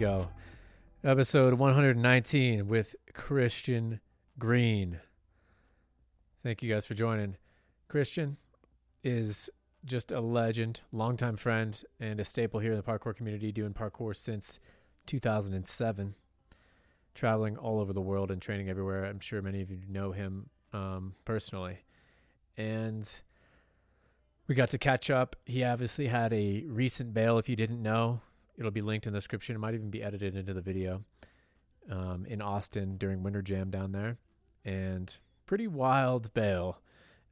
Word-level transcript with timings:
go. 0.00 0.30
Episode 1.04 1.52
119 1.52 2.68
with 2.68 2.96
Christian 3.12 4.00
Green. 4.38 4.98
Thank 6.42 6.62
you 6.62 6.72
guys 6.72 6.86
for 6.86 6.94
joining. 6.94 7.36
Christian 7.86 8.38
is 9.04 9.50
just 9.84 10.10
a 10.10 10.20
legend, 10.20 10.80
longtime 10.90 11.36
friend, 11.36 11.84
and 12.00 12.18
a 12.18 12.24
staple 12.24 12.60
here 12.60 12.70
in 12.70 12.78
the 12.78 12.82
parkour 12.82 13.14
community, 13.14 13.52
doing 13.52 13.74
parkour 13.74 14.16
since 14.16 14.58
2007, 15.04 16.14
traveling 17.14 17.58
all 17.58 17.78
over 17.78 17.92
the 17.92 18.00
world 18.00 18.30
and 18.30 18.40
training 18.40 18.70
everywhere. 18.70 19.04
I'm 19.04 19.20
sure 19.20 19.42
many 19.42 19.60
of 19.60 19.70
you 19.70 19.80
know 19.86 20.12
him 20.12 20.48
um, 20.72 21.12
personally. 21.26 21.80
And 22.56 23.06
we 24.46 24.54
got 24.54 24.70
to 24.70 24.78
catch 24.78 25.10
up. 25.10 25.36
He 25.44 25.62
obviously 25.62 26.06
had 26.06 26.32
a 26.32 26.64
recent 26.68 27.12
bail, 27.12 27.36
if 27.36 27.50
you 27.50 27.56
didn't 27.56 27.82
know. 27.82 28.22
It'll 28.56 28.70
be 28.70 28.82
linked 28.82 29.06
in 29.06 29.12
the 29.12 29.18
description. 29.18 29.56
It 29.56 29.58
might 29.58 29.74
even 29.74 29.90
be 29.90 30.02
edited 30.02 30.36
into 30.36 30.54
the 30.54 30.60
video 30.60 31.04
um, 31.90 32.26
in 32.26 32.42
Austin 32.42 32.96
during 32.98 33.22
Winter 33.22 33.42
Jam 33.42 33.70
down 33.70 33.92
there. 33.92 34.18
And 34.64 35.16
pretty 35.46 35.66
wild 35.66 36.32
bail. 36.34 36.78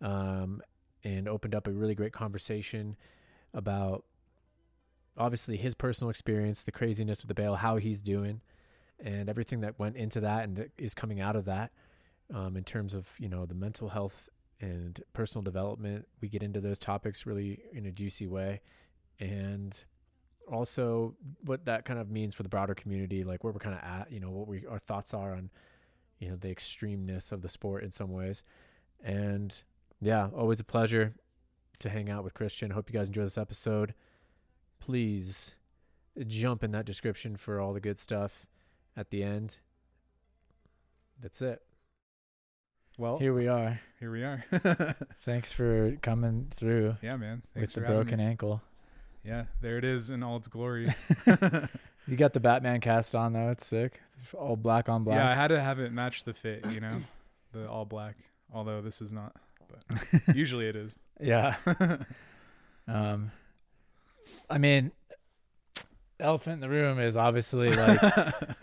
Um, 0.00 0.62
and 1.04 1.28
opened 1.28 1.54
up 1.54 1.66
a 1.66 1.70
really 1.70 1.94
great 1.94 2.12
conversation 2.12 2.96
about 3.54 4.04
obviously 5.16 5.56
his 5.56 5.74
personal 5.74 6.10
experience, 6.10 6.62
the 6.62 6.72
craziness 6.72 7.22
of 7.22 7.28
the 7.28 7.34
bail, 7.34 7.56
how 7.56 7.76
he's 7.76 8.02
doing, 8.02 8.40
and 8.98 9.28
everything 9.28 9.60
that 9.60 9.78
went 9.78 9.96
into 9.96 10.20
that 10.20 10.44
and 10.44 10.56
that 10.56 10.70
is 10.76 10.94
coming 10.94 11.20
out 11.20 11.36
of 11.36 11.44
that 11.44 11.70
um, 12.34 12.56
in 12.56 12.64
terms 12.64 12.94
of 12.94 13.06
you 13.18 13.28
know 13.28 13.46
the 13.46 13.54
mental 13.54 13.90
health 13.90 14.28
and 14.60 15.02
personal 15.12 15.42
development. 15.42 16.06
We 16.20 16.28
get 16.28 16.42
into 16.42 16.60
those 16.60 16.78
topics 16.78 17.26
really 17.26 17.60
in 17.72 17.86
a 17.86 17.92
juicy 17.92 18.26
way, 18.26 18.60
and 19.18 19.84
also 20.50 21.14
what 21.44 21.64
that 21.66 21.84
kind 21.84 21.98
of 21.98 22.10
means 22.10 22.34
for 22.34 22.42
the 22.42 22.48
broader 22.48 22.74
community, 22.74 23.24
like 23.24 23.44
where 23.44 23.52
we're 23.52 23.58
kind 23.60 23.74
of 23.76 23.82
at, 23.82 24.10
you 24.12 24.20
know, 24.20 24.30
what 24.30 24.48
we 24.48 24.66
our 24.66 24.78
thoughts 24.78 25.14
are 25.14 25.32
on, 25.34 25.50
you 26.18 26.28
know, 26.28 26.36
the 26.36 26.48
extremeness 26.54 27.32
of 27.32 27.42
the 27.42 27.48
sport 27.48 27.82
in 27.84 27.90
some 27.90 28.10
ways, 28.12 28.42
and 29.02 29.62
yeah, 30.00 30.28
always 30.36 30.60
a 30.60 30.64
pleasure 30.64 31.14
to 31.78 31.88
hang 31.88 32.10
out 32.10 32.24
with 32.24 32.34
Christian. 32.34 32.70
Hope 32.70 32.90
you 32.92 32.98
guys 32.98 33.08
enjoy 33.08 33.22
this 33.22 33.38
episode. 33.38 33.94
Please 34.80 35.54
jump 36.26 36.64
in 36.64 36.72
that 36.72 36.84
description 36.84 37.36
for 37.36 37.60
all 37.60 37.72
the 37.72 37.80
good 37.80 37.98
stuff 37.98 38.46
at 38.96 39.10
the 39.10 39.22
end. 39.22 39.58
That's 41.20 41.40
it. 41.42 41.62
Well, 42.96 43.18
Here 43.18 43.32
we 43.32 43.46
are. 43.46 43.80
here 44.00 44.10
we 44.10 44.24
are. 44.24 44.44
Thanks 45.24 45.52
for 45.52 45.96
coming 46.02 46.50
through 46.56 46.96
yeah, 47.00 47.16
man. 47.16 47.42
Thanks 47.54 47.74
with 47.74 47.74
the 47.74 47.80
for 47.82 47.86
having 47.86 48.02
broken 48.02 48.18
me. 48.18 48.24
ankle. 48.24 48.62
Yeah, 49.28 49.44
there 49.60 49.76
it 49.76 49.84
is 49.84 50.08
in 50.10 50.22
all 50.22 50.36
its 50.36 50.48
glory. 50.48 50.94
You 52.08 52.16
got 52.16 52.32
the 52.32 52.40
Batman 52.40 52.80
cast 52.80 53.14
on 53.14 53.34
though. 53.34 53.50
It's 53.50 53.66
sick. 53.66 54.00
All 54.32 54.56
black 54.56 54.88
on 54.88 55.04
black. 55.04 55.18
Yeah, 55.18 55.30
I 55.30 55.34
had 55.34 55.48
to 55.48 55.60
have 55.60 55.78
it 55.78 55.92
match 55.92 56.24
the 56.24 56.32
fit, 56.32 56.64
you 56.70 56.80
know, 56.80 57.02
the 57.52 57.68
all 57.68 57.84
black. 57.84 58.16
Although 58.52 58.80
this 58.80 59.02
is 59.02 59.12
not, 59.12 59.36
but 59.68 60.22
usually 60.34 60.66
it 60.66 60.74
is. 60.74 60.96
Yeah. 61.20 61.56
um, 62.88 63.30
I 64.48 64.56
mean, 64.56 64.90
elephant 66.18 66.54
in 66.54 66.60
the 66.60 66.70
room 66.70 66.98
is 66.98 67.18
obviously 67.18 67.76
like 67.76 68.00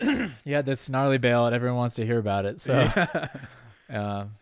you 0.44 0.54
had 0.54 0.66
this 0.66 0.88
gnarly 0.88 1.18
bail 1.18 1.46
and 1.46 1.54
everyone 1.54 1.78
wants 1.78 1.94
to 1.96 2.04
hear 2.04 2.18
about 2.18 2.46
it. 2.46 2.60
So, 2.60 2.76
yeah. 2.76 3.28
um, 3.90 4.32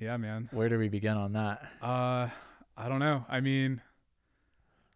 yeah, 0.00 0.16
man. 0.16 0.48
where 0.50 0.68
do 0.68 0.78
we 0.78 0.88
begin 0.88 1.16
on 1.16 1.34
that? 1.34 1.62
Uh, 1.80 2.28
I 2.76 2.88
don't 2.88 2.98
know. 2.98 3.24
I 3.28 3.38
mean, 3.38 3.80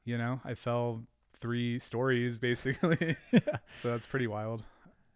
you 0.06 0.17
know, 0.17 0.41
I 0.44 0.55
fell 0.55 1.03
three 1.39 1.78
stories 1.78 2.39
basically, 2.49 3.17
so 3.75 3.91
that's 3.91 4.06
pretty 4.06 4.27
wild. 4.27 4.62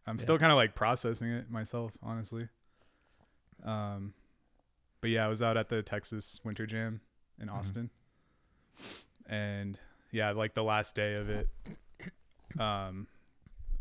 I'm 0.07 0.17
Yeah. 0.17 0.23
still 0.23 0.39
kind 0.39 0.53
of 0.53 0.57
like 0.57 0.75
processing 0.75 1.31
it 1.31 1.51
myself, 1.51 1.93
honestly. 2.03 2.49
Um, 3.65 4.13
but 5.01 5.09
yeah, 5.11 5.25
I 5.25 5.29
was 5.29 5.41
out 5.43 5.57
at 5.57 5.69
the 5.71 5.83
Texas 5.83 6.41
Winter 6.45 6.67
Jam 6.67 7.01
in 7.41 7.49
Mhm. 7.49 7.55
Austin, 7.55 7.91
and 9.27 9.79
yeah, 10.11 10.31
like 10.33 10.55
the 10.55 10.65
last 10.65 10.95
day 10.95 11.15
of 11.15 11.31
it. 11.31 11.49
Um, 12.59 13.07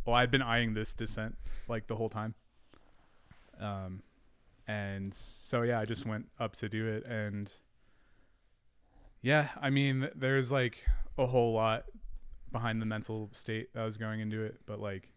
well, 0.06 0.16
I'd 0.16 0.32
been 0.32 0.42
eyeing 0.44 0.74
this 0.76 0.94
descent 0.94 1.36
like 1.68 1.88
the 1.88 1.96
whole 1.96 2.10
time. 2.10 2.36
Um, 3.60 4.04
and 4.68 5.14
so 5.14 5.64
yeah, 5.64 5.80
I 5.80 5.86
just 5.86 6.06
went 6.06 6.30
up 6.40 6.56
to 6.58 6.70
do 6.70 6.88
it, 6.88 7.04
and 7.06 7.52
yeah, 9.22 9.50
I 9.60 9.70
mean, 9.70 10.10
there's 10.16 10.52
like 10.52 10.84
a 11.18 11.26
whole 11.26 11.54
lot 11.54 11.86
behind 12.52 12.82
the 12.82 12.86
mental 12.86 13.30
state 13.32 13.74
that 13.74 13.84
was 13.84 13.98
going 13.98 14.20
into 14.20 14.44
it, 14.44 14.60
but 14.66 14.80
like, 14.80 15.10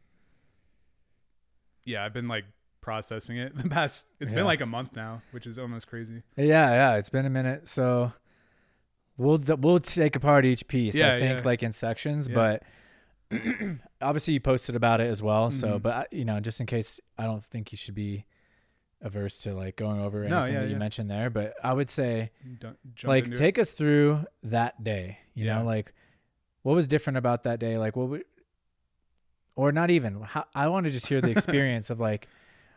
yeah, 1.84 2.04
I've 2.04 2.12
been 2.12 2.28
like 2.28 2.44
processing 2.80 3.36
it 3.38 3.56
the 3.62 3.68
past. 3.68 4.08
It's 4.20 4.32
Yeah. 4.32 4.38
been 4.40 4.46
like 4.46 4.60
a 4.60 4.66
month 4.66 4.94
now, 4.96 5.22
which 5.30 5.46
is 5.46 5.58
almost 5.58 5.86
crazy. 5.86 6.22
Yeah, 6.36 6.70
yeah. 6.70 6.94
It's 6.96 7.08
been 7.08 7.26
a 7.26 7.30
minute, 7.30 7.68
so 7.68 8.12
we'll 9.16 9.40
we'll 9.58 9.78
take 9.80 10.16
apart 10.16 10.44
each 10.44 10.66
piece. 10.68 10.94
Yeah, 10.94 11.14
I 11.14 11.18
think 11.18 11.38
yeah. 11.40 11.44
like 11.44 11.62
in 11.62 11.72
sections, 11.72 12.28
but 12.28 12.62
obviously 14.00 14.34
you 14.34 14.40
posted 14.40 14.76
about 14.76 15.00
it 15.00 15.10
as 15.10 15.22
well. 15.22 15.50
So, 15.50 15.78
Mhm. 15.78 15.82
but 15.82 16.12
you 16.12 16.24
know, 16.24 16.40
just 16.40 16.60
in 16.60 16.66
case, 16.66 17.00
I 17.18 17.24
don't 17.24 17.44
think 17.44 17.72
you 17.72 17.78
should 17.78 17.94
be 17.94 18.26
averse 19.02 19.40
to 19.40 19.54
like 19.54 19.76
going 19.76 20.00
over 20.00 20.22
anything 20.24 20.38
No, 20.38 20.44
yeah, 20.46 20.60
that 20.60 20.70
you 20.70 20.76
mentioned 20.76 21.10
there. 21.10 21.28
But 21.30 21.54
I 21.62 21.72
would 21.72 21.90
say 21.90 22.30
like 23.04 23.24
into 23.24 23.36
it. 23.36 23.38
take 23.38 23.58
us 23.58 23.70
through 23.72 24.24
that 24.44 24.82
day. 24.84 25.18
You 25.34 25.46
Yeah. 25.46 25.58
know, 25.58 25.64
like 25.64 25.92
what 26.62 26.74
was 26.74 26.86
different 26.86 27.16
about 27.16 27.42
that 27.42 27.58
day? 27.58 27.78
Like 27.78 27.96
what 27.96 28.08
would, 28.08 28.24
or 29.56 29.72
not 29.72 29.90
even. 29.90 30.20
How, 30.22 30.44
I 30.54 30.68
want 30.68 30.84
to 30.86 30.90
just 30.92 31.06
hear 31.06 31.20
the 31.20 31.30
experience 31.36 31.90
of 31.90 32.00
like. 32.00 32.28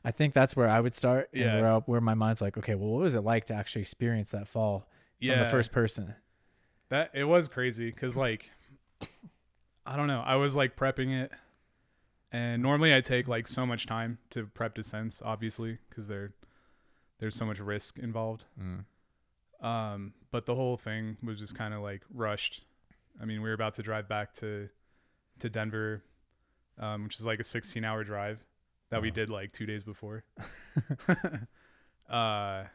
I 0.07 0.11
think 0.11 0.35
that's 0.35 0.55
where 0.55 0.69
I 0.69 0.79
would 0.81 0.93
start, 0.93 1.29
Yeah. 1.33 1.59
where 1.59 1.71
I, 1.71 1.77
where 1.79 1.99
my 2.01 2.13
mind's 2.13 2.39
like, 2.39 2.59
okay, 2.59 2.75
well, 2.75 2.89
what 2.89 3.01
was 3.01 3.15
it 3.15 3.21
like 3.21 3.45
to 3.45 3.55
actually 3.55 3.81
experience 3.81 4.29
that 4.31 4.47
fall 4.47 4.87
yeah, 5.19 5.33
from 5.33 5.39
the 5.45 5.49
first 5.49 5.71
person? 5.71 6.13
That 6.89 7.09
it 7.15 7.23
was 7.23 7.47
crazy 7.47 7.89
because 7.89 8.15
like 8.15 8.51
I 9.85 9.97
don't 9.97 10.05
know. 10.07 10.21
I 10.25 10.35
was 10.35 10.55
like 10.55 10.75
prepping 10.75 11.11
it, 11.23 11.31
and 12.35 12.61
normally 12.61 12.93
I 12.93 12.99
take 12.99 13.29
like 13.29 13.47
so 13.47 13.65
much 13.65 13.85
time 13.85 14.17
to 14.31 14.45
prep 14.47 14.75
descents, 14.75 15.21
obviously, 15.23 15.77
because 15.87 16.07
there 16.07 16.33
there's 17.19 17.33
so 17.33 17.45
much 17.45 17.59
risk 17.59 17.97
involved. 17.97 18.43
Um, 19.65 20.13
but 20.31 20.45
the 20.45 20.53
whole 20.53 20.75
thing 20.75 21.15
was 21.23 21.39
just 21.39 21.55
kind 21.55 21.73
of 21.73 21.81
like 21.81 22.01
rushed. 22.13 22.65
I 23.21 23.23
mean, 23.23 23.41
we 23.41 23.47
were 23.47 23.53
about 23.53 23.75
to 23.75 23.83
drive 23.83 24.09
back 24.09 24.33
to 24.35 24.67
to 25.39 25.49
Denver, 25.49 26.03
um, 26.77 27.05
which 27.05 27.17
is 27.17 27.25
like 27.25 27.39
a 27.39 27.43
16 27.43 27.85
hour 27.85 28.03
drive 28.03 28.43
that 28.89 29.01
we 29.01 29.11
did 29.11 29.29
like 29.29 29.53
two 29.53 29.65
days 29.65 29.85
before. 29.85 30.25
uh, 32.09 32.65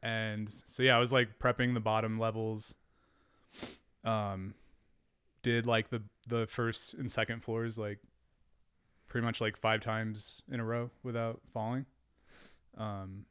and 0.00 0.48
so 0.48 0.84
yeah, 0.84 0.96
I 0.96 1.00
was 1.00 1.12
like 1.12 1.40
prepping 1.40 1.74
the 1.74 1.80
bottom 1.80 2.20
levels. 2.20 2.76
Um, 4.04 4.54
did 5.42 5.66
like 5.66 5.90
the 5.90 6.04
the 6.28 6.46
first 6.46 6.94
and 6.94 7.10
second 7.10 7.42
floors 7.42 7.76
like 7.76 7.98
pretty 9.12 9.26
much 9.26 9.42
like 9.42 9.58
five 9.58 9.82
times 9.82 10.40
in 10.50 10.58
a 10.58 10.64
row 10.64 10.88
without 11.02 11.38
falling. 11.52 11.84
Um, 12.78 13.26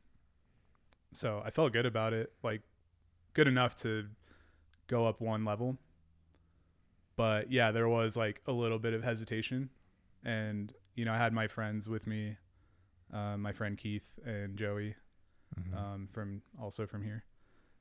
so 1.11 1.41
I 1.43 1.49
felt 1.49 1.73
good 1.73 1.87
about 1.87 2.13
it, 2.13 2.31
like 2.43 2.61
good 3.33 3.47
enough 3.47 3.73
to 3.77 4.05
go 4.85 5.07
up 5.07 5.19
one 5.19 5.43
level. 5.43 5.77
But 7.15 7.51
yeah, 7.51 7.71
there 7.71 7.89
was 7.89 8.15
like 8.15 8.41
a 8.45 8.51
little 8.51 8.77
bit 8.77 8.93
of 8.93 9.03
hesitation, 9.03 9.69
and 10.23 10.71
you 10.93 11.03
know 11.03 11.13
I 11.13 11.17
had 11.17 11.33
my 11.33 11.47
friends 11.47 11.89
with 11.89 12.05
me, 12.05 12.37
uh, 13.11 13.37
my 13.37 13.51
friend 13.51 13.75
Keith 13.75 14.19
and 14.23 14.55
Joey, 14.57 14.95
Mm-hmm. 15.59 15.77
um, 15.77 16.07
from 16.13 16.41
also 16.61 16.85
from 16.87 17.03
here, 17.03 17.25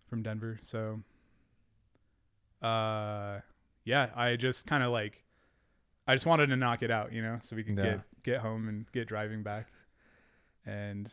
from 0.08 0.24
Denver. 0.24 0.58
So, 0.60 1.02
uh, 2.62 3.38
yeah, 3.84 4.08
I 4.16 4.34
just 4.34 4.66
kind 4.66 4.82
of 4.82 4.90
like, 4.90 5.22
I 6.06 6.14
just 6.14 6.26
wanted 6.26 6.46
to 6.48 6.56
knock 6.56 6.82
it 6.82 6.90
out, 6.90 7.12
you 7.12 7.22
know, 7.22 7.38
so 7.42 7.54
we 7.56 7.62
could 7.62 7.76
Yeah. 7.76 7.84
get 7.84 8.00
get 8.22 8.40
home 8.40 8.68
and 8.68 8.90
get 8.92 9.08
driving 9.08 9.42
back, 9.42 9.68
and 10.66 11.10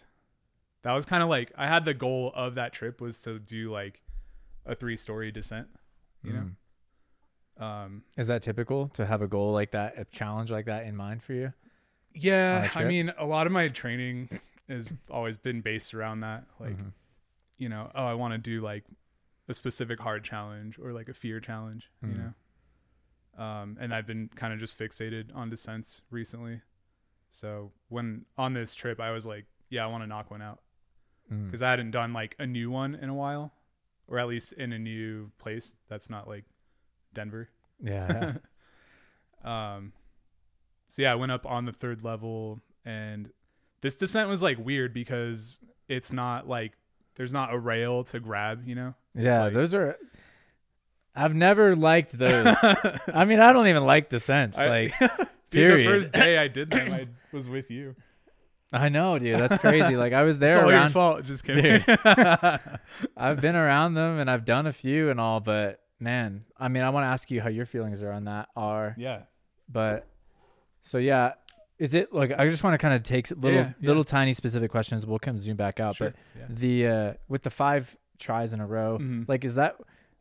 that 0.81 0.93
was 0.93 1.05
kind 1.05 1.23
of 1.23 1.29
like 1.29 1.51
I 1.57 1.67
had 1.67 1.85
the 1.85 1.93
goal 1.93 2.31
of 2.35 2.55
that 2.55 2.73
trip 2.73 2.99
was 3.01 3.21
to 3.23 3.39
do 3.39 3.71
like 3.71 4.01
a 4.65 4.75
three 4.75 4.97
story 4.97 5.31
descent, 5.31 5.67
you 6.23 6.31
Mm. 6.33 6.35
know. 7.57 7.65
Um, 7.65 8.03
Is 8.17 8.27
that 8.27 8.43
typical 8.43 8.87
to 8.89 9.05
have 9.05 9.21
a 9.21 9.27
goal 9.27 9.51
like 9.53 9.71
that, 9.71 9.97
a 9.97 10.05
challenge 10.05 10.51
like 10.51 10.65
that 10.65 10.85
in 10.85 10.95
mind 10.95 11.23
for 11.23 11.33
you? 11.33 11.53
yeah, 12.13 12.69
I 12.75 12.83
mean, 12.83 13.11
a 13.17 13.25
lot 13.25 13.45
of 13.47 13.53
my 13.53 13.67
training 13.69 14.39
has 14.67 14.93
always 15.09 15.37
been 15.37 15.61
based 15.61 15.93
around 15.93 16.21
that, 16.21 16.45
like. 16.59 16.77
Mhm. 16.77 16.93
you 17.59 17.67
know, 17.69 17.91
oh, 17.95 18.05
I 18.05 18.13
want 18.13 18.33
to 18.33 18.37
do 18.37 18.61
like 18.61 18.83
a 19.47 19.53
specific 19.55 19.99
hard 19.99 20.23
challenge 20.23 20.77
or 20.77 20.93
like 20.93 21.09
a 21.09 21.13
fear 21.15 21.39
challenge, 21.39 21.89
Mhm. 22.03 22.11
you 22.11 22.17
know. 22.19 22.33
Um, 23.37 23.77
and 23.79 23.93
I've 23.93 24.07
been 24.07 24.29
kind 24.35 24.51
of 24.53 24.59
just 24.59 24.77
fixated 24.79 25.35
on 25.35 25.49
descents 25.49 26.01
recently. 26.09 26.61
So 27.29 27.71
when 27.89 28.25
on 28.37 28.53
this 28.53 28.73
trip, 28.73 28.99
I 28.99 29.11
was 29.11 29.25
like, 29.25 29.45
yeah, 29.69 29.83
I 29.83 29.87
want 29.87 30.03
to 30.03 30.07
knock 30.07 30.31
one 30.31 30.41
out 30.41 30.59
Mm. 31.31 31.45
because 31.47 31.61
I 31.61 31.69
hadn't 31.69 31.91
done 31.91 32.13
like 32.13 32.35
a 32.39 32.47
new 32.47 32.71
one 32.71 32.95
in 32.95 33.09
a 33.09 33.13
while, 33.13 33.51
or 34.07 34.17
at 34.17 34.27
least 34.29 34.53
in 34.53 34.71
a 34.71 34.79
new 34.79 35.29
place 35.39 35.75
that's 35.89 36.09
not 36.09 36.25
like 36.25 36.45
Denver. 37.13 37.49
yeah, 37.83 38.33
yeah. 39.43 39.75
um, 39.75 39.91
so 40.87 41.01
yeah, 41.01 41.11
I 41.11 41.15
went 41.15 41.33
up 41.33 41.45
on 41.45 41.65
the 41.65 41.73
third 41.73 42.03
level, 42.03 42.61
and 42.85 43.29
this 43.81 43.97
descent 43.97 44.29
was 44.29 44.41
like 44.41 44.57
weird 44.57 44.93
because 44.93 45.59
it's 45.89 46.13
not 46.13 46.47
like 46.47 46.73
there's 47.15 47.33
not 47.33 47.53
a 47.53 47.59
rail 47.59 48.05
to 48.05 48.19
grab, 48.21 48.63
you 48.65 48.75
know. 48.75 48.93
It's 49.13 49.25
yeah, 49.25 49.43
like- 49.43 49.53
those 49.53 49.73
are. 49.73 49.97
I've 51.17 51.35
never 51.35 51.75
liked 51.75 52.17
those. 52.17 52.55
I 53.13 53.25
mean, 53.25 53.39
I 53.39 53.51
don't 53.53 53.67
even 53.67 53.83
like 53.85 54.09
descents. 54.09 54.57
I- 54.57 54.67
Like, 54.67 54.99
Dude, 55.49 55.69
period. 55.69 55.87
the 55.87 55.91
first 55.91 56.11
day 56.11 56.37
I 56.37 56.47
did 56.49 56.71
them, 56.71 56.91
I 56.93 57.07
was 57.35 57.49
with 57.49 57.71
you. 57.71 57.95
I 58.73 58.89
know, 58.89 59.17
dude. 59.17 59.39
That's 59.39 59.57
crazy. 59.59 59.95
Like, 59.95 60.11
I 60.11 60.23
was 60.23 60.39
there. 60.39 60.49
It's 60.51 60.57
all 60.59 60.71
your 60.71 60.89
fault. 60.89 61.23
Just 61.23 61.45
kidding. 61.45 61.81
I've 63.17 63.41
been 63.41 63.55
around 63.55 63.93
them 63.93 64.19
and 64.19 64.29
I've 64.29 64.45
done 64.45 64.67
a 64.67 64.73
few 64.73 65.09
and 65.09 65.19
all, 65.19 65.39
but 65.39 65.79
man, 65.99 66.43
I 66.57 66.67
mean, 66.67 66.83
I 66.83 66.89
want 66.89 67.03
to 67.05 67.07
ask 67.07 67.31
you 67.31 67.41
how 67.41 67.49
your 67.49 67.65
feelings 67.65 68.01
are 68.01 68.11
on 68.11 68.25
that 68.25 68.49
are. 68.55 68.93
yeah. 68.97 69.21
But 69.69 70.05
so 70.81 70.97
yeah, 70.97 71.33
is 71.77 71.93
it 71.93 72.13
like 72.13 72.31
I 72.37 72.47
just 72.47 72.63
want 72.63 72.73
to 72.73 72.77
kind 72.77 72.93
of 72.93 73.03
take 73.03 73.29
little 73.31 73.51
Yeah, 73.51 73.71
yeah. 73.79 73.87
little 73.87 74.03
tiny 74.05 74.33
specific 74.33 74.71
questions. 74.71 75.05
We'll 75.05 75.19
come 75.19 75.37
zoom 75.39 75.57
back 75.57 75.79
out, 75.81 75.95
Sure. 75.95 76.11
but 76.11 76.15
Yeah. 76.39 76.45
the 76.49 76.87
uh 76.87 77.13
with 77.27 77.43
the 77.43 77.49
five 77.49 77.95
tries 78.17 78.53
in 78.53 78.61
a 78.61 78.65
row, 78.67 78.97
Mhm. 79.01 79.27
like 79.27 79.43
is 79.43 79.55
that 79.55 79.75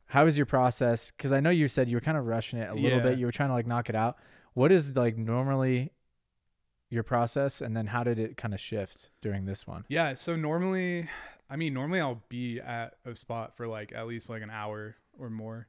how 0.08 0.26
is 0.26 0.36
your 0.36 0.46
process? 0.46 1.10
Because 1.10 1.32
I 1.32 1.40
know 1.40 1.50
you 1.50 1.68
said 1.68 1.88
you 1.88 1.96
were 1.96 2.00
kind 2.00 2.16
of 2.16 2.26
rushing 2.26 2.58
it 2.58 2.68
a 2.70 2.74
little 2.74 2.98
Yeah. 2.98 3.02
bit. 3.04 3.18
You 3.18 3.26
were 3.26 3.32
trying 3.32 3.48
to 3.50 3.54
like 3.54 3.66
knock 3.66 3.88
it 3.88 3.94
out. 3.96 4.16
What 4.54 4.72
is 4.72 4.96
like 4.96 5.16
normally 5.16 5.92
your 6.88 7.02
process, 7.02 7.60
and 7.60 7.76
then 7.76 7.88
how 7.88 8.04
did 8.04 8.18
it 8.18 8.36
kind 8.36 8.54
of 8.54 8.60
shift 8.60 9.10
during 9.20 9.44
this 9.44 9.66
one? 9.66 9.84
Yeah, 9.88 10.14
so 10.14 10.36
normally, 10.36 11.08
I 11.50 11.56
mean, 11.56 11.74
normally 11.74 12.00
I'll 12.00 12.22
be 12.28 12.60
at 12.60 12.96
a 13.04 13.14
spot 13.16 13.56
for 13.56 13.66
like 13.66 13.92
at 13.92 14.06
least 14.06 14.30
like 14.30 14.42
an 14.42 14.50
hour 14.50 14.94
or 15.18 15.28
more, 15.28 15.66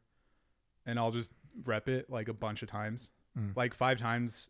and 0.86 1.00
I'll 1.00 1.12
just 1.12 1.34
rep 1.66 1.88
it 1.90 2.10
like 2.10 2.28
a 2.28 2.34
bunch 2.34 2.62
of 2.62 2.70
times, 2.70 3.10
Mm. 3.38 3.56
like 3.56 3.74
five 3.74 3.98
times. 3.98 4.50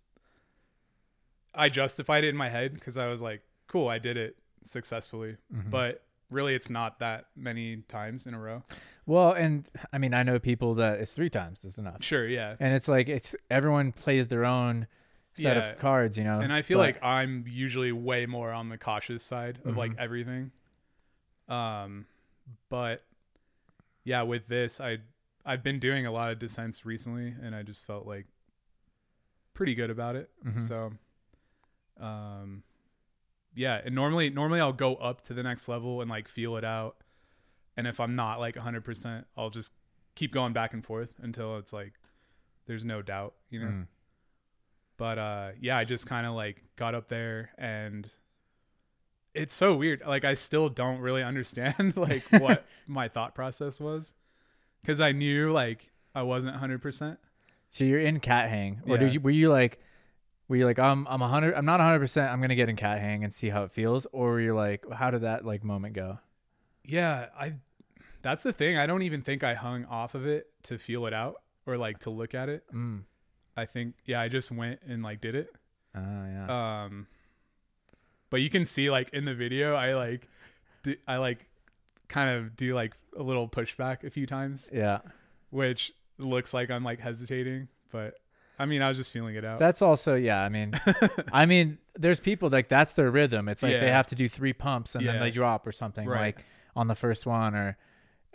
I 1.56 1.69
justified 1.69 2.24
it 2.24 2.30
in 2.30 2.38
my 2.38 2.50
head 2.50 2.74
because 2.74 2.98
I 2.98 3.07
was 3.07 3.22
like, 3.22 3.42
"Cool, 3.68 3.88
I 3.88 3.98
did 4.00 4.18
it 4.18 4.38
successfully," 4.63 5.38
Mhm. 5.54 5.69
but 5.72 6.04
really, 6.30 6.54
it's 6.54 6.69
not 6.69 7.00
that 7.00 7.28
many 7.36 7.78
times 7.84 8.25
in 8.28 8.34
a 8.34 8.39
row. 8.39 8.63
Well, 9.07 9.31
and 9.31 9.68
I 9.92 9.98
mean, 9.98 10.13
I 10.13 10.21
know 10.24 10.38
people 10.38 10.75
that 10.75 11.00
it's 11.00 11.13
three 11.13 11.30
times 11.30 11.63
is 11.63 11.77
enough. 11.80 12.04
Sure, 12.04 12.27
yeah, 12.27 12.56
and 12.59 12.74
it's 12.75 12.88
like 12.88 13.07
it's 13.09 13.36
everyone 13.50 13.92
plays 13.94 14.27
their 14.27 14.45
own 14.45 14.86
set 15.33 15.56
Yeah. 15.57 15.69
of 15.71 15.80
cards, 15.80 16.18
you 16.18 16.24
know. 16.25 16.39
and 16.42 16.51
I 16.54 16.62
feel 16.62 16.77
but- 16.77 16.81
like 16.95 17.04
I'm 17.04 17.45
usually 17.48 17.92
way 17.92 18.25
more 18.25 18.51
on 18.51 18.69
the 18.69 18.77
cautious 18.77 19.24
side 19.24 19.59
of 19.65 19.75
like 19.77 19.92
Mhm. 19.94 20.00
everything. 20.00 20.51
Um, 21.48 22.06
but 22.69 23.04
yeah, 24.04 24.21
with 24.24 24.48
this, 24.48 24.80
I 24.81 24.98
I've 25.45 25.63
been 25.63 25.80
doing 25.80 26.06
a 26.06 26.12
lot 26.12 26.30
of 26.31 26.39
descents 26.39 26.86
recently, 26.86 27.33
and 27.42 27.56
I 27.56 27.63
just 27.63 27.86
felt 27.86 28.06
like 28.06 28.25
pretty 29.53 29.74
good 29.74 29.89
about 29.89 30.18
it. 30.18 30.30
Mhm. 30.45 30.62
So, 30.68 32.03
um, 32.03 32.63
yeah, 33.56 33.81
and 33.86 33.95
normally 33.95 34.30
normally 34.30 34.60
I'll 34.60 34.74
go 34.74 34.95
up 34.95 35.21
to 35.21 35.33
the 35.33 35.44
next 35.44 35.69
level 35.69 36.01
and 36.01 36.10
like 36.10 36.27
feel 36.27 36.57
it 36.57 36.65
out, 36.65 36.98
and 37.77 37.88
if 37.88 38.00
I'm 38.01 38.15
not 38.15 38.39
like 38.39 38.56
100, 38.56 38.83
percent 38.83 39.27
I'll 39.38 39.50
just 39.51 39.71
keep 40.15 40.33
going 40.33 40.51
back 40.51 40.74
and 40.74 40.83
forth 40.83 41.13
until 41.21 41.57
it's 41.57 41.71
like 41.71 41.94
there's 42.65 42.83
no 42.83 43.01
doubt, 43.01 43.35
you 43.50 43.59
know 43.62 43.68
Mm. 43.68 43.88
but 44.97 45.18
uh 45.19 45.50
yeah 45.62 45.77
i 45.77 45.83
just 45.85 46.06
kind 46.07 46.25
of 46.25 46.33
like 46.33 46.63
got 46.75 46.95
up 46.95 47.07
there 47.07 47.51
and 47.57 48.09
it's 49.33 49.53
so 49.53 49.75
weird 49.75 50.01
like 50.07 50.25
i 50.25 50.33
still 50.33 50.69
don't 50.69 51.00
really 51.00 51.21
understand 51.24 51.95
like 51.97 52.24
what 52.31 52.65
my 52.88 53.07
thought 53.07 53.35
process 53.35 53.79
was 53.79 54.13
because 54.81 55.00
i 55.00 55.12
knew 55.12 55.51
like 55.51 55.91
i 56.15 56.21
wasn't 56.24 56.56
100% 56.56 57.18
so 57.69 57.83
you're 57.83 58.00
in 58.00 58.19
cat 58.19 58.50
hang, 58.50 58.81
or 58.88 58.95
Yeah. 58.95 58.97
did 59.03 59.13
you 59.13 59.19
were 59.21 59.29
you 59.29 59.50
like 59.51 59.79
were 60.47 60.56
you 60.56 60.65
like 60.65 60.79
I'm 60.79 61.06
I'm 61.09 61.21
a 61.21 61.27
hundred 61.27 61.53
I'm 61.56 61.65
not 61.65 61.79
hundred 61.81 62.00
percent 62.00 62.31
I'm 62.31 62.39
gonna 62.41 62.56
get 62.56 62.69
in 62.69 62.75
cat 62.77 63.00
hang 63.00 63.24
and 63.25 63.33
see 63.33 63.50
how 63.50 63.63
it 63.65 63.71
feels, 63.71 64.07
or 64.13 64.31
were 64.31 64.41
you 64.41 64.56
like 64.56 64.83
how 64.91 65.12
did 65.12 65.21
that 65.21 65.45
like 65.45 65.63
moment 65.63 65.94
go? 65.94 66.19
yeah 66.85 67.27
i 67.38 67.53
that's 68.21 68.43
the 68.43 68.51
thing 68.53 68.77
i 68.77 68.85
don't 68.85 69.01
even 69.03 69.21
think 69.21 69.43
i 69.43 69.53
hung 69.53 69.85
off 69.85 70.15
of 70.15 70.25
it 70.25 70.47
to 70.63 70.77
feel 70.77 71.05
it 71.05 71.13
out 71.13 71.35
or 71.65 71.77
like 71.77 71.99
to 71.99 72.09
look 72.09 72.33
at 72.33 72.49
it 72.49 72.63
Mm. 72.73 73.03
i 73.55 73.65
think 73.65 73.95
yeah 74.05 74.19
i 74.21 74.27
just 74.27 74.51
went 74.51 74.79
and 74.87 75.03
like 75.03 75.21
did 75.21 75.35
it 75.35 75.49
Oh 75.95 75.99
yeah. 76.01 76.83
um 76.85 77.07
but 78.29 78.41
you 78.41 78.49
can 78.49 78.65
see 78.65 78.89
like 78.89 79.09
in 79.13 79.25
the 79.25 79.33
video 79.33 79.73
i 79.75 79.93
like 79.95 80.27
do, 80.83 80.95
i 81.07 81.17
like 81.17 81.45
kind 82.07 82.29
of 82.37 82.55
do 82.55 82.73
like 82.75 82.93
a 83.17 83.23
little 83.23 83.47
pushback 83.47 84.03
a 84.03 84.09
few 84.09 84.25
times 84.27 84.69
yeah. 84.73 84.99
which 85.49 85.93
looks 86.19 86.53
like 86.53 86.71
I'm 86.71 86.83
like 86.83 86.99
hesitating, 86.99 87.67
but 87.91 88.15
I 88.59 88.65
mean, 88.65 88.81
I 88.81 88.87
was 88.89 88.97
just 88.97 89.11
feeling 89.11 89.35
it 89.35 89.45
out. 89.45 89.59
That's 89.59 89.83
also 89.83 90.15
yeah. 90.15 90.41
I 90.41 90.49
mean, 90.49 90.73
I 91.31 91.45
mean, 91.45 91.77
there's 91.95 92.19
people 92.19 92.49
like 92.49 92.69
that's 92.69 92.93
their 92.93 93.11
rhythm. 93.11 93.47
It's 93.49 93.61
like 93.61 93.79
they 93.79 93.91
have 93.91 94.07
to 94.07 94.15
do 94.15 94.27
three 94.27 94.53
pumps 94.53 94.95
and 94.95 95.05
then 95.05 95.19
they 95.19 95.29
drop 95.29 95.67
or 95.67 95.71
something 95.71 96.07
Right. 96.07 96.35
like 96.35 96.45
on 96.75 96.87
the 96.87 96.95
first 96.95 97.27
one, 97.27 97.53
or 97.53 97.77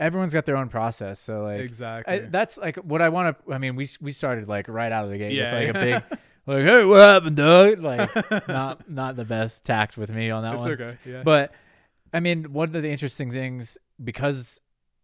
everyone's 0.02 0.32
got 0.32 0.44
their 0.44 0.56
own 0.56 0.68
process. 0.68 1.20
So 1.20 1.42
like 1.44 1.60
exactly. 1.60 2.14
I, 2.14 2.18
that's 2.20 2.58
like 2.58 2.76
what 2.76 3.00
I 3.00 3.08
want 3.08 3.36
to. 3.46 3.52
I 3.54 3.58
mean, 3.58 3.76
we 3.76 3.88
we 4.00 4.12
started 4.12 4.48
like 4.48 4.68
right 4.68 4.92
out 4.92 5.04
of 5.04 5.10
the 5.10 5.18
gate 5.18 5.32
Yeah. 5.32 5.54
with 5.54 5.76
like 5.76 5.76
a 5.76 5.78
big, 6.10 6.18
like, 6.46 6.64
hey, 6.64 6.84
what 6.84 7.00
happened, 7.00 7.36
Doug? 7.36 7.80
Like, 7.80 8.10
not 8.48 8.90
not 8.90 9.16
the 9.16 9.24
best 9.24 9.64
tact 9.64 9.96
with 9.96 10.10
me 10.10 10.30
on 10.30 10.42
that 10.42 10.54
it's 10.54 10.60
one. 10.60 10.72
okay. 10.72 10.98
Yeah. 11.06 11.22
But 11.22 11.52
I 12.12 12.20
mean, 12.20 12.52
one 12.52 12.74
of 12.74 12.82
the 12.82 12.90
interesting 12.90 13.30
things 13.30 13.78
because 14.02 14.60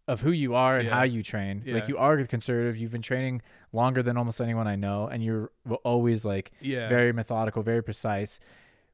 of 0.07 0.21
who 0.21 0.31
you 0.31 0.55
are 0.55 0.77
and 0.77 0.87
Yeah. 0.87 0.95
how 0.95 1.03
you 1.03 1.21
train, 1.23 1.61
Yeah. 1.65 1.75
like 1.75 1.87
you 1.87 1.97
are 1.97 2.17
a 2.17 2.27
conservative. 2.27 2.77
You've 2.77 2.91
been 2.91 3.01
training 3.01 3.41
longer 3.71 4.01
than 4.01 4.17
almost 4.17 4.41
anyone 4.41 4.67
I 4.67 4.75
know, 4.75 5.07
and 5.07 5.23
you're 5.23 5.51
always 5.83 6.25
like 6.25 6.51
yeah. 6.61 6.89
very 6.89 7.13
methodical, 7.13 7.61
very 7.61 7.83
precise. 7.83 8.39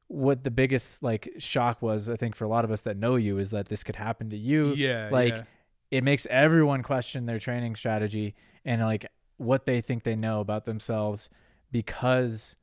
What 0.08 0.44
the 0.44 0.50
biggest 0.50 1.02
like 1.02 1.28
shock 1.38 1.82
was, 1.82 2.08
I 2.08 2.16
think, 2.16 2.36
for 2.36 2.44
a 2.44 2.48
lot 2.48 2.64
of 2.64 2.70
us 2.70 2.82
that 2.82 2.96
know 2.96 3.16
you, 3.16 3.38
is 3.38 3.50
that 3.50 3.68
this 3.68 3.82
could 3.82 3.96
happen 3.96 4.30
to 4.30 4.36
you 4.36 4.74
yeah. 4.74 5.08
like. 5.10 5.44
It 5.90 6.02
makes 6.04 6.26
everyone 6.30 6.82
question 6.82 7.26
their 7.26 7.38
training 7.38 7.76
strategy 7.76 8.34
and 8.64 8.82
like 8.82 9.06
what 9.36 9.66
they 9.66 9.80
think 9.80 10.02
they 10.02 10.16
know 10.16 10.40
about 10.40 10.64
themselves 10.64 11.28
because 11.70 12.56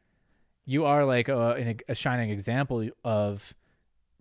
you 0.65 0.85
are 0.85 1.05
like 1.05 1.27
a, 1.29 1.75
a 1.87 1.95
shining 1.95 2.29
example 2.29 2.87
of 3.03 3.53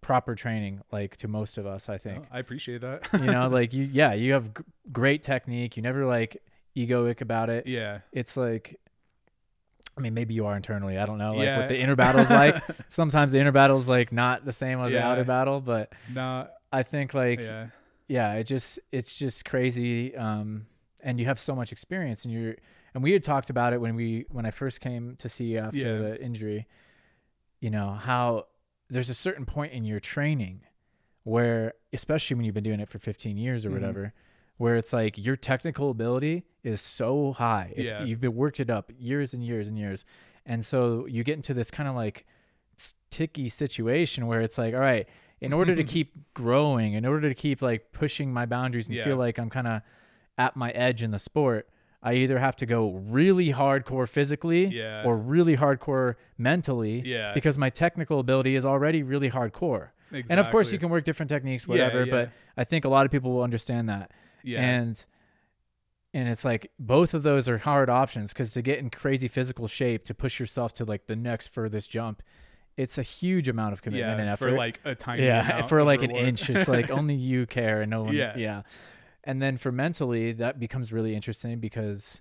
proper 0.01 0.35
training 0.35 0.81
like 0.91 1.17
to 1.17 1.29
most 1.29 1.57
of 1.59 1.65
us 1.67 1.89
i 1.89 1.97
think 1.97 2.25
Oh, 2.25 2.37
I 2.37 2.39
appreciate 2.41 2.81
that. 2.81 3.09
you 3.13 3.21
know 3.21 3.49
like 3.53 3.73
you 3.73 3.85
yeah 3.85 4.13
you 4.15 4.33
have 4.33 4.53
g- 4.53 4.65
great 4.91 5.23
technique 5.23 5.77
you 5.77 5.83
never 5.83 6.05
like 6.05 6.37
egoic 6.77 7.21
about 7.21 7.49
it 7.51 7.67
yeah. 7.69 8.01
it's 8.11 8.37
like 8.37 8.81
i 9.97 10.01
mean 10.01 10.13
maybe 10.13 10.35
you 10.35 10.47
are 10.47 10.57
internally 10.57 10.99
i 10.99 11.07
don't 11.07 11.19
know 11.19 11.35
like 11.35 11.45
Yeah. 11.45 11.59
what 11.61 11.69
the 11.69 11.79
inner 11.79 11.95
battle's 11.95 12.31
like 12.31 12.61
sometimes 12.89 13.31
the 13.31 13.39
inner 13.39 13.53
battle's 13.53 13.89
like 13.89 14.11
not 14.11 14.45
the 14.45 14.53
same 14.53 14.81
as 14.81 14.91
the 14.91 15.01
outer 15.03 15.23
battle 15.25 15.61
but 15.61 15.93
Nah. 16.13 16.47
i 16.73 16.83
think 16.83 17.15
like 17.15 17.39
yeah. 17.39 17.67
Yeah 18.13 18.35
it 18.35 18.45
just 18.45 18.79
it's 18.99 19.13
just 19.17 19.45
crazy 19.53 20.15
um 20.17 20.67
and 21.03 21.19
you 21.19 21.27
have 21.27 21.39
so 21.41 21.55
much 21.61 21.71
experience 21.73 22.25
and 22.25 22.33
you're 22.35 22.55
and 22.95 23.03
we 23.03 23.13
had 23.13 23.23
talked 23.23 23.49
about 23.51 23.73
it 23.73 23.81
when 23.81 23.95
we 23.95 24.27
when 24.37 24.45
i 24.45 24.51
first 24.51 24.81
came 24.81 25.17
to 25.17 25.29
see 25.29 25.47
you 25.53 25.59
after 25.59 25.79
Yeah. 25.79 25.97
the 26.05 26.23
injury 26.29 26.67
you 27.61 27.71
know 27.71 27.89
how 28.09 28.47
there's 28.91 29.09
a 29.09 29.15
certain 29.27 29.47
point 29.47 29.73
in 29.73 29.85
your 29.85 30.01
training 30.01 30.61
where 31.25 31.73
especially 31.93 32.35
when 32.37 32.45
you've 32.45 32.55
been 32.61 32.65
doing 32.73 32.81
it 32.81 32.89
for 32.89 32.99
15 32.99 33.37
years 33.37 33.65
or 33.65 33.71
Mhm. 33.71 33.75
whatever 33.75 34.13
where 34.59 34.77
it's 34.77 34.93
like 34.93 35.15
your 35.17 35.37
technical 35.37 35.89
ability 35.91 36.45
is 36.63 36.81
so 36.81 37.33
high 37.33 37.73
it's, 37.77 37.91
Yeah. 37.93 38.05
you've 38.05 38.21
been 38.21 38.35
worked 38.45 38.61
it 38.61 38.71
up 38.71 38.93
years 38.99 39.33
and 39.35 39.43
years 39.45 39.69
and 39.69 39.79
years 39.79 40.05
and 40.45 40.65
so 40.65 41.07
you 41.07 41.25
get 41.25 41.37
into 41.37 41.55
this 41.55 41.71
kind 41.71 41.89
of 41.89 41.95
like 41.95 42.27
sticky 42.77 43.49
situation 43.49 44.27
where 44.27 44.41
it's 44.41 44.59
like 44.59 44.75
all 44.75 44.81
right 44.81 45.09
in 45.43 45.53
order 45.53 45.75
to 45.77 45.85
keep 45.95 46.13
growing 46.35 46.95
in 46.95 47.05
order 47.05 47.29
to 47.29 47.35
keep 47.35 47.61
like 47.63 47.93
pushing 47.93 48.33
my 48.33 48.47
boundaries 48.47 48.89
and 48.89 48.97
Yeah. 48.97 49.05
feel 49.05 49.17
like 49.17 49.39
i'm 49.39 49.51
kind 49.51 49.67
of 49.67 49.83
at 50.39 50.57
my 50.57 50.71
edge 50.71 51.03
in 51.03 51.11
the 51.11 51.19
sport 51.19 51.69
i 52.03 52.15
either 52.15 52.39
have 52.39 52.57
to 52.57 52.67
go 52.67 52.91
really 52.93 53.53
hardcore 53.53 54.09
physically 54.09 54.67
Yeah. 54.67 55.03
or 55.05 55.17
really 55.17 55.57
hardcore 55.57 56.15
mentally 56.39 57.03
Yeah. 57.05 57.35
because 57.35 57.59
my 57.59 57.71
technical 57.71 58.19
ability 58.21 58.57
is 58.57 58.65
already 58.65 59.03
really 59.03 59.31
hardcore 59.31 59.91
and 60.31 60.39
of 60.41 60.51
course 60.51 60.73
you 60.73 60.79
can 60.79 60.89
work 60.91 61.05
different 61.05 61.29
techniques 61.29 61.67
whatever 61.69 62.05
yeah. 62.05 62.11
but 62.11 62.31
i 62.57 62.65
think 62.65 62.85
a 62.85 62.89
lot 62.89 63.05
of 63.07 63.13
people 63.13 63.33
will 63.33 63.43
understand 63.43 63.89
that 63.89 64.11
Yeah. 64.43 64.61
and 64.61 65.05
and 66.15 66.29
it's 66.29 66.45
like 66.45 66.71
both 66.79 67.15
of 67.15 67.23
those 67.23 67.49
are 67.49 67.59
hard 67.59 67.89
options 67.89 68.33
because 68.33 68.53
to 68.53 68.63
get 68.63 68.79
in 68.79 68.91
crazy 68.91 69.29
physical 69.29 69.67
shape 69.67 70.05
to 70.05 70.15
push 70.15 70.39
yourself 70.39 70.73
to 70.75 70.85
like 70.85 71.07
the 71.07 71.17
next 71.17 71.49
furthest 71.49 71.91
jump 71.91 72.23
it's 72.77 72.97
a 72.99 73.03
huge 73.03 73.49
amount 73.49 73.73
of 73.73 73.83
commitment 73.83 74.21
and 74.21 74.29
effort 74.31 74.51
For 74.51 74.57
like 74.57 74.81
a 74.85 74.95
tiny. 74.95 75.25
yeah 75.25 75.63
for 75.63 75.83
like 75.85 76.03
an 76.03 76.09
reward. 76.11 76.29
inch 76.29 76.49
it's 76.51 76.69
like 76.69 76.91
only 76.91 77.15
you 77.15 77.47
care 77.59 77.83
and 77.83 77.91
no 77.91 78.05
one 78.05 78.15
Yeah. 78.15 78.37
yeah 78.37 78.63
and 79.25 79.41
then 79.43 79.57
for 79.57 79.71
mentally 79.73 80.33
that 80.33 80.59
becomes 80.59 80.93
really 80.93 81.15
interesting 81.15 81.61
because 81.61 82.21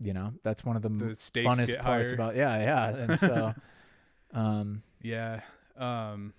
you 0.00 0.12
know 0.12 0.32
that's 0.42 0.64
one 0.64 0.74
of 0.76 0.82
the, 0.82 0.88
the 0.88 1.42
funnest 1.42 1.78
parts 1.80 2.08
higher. 2.08 2.14
about 2.14 2.34
yeah 2.36 2.58
yeah 2.58 2.88
and 2.96 3.18
so 3.18 3.54
um 4.34 4.82
Yeah. 5.02 5.40
Um 5.76 6.32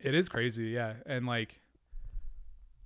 it 0.00 0.14
is 0.14 0.28
crazy, 0.28 0.66
yeah. 0.66 0.94
And 1.06 1.24
like 1.26 1.58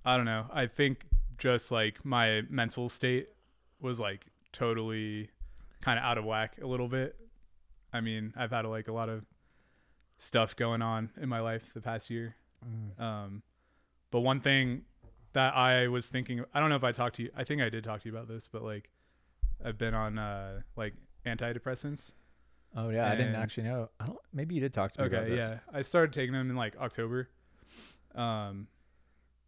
I 0.05 0.15
don't 0.15 0.25
know. 0.25 0.45
I 0.53 0.67
think 0.67 1.03
just 1.37 1.71
like 1.71 2.03
my 2.05 2.43
mental 2.49 2.87
state 2.89 3.27
was 3.81 3.99
like 3.99 4.25
totally 4.53 5.29
kind 5.81 5.99
of 5.99 6.05
out 6.05 6.17
of 6.17 6.23
whack 6.25 6.57
a 6.61 6.67
little 6.67 6.87
bit. 6.87 7.15
I 7.93 8.01
mean, 8.01 8.33
I've 8.37 8.51
had 8.51 8.65
like 8.65 8.87
a 8.87 8.93
lot 8.93 9.09
of 9.09 9.25
stuff 10.17 10.55
going 10.55 10.81
on 10.81 11.09
in 11.19 11.29
my 11.29 11.39
life 11.39 11.71
the 11.73 11.81
past 11.81 12.09
year. 12.09 12.35
Um, 12.97 13.41
but 14.11 14.19
one 14.21 14.41
thing 14.41 14.83
that 15.33 15.55
I 15.55 15.87
was 15.87 16.09
thinking, 16.09 16.43
I 16.53 16.59
don't 16.59 16.69
know 16.69 16.75
if 16.75 16.83
I 16.83 16.91
talked 16.91 17.15
to 17.17 17.23
you. 17.23 17.29
I 17.35 17.43
think 17.43 17.61
I 17.61 17.69
did 17.69 17.83
talk 17.83 18.01
to 18.01 18.09
you 18.09 18.15
about 18.15 18.27
this, 18.27 18.47
but 18.47 18.63
like, 18.63 18.89
I've 19.63 19.77
been 19.77 19.93
on 19.93 20.17
uh 20.17 20.61
like 20.75 20.93
antidepressants. 21.25 22.13
Oh 22.75 22.89
yeah, 22.89 23.09
I 23.11 23.15
didn't 23.15 23.35
actually 23.35 23.63
know. 23.63 23.89
I 23.99 24.05
don't. 24.07 24.17
Maybe 24.33 24.55
you 24.55 24.61
did 24.61 24.73
talk 24.73 24.91
to 24.93 25.01
me 25.01 25.07
about 25.07 25.23
Okay, 25.23 25.35
this. 25.35 25.49
yeah. 25.49 25.59
I 25.73 25.81
started 25.81 26.13
taking 26.13 26.33
them 26.33 26.49
in 26.49 26.55
like 26.55 26.75
October. 26.77 27.29
Um, 28.15 28.67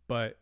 but 0.08 0.38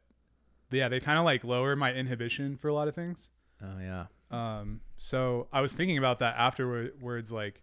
yeah, 0.72 0.90
they 0.90 1.00
kind 1.00 1.18
of 1.20 1.26
like 1.26 1.44
lower 1.44 1.76
my 1.76 1.94
inhibition 1.94 2.58
for 2.58 2.68
a 2.68 2.74
lot 2.74 2.88
of 2.88 2.96
things. 2.96 3.30
Oh 3.64 3.80
yeah. 3.82 4.06
Um, 4.32 4.82
so 4.98 5.48
I 5.52 5.62
was 5.62 5.74
thinking 5.74 5.98
about 5.98 6.20
that 6.20 6.36
afterwards. 6.38 7.32
Like, 7.32 7.62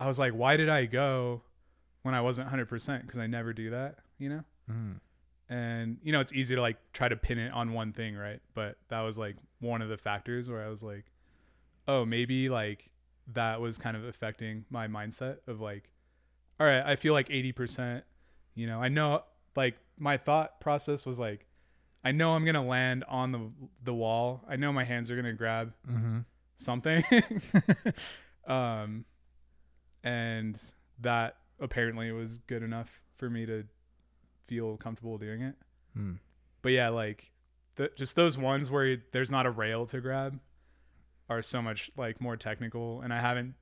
I 0.00 0.06
was 0.06 0.18
like, 0.18 0.32
why 0.32 0.56
did 0.56 0.68
I 0.68 0.86
go 0.86 1.42
when 2.02 2.14
I 2.14 2.20
wasn't 2.20 2.48
100%? 2.50 3.02
Because 3.02 3.18
I 3.18 3.26
never 3.26 3.52
do 3.52 3.70
that, 3.70 3.96
you 4.18 4.28
know? 4.28 4.44
Mm. 4.70 5.00
And, 5.48 5.98
you 6.02 6.12
know, 6.12 6.20
it's 6.20 6.32
easy 6.32 6.54
to 6.54 6.60
like 6.60 6.76
try 6.92 7.08
to 7.08 7.16
pin 7.16 7.38
it 7.38 7.52
on 7.52 7.72
one 7.72 7.92
thing, 7.92 8.16
right? 8.16 8.40
But 8.54 8.76
that 8.88 9.00
was 9.02 9.18
like 9.18 9.36
one 9.60 9.82
of 9.82 9.88
the 9.88 9.96
factors 9.98 10.48
where 10.48 10.64
I 10.64 10.68
was 10.68 10.82
like, 10.82 11.04
oh, 11.86 12.04
maybe 12.04 12.48
like 12.48 12.90
that 13.34 13.60
was 13.60 13.76
kind 13.78 13.96
of 13.96 14.04
affecting 14.04 14.64
my 14.70 14.88
mindset 14.88 15.38
of 15.46 15.60
like, 15.60 15.90
all 16.58 16.66
right, 16.66 16.82
I 16.84 16.96
feel 16.96 17.12
like 17.12 17.28
80%, 17.28 18.02
you 18.54 18.66
know, 18.66 18.82
I 18.82 18.88
know 18.88 19.22
like 19.56 19.76
my 19.98 20.16
thought 20.16 20.60
process 20.60 21.04
was 21.04 21.18
like, 21.18 21.46
I 22.04 22.12
know 22.12 22.32
I'm 22.32 22.44
going 22.44 22.54
to 22.54 22.60
land 22.60 23.04
on 23.08 23.32
the 23.32 23.50
the 23.82 23.94
wall. 23.94 24.42
I 24.48 24.56
know 24.56 24.72
my 24.72 24.84
hands 24.84 25.10
are 25.10 25.14
going 25.14 25.24
to 25.24 25.32
grab 25.32 25.72
Mm-hmm. 25.90 26.18
something. 26.58 27.02
um, 28.46 29.04
and 30.04 30.62
that 31.00 31.38
apparently 31.58 32.12
was 32.12 32.38
good 32.46 32.62
enough 32.62 33.00
for 33.16 33.28
me 33.28 33.44
to 33.46 33.64
feel 34.46 34.76
comfortable 34.76 35.18
doing 35.18 35.40
it. 35.42 35.54
Mm. 35.98 36.18
But 36.62 36.72
yeah, 36.72 36.90
like 36.90 37.32
the, 37.76 37.90
just 37.96 38.14
those 38.14 38.38
ones 38.38 38.70
where 38.70 38.98
there's 39.12 39.30
not 39.32 39.46
a 39.46 39.50
rail 39.50 39.86
to 39.86 40.00
grab 40.00 40.38
are 41.28 41.42
so 41.42 41.60
much 41.62 41.90
like 41.96 42.20
more 42.20 42.36
technical. 42.36 43.00
And 43.00 43.12
I 43.12 43.20
haven't, 43.20 43.54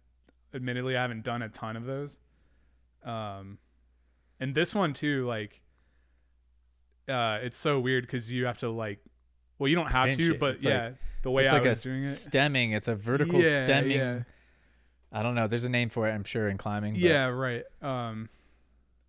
admittedly, 0.52 0.96
I 0.96 1.02
haven't 1.02 1.22
done 1.24 1.42
a 1.42 1.48
ton 1.48 1.76
of 1.76 1.84
those. 1.84 2.18
Um, 3.04 3.58
and 4.40 4.54
this 4.54 4.74
one 4.74 4.92
too, 4.92 5.26
like, 5.26 5.60
uh, 7.08 7.38
it's 7.42 7.58
so 7.58 7.78
weird 7.80 8.04
because 8.04 8.30
you 8.30 8.46
have 8.46 8.58
to 8.58 8.70
like, 8.70 8.98
well, 9.58 9.68
you 9.68 9.76
don't 9.76 9.90
have 9.92 10.08
Pinch 10.08 10.20
to, 10.22 10.34
it. 10.34 10.40
but 10.40 10.54
It's 10.56 10.64
like- 10.64 10.72
yeah, 10.74 10.90
the 11.22 11.30
way 11.30 11.44
it's 11.44 11.52
I 11.52 11.56
like 11.58 11.64
was 11.68 11.84
a 11.84 11.88
doing 11.88 12.02
it. 12.02 12.14
stemming. 12.16 12.72
It's 12.72 12.88
a 12.88 12.94
vertical 12.96 13.40
Yeah, 13.40 13.60
stemming. 13.60 13.92
yeah. 13.98 14.22
I 15.12 15.22
don't 15.22 15.34
know. 15.34 15.46
There's 15.46 15.64
a 15.64 15.68
name 15.68 15.90
for 15.90 16.08
it. 16.08 16.12
I'm 16.12 16.24
sure 16.24 16.48
in 16.48 16.56
climbing. 16.58 16.94
but- 16.94 17.00
Yeah, 17.02 17.26
right. 17.26 17.64
Um, 17.82 18.28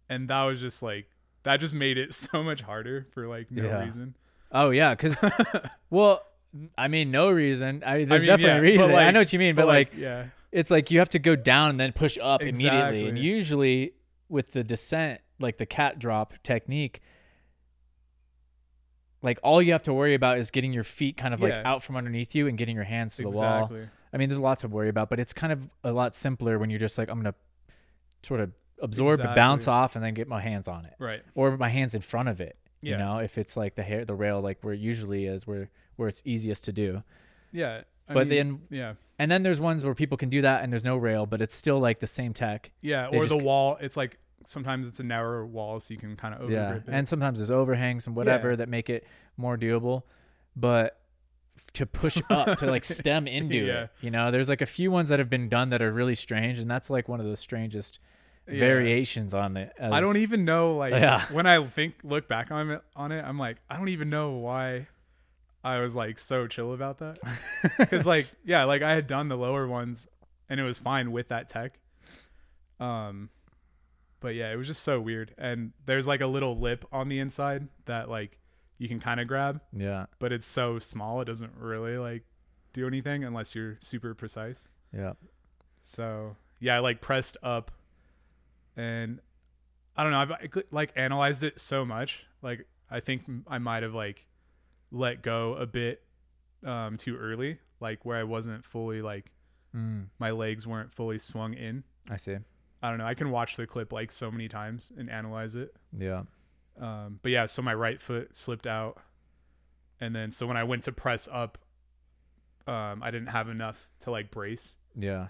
and 0.09 0.27
that 0.29 0.43
was 0.43 0.59
just 0.59 0.83
like 0.83 1.07
that 1.43 1.59
just 1.59 1.73
made 1.73 1.97
it 1.97 2.13
so 2.13 2.43
much 2.43 2.61
harder 2.61 3.07
for 3.11 3.27
like 3.27 3.49
no 3.51 3.63
Yeah. 3.63 3.83
reason. 3.85 4.15
Oh 4.51 4.69
yeah, 4.69 4.93
because 4.93 5.19
well, 5.89 6.21
I 6.77 6.87
mean, 6.87 7.09
no 7.09 7.31
reason. 7.31 7.83
I, 7.85 8.03
there's 8.05 8.21
mean, 8.21 8.27
definitely 8.27 8.73
yeah, 8.73 8.81
a 8.81 8.83
reason. 8.87 8.95
I 8.95 9.11
know 9.11 9.19
what 9.21 9.33
you 9.33 9.39
mean, 9.39 9.55
but, 9.55 9.63
But 9.63 9.67
like, 9.67 9.93
yeah, 9.97 10.25
it's 10.51 10.69
like 10.69 10.91
you 10.91 10.99
have 10.99 11.09
to 11.09 11.19
go 11.19 11.35
down 11.35 11.71
and 11.71 11.79
then 11.79 11.91
push 11.93 12.17
up 12.21 12.41
immediately. 12.43 13.07
And 13.07 13.17
usually 13.17 13.93
with 14.29 14.51
the 14.51 14.63
descent, 14.63 15.21
like 15.39 15.57
the 15.57 15.65
cat 15.65 15.97
drop 15.97 16.33
technique, 16.43 17.01
like 19.23 19.39
all 19.41 19.61
you 19.61 19.71
have 19.71 19.83
to 19.83 19.93
worry 19.93 20.13
about 20.13 20.37
is 20.37 20.51
getting 20.51 20.73
your 20.73 20.83
feet 20.83 21.17
kind 21.17 21.33
of 21.33 21.41
like 21.41 21.53
out 21.65 21.81
from 21.81 21.95
underneath 21.95 22.35
you 22.35 22.47
and 22.47 22.57
getting 22.57 22.75
your 22.75 22.83
hands 22.83 23.15
to 23.15 23.23
the 23.23 23.29
wall. 23.29 23.71
Exactly. 24.13 24.17
I 24.17 24.17
mean, 24.19 24.29
there's 24.29 24.39
lots 24.39 24.61
to 24.61 24.67
worry 24.67 24.89
about, 24.89 25.09
but 25.09 25.19
it's 25.19 25.33
kind 25.33 25.51
of 25.53 25.69
a 25.83 25.91
lot 25.91 26.15
simpler 26.15 26.57
when 26.59 26.69
you're 26.69 26.79
just 26.79 26.97
like, 26.97 27.09
I'm 27.09 27.17
gonna 27.17 27.35
sort 28.21 28.39
of 28.39 28.51
absorb, 28.81 29.19
and 29.19 29.35
bounce 29.35 29.67
off, 29.67 29.95
and 29.95 30.03
then 30.03 30.13
get 30.13 30.27
my 30.27 30.41
hands 30.41 30.67
on 30.67 30.85
it, 30.85 30.93
Right. 30.99 31.23
or 31.35 31.57
my 31.57 31.69
hands 31.69 31.93
in 31.95 32.01
front 32.01 32.29
of 32.29 32.39
it. 32.41 32.57
You 32.81 32.97
know, 32.97 33.19
if 33.19 33.37
it's 33.37 33.55
like 33.55 33.75
the 33.75 33.83
hair, 33.83 34.03
the 34.03 34.13
rail, 34.13 34.41
like 34.41 34.57
where 34.61 34.73
it 34.73 34.79
usually 34.81 35.25
is, 35.25 35.47
where 35.47 35.69
where 35.95 36.09
it's 36.09 36.21
easiest 36.25 36.65
to 36.65 36.73
do. 36.73 37.01
Yeah. 37.53 37.83
I 38.09 38.13
but 38.13 38.27
mean, 38.27 38.37
then, 38.37 38.61
yeah, 38.69 38.93
and 39.17 39.31
then 39.31 39.43
there's 39.43 39.61
ones 39.61 39.85
where 39.85 39.95
people 39.95 40.17
can 40.17 40.27
do 40.27 40.41
that, 40.41 40.61
and 40.63 40.73
there's 40.73 40.83
no 40.83 40.97
rail, 40.97 41.25
but 41.25 41.41
it's 41.41 41.55
still 41.55 41.79
like 41.79 42.01
the 42.01 42.07
same 42.07 42.33
tech. 42.33 42.71
yeah, 42.81 43.09
They 43.09 43.17
or 43.17 43.25
the 43.25 43.37
wall. 43.37 43.77
It's 43.79 43.95
like 43.95 44.17
sometimes 44.45 44.85
it's 44.89 44.99
a 44.99 45.03
narrower 45.03 45.45
wall, 45.45 45.79
so 45.79 45.93
you 45.93 45.99
can 45.99 46.17
kind 46.17 46.33
of 46.35 46.41
over 46.41 46.51
yeah, 46.51 46.73
it. 46.75 46.83
and 46.87 47.07
sometimes 47.07 47.39
there's 47.39 47.49
overhangs 47.51 48.05
and 48.07 48.13
whatever 48.17 48.49
Yeah. 48.49 48.55
that 48.57 48.67
make 48.67 48.89
it 48.89 49.05
more 49.37 49.57
doable, 49.57 50.03
but 50.57 50.99
to 51.73 51.85
push 51.85 52.17
up 52.29 52.57
to 52.59 52.65
like 52.67 52.85
stem 52.85 53.27
into 53.27 53.55
Yeah. 53.55 53.83
it, 53.83 53.89
you 54.01 54.11
know, 54.11 54.31
there's 54.31 54.49
like 54.49 54.61
a 54.61 54.65
few 54.65 54.91
ones 54.91 55.09
that 55.09 55.19
have 55.19 55.29
been 55.29 55.49
done 55.49 55.69
that 55.69 55.81
are 55.81 55.91
really 55.91 56.15
strange, 56.15 56.59
and 56.59 56.69
that's 56.69 56.89
like 56.89 57.07
one 57.07 57.19
of 57.19 57.25
the 57.25 57.37
strangest 57.37 57.99
Yeah. 58.47 58.59
variations 58.59 59.33
on 59.33 59.55
it. 59.57 59.71
I 59.79 60.01
don't 60.01 60.17
even 60.17 60.45
know 60.45 60.75
like 60.75 60.91
Yeah. 60.93 61.25
when 61.31 61.45
I 61.45 61.63
think 61.65 61.95
look 62.03 62.27
back 62.27 62.51
on 62.51 62.69
it 62.71 62.81
on 62.95 63.11
it, 63.11 63.23
I'm 63.23 63.37
like 63.39 63.57
I 63.69 63.77
don't 63.77 63.89
even 63.89 64.09
know 64.09 64.31
why 64.31 64.87
I 65.63 65.79
was 65.79 65.95
like 65.95 66.19
so 66.19 66.45
chill 66.47 66.73
about 66.73 66.97
that. 66.99 67.19
Cuz 67.89 68.05
like 68.05 68.27
yeah, 68.43 68.65
like 68.65 68.81
I 68.81 68.93
had 68.95 69.07
done 69.07 69.29
the 69.29 69.37
lower 69.37 69.65
ones 69.67 70.07
and 70.49 70.59
it 70.59 70.63
was 70.63 70.77
fine 70.77 71.11
with 71.13 71.29
that 71.29 71.47
tech. 71.49 71.79
Um 72.79 73.29
but 74.19 74.35
yeah, 74.35 74.51
it 74.51 74.55
was 74.55 74.67
just 74.67 74.83
so 74.83 74.99
weird 74.99 75.33
and 75.37 75.71
there's 75.85 76.07
like 76.07 76.21
a 76.21 76.27
little 76.27 76.57
lip 76.57 76.85
on 76.91 77.09
the 77.09 77.19
inside 77.19 77.67
that 77.85 78.09
like 78.09 78.37
you 78.83 78.89
can 78.89 78.99
kind 78.99 79.19
of 79.21 79.27
grab, 79.29 79.61
Yeah, 79.71 80.07
but 80.19 80.33
it's 80.33 80.45
so 80.45 80.77
small 80.77 81.21
it 81.21 81.25
doesn't 81.25 81.53
really 81.57 81.97
like 81.97 82.23
do 82.73 82.85
anything 82.85 83.23
unless 83.23 83.55
you're 83.55 83.77
super 83.79 84.13
precise. 84.13 84.67
yeah. 84.93 85.13
So 85.83 86.35
yeah, 86.59 86.75
I 86.75 86.79
like 86.79 86.99
pressed 86.99 87.37
up, 87.43 87.71
and 88.75 89.19
I 89.95 90.03
don't 90.03 90.11
know. 90.11 90.19
I've 90.19 90.29
like, 90.29 90.55
like 90.71 90.91
analyzed 90.95 91.43
it 91.43 91.59
so 91.59 91.85
much. 91.85 92.25
Like 92.41 92.65
I 92.91 92.99
think 92.99 93.23
I 93.47 93.57
might 93.57 93.83
have 93.83 93.93
like 93.93 94.25
let 94.91 95.21
go 95.21 95.55
a 95.55 95.65
bit 95.65 96.03
um, 96.65 96.97
too 96.97 97.17
early, 97.17 97.59
like 97.79 98.05
where 98.05 98.17
I 98.17 98.23
wasn't 98.23 98.65
fully 98.65 99.01
like 99.01 99.25
Mm, 99.75 100.05
my 100.19 100.29
legs 100.29 100.67
weren't 100.67 100.93
fully 100.93 101.17
swung 101.17 101.55
in. 101.55 101.83
I 102.07 102.17
see. 102.17 102.35
I 102.83 102.89
don't 102.89 102.99
know. 102.99 103.07
I 103.07 103.15
can 103.15 103.31
watch 103.31 103.55
the 103.55 103.65
clip 103.65 103.91
like 103.91 104.11
so 104.11 104.29
many 104.29 104.47
times 104.47 104.91
and 104.95 105.09
analyze 105.09 105.55
it. 105.55 105.73
Yeah, 105.97 106.23
Um, 106.79 107.19
but 107.21 107.31
yeah, 107.31 107.45
so 107.45 107.61
my 107.61 107.73
right 107.73 108.01
foot 108.01 108.35
slipped 108.35 108.67
out, 108.67 108.97
and 109.99 110.15
then 110.15 110.31
so 110.31 110.47
when 110.47 110.57
I 110.57 110.63
went 110.63 110.83
to 110.83 110.91
press 110.91 111.27
up, 111.31 111.57
um, 112.67 113.03
I 113.03 113.11
didn't 113.11 113.27
have 113.27 113.49
enough 113.49 113.87
to 114.01 114.11
like 114.11 114.31
brace. 114.31 114.75
yeah. 114.97 115.27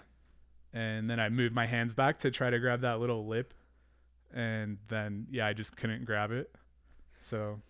and 0.72 1.08
then 1.08 1.20
I 1.20 1.28
moved 1.28 1.54
my 1.54 1.66
hands 1.66 1.94
back 1.94 2.20
to 2.20 2.30
try 2.30 2.50
to 2.50 2.58
grab 2.58 2.80
that 2.80 3.00
little 3.00 3.26
lip, 3.26 3.54
and 4.32 4.78
then 4.88 5.26
yeah, 5.30 5.46
I 5.46 5.52
just 5.52 5.76
couldn't 5.76 6.04
grab 6.04 6.30
it. 6.30 6.50
So 7.20 7.60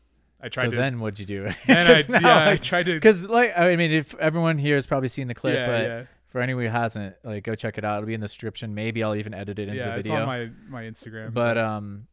I 0.40 0.48
tried 0.48 0.64
so 0.64 0.70
to. 0.72 0.76
then 0.76 1.00
what'd 1.00 1.18
you 1.18 1.26
do? 1.26 1.48
then 1.66 1.86
I, 1.90 2.04
yeah, 2.20 2.48
I 2.50 2.56
tried 2.56 2.86
to. 2.86 2.94
Because 2.94 3.24
like 3.24 3.56
I 3.56 3.76
mean, 3.76 3.92
if 3.92 4.14
everyone 4.16 4.58
here 4.58 4.74
has 4.74 4.86
probably 4.86 5.08
seen 5.08 5.28
the 5.28 5.34
clip, 5.34 5.54
yeah, 5.54 5.66
but 5.66 5.82
yeah, 5.82 6.02
for 6.28 6.40
anyone 6.40 6.64
who 6.64 6.70
hasn't, 6.70 7.16
like 7.24 7.44
go 7.44 7.54
check 7.54 7.78
it 7.78 7.84
out. 7.84 7.98
It'll 7.98 8.06
be 8.06 8.14
in 8.14 8.20
the 8.20 8.26
description. 8.26 8.74
Maybe 8.74 9.02
I'll 9.02 9.14
even 9.14 9.34
edit 9.34 9.58
it 9.58 9.68
into 9.68 9.76
yeah. 9.76 9.94
the 9.94 10.00
It's 10.00 10.10
on 10.10 10.26
my 10.26 10.50
my 10.68 10.82
Instagram. 10.82 11.32
but 11.32 11.56
um, 11.56 12.06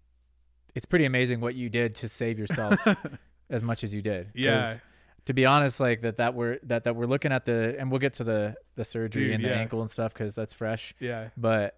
it's 0.76 0.86
pretty 0.86 1.06
amazing 1.06 1.40
what 1.42 1.56
you 1.56 1.70
did 1.70 1.96
to 1.96 2.08
save 2.10 2.40
yourself 2.40 2.80
as 3.50 3.62
much 3.64 3.84
as 3.84 3.94
you 3.94 4.02
did. 4.02 4.30
yeah, 4.34 4.78
To 5.26 5.34
be 5.34 5.46
honest, 5.46 5.80
like 5.80 6.02
that, 6.02 6.18
that 6.18 6.34
we're 6.34 6.60
that 6.64 6.84
that 6.86 6.96
we're 6.96 7.06
looking 7.06 7.32
at 7.32 7.46
the, 7.46 7.76
and 7.78 7.92
we'll 7.92 8.00
get 8.00 8.14
to 8.14 8.24
the 8.24 8.56
the 8.76 8.84
surgery 8.84 9.26
Dude, 9.26 9.36
and 9.36 9.44
the 9.44 9.50
yeah. 9.50 9.56
ankle 9.56 9.82
and 9.82 9.90
stuff 9.92 10.14
because 10.14 10.34
that's 10.36 10.54
fresh. 10.54 10.94
yeah, 11.00 11.30
But 11.38 11.78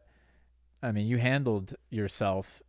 I 0.81 0.91
mean, 0.91 1.07
you 1.07 1.17
handled 1.17 1.73
yourself 1.89 2.61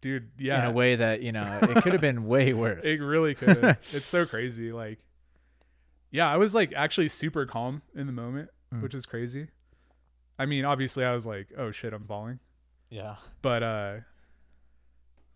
dude. 0.00 0.30
Yeah, 0.38 0.60
in 0.60 0.66
a 0.66 0.72
way 0.72 0.96
that 0.96 1.22
you 1.22 1.32
know 1.32 1.58
it 1.62 1.82
could 1.82 1.92
have 1.92 2.00
been 2.00 2.26
way 2.26 2.52
worse. 2.62 2.84
it 2.84 3.00
really 3.00 3.34
could. 3.34 3.76
it's 3.92 4.06
so 4.06 4.24
crazy. 4.26 4.72
Like, 4.72 4.98
yeah, 6.10 6.30
I 6.32 6.36
was 6.36 6.54
like 6.54 6.72
actually 6.74 7.08
super 7.08 7.44
calm 7.46 7.82
in 7.94 8.06
the 8.06 8.12
moment, 8.12 8.50
Mm. 8.74 8.82
which 8.82 8.94
is 8.94 9.06
crazy. 9.06 9.46
I 10.40 10.44
mean, 10.46 10.64
obviously, 10.64 11.04
I 11.04 11.12
was 11.14 11.24
like, 11.24 11.48
"Oh 11.56 11.70
shit, 11.70 11.92
I'm 11.92 12.04
falling." 12.04 12.40
yeah. 12.90 13.16
but 13.42 13.62
uh 13.62 13.94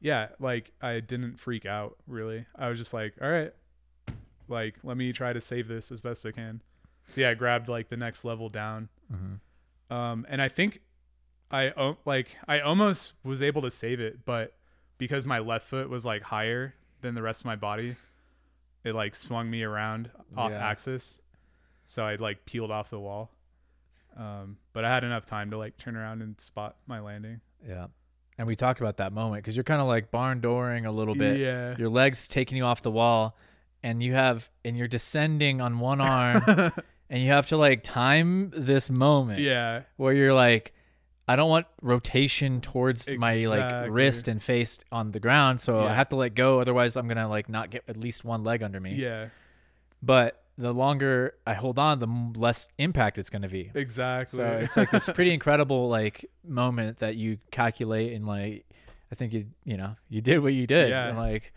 yeah 0.00 0.28
like 0.38 0.72
i 0.80 0.98
didn't 1.00 1.36
freak 1.38 1.66
out 1.66 1.96
really 2.06 2.46
i 2.56 2.68
was 2.68 2.78
just 2.78 2.92
like 2.94 3.14
all 3.20 3.28
right 3.30 3.52
like 4.48 4.74
let 4.82 4.96
me 4.96 5.12
try 5.12 5.32
to 5.32 5.40
save 5.40 5.68
this 5.68 5.92
as 5.92 6.00
best 6.00 6.24
i 6.26 6.30
can 6.32 6.62
so 7.06 7.20
yeah 7.20 7.30
i 7.30 7.34
grabbed 7.34 7.68
like 7.68 7.88
the 7.88 7.96
next 7.96 8.24
level 8.24 8.48
down 8.48 8.88
Mm-hmm. 9.12 9.94
um 9.94 10.24
and 10.28 10.40
i 10.40 10.48
think 10.48 10.80
i 11.50 11.70
o- 11.76 11.98
like 12.04 12.28
i 12.48 12.60
almost 12.60 13.12
was 13.24 13.42
able 13.42 13.62
to 13.62 13.70
save 13.70 14.00
it 14.00 14.24
but 14.24 14.54
because 14.98 15.26
my 15.26 15.38
left 15.40 15.66
foot 15.68 15.88
was 15.90 16.04
like 16.06 16.22
higher 16.22 16.74
than 17.00 17.14
the 17.14 17.22
rest 17.22 17.40
of 17.42 17.46
my 17.46 17.56
body 17.56 17.96
it 18.84 18.94
like 18.94 19.14
swung 19.14 19.50
me 19.50 19.62
around 19.64 20.10
off 20.36 20.52
Yeah. 20.52 20.66
axis 20.66 21.20
so 21.84 22.04
i 22.04 22.14
like 22.14 22.44
peeled 22.46 22.70
off 22.70 22.88
the 22.90 23.00
wall 23.00 23.30
um 24.16 24.56
but 24.72 24.84
i 24.84 24.88
had 24.88 25.02
enough 25.04 25.26
time 25.26 25.50
to 25.50 25.58
like 25.58 25.76
turn 25.76 25.96
around 25.96 26.22
and 26.22 26.40
spot 26.40 26.76
my 26.86 27.00
landing 27.00 27.40
Yeah. 27.68 27.88
And 28.40 28.46
we 28.46 28.56
talked 28.56 28.80
about 28.80 28.96
that 28.96 29.12
moment 29.12 29.42
because 29.42 29.54
you're 29.54 29.64
kind 29.64 29.82
of 29.82 29.86
like 29.86 30.10
barn 30.10 30.40
dooring 30.40 30.86
a 30.86 30.90
little 30.90 31.14
bit. 31.14 31.38
yeah 31.38 31.76
Your 31.76 31.90
legs 31.90 32.26
taking 32.26 32.56
you 32.56 32.64
off 32.64 32.80
the 32.80 32.90
wall, 32.90 33.36
and 33.82 34.02
you 34.02 34.14
have, 34.14 34.48
and 34.64 34.78
you're 34.78 34.88
descending 34.88 35.60
on 35.60 35.78
one 35.78 36.00
arm, 36.00 36.42
and 37.10 37.22
you 37.22 37.28
have 37.28 37.48
to 37.48 37.58
like 37.58 37.82
time 37.82 38.50
this 38.56 38.88
moment 38.88 39.40
yeah 39.40 39.82
where 39.96 40.14
you're 40.14 40.32
like, 40.32 40.72
I 41.28 41.36
don't 41.36 41.50
want 41.50 41.66
rotation 41.82 42.62
towards 42.62 43.06
my 43.18 43.44
like 43.44 43.90
wrist 43.90 44.26
and 44.26 44.42
face 44.42 44.78
on 44.90 45.10
the 45.10 45.20
ground, 45.20 45.60
so 45.60 45.80
I 45.80 45.92
have 45.94 46.08
to 46.08 46.16
let 46.16 46.34
go. 46.34 46.60
Otherwise, 46.62 46.96
I'm 46.96 47.06
gonna 47.08 47.28
like 47.28 47.50
not 47.50 47.68
get 47.68 47.84
at 47.88 47.98
least 48.02 48.24
one 48.24 48.42
leg 48.42 48.62
under 48.62 48.80
me. 48.80 48.94
Yeah, 48.94 49.26
But 50.02 50.39
the 50.58 50.72
longer 50.74 51.34
I 51.46 51.54
hold 51.54 51.78
on, 51.78 51.98
the 52.00 52.38
less 52.38 52.68
impact 52.78 53.16
it's 53.18 53.30
gonna 53.30 53.48
be. 53.48 53.70
exactly. 53.74 54.36
So 54.38 54.44
it's 54.44 54.76
like 54.76 54.90
this 54.90 55.08
pretty 55.08 55.32
incredible 55.32 55.88
like 55.88 56.26
moment 56.44 56.98
that 56.98 57.16
you 57.16 57.38
calculate 57.50 58.12
and 58.12 58.26
like 58.26 58.66
I 59.10 59.14
think 59.14 59.32
you 59.32 59.46
you 59.64 59.76
know 59.76 59.96
you 60.08 60.20
did 60.20 60.40
what 60.40 60.52
you 60.52 60.66
did 60.66 60.90
Yeah. 60.90 61.08
and 61.08 61.18
like 61.18 61.52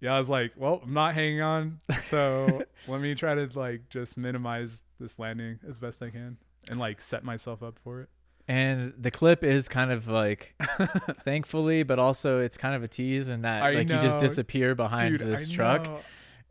yeah, 0.00 0.14
I 0.14 0.18
was 0.18 0.30
like, 0.30 0.52
well, 0.56 0.80
I'm 0.84 0.94
not 0.94 1.14
hanging 1.14 1.40
on, 1.42 1.80
so 2.02 2.62
let 2.86 3.00
me 3.00 3.16
try 3.16 3.34
to 3.34 3.48
like 3.58 3.88
just 3.90 4.16
minimize 4.16 4.80
this 5.00 5.18
landing 5.18 5.58
as 5.68 5.80
best 5.80 6.00
I 6.02 6.10
can 6.10 6.36
and 6.70 6.78
like 6.78 7.00
set 7.00 7.24
myself 7.24 7.62
up 7.64 7.78
for 7.82 8.02
it. 8.02 8.08
and 8.46 8.92
the 8.96 9.10
clip 9.10 9.42
is 9.42 9.66
kind 9.68 9.90
of 9.90 10.06
like 10.06 10.54
thankfully 11.24 11.82
but 11.82 11.98
also 11.98 12.40
it's 12.40 12.56
kind 12.56 12.74
of 12.74 12.82
a 12.82 12.88
tease 12.88 13.28
in 13.28 13.42
that 13.42 13.62
I 13.62 13.72
like 13.72 13.88
you 13.88 13.98
just 14.00 14.18
disappear 14.18 14.74
behind 14.74 15.18
Dude, 15.18 15.28
this 15.28 15.50
I 15.50 15.52
truck. 15.54 15.82
know. 15.84 15.98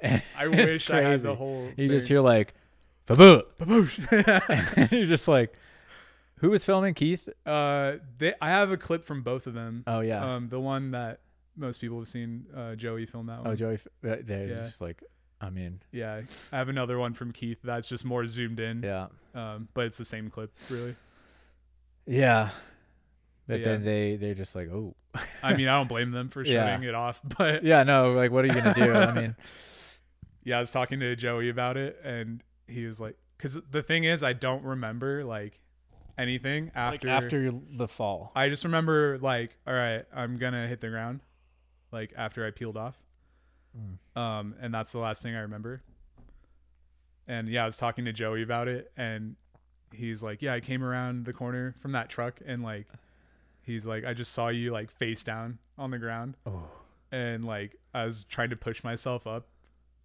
I 0.03 0.47
wish 0.47 0.89
I 0.89 1.01
had 1.01 1.21
the 1.21 1.35
whole. 1.35 1.69
You 1.77 1.87
just 1.87 2.07
hear 2.07 2.21
like 2.21 2.53
baboo 3.05 3.41
Baboosh. 3.59 3.97
and 4.77 4.91
you're 4.91 5.05
just 5.07 5.27
like 5.27 5.53
who 6.39 6.49
was 6.51 6.63
filming 6.63 6.93
Keith? 6.93 7.27
uh, 7.47 7.93
they, 8.19 8.33
I 8.41 8.49
have 8.49 8.71
a 8.71 8.77
clip 8.77 9.03
from 9.03 9.23
both 9.23 9.47
of 9.47 9.53
them. 9.55 9.83
Oh 9.87 10.01
yeah. 10.01 10.35
Um, 10.35 10.49
the 10.49 10.59
one 10.59 10.91
that 10.91 11.19
most 11.55 11.81
people 11.81 11.97
have 11.99 12.07
seen, 12.07 12.45
uh, 12.55 12.75
Joey 12.75 13.05
film 13.07 13.25
that 13.27 13.39
one. 13.43 13.47
oh 13.51 13.55
Joey 13.55 13.79
they're 14.01 14.21
yeah. 14.47 14.55
just 14.65 14.79
like 14.81 15.03
I 15.41 15.49
mean 15.49 15.81
Yeah, 15.91 16.21
I 16.51 16.57
have 16.57 16.69
another 16.69 16.99
one 16.99 17.13
from 17.13 17.31
Keith 17.31 17.57
that's 17.63 17.87
just 17.89 18.05
more 18.05 18.27
zoomed 18.27 18.59
in. 18.59 18.83
yeah. 18.83 19.07
Um, 19.33 19.67
but 19.73 19.85
it's 19.85 19.97
the 19.97 20.05
same 20.05 20.29
clip, 20.29 20.51
really. 20.69 20.95
Yeah. 22.05 22.49
But 23.47 23.59
Yeah. 23.59 23.65
then 23.65 23.83
they 23.83 24.15
they're 24.17 24.33
just 24.35 24.55
like, 24.55 24.69
"Oh." 24.69 24.95
I 25.41 25.53
mean, 25.55 25.67
I 25.67 25.73
don't 25.77 25.87
blame 25.87 26.11
them 26.11 26.29
for 26.29 26.43
Yeah. 26.43 26.65
shutting 26.65 26.87
it 26.87 26.93
off, 26.95 27.19
but 27.37 27.63
Yeah, 27.63 27.83
no, 27.83 28.13
like 28.13 28.31
what 28.31 28.45
are 28.45 28.47
you 28.47 28.53
going 28.53 28.73
to 28.73 28.79
do? 28.85 28.93
I 28.93 29.11
mean, 29.13 29.35
yeah, 30.47 30.55
I 30.57 30.59
was 30.61 30.71
talking 30.71 30.99
to 31.01 31.13
Joey 31.17 31.49
about 31.49 31.75
it, 31.75 31.99
and 32.05 32.41
he 32.67 32.85
was 32.85 33.01
like, 33.01 33.17
because 33.37 33.59
the 33.69 33.83
thing 33.83 34.05
is, 34.05 34.23
I 34.23 34.31
don't 34.33 34.63
remember 34.63 35.25
like 35.25 35.59
anything 36.17 36.67
like 36.67 36.75
after. 36.75 37.09
after 37.09 37.53
the 37.71 37.87
fall. 37.87 38.31
I 38.33 38.47
just 38.49 38.63
remember 38.63 39.17
like, 39.19 39.57
all 39.67 39.73
right, 39.73 40.05
I'm 40.15 40.37
gonna 40.37 40.65
hit 40.67 40.79
the 40.81 40.87
ground, 40.89 41.19
like 41.91 42.13
after 42.15 42.45
I 42.47 42.51
peeled 42.51 42.77
off, 42.77 42.95
Mm. 43.77 44.19
um, 44.19 44.55
and 44.61 44.73
that's 44.73 44.91
the 44.93 44.99
last 44.99 45.21
thing 45.21 45.35
I 45.35 45.41
remember. 45.41 45.81
And 47.27 47.49
yeah, 47.49 47.63
I 47.63 47.65
was 47.65 47.77
talking 47.77 48.05
to 48.05 48.13
Joey 48.13 48.41
about 48.41 48.67
it, 48.69 48.91
and 48.95 49.35
he's 49.91 50.23
like, 50.23 50.41
"Yeah, 50.41 50.53
I 50.53 50.61
came 50.61 50.83
around 50.83 51.25
the 51.25 51.33
corner 51.33 51.75
from 51.81 51.91
that 51.91 52.09
truck, 52.09 52.39
and 52.45 52.63
like, 52.63 52.87
he's 53.63 53.85
like, 53.85 54.05
I 54.05 54.13
just 54.13 54.31
saw 54.31 54.47
you 54.47 54.71
like 54.71 54.91
face 54.91 55.23
down 55.25 55.59
on 55.77 55.91
the 55.91 55.97
ground, 55.99 56.37
Oh. 56.45 56.63
and 57.11 57.43
like 57.45 57.75
I 57.93 58.05
was 58.05 58.23
trying 58.23 58.49
to 58.51 58.55
push 58.55 58.83
myself 58.83 59.27
up, 59.27 59.47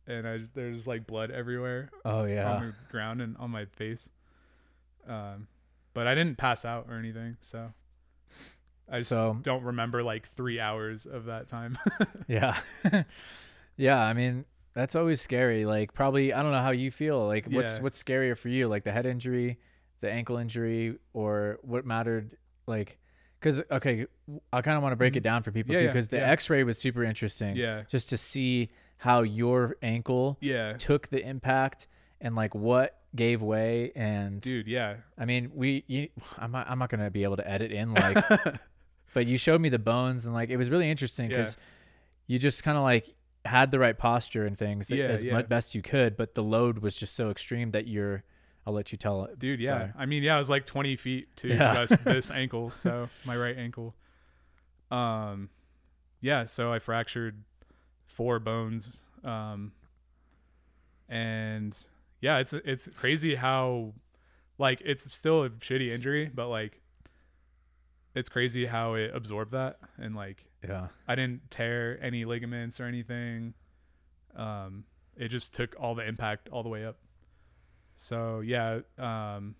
and 0.06 0.26
I 0.26 0.38
just, 0.38 0.54
there's 0.54 0.86
like 0.86 1.06
blood 1.06 1.30
everywhere 1.30 1.90
Oh 2.04 2.24
yeah. 2.24 2.52
on 2.52 2.66
the 2.68 2.74
ground 2.90 3.20
and 3.22 3.36
on 3.38 3.50
my 3.50 3.64
face. 3.66 4.08
Um, 5.06 5.46
but 5.94 6.06
I 6.06 6.14
didn't 6.14 6.38
pass 6.38 6.64
out 6.64 6.86
or 6.88 6.96
anything, 6.96 7.36
so 7.40 7.72
I 8.90 8.98
just 8.98 9.08
So- 9.10 9.38
don't 9.42 9.62
remember 9.64 10.02
like 10.02 10.26
three 10.26 10.58
hours 10.60 11.06
of 11.06 11.26
that 11.26 11.48
time. 11.48 11.78
Yeah. 12.28 12.58
yeah, 13.76 13.98
I 14.00 14.12
mean, 14.12 14.44
that's 14.74 14.94
always 14.96 15.20
scary. 15.20 15.64
Like 15.66 15.92
probably 15.92 16.32
I 16.32 16.42
don't 16.42 16.52
know 16.52 16.62
how 16.62 16.70
you 16.70 16.90
feel. 16.90 17.26
Like 17.26 17.46
what's 17.46 17.72
Yeah. 17.72 17.80
what's 17.82 18.02
scarier 18.02 18.36
for 18.38 18.48
you? 18.48 18.68
Like 18.68 18.84
the 18.84 18.92
head 18.92 19.06
injury, 19.06 19.58
the 20.00 20.10
ankle 20.10 20.36
injury 20.38 20.96
or 21.12 21.58
what 21.62 21.84
mattered 21.84 22.36
like 22.66 22.98
cuz 23.42 23.60
okay, 23.70 24.06
I 24.52 24.62
kind 24.62 24.76
of 24.76 24.82
want 24.82 24.92
to 24.92 24.96
break 24.96 25.16
it 25.16 25.22
down 25.22 25.42
for 25.42 25.50
people 25.52 25.74
Mm-hmm. 25.74 25.84
Yeah, 25.84 25.90
too 25.92 25.98
yeah, 25.98 26.00
cuz 26.00 26.08
the 26.08 26.16
yeah. 26.18 26.30
x-ray 26.30 26.64
was 26.64 26.78
super 26.78 27.04
interesting. 27.04 27.56
yeah, 27.56 27.82
Just 27.88 28.08
to 28.10 28.16
see 28.16 28.70
how 28.98 29.22
your 29.22 29.76
ankle 29.82 30.38
yeah, 30.40 30.74
took 30.74 31.08
the 31.08 31.20
impact 31.26 31.88
and 32.20 32.34
like 32.36 32.54
what 32.54 32.98
gave 33.14 33.42
way 33.42 33.92
and 33.94 34.40
dude, 34.40 34.66
yeah, 34.68 34.94
I 35.18 35.24
mean, 35.26 35.50
we 35.54 35.84
you, 35.88 36.08
I'm 36.38 36.52
not, 36.52 36.70
I'm 36.70 36.78
not 36.78 36.88
going 36.88 37.02
to 37.04 37.10
be 37.10 37.24
able 37.24 37.36
to 37.36 37.46
edit 37.50 37.72
in 37.72 37.92
like 37.92 38.16
but 39.14 39.26
you 39.26 39.36
showed 39.36 39.60
me 39.60 39.68
the 39.68 39.78
bones 39.78 40.24
and 40.24 40.32
like 40.34 40.48
it 40.48 40.56
was 40.56 40.70
really 40.70 40.88
interesting 40.90 41.30
Yeah. 41.30 41.36
because 41.38 41.56
you 42.26 42.38
just 42.38 42.62
kind 42.62 42.78
of 42.78 42.84
like 42.84 43.14
had 43.44 43.72
the 43.72 43.78
right 43.80 43.98
posture 43.98 44.46
and 44.46 44.56
things 44.56 44.88
Yeah, 44.90 45.06
as 45.06 45.24
yeah. 45.24 45.42
best 45.42 45.74
you 45.74 45.82
could 45.82 46.16
but 46.16 46.34
the 46.34 46.42
load 46.42 46.78
was 46.78 46.94
just 46.96 47.14
so 47.16 47.28
extreme 47.28 47.72
that 47.72 47.88
you're 47.88 48.22
i'll 48.66 48.72
let 48.72 48.92
you 48.92 48.98
tell 48.98 49.24
it 49.24 49.38
dude, 49.38 49.60
yeah. 49.60 49.88
I 49.98 50.06
mean, 50.06 50.22
yeah, 50.22 50.36
I 50.36 50.38
was 50.38 50.48
like 50.50 50.66
20 50.66 50.96
feet 50.96 51.34
to 51.38 51.48
Yeah. 51.48 51.84
just 51.86 52.04
this 52.04 52.30
ankle, 52.30 52.70
so 52.70 53.08
my 53.24 53.36
right 53.36 53.56
ankle. 53.56 53.94
Um, 54.90 55.48
yeah, 56.20 56.44
so 56.44 56.72
I 56.72 56.78
fractured 56.78 57.42
four 58.06 58.38
bones. 58.38 59.00
Um, 59.24 59.72
and 61.08 61.76
yeah, 62.20 62.38
it's 62.38 62.52
it's 62.52 62.88
crazy 62.96 63.34
how, 63.34 63.94
like, 64.58 64.80
it's 64.84 65.10
still 65.12 65.44
a 65.44 65.50
shitty 65.50 65.88
injury, 65.90 66.30
but 66.32 66.48
like, 66.48 66.80
it's 68.14 68.28
crazy 68.28 68.66
how 68.66 68.94
it 68.94 69.10
absorbed 69.14 69.52
that 69.52 69.78
and 69.96 70.14
like 70.14 70.44
yeah 70.62 70.88
I 71.08 71.14
didn't 71.14 71.50
tear 71.50 71.98
any 72.02 72.24
ligaments 72.26 72.78
or 72.78 72.84
anything. 72.84 73.54
Um, 74.36 74.84
it 75.16 75.28
just 75.28 75.54
took 75.54 75.74
all 75.80 75.94
the 75.94 76.06
impact 76.06 76.48
all 76.50 76.62
the 76.62 76.68
way 76.68 76.84
up. 76.84 76.96
So 77.94 78.40
yeah, 78.40 78.80
um, 78.98 79.54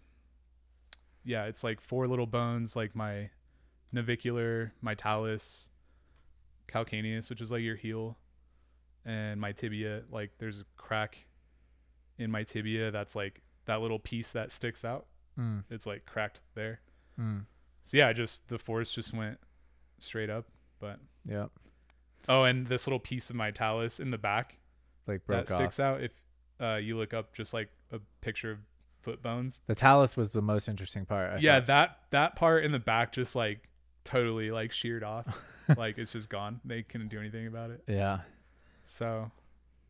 yeah, 1.25 1.45
it's 1.45 1.62
like 1.62 1.81
four 1.81 2.07
little 2.09 2.27
bones, 2.27 2.75
like 2.77 2.95
my 2.95 3.31
navicular, 3.92 4.73
my 4.81 4.95
talus, 4.95 5.68
calcaneus, 6.68 7.31
which 7.31 7.40
is 7.40 7.51
like 7.53 7.62
your 7.62 7.77
heel, 7.77 8.16
and 9.05 9.40
my 9.40 9.53
tibia. 9.53 10.03
Like 10.11 10.31
there's 10.38 10.61
a 10.61 10.64
crack 10.77 11.27
in 12.18 12.31
my 12.31 12.42
tibia 12.42 12.90
that's 12.90 13.14
like 13.14 13.42
that 13.66 13.81
little 13.81 13.99
piece 13.99 14.33
that 14.33 14.51
sticks 14.53 14.85
out. 14.85 15.07
mm, 15.38 15.62
It's 15.71 15.87
like 15.87 16.07
cracked 16.07 16.40
there. 16.55 16.81
mm, 17.18 17.45
So 17.85 17.97
yeah, 17.97 18.09
I 18.09 18.12
just 18.12 18.49
the 18.49 18.59
force 18.59 18.90
just 18.92 19.12
went 19.14 19.38
straight 20.01 20.31
up. 20.31 20.47
But 20.81 20.99
yeah 21.25 21.47
Oh, 22.29 22.45
and 22.45 22.66
this 22.66 22.87
little 22.87 22.99
piece 23.01 23.31
of 23.31 23.37
my 23.37 23.51
talus 23.51 24.01
in 24.01 24.11
the 24.11 24.18
back 24.18 24.59
like 25.07 25.25
broke 25.27 25.47
that 25.47 25.53
off 25.55 25.59
sticks 25.61 25.81
out. 25.81 26.03
If 26.03 26.12
uh, 26.61 26.77
you 26.77 26.97
look 26.97 27.12
up 27.14 27.35
just 27.35 27.53
like 27.53 27.68
a 27.92 28.00
picture 28.20 28.50
of 28.50 28.59
foot 29.02 29.22
bones, 29.22 29.61
the 29.66 29.74
talus 29.74 30.16
was 30.16 30.31
the 30.31 30.42
most 30.42 30.68
interesting 30.68 31.05
part 31.05 31.33
I 31.33 31.38
yeah, 31.38 31.59
thought. 31.59 31.66
that 31.66 31.98
that 32.11 32.37
part 32.37 32.64
in 32.64 32.72
the 32.72 32.78
back 32.78 33.12
just 33.12 33.37
like 33.37 33.68
totally 34.05 34.50
like 34.50 34.72
sheared 34.72 35.05
off, 35.05 35.26
like 35.76 35.98
it's 35.98 36.12
just 36.12 36.28
gone. 36.28 36.61
They 36.64 36.83
couldn't 36.83 37.09
do 37.09 37.18
anything 37.20 37.46
about 37.46 37.70
it. 37.70 37.85
yeah 37.87 38.20
So, 38.85 39.31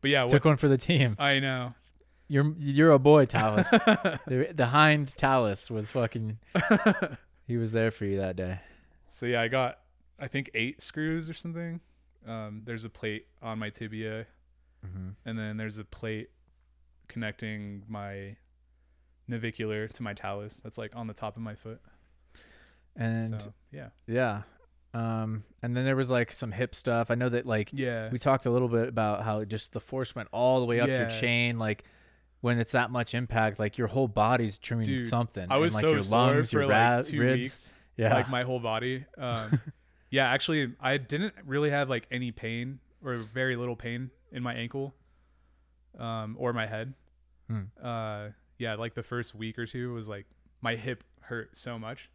but 0.01 0.11
yeah, 0.11 0.23
what, 0.23 0.31
took 0.31 0.45
one 0.45 0.57
for 0.57 0.67
the 0.67 0.77
team 0.77 1.15
I 1.17 1.39
know. 1.39 1.73
you're 2.27 2.53
you're 2.57 2.91
a 2.91 2.99
boy 2.99 3.25
talus 3.25 3.69
the, 3.69 4.49
the 4.53 4.67
hind 4.67 5.15
talus 5.17 5.69
was 5.69 5.89
fucking 5.89 6.37
he 7.47 7.57
was 7.57 7.71
there 7.71 7.91
for 7.91 8.05
you 8.05 8.17
that 8.17 8.35
day 8.35 8.59
so 9.13 9.27
yeah, 9.27 9.41
I 9.41 9.47
got 9.47 9.77
I 10.19 10.27
think 10.27 10.49
eight 10.55 10.81
screws 10.81 11.29
or 11.29 11.35
something. 11.35 11.81
Um, 12.25 12.63
there's 12.65 12.83
a 12.83 12.89
plate 12.89 13.27
on 13.43 13.59
my 13.59 13.69
tibia, 13.69 14.25
mm-hmm. 14.83 15.09
and 15.23 15.37
then 15.37 15.57
there's 15.57 15.77
a 15.77 15.83
plate 15.83 16.29
connecting 17.07 17.83
my 17.87 18.35
navicular 19.27 19.87
to 19.87 20.03
my 20.03 20.13
talus. 20.13 20.61
That's 20.63 20.77
like 20.77 20.95
on 20.95 21.07
the 21.07 21.13
top 21.13 21.35
of 21.35 21.41
my 21.41 21.55
foot. 21.55 21.81
and 22.95 23.41
so 23.41 23.53
yeah, 23.71 23.89
Yeah. 24.07 24.41
Um, 24.95 25.43
and 25.63 25.75
then 25.75 25.85
there 25.85 25.95
was 25.95 26.11
like 26.11 26.31
some 26.31 26.51
hip 26.51 26.75
stuff. 26.75 27.09
I 27.09 27.15
know 27.15 27.27
that 27.29 27.47
like 27.47 27.69
yeah, 27.73 28.09
we 28.11 28.19
talked 28.19 28.45
a 28.45 28.51
little 28.51 28.67
bit 28.67 28.87
about 28.87 29.23
how 29.23 29.43
just 29.43 29.73
the 29.73 29.79
force 29.79 30.13
went 30.13 30.29
all 30.31 30.59
the 30.59 30.67
way 30.67 30.79
up 30.79 30.87
your 30.87 31.09
chain. 31.09 31.57
Like 31.57 31.83
when 32.41 32.59
it's 32.59 32.73
that 32.73 32.91
much 32.91 33.15
impact, 33.15 33.57
like 33.57 33.79
your 33.79 33.87
whole 33.87 34.07
body's 34.07 34.59
doing 34.59 34.85
Dude, 34.85 35.07
something. 35.09 35.47
I 35.49 35.57
was 35.57 35.73
and, 35.73 35.83
like 35.83 35.89
so 35.89 35.93
your 35.93 36.03
sore 36.03 36.19
lungs, 36.19 36.51
for 36.51 36.59
your 36.59 36.67
like 36.67 36.75
ra- 36.75 37.01
two 37.01 37.19
ribs. 37.19 37.39
weeks, 37.39 37.73
Yeah. 37.97 38.13
like 38.13 38.29
my 38.29 38.43
whole 38.43 38.59
body. 38.59 39.05
Um, 39.17 39.59
yeah, 40.11 40.29
actually, 40.29 40.73
I 40.79 40.97
didn't 40.97 41.33
really 41.43 41.71
have 41.71 41.89
like 41.89 42.05
any 42.11 42.31
pain 42.31 42.77
or 43.03 43.15
very 43.15 43.55
little 43.55 43.75
pain 43.75 44.11
in 44.31 44.43
my 44.43 44.53
ankle, 44.53 44.93
um, 45.99 46.35
or 46.39 46.53
my 46.53 46.65
head. 46.67 46.93
Hmm. 47.47 47.61
Uh, 47.81 48.27
yeah, 48.57 48.75
like 48.75 48.93
the 48.93 49.03
first 49.03 49.35
week 49.35 49.57
or 49.59 49.65
two 49.65 49.93
was 49.93 50.07
like 50.07 50.25
my 50.61 50.75
hip 50.75 51.03
hurt 51.21 51.55
so 51.57 51.77
much. 51.79 52.09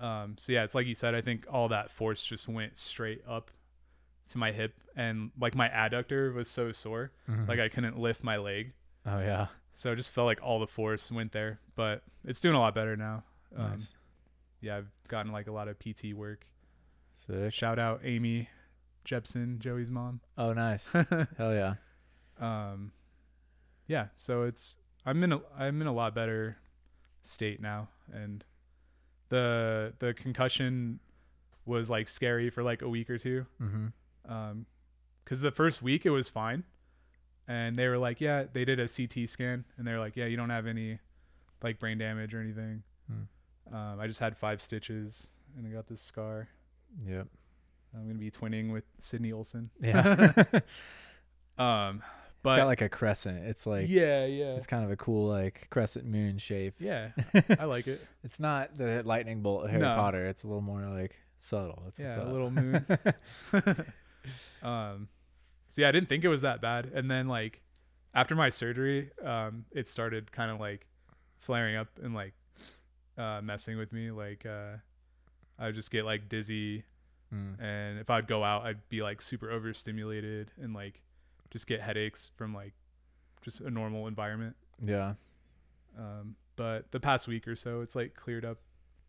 Um, 0.00 0.36
so 0.38 0.52
yeah, 0.52 0.64
it's 0.64 0.74
like 0.74 0.86
you 0.86 0.94
said. 0.94 1.14
I 1.14 1.20
think 1.20 1.46
all 1.50 1.68
that 1.68 1.90
force 1.90 2.24
just 2.24 2.48
went 2.48 2.76
straight 2.78 3.22
up 3.28 3.50
to 4.30 4.38
my 4.38 4.52
hip, 4.52 4.74
and 4.96 5.30
like 5.40 5.54
my 5.54 5.68
adductor 5.68 6.32
was 6.34 6.48
so 6.48 6.70
sore, 6.72 7.12
Mhm. 7.28 7.48
like 7.48 7.58
I 7.58 7.68
couldn't 7.68 7.98
lift 7.98 8.22
my 8.22 8.36
leg. 8.36 8.72
oh 9.06 9.18
yeah. 9.20 9.46
So 9.72 9.92
it 9.92 9.96
just 9.96 10.10
felt 10.12 10.26
like 10.26 10.40
all 10.42 10.58
the 10.60 10.66
force 10.66 11.10
went 11.12 11.32
there, 11.32 11.60
but 11.76 12.02
it's 12.24 12.40
doing 12.40 12.54
a 12.56 12.60
lot 12.60 12.74
better 12.74 12.96
now. 12.96 13.22
Um, 13.56 13.70
nice. 13.72 13.94
Yeah, 14.60 14.76
I've 14.78 14.90
gotten 15.08 15.30
like 15.32 15.46
a 15.46 15.52
lot 15.52 15.68
of 15.68 15.78
PT 15.78 16.12
work. 16.14 16.46
Sick. 17.16 17.52
Shout 17.54 17.78
out 17.78 18.00
Amy 18.04 18.48
Jepson, 19.04 19.58
Joey's 19.60 19.90
mom. 19.90 20.20
Oh 20.36 20.52
nice. 20.52 20.88
Hell 20.92 21.54
yeah. 21.54 21.74
Um, 22.40 22.92
yeah, 23.86 24.06
so 24.16 24.42
it's 24.42 24.76
I'm 25.04 25.22
in 25.22 25.32
a 25.32 25.40
I'm 25.56 25.80
in 25.80 25.86
a 25.86 25.92
lot 25.92 26.14
better 26.14 26.56
state 27.22 27.60
now, 27.60 27.88
and 28.12 28.44
the 29.28 29.92
the 29.98 30.14
concussion 30.14 31.00
was 31.66 31.90
like 31.90 32.08
scary 32.08 32.50
for 32.50 32.62
like 32.62 32.82
a 32.82 32.88
week 32.88 33.10
or 33.10 33.18
two. 33.18 33.46
Mm-hmm. 33.60 34.32
Um, 34.32 34.66
because 35.24 35.40
the 35.42 35.50
first 35.50 35.82
week 35.82 36.06
it 36.06 36.10
was 36.10 36.30
fine, 36.30 36.64
and 37.46 37.76
they 37.76 37.86
were 37.86 37.98
like, 37.98 38.20
yeah, 38.20 38.44
they 38.50 38.64
did 38.64 38.80
a 38.80 38.88
CT 38.88 39.28
scan, 39.28 39.64
and 39.76 39.86
they're 39.86 39.98
like, 39.98 40.16
yeah, 40.16 40.24
you 40.24 40.38
don't 40.38 40.50
have 40.50 40.66
any 40.66 40.98
like 41.62 41.78
brain 41.78 41.98
damage 41.98 42.34
or 42.34 42.40
anything. 42.40 42.82
Hmm. 43.10 43.74
Um, 43.74 44.00
I 44.00 44.06
just 44.06 44.20
had 44.20 44.36
five 44.36 44.62
stitches, 44.62 45.28
and 45.56 45.66
I 45.66 45.70
got 45.70 45.86
this 45.86 46.00
scar. 46.00 46.48
Yep. 47.06 47.26
I'm 47.94 48.06
gonna 48.06 48.18
be 48.18 48.30
twinning 48.30 48.72
with 48.72 48.84
Sydney 48.98 49.32
Olson. 49.32 49.70
Yeah. 49.82 50.44
Um, 51.58 52.02
but 52.48 52.52
it's 52.52 52.58
got 52.58 52.66
like 52.66 52.82
a 52.82 52.88
crescent. 52.88 53.44
It's 53.46 53.66
like 53.66 53.88
yeah, 53.88 54.24
yeah, 54.26 54.54
it's 54.56 54.66
kind 54.66 54.84
of 54.84 54.90
a 54.90 54.96
cool 54.96 55.28
like 55.28 55.68
crescent 55.70 56.06
moon 56.06 56.38
shape. 56.38 56.74
yeah. 56.80 57.10
I 57.58 57.64
like 57.64 57.86
it. 57.86 58.04
It's 58.24 58.40
not 58.40 58.76
the 58.76 59.02
lightning 59.04 59.42
bolt 59.42 59.64
of 59.64 59.70
Harry 59.70 59.82
No. 59.82 59.94
Potter. 59.94 60.26
It's 60.26 60.44
a 60.44 60.46
little 60.46 60.60
more 60.62 60.82
like 60.82 61.16
subtle. 61.38 61.82
That's 61.84 61.98
Yeah, 61.98 62.22
a 62.22 62.30
little 62.30 62.50
moon. 62.50 62.84
um, 64.62 65.08
so 65.70 65.82
yeah, 65.82 65.88
I 65.88 65.92
didn't 65.92 66.08
think 66.08 66.24
it 66.24 66.28
was 66.28 66.42
that 66.42 66.60
bad, 66.60 66.86
and 66.94 67.10
then 67.10 67.28
like 67.28 67.60
after 68.14 68.34
my 68.34 68.50
surgery, 68.50 69.10
um, 69.24 69.64
it 69.72 69.88
started 69.88 70.32
kind 70.32 70.50
of 70.50 70.60
like 70.60 70.86
flaring 71.38 71.76
up 71.76 71.88
and 72.02 72.14
like 72.14 72.34
uh, 73.16 73.40
messing 73.42 73.76
with 73.78 73.92
me. 73.92 74.10
Like 74.10 74.46
uh, 74.46 74.76
I 75.58 75.66
would 75.66 75.74
just 75.74 75.90
get 75.90 76.04
like 76.04 76.28
dizzy, 76.28 76.84
Mm. 77.34 77.60
and 77.60 77.98
if 77.98 78.08
I'd 78.08 78.26
go 78.26 78.42
out, 78.42 78.62
I'd 78.64 78.88
be 78.88 79.02
like 79.02 79.20
super 79.20 79.50
overstimulated 79.50 80.50
and 80.58 80.72
like 80.72 81.02
just 81.50 81.66
get 81.66 81.80
headaches 81.80 82.30
from 82.36 82.54
like 82.54 82.72
just 83.42 83.60
a 83.60 83.70
normal 83.70 84.06
environment. 84.06 84.56
Yeah. 84.84 85.14
Um, 85.98 86.36
but 86.56 86.90
the 86.92 87.00
past 87.00 87.26
week 87.28 87.46
or 87.48 87.56
so, 87.56 87.80
it's 87.80 87.94
like 87.96 88.14
cleared 88.14 88.44
up. 88.44 88.58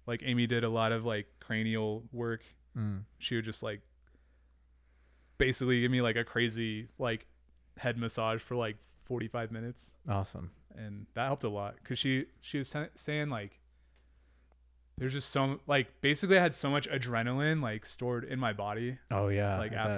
Like 0.08 0.22
Amy 0.26 0.48
did 0.48 0.64
a 0.64 0.70
lot 0.70 0.92
of 0.92 1.06
like 1.06 1.28
cranial 1.40 2.04
work. 2.12 2.42
Mm. 2.78 3.02
She 3.20 3.36
would 3.36 3.46
just 3.46 3.62
like 3.64 3.82
basically 5.38 5.82
give 5.82 5.92
me 5.92 6.02
like 6.02 6.16
a 6.16 6.24
crazy 6.24 6.88
like 6.98 7.26
head 7.78 7.98
massage 7.98 8.42
for 8.42 8.56
like 8.56 8.78
45 9.06 9.52
minutes, 9.52 9.92
Awesome. 10.08 10.52
and 10.76 11.06
that 11.16 11.26
helped 11.26 11.44
a 11.44 11.50
lot 11.50 11.76
because 11.82 11.98
she 11.98 12.26
she 12.42 12.58
was 12.60 12.70
t- 12.70 12.84
saying 12.96 13.30
like 13.30 13.60
there's 14.98 15.14
just 15.14 15.30
so 15.30 15.60
like 15.66 16.02
basically 16.02 16.38
I 16.38 16.42
had 16.42 16.54
so 16.54 16.70
much 16.70 16.88
adrenaline 16.90 17.62
like 17.62 17.86
stored 17.86 18.24
in 18.26 18.38
my 18.38 18.54
body 18.54 18.98
Oh 19.10 19.30
yeah. 19.30 19.58
like 19.58 19.74
I 19.74 19.88
bet. 19.88 19.98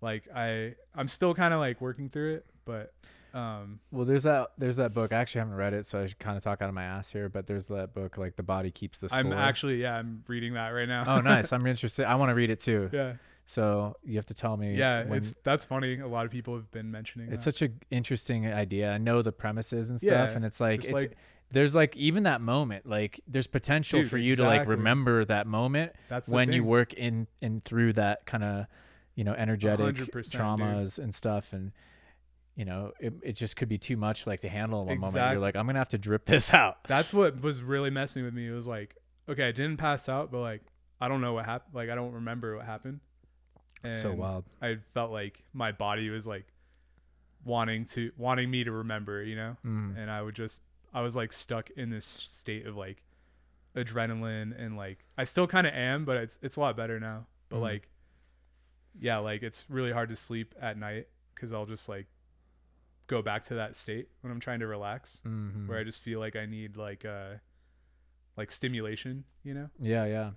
Like 0.00 0.24
I 0.34 0.74
I'm 0.94 1.08
still 1.08 1.34
kind 1.34 1.54
of 1.54 1.60
like 1.60 1.80
working 1.80 2.08
through 2.08 2.34
it, 2.36 2.46
but 2.64 2.92
um 3.34 3.80
Well, 3.90 4.04
there's 4.04 4.22
that 4.24 4.48
there's 4.58 4.76
that 4.76 4.92
book. 4.94 5.12
I 5.12 5.16
actually 5.16 5.40
haven't 5.40 5.54
read 5.56 5.74
it, 5.74 5.86
so 5.86 6.00
I 6.02 6.06
should 6.06 6.18
kind 6.18 6.36
of 6.36 6.42
talk 6.42 6.62
out 6.62 6.68
of 6.68 6.74
my 6.74 6.84
ass 6.84 7.10
here. 7.12 7.28
But 7.28 7.46
there's 7.46 7.68
that 7.68 7.94
book, 7.94 8.16
like 8.18 8.36
the 8.36 8.42
body 8.42 8.70
keeps 8.70 8.98
the 8.98 9.08
score. 9.08 9.20
I'm 9.20 9.32
actually 9.32 9.82
yeah 9.82 9.96
I'm 9.96 10.22
reading 10.28 10.54
that 10.54 10.68
right 10.70 10.88
now. 10.88 11.04
oh, 11.06 11.20
nice. 11.20 11.52
I'm 11.52 11.66
interested. 11.74 12.06
I 12.06 12.14
want 12.16 12.30
to 12.30 12.34
read 12.34 12.50
it 12.50 12.60
too. 12.60 12.90
yeah. 12.92 13.14
So 13.48 13.94
you 14.04 14.16
have 14.16 14.26
to 14.26 14.34
tell 14.34 14.56
me. 14.56 14.74
Yeah, 14.74 15.04
when- 15.04 15.18
it's 15.18 15.34
that's 15.44 15.64
funny. 15.64 16.00
A 16.00 16.08
lot 16.08 16.24
of 16.26 16.32
people 16.32 16.56
have 16.56 16.70
been 16.72 16.90
mentioning 16.90 17.28
it's 17.32 17.44
that. 17.44 17.54
such 17.56 17.62
an 17.62 17.80
interesting 17.90 18.46
idea. 18.52 18.90
I 18.92 18.98
know 18.98 19.22
the 19.22 19.32
premises 19.32 19.88
and 19.88 20.00
stuff, 20.00 20.10
Yeah, 20.30 20.34
and 20.36 20.44
it's 20.44 20.60
like 20.60 20.82
it's 20.84 20.92
like- 20.92 21.16
there's 21.52 21.74
like 21.76 21.96
even 21.96 22.24
that 22.24 22.40
moment, 22.40 22.86
like 22.86 23.20
there's 23.28 23.46
potential 23.46 24.00
Dude, 24.00 24.10
for 24.10 24.18
you 24.18 24.34
to 24.34 24.42
like 24.42 24.66
remember 24.66 25.24
that 25.26 25.46
moment 25.46 25.92
that's 26.08 26.28
when 26.28 26.52
you 26.52 26.64
work 26.64 26.92
in 26.94 27.28
and 27.40 27.62
through 27.62 27.92
that 27.92 28.26
kind 28.26 28.42
of 28.42 28.66
you 29.16 29.24
know 29.24 29.32
energetic 29.32 29.96
100%, 29.96 30.12
dude. 30.12 30.24
traumas 30.24 30.98
and 31.00 31.12
stuff 31.14 31.52
and 31.52 31.72
you 32.54 32.64
know 32.64 32.92
it, 33.00 33.12
it 33.22 33.32
just 33.32 33.56
could 33.56 33.68
be 33.68 33.76
too 33.78 33.96
much 33.96 34.26
like 34.26 34.40
to 34.40 34.48
handle 34.48 34.82
in 34.82 34.86
one 34.88 34.98
moment 35.00 35.32
you're 35.32 35.40
like 35.40 35.56
i'm 35.56 35.66
gonna 35.66 35.78
have 35.78 35.88
to 35.88 35.98
drip 35.98 36.24
this 36.32 36.54
out 36.54 36.78
That's 36.86 37.12
what 37.12 37.40
was 37.42 37.62
really 37.62 37.90
messing 37.90 38.24
with 38.24 38.32
me. 38.34 38.46
It 38.46 38.52
was 38.52 38.66
like, 38.68 38.96
okay, 39.28 39.48
I 39.48 39.52
didn't 39.52 39.78
pass 39.78 40.08
out, 40.08 40.30
but 40.30 40.40
like 40.40 40.62
I 41.00 41.08
don't 41.08 41.20
know 41.20 41.32
what 41.34 41.44
happened. 41.44 41.74
Like 41.74 41.90
I 41.90 41.94
don't 41.94 42.12
remember 42.12 42.56
what 42.56 42.64
happened. 42.64 43.00
And 43.84 43.92
so 43.92 44.12
wild 44.14 44.44
I 44.62 44.76
felt 44.94 45.10
like 45.12 45.42
my 45.52 45.72
body 45.72 46.08
was 46.10 46.26
like 46.26 46.46
wanting 47.44 47.84
to 47.86 48.10
wanting 48.16 48.50
me 48.50 48.64
to 48.64 48.72
remember, 48.72 49.22
you 49.22 49.36
know. 49.36 49.56
mm. 49.64 49.96
And 49.98 50.10
I 50.10 50.22
would 50.22 50.34
just 50.34 50.60
I 50.94 51.00
was 51.02 51.14
like 51.16 51.32
stuck 51.32 51.70
in 51.76 51.90
this 51.90 52.04
state 52.06 52.66
of 52.66 52.76
like 52.76 53.02
adrenaline 53.74 54.58
and 54.58 54.76
like 54.76 55.04
I 55.18 55.24
still 55.24 55.46
kind 55.46 55.66
of 55.66 55.74
am, 55.74 56.04
but 56.04 56.16
it's 56.16 56.38
it's 56.42 56.56
a 56.56 56.60
lot 56.60 56.76
better 56.76 56.98
now. 56.98 57.26
But 57.48 57.58
Mhm. 57.58 57.62
like 57.62 57.88
yeah, 58.98 59.18
like 59.18 59.42
it's 59.42 59.64
really 59.68 59.92
hard 59.92 60.08
to 60.08 60.16
sleep 60.16 60.54
at 60.60 60.76
night 60.78 61.08
cuz 61.34 61.52
I'll 61.52 61.66
just 61.66 61.88
like 61.88 62.06
go 63.06 63.22
back 63.22 63.44
to 63.44 63.54
that 63.54 63.76
state 63.76 64.08
when 64.22 64.32
I'm 64.32 64.40
trying 64.40 64.60
to 64.60 64.66
relax 64.66 65.20
Mhm. 65.24 65.68
where 65.68 65.78
I 65.78 65.84
just 65.84 66.02
feel 66.02 66.18
like 66.18 66.34
I 66.36 66.46
need 66.46 66.76
like 66.76 67.04
uh 67.04 67.34
like 68.36 68.50
stimulation, 68.50 69.24
you 69.44 69.54
know? 69.54 69.70
yeah 69.78 70.04
yeah 70.06 70.30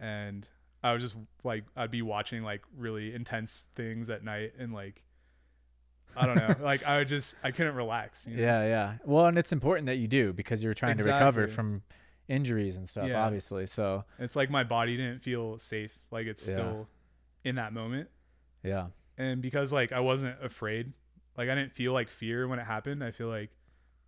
And 0.00 0.46
I 0.82 0.92
was 0.92 1.02
just 1.02 1.16
like 1.44 1.64
I'd 1.76 1.90
be 1.90 2.02
watching 2.02 2.42
like 2.42 2.62
really 2.76 3.14
intense 3.14 3.66
things 3.74 4.08
at 4.10 4.22
night 4.24 4.54
and 4.58 4.72
like 4.72 5.02
I 6.14 6.26
don't 6.26 6.36
know, 6.36 6.54
like 6.62 6.84
I 6.84 6.98
would 6.98 7.08
just 7.08 7.34
I 7.42 7.50
couldn't 7.50 7.74
relax. 7.74 8.26
You 8.26 8.36
know? 8.36 8.42
yeah 8.42 8.64
yeah 8.64 8.94
well 9.04 9.26
and 9.26 9.38
it's 9.38 9.52
important 9.52 9.86
that 9.86 9.96
you 9.96 10.06
do 10.08 10.32
because 10.32 10.62
you're 10.62 10.74
trying 10.74 10.98
to 10.98 11.04
recover 11.04 11.48
from 11.48 11.82
injuries 12.28 12.76
and 12.76 12.88
stuff 12.88 13.08
Yeah. 13.08 13.24
obviously 13.24 13.66
so 13.66 14.04
It's 14.18 14.36
like 14.36 14.48
my 14.50 14.64
body 14.64 14.96
didn't 14.96 15.20
feel 15.22 15.58
safe. 15.58 15.98
Like 16.10 16.26
it's 16.26 16.46
Yeah. 16.46 16.54
still 16.54 16.88
in 17.44 17.56
that 17.56 17.72
moment. 17.72 18.08
yeah 18.62 18.86
And 19.18 19.42
because 19.42 19.72
like 19.72 19.92
I 19.92 20.00
wasn't 20.00 20.36
afraid, 20.42 20.92
like 21.36 21.48
I 21.48 21.54
didn't 21.54 21.72
feel 21.72 21.92
like 21.92 22.08
fear 22.10 22.46
when 22.48 22.58
it 22.58 22.64
happened. 22.64 23.02
I 23.04 23.10
feel 23.10 23.28
like 23.28 23.50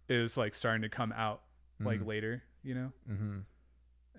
it 0.09 0.19
was 0.19 0.37
like 0.37 0.55
starting 0.55 0.83
to 0.83 0.89
come 0.89 1.13
out 1.13 1.43
like 1.81 2.01
Mhm. 2.01 2.07
later, 2.07 2.43
you 2.63 2.75
know? 2.75 2.93
mm-hmm. 3.11 3.39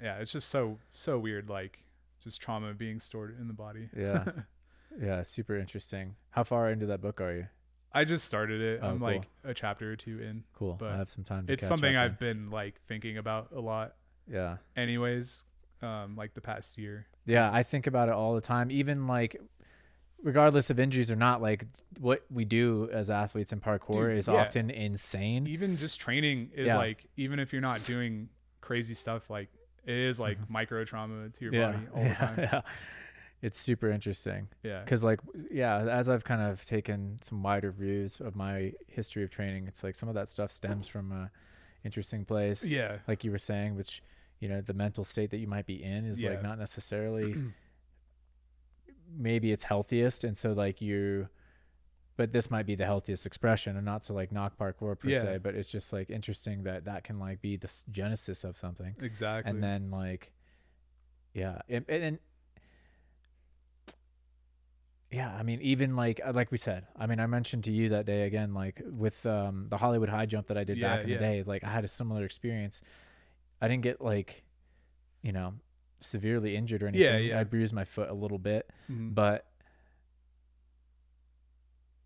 Yeah, 0.04 0.18
it's 0.18 0.32
just 0.32 0.50
so 0.50 0.80
so 0.94 1.18
weird 1.18 1.50
like 1.50 1.84
just 2.24 2.42
trauma 2.42 2.74
being 2.74 3.00
stored 3.00 3.38
in 3.40 3.48
the 3.48 3.54
body. 3.54 3.90
yeah 3.96 4.26
yeah 5.00 5.24
super 5.24 5.58
interesting 5.58 6.16
how 6.32 6.44
far 6.44 6.70
into 6.70 6.86
that 6.88 7.02
book 7.02 7.20
are 7.22 7.34
you 7.34 7.48
I 7.94 8.04
just 8.04 8.26
started 8.26 8.60
it. 8.60 8.82
Oh, 8.84 8.90
I'm 8.90 9.00
cool. 9.00 9.08
like 9.08 9.28
a 9.46 9.54
chapter 9.54 9.90
or 9.92 9.96
two 9.96 10.20
in. 10.20 10.44
cool 10.54 10.74
But 10.78 10.92
i 10.92 10.98
have 10.98 11.10
some 11.10 11.24
time 11.24 11.48
to 11.48 11.54
It's 11.54 11.66
something 11.66 11.96
I've 11.96 12.20
been 12.20 12.50
like 12.50 12.82
thinking 12.88 13.18
about 13.18 13.52
a 13.56 13.60
lot 13.62 13.96
yeah 14.28 14.58
anyways, 14.76 15.46
um 15.86 16.16
like 16.16 16.34
the 16.34 16.42
past 16.42 16.78
year. 16.78 17.06
Yeah, 17.26 17.50
I 17.54 17.64
think 17.64 17.88
about 17.88 18.10
it 18.10 18.14
all 18.16 18.36
the 18.36 18.42
time. 18.42 18.70
Even 18.72 19.08
like, 19.08 19.40
regardless 20.22 20.70
of 20.70 20.80
injuries 20.80 21.12
or 21.12 21.16
not, 21.16 21.42
like 21.42 21.66
what 22.00 22.24
we 22.32 22.46
do 22.46 22.90
as 22.92 23.10
athletes 23.10 23.52
in 23.54 23.60
parkour 23.60 24.10
Dude, 24.10 24.18
is 24.18 24.28
yeah. 24.28 24.36
often 24.36 24.70
insane. 24.70 25.48
Even 25.48 25.78
just 25.78 26.00
training 26.00 26.52
is 26.54 26.68
Yeah. 26.68 26.78
like 26.78 27.06
even 27.18 27.40
if 27.40 27.52
you're 27.54 27.62
not 27.62 27.84
doing 27.86 28.30
crazy 28.62 28.94
stuff 28.96 29.30
like 29.30 29.50
it 29.86 29.94
is 29.96 30.20
like 30.20 30.38
micro 30.50 30.84
trauma 30.84 31.30
to 31.30 31.44
your 31.46 31.54
Mm-hmm. 31.54 31.62
yeah, 31.62 31.72
body 31.72 31.88
all 31.96 32.02
yeah, 32.04 32.10
the 32.10 32.16
time. 32.16 32.40
yeah. 32.40 32.62
It's 33.42 33.60
super 33.60 33.92
interesting 33.92 34.48
Yeah. 34.64 34.82
because, 34.84 35.04
like, 35.04 35.20
yeah, 35.52 35.78
as 35.78 36.10
I've 36.10 36.24
kind 36.24 36.42
of 36.42 36.66
taken 36.66 37.20
some 37.22 37.44
wider 37.44 37.70
views 37.72 38.20
of 38.20 38.36
my 38.36 38.74
history 38.88 39.24
of 39.24 39.30
training, 39.30 39.68
it's 39.68 39.84
like 39.84 39.94
some 39.94 40.10
of 40.10 40.16
that 40.16 40.30
stuff 40.30 40.52
stems 40.52 40.88
from 40.88 41.12
a 41.12 41.30
interesting 41.84 42.26
place. 42.26 42.66
Yeah. 42.66 42.98
like 43.08 43.24
you 43.24 43.30
were 43.32 43.38
saying, 43.38 43.76
which 43.76 44.02
you 44.40 44.50
know 44.50 44.62
the 44.62 44.74
mental 44.74 45.04
state 45.04 45.30
that 45.32 45.38
you 45.38 45.48
might 45.48 45.66
be 45.66 45.82
in 45.84 46.06
is 46.06 46.22
Yeah. 46.22 46.32
like 46.32 46.44
not 46.44 46.58
necessarily 46.60 47.38
maybe 49.18 49.52
it's 49.52 49.64
healthiest, 49.64 50.24
and 50.24 50.36
so 50.36 50.52
like 50.54 50.82
you, 50.82 51.30
but 52.18 52.32
this 52.32 52.50
might 52.52 52.66
be 52.66 52.76
the 52.76 52.86
healthiest 52.86 53.26
expression, 53.26 53.76
and 53.78 53.86
not 53.86 54.04
to 54.04 54.14
like 54.14 54.32
knock 54.32 54.58
parkour 54.58 54.98
per 54.98 55.10
Yeah. 55.10 55.22
se, 55.22 55.38
but 55.44 55.56
it's 55.56 55.70
just 55.70 55.94
like 55.94 56.10
interesting 56.10 56.64
that 56.64 56.86
that 56.86 57.04
can 57.04 57.20
like 57.20 57.42
be 57.42 57.56
the 57.58 57.72
genesis 57.92 58.44
of 58.44 58.58
something, 58.58 58.96
Exactly. 59.00 59.50
and 59.50 59.64
then 59.64 59.92
like, 59.92 60.32
yeah, 61.34 61.60
and, 61.70 61.86
and, 61.88 62.04
and 62.04 62.20
yeah, 65.12 65.34
I 65.34 65.44
mean, 65.44 65.62
even 65.62 65.96
like 65.96 66.20
uh, 66.26 66.34
like 66.34 66.52
we 66.52 66.58
said, 66.58 66.88
I 66.98 67.06
mean, 67.06 67.20
I 67.20 67.28
mentioned 67.28 67.64
to 67.66 67.72
you 67.72 67.90
that 67.90 68.06
day 68.06 68.24
again, 68.24 68.54
like 68.54 68.82
with 68.86 69.26
um, 69.26 69.68
the 69.70 69.78
Hollywood 69.78 70.10
high 70.10 70.26
jump 70.26 70.48
that 70.48 70.58
I 70.58 70.64
did 70.64 70.78
Yeah, 70.78 70.96
back 70.96 71.04
in 71.06 71.12
yeah. 71.12 71.18
the 71.18 71.24
day, 71.24 71.44
like 71.46 71.64
I 71.64 71.70
had 71.70 71.86
a 71.86 71.88
similar 71.88 72.26
experience. 72.26 72.82
I 73.62 73.68
didn't 73.68 73.84
get 73.84 74.02
like, 74.02 74.44
you 75.22 75.32
know, 75.32 75.54
severely 76.00 76.56
injured 76.56 76.84
or 76.84 76.88
anything. 76.88 77.06
Yeah, 77.06 77.18
yeah. 77.18 77.40
I 77.40 77.44
bruised 77.44 77.74
my 77.74 77.86
foot 77.86 78.10
a 78.10 78.14
little 78.14 78.38
bit, 78.38 78.70
Mhm. 78.92 79.16
but 79.16 79.46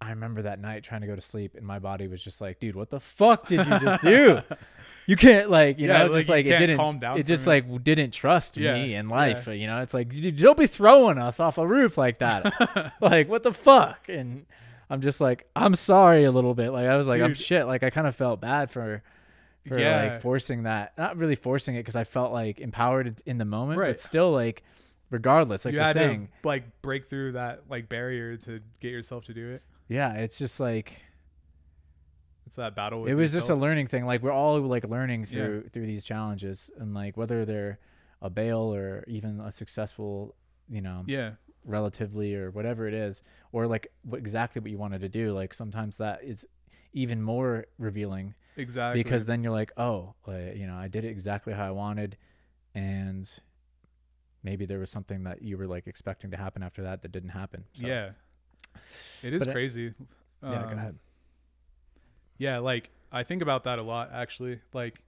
I 0.02 0.12
remember 0.12 0.42
that 0.44 0.60
night 0.62 0.84
trying 0.84 1.02
to 1.02 1.08
go 1.08 1.16
to 1.16 1.22
sleep, 1.22 1.56
and 1.56 1.66
my 1.66 1.78
body 1.80 2.08
was 2.08 2.24
just 2.24 2.40
like, 2.40 2.60
"Dude, 2.62 2.76
what 2.76 2.90
the 2.90 3.02
fuck 3.02 3.48
did 3.48 3.66
you 3.68 3.80
just 3.80 4.02
do? 4.04 4.40
You 5.08 5.16
can't 5.16 5.50
like, 5.50 5.80
you 5.80 5.88
Yeah, 5.88 6.00
know, 6.00 6.06
like, 6.06 6.14
just 6.20 6.30
like 6.30 6.46
it 6.46 6.56
didn't. 6.60 6.78
calm 6.78 7.00
down 7.00 7.18
it 7.18 7.26
just 7.26 7.48
like 7.48 7.66
didn't 7.84 8.12
trust 8.12 8.58
Yeah, 8.58 8.76
me 8.76 8.94
in 8.94 9.10
life. 9.10 9.48
yeah. 9.48 9.54
You 9.54 9.66
know, 9.66 9.82
it's 9.82 9.92
like, 9.92 10.10
"Dude, 10.10 10.38
don't 10.38 10.56
be 10.56 10.68
throwing 10.68 11.18
us 11.18 11.40
off 11.40 11.58
a 11.58 11.66
roof 11.66 11.98
like 11.98 12.20
that. 12.20 12.94
like, 13.02 13.28
what 13.28 13.42
the 13.42 13.52
fuck? 13.52 14.08
And 14.08 14.46
I'm 14.88 15.02
just 15.02 15.20
like, 15.20 15.48
I'm 15.56 15.74
sorry 15.74 16.26
a 16.26 16.32
little 16.32 16.54
bit. 16.54 16.70
Like, 16.70 16.86
I 16.88 16.96
was 16.96 17.08
like, 17.08 17.24
I'm 17.24 17.34
shit. 17.34 17.66
Like, 17.66 17.82
I 17.82 17.90
kind 17.90 18.06
of 18.06 18.16
felt 18.16 18.40
bad 18.40 18.70
for. 18.70 19.02
For 19.68 19.78
Yeah. 19.80 20.04
like 20.14 20.22
forcing 20.22 20.64
that, 20.64 20.98
not 20.98 21.18
really 21.18 21.36
forcing 21.36 21.76
it 21.76 21.80
because 21.80 21.96
I 21.96 22.04
felt 22.06 22.32
like 22.32 22.60
empowered 22.60 23.22
in 23.26 23.38
the 23.38 23.46
moment, 23.46 23.80
Right. 23.80 23.90
but 23.90 24.00
still 24.00 24.32
like, 24.32 24.64
regardless, 25.10 25.66
like 25.66 25.74
you 25.74 25.78
you're 25.80 25.86
had 25.88 25.94
saying, 25.96 26.30
to 26.42 26.48
like 26.48 26.82
break 26.82 27.10
through 27.10 27.34
that 27.34 27.64
like 27.70 27.90
barrier 27.90 28.38
to 28.38 28.62
get 28.80 28.92
yourself 28.92 29.26
to 29.26 29.34
do 29.34 29.50
it. 29.52 29.64
yeah, 29.88 30.14
it's 30.14 30.38
just 30.38 30.60
like 30.60 31.02
it's 32.46 32.56
that 32.56 32.76
battle. 32.76 33.02
With 33.02 33.12
it 33.12 33.16
was 33.16 33.32
just 33.34 33.50
a 33.50 33.56
learning 33.56 33.88
thing. 33.88 34.06
Like 34.06 34.24
we're 34.24 34.32
all 34.32 34.60
like 34.62 34.88
learning 34.88 35.22
Yeah. 35.22 35.28
through 35.46 35.70
through 35.70 35.86
these 35.86 36.04
challenges, 36.06 36.72
and 36.78 36.94
like 36.94 37.16
whether 37.18 37.46
they're 37.46 37.80
a 38.22 38.30
bail 38.30 38.74
or 38.74 39.04
even 39.08 39.40
a 39.40 39.52
successful, 39.52 40.36
you 40.68 40.82
know, 40.82 41.04
yeah, 41.06 41.34
relatively 41.64 42.34
or 42.36 42.50
whatever 42.52 42.88
it 42.88 42.94
is, 42.94 43.24
or 43.52 43.68
like 43.68 43.92
what 44.04 44.18
exactly 44.20 44.62
what 44.62 44.72
you 44.72 44.78
wanted 44.78 45.02
to 45.02 45.10
do. 45.10 45.32
Like 45.34 45.54
sometimes 45.54 45.98
that 45.98 46.24
is 46.24 46.46
even 46.94 47.22
more 47.22 47.66
revealing 47.78 48.34
exactly. 48.58 49.02
because 49.04 49.26
then 49.26 49.44
you're 49.44 49.52
like, 49.54 49.72
oh, 49.78 50.14
like, 50.26 50.56
you 50.56 50.66
know, 50.68 50.76
I 50.76 50.88
did 50.88 51.06
it 51.06 51.10
exactly 51.10 51.54
how 51.54 51.66
I 51.68 51.72
wanted, 51.72 52.18
and 52.74 53.32
maybe 54.44 54.66
there 54.66 54.80
was 54.80 54.90
something 54.90 55.24
that 55.24 55.42
you 55.42 55.58
were 55.58 55.68
like 55.68 55.88
expecting 55.88 56.32
to 56.32 56.38
happen 56.38 56.64
after 56.64 56.84
that 56.84 57.02
that 57.02 57.12
didn't 57.12 57.30
happen. 57.30 57.66
So, 57.74 57.88
yeah, 57.88 58.12
it 59.24 59.34
is 59.34 59.40
But, 59.44 59.50
uh, 59.50 59.54
crazy. 59.54 59.94
yeah. 60.42 60.50
go 60.64 60.68
Um, 60.70 60.78
ahead. 60.78 61.00
Yeah, 62.38 62.60
like 62.60 62.90
I 63.12 63.24
think 63.24 63.42
about 63.42 63.64
that 63.66 63.80
a 63.80 63.84
lot 63.84 64.12
actually. 64.14 64.60
Like 64.74 65.02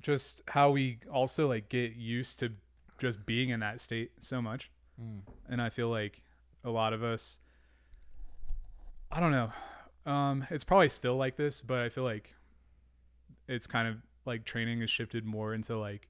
just 0.00 0.42
how 0.48 0.70
we 0.70 0.98
also 1.12 1.48
like 1.48 1.68
get 1.68 1.94
used 1.96 2.38
to 2.40 2.52
just 2.98 3.26
being 3.26 3.48
in 3.50 3.60
that 3.60 3.80
state 3.80 4.12
so 4.20 4.40
much. 4.40 4.70
Mm. 5.02 5.20
And 5.48 5.60
I 5.60 5.70
feel 5.70 5.88
like 5.88 6.22
a 6.62 6.70
lot 6.70 6.92
of 6.92 7.02
us 7.02 7.38
I 9.10 9.20
don't 9.20 9.30
know. 9.32 9.50
Um 10.06 10.46
it's 10.50 10.64
probably 10.64 10.88
still 10.88 11.16
like 11.16 11.36
this, 11.36 11.62
but 11.62 11.78
I 11.78 11.88
feel 11.88 12.04
like 12.04 12.34
it's 13.48 13.66
kind 13.66 13.88
of 13.88 13.96
like 14.26 14.44
training 14.44 14.80
has 14.80 14.90
shifted 14.90 15.24
more 15.24 15.54
into 15.54 15.76
like 15.78 16.08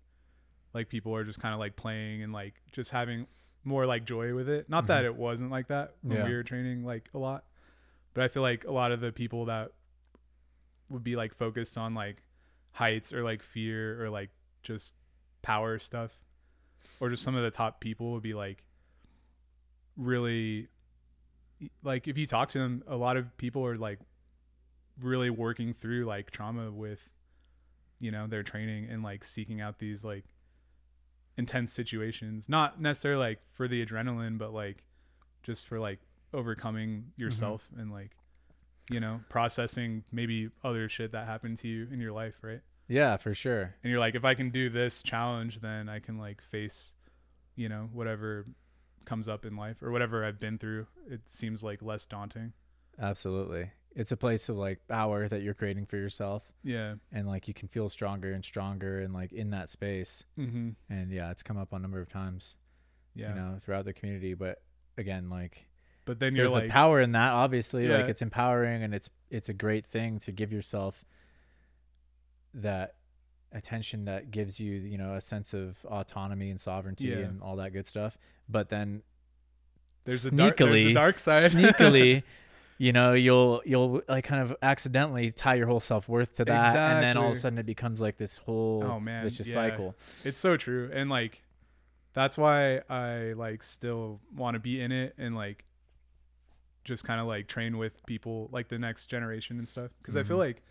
like 0.72 0.88
people 0.88 1.14
are 1.14 1.24
just 1.24 1.40
kind 1.40 1.54
of 1.54 1.60
like 1.60 1.76
playing 1.76 2.22
and 2.22 2.32
like 2.32 2.54
just 2.72 2.90
having 2.90 3.26
more 3.64 3.86
like 3.86 4.04
joy 4.04 4.34
with 4.34 4.48
it. 4.48 4.68
Not 4.68 4.86
that 4.88 5.02
Mhm. 5.04 5.06
it 5.06 5.16
wasn't 5.16 5.50
like 5.50 5.68
that 5.68 5.94
when 6.02 6.18
Yeah. 6.18 6.24
we 6.26 6.34
were 6.34 6.42
training 6.42 6.84
like 6.84 7.08
a 7.14 7.18
lot. 7.18 7.44
But 8.12 8.24
I 8.24 8.28
feel 8.28 8.42
like 8.42 8.64
a 8.64 8.70
lot 8.72 8.92
of 8.92 9.00
the 9.00 9.12
people 9.12 9.46
that 9.46 9.72
would 10.88 11.02
be 11.04 11.16
like 11.16 11.34
focused 11.34 11.78
on 11.78 11.94
like 11.94 12.22
heights 12.72 13.12
or 13.12 13.22
like 13.22 13.42
fear 13.42 14.04
or 14.04 14.10
like 14.10 14.30
just 14.62 14.94
power 15.42 15.78
stuff 15.78 16.10
or 17.00 17.08
just 17.08 17.22
some 17.22 17.34
of 17.36 17.42
the 17.42 17.50
top 17.50 17.80
people 17.80 18.12
would 18.12 18.22
be 18.22 18.34
like 18.34 18.64
really 19.96 20.68
like 21.82 22.08
if 22.08 22.18
you 22.18 22.26
talk 22.26 22.48
to 22.50 22.58
them 22.58 22.82
a 22.86 22.96
lot 22.96 23.16
of 23.16 23.36
people 23.36 23.64
are 23.66 23.76
like 23.76 23.98
really 25.00 25.30
working 25.30 25.74
through 25.74 26.04
like 26.04 26.30
trauma 26.30 26.70
with 26.70 27.00
you 28.00 28.10
know 28.10 28.26
their 28.26 28.42
training 28.42 28.88
and 28.90 29.02
like 29.02 29.24
seeking 29.24 29.60
out 29.60 29.78
these 29.78 30.04
like 30.04 30.24
intense 31.36 31.72
situations. 31.72 32.48
Not 32.48 32.80
necessarily 32.80 33.20
like 33.20 33.40
for 33.52 33.66
the 33.68 33.84
adrenaline 33.84 34.38
but 34.38 34.52
like 34.52 34.84
just 35.42 35.66
for 35.66 35.80
like 35.80 36.00
overcoming 36.32 36.90
mm-hmm. 36.90 37.22
yourself 37.22 37.66
and 37.78 37.92
like 37.92 38.10
you 38.90 39.00
know 39.00 39.20
processing 39.28 40.04
maybe 40.12 40.50
other 40.62 40.88
shit 40.88 41.12
that 41.12 41.26
happened 41.26 41.58
to 41.58 41.68
you 41.68 41.88
in 41.90 42.00
your 42.00 42.12
life 42.12 42.34
right? 42.42 42.60
Yeah, 42.86 43.16
for 43.16 43.32
sure. 43.32 43.74
and 43.82 43.90
you're 43.90 44.00
like 44.00 44.14
if 44.14 44.24
i 44.24 44.34
can 44.34 44.50
do 44.50 44.68
this 44.68 45.02
challenge 45.02 45.60
then 45.60 45.88
i 45.88 46.00
can 46.00 46.18
like 46.18 46.42
face 46.42 46.94
you 47.56 47.68
know 47.68 47.88
whatever 47.92 48.46
comes 49.04 49.28
up 49.28 49.44
in 49.44 49.56
life 49.56 49.82
or 49.82 49.90
whatever 49.90 50.24
i've 50.24 50.40
been 50.40 50.58
through 50.58 50.86
it 51.08 51.20
seems 51.28 51.62
like 51.62 51.82
less 51.82 52.06
daunting. 52.06 52.52
Absolutely. 53.00 53.70
It's 53.96 54.12
a 54.12 54.16
place 54.16 54.48
of 54.48 54.56
like 54.56 54.80
power 54.88 55.28
that 55.28 55.42
you're 55.42 55.54
creating 55.54 55.86
for 55.86 55.96
yourself. 55.96 56.42
Yeah. 56.62 56.94
And 57.12 57.28
like 57.28 57.46
you 57.46 57.54
can 57.54 57.68
feel 57.68 57.88
stronger 57.88 58.32
and 58.32 58.44
stronger 58.44 59.00
and 59.00 59.12
like 59.12 59.32
in 59.32 59.50
that 59.50 59.68
space. 59.68 60.24
mm-hmm. 60.38 60.70
And 60.90 61.10
yeah, 61.12 61.30
it's 61.30 61.42
come 61.42 61.56
up 61.56 61.72
a 61.72 61.78
number 61.78 62.00
of 62.00 62.08
times, 62.08 62.56
yeah. 63.14 63.28
you 63.30 63.34
know, 63.34 63.58
throughout 63.60 63.84
the 63.84 63.92
community, 63.92 64.34
but 64.34 64.62
again, 64.98 65.30
like 65.30 65.68
but 66.04 66.18
then 66.18 66.34
you're 66.34 66.46
there's 66.46 66.54
like 66.54 66.70
a 66.70 66.72
power 66.72 67.00
in 67.00 67.12
that 67.12 67.32
obviously. 67.32 67.88
Like 67.88 68.08
it's 68.08 68.22
empowering 68.22 68.82
and 68.82 68.94
it's 68.94 69.08
it's 69.30 69.48
a 69.48 69.54
great 69.54 69.86
thing 69.86 70.18
to 70.20 70.32
give 70.32 70.52
yourself 70.52 71.04
that 72.54 72.96
attention 73.54 74.04
that 74.06 74.30
gives 74.30 74.58
you, 74.60 74.72
you 74.72 74.98
know, 74.98 75.14
a 75.14 75.20
sense 75.20 75.54
of 75.54 75.78
autonomy 75.86 76.50
and 76.50 76.60
sovereignty 76.60 77.06
Yeah. 77.06 77.18
and 77.18 77.40
all 77.42 77.56
that 77.56 77.72
good 77.72 77.86
stuff. 77.86 78.18
But 78.48 78.68
then 78.68 79.02
there's 80.04 80.24
a 80.26 80.30
dark, 80.30 80.56
there's 80.58 80.86
a 80.86 80.92
dark 80.92 81.18
side 81.18 81.52
sneakily 81.52 82.22
you 82.76 82.92
know 82.92 83.12
you'll 83.14 83.62
you'll 83.64 84.02
like 84.08 84.24
kind 84.24 84.42
of 84.42 84.54
accidentally 84.60 85.30
tie 85.30 85.54
your 85.54 85.66
whole 85.68 85.78
self-worth 85.80 86.34
to 86.36 86.44
that 86.44 86.74
and 86.76 87.02
then 87.04 87.16
all 87.16 87.30
of 87.30 87.36
a 87.36 87.38
sudden 87.38 87.56
it 87.58 87.64
becomes 87.64 88.00
like 88.00 88.16
this 88.18 88.36
whole 88.36 88.82
Oh, 88.84 88.98
man, 89.00 89.22
vicious 89.22 89.46
yeah. 89.46 89.54
cycle 89.54 89.94
It's 90.24 90.40
so 90.40 90.56
true. 90.56 90.90
And 90.92 91.08
like 91.08 91.42
that's 92.14 92.36
why 92.36 92.78
I 92.90 93.32
like 93.34 93.62
still 93.62 94.20
want 94.36 94.56
to 94.56 94.58
be 94.60 94.80
in 94.80 94.90
it 94.92 95.14
and 95.16 95.34
like 95.36 95.64
just 96.84 97.04
kind 97.04 97.20
of 97.20 97.26
like 97.26 97.46
train 97.46 97.78
with 97.78 98.04
people 98.06 98.48
like 98.52 98.68
the 98.68 98.78
next 98.78 99.06
generation 99.06 99.58
and 99.58 99.68
stuff 99.68 99.90
because 100.02 100.16
I 100.16 100.22
feel 100.24 100.36
Mhm. 100.36 100.40
like 100.40 100.62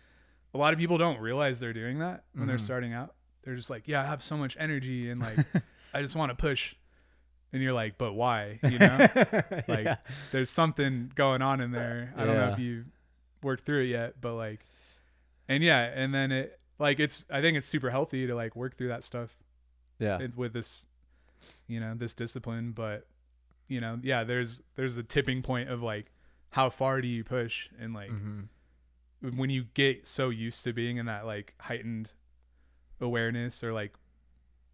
a 0.54 0.58
lot 0.58 0.72
of 0.72 0.78
people 0.78 0.96
don't 0.98 1.18
realize 1.20 1.60
they're 1.60 1.72
doing 1.72 1.98
that 1.98 2.24
when 2.34 2.46
they're 2.46 2.56
Mhm. 2.56 2.60
starting 2.60 2.92
out. 2.92 3.14
They're 3.42 3.56
just 3.56 3.68
like, 3.70 3.86
"Yeah, 3.88 4.02
I 4.02 4.06
have 4.06 4.22
so 4.22 4.36
much 4.36 4.56
energy 4.58 5.10
and 5.10 5.20
like 5.20 5.38
I 5.94 6.00
just 6.00 6.14
want 6.16 6.30
to 6.30 6.36
push." 6.36 6.74
And 7.52 7.62
you're 7.62 7.72
like, 7.72 7.98
"But 7.98 8.14
why?" 8.14 8.58
You 8.62 8.78
know? 8.78 8.96
Like, 9.68 9.84
yeah. 9.84 9.96
There's 10.32 10.50
something 10.50 11.12
going 11.14 11.42
on 11.42 11.60
in 11.60 11.70
there. 11.72 12.12
I 12.16 12.24
don't 12.24 12.34
know 12.36 12.52
if 12.52 12.58
you 12.58 12.84
worked 13.42 13.64
through 13.64 13.82
it 13.82 13.86
yet, 13.88 14.20
but 14.20 14.34
like 14.34 14.64
and 15.48 15.62
yeah, 15.62 15.82
and 15.82 16.14
then 16.14 16.32
it 16.32 16.58
like 16.78 16.98
it's 17.00 17.26
I 17.30 17.40
think 17.42 17.56
it's 17.58 17.66
super 17.68 17.90
healthy 17.90 18.26
to 18.26 18.34
like 18.34 18.56
work 18.56 18.76
through 18.76 18.88
that 18.88 19.04
stuff 19.04 19.36
yeah 20.00 20.26
with 20.34 20.52
this 20.54 20.86
you 21.68 21.78
know 21.78 21.94
this 21.94 22.14
discipline 22.14 22.72
but 22.72 23.06
you 23.68 23.80
know 23.80 23.98
yeah 24.02 24.24
there's 24.24 24.60
there's 24.74 24.96
a 24.98 25.02
tipping 25.04 25.40
point 25.42 25.68
of 25.68 25.82
like 25.82 26.10
how 26.50 26.68
far 26.70 27.00
do 27.00 27.06
you 27.06 27.22
push 27.22 27.68
and 27.78 27.92
like 27.94 28.10
Mhm. 28.10 28.48
When 29.36 29.50
you 29.50 29.64
get 29.74 30.06
so 30.06 30.28
used 30.28 30.62
to 30.64 30.72
being 30.72 30.96
in 30.98 31.06
that 31.06 31.26
like 31.26 31.54
heightened 31.58 32.12
awareness 33.00 33.64
or 33.64 33.72
like 33.72 33.94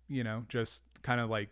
you 0.09 0.25
know 0.25 0.45
just 0.49 0.83
kind 1.03 1.21
of 1.21 1.31
like 1.31 1.49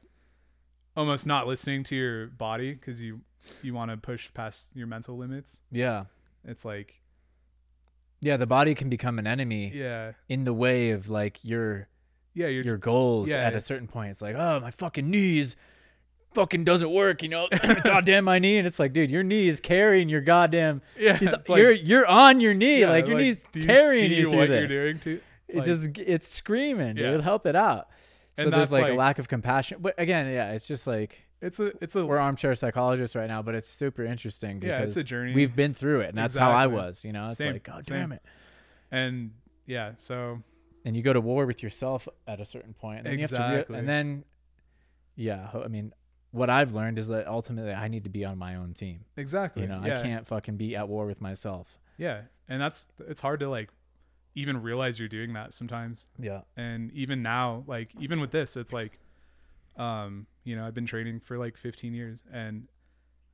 almost 0.97 1.27
not 1.27 1.47
listening 1.47 1.85
to 1.85 1.95
your 1.95 2.27
body 2.27 2.73
because 2.73 3.01
you 3.01 3.21
you 3.63 3.73
want 3.73 3.91
to 3.91 3.97
push 3.97 4.33
past 4.35 4.67
your 4.75 4.87
mental 4.87 5.17
limits 5.17 5.61
yeah. 5.71 6.05
it's 6.45 6.65
like 6.65 7.01
yeah 8.21 8.37
the 8.37 8.47
body 8.47 8.75
can 8.75 8.89
become 8.89 9.19
an 9.19 9.27
enemy 9.27 9.71
yeah. 9.73 10.13
in 10.29 10.45
the 10.45 10.53
way 10.53 10.91
of 10.91 11.09
like 11.09 11.39
your 11.43 11.89
yeah 12.39 12.47
you're 12.47 12.65
your 12.65 12.79
goals 12.79 13.29
yeah. 13.29 13.37
at 13.37 13.55
a 13.55 13.61
certain 13.61 13.89
point. 13.89 14.11
It's 14.11 14.23
like 14.23 14.37
oh 14.37 14.61
my 14.61 14.71
fucking 14.71 15.11
knees 15.11 15.57
fucking 16.35 16.65
doesn't 16.65 16.91
work 16.91 17.23
you 17.23 17.29
know 17.29 17.49
goddamn 17.85 18.25
my 18.25 18.39
knee 18.39 18.59
and 18.59 18.67
it's 18.67 18.79
like 18.79 18.93
dude 18.93 19.11
your 19.11 19.23
knee 19.23 19.49
is 19.49 19.61
carrying 19.61 20.09
your 20.09 20.21
goddamn 20.21 20.83
yeah 20.99 21.19
like- 21.49 21.49
you're 21.59 21.73
you're 21.73 22.07
on 22.07 22.41
your 22.41 22.55
knee 22.55 22.81
yeah, 22.81 22.91
like 22.91 23.07
your 23.07 23.17
knee's 23.19 23.43
do 23.53 23.61
you 23.61 23.67
carrying 23.67 24.09
see 24.11 24.15
you 24.17 24.31
through 24.31 24.39
what 24.39 24.49
this 24.49 24.71
you're 24.71 24.81
doing 24.93 24.99
to 25.01 25.21
it 25.49 25.65
just 25.65 25.89
it's 25.99 26.29
screaming 26.29 26.97
Yeah. 26.97 27.13
dude 27.13 27.23
help 27.23 27.47
it 27.47 27.57
out 27.57 27.89
so 28.37 28.45
And 28.45 28.53
there's 28.53 28.71
like, 28.71 28.93
a 28.93 28.95
lack 28.95 29.19
of 29.19 29.27
compassion 29.29 29.79
but 29.81 29.95
again 29.99 30.27
yeah 30.33 30.51
it's 30.53 30.67
just 30.67 30.87
like 30.87 31.19
it's 31.41 31.59
a 31.61 31.73
it's 31.83 31.97
a 31.97 32.05
we're 32.05 32.19
armchair 32.19 32.55
psychologists 32.55 33.17
right 33.17 33.29
now 33.29 33.41
but 33.43 33.55
it's 33.55 33.69
super 33.69 34.05
interesting 34.05 34.61
Yeah, 34.63 34.81
it's 34.81 34.97
a 34.97 35.05
journey. 35.05 35.35
we've 35.35 35.57
been 35.57 35.73
through 35.73 36.01
it 36.01 36.11
and 36.11 36.19
that's 36.19 36.37
how 36.37 36.51
i 36.51 36.67
was 36.67 37.05
you 37.05 37.13
know 37.13 37.29
it's 37.29 37.39
Same, 37.39 37.55
like 37.55 37.63
god 37.65 37.85
same. 37.87 37.99
damn 37.99 38.13
it 38.13 38.23
and 38.93 39.31
yeah 39.67 39.93
so 39.97 40.43
and 40.85 40.95
you 40.97 41.03
go 41.03 41.13
to 41.13 41.21
war 41.21 41.47
with 41.47 41.63
yourself 41.63 42.07
at 42.27 42.41
a 42.41 42.45
certain 42.45 42.75
point 42.75 42.99
and 42.99 43.07
then 43.07 43.15
you 43.15 43.21
have 43.23 43.31
to 43.31 43.37
Exactly. 43.37 43.73
re- 43.75 43.79
and 43.81 43.89
then 43.89 44.25
yeah 45.17 45.49
i 45.65 45.69
mean 45.69 45.93
what 46.31 46.51
i've 46.51 46.73
learned 46.75 46.99
is 46.99 47.09
that 47.09 47.27
ultimately 47.27 47.73
i 47.73 47.89
need 47.89 48.05
to 48.05 48.11
be 48.11 48.25
on 48.25 48.37
my 48.39 48.55
own 48.55 48.75
team. 48.75 49.05
Exactly. 49.17 49.63
You 49.63 49.69
know 49.69 49.83
yeah. 49.85 49.99
i 49.99 50.03
can't 50.03 50.27
fucking 50.27 50.57
be 50.57 50.77
at 50.77 50.89
war 50.89 51.07
with 51.07 51.21
myself. 51.21 51.79
Yeah. 51.97 52.23
And 52.49 52.61
that's 52.61 52.89
it's 53.09 53.21
hard 53.21 53.41
to 53.41 53.49
like 53.49 53.71
even 54.35 54.63
realize 54.63 54.99
you're 54.99 55.09
doing 55.09 55.33
that 55.33 55.53
sometimes. 55.53 56.07
Yeah. 56.19 56.43
And 56.57 56.93
even 56.93 57.23
now 57.23 57.65
like 57.67 57.91
even 57.99 58.21
with 58.21 58.31
this 58.31 58.57
it's 58.57 58.73
like 58.73 58.99
um 59.77 60.27
you 60.45 60.55
know 60.57 60.67
i've 60.67 60.75
been 60.75 60.87
training 60.87 61.21
for 61.21 61.39
like 61.39 61.57
15 61.57 61.95
years 61.95 62.23
and 62.33 62.69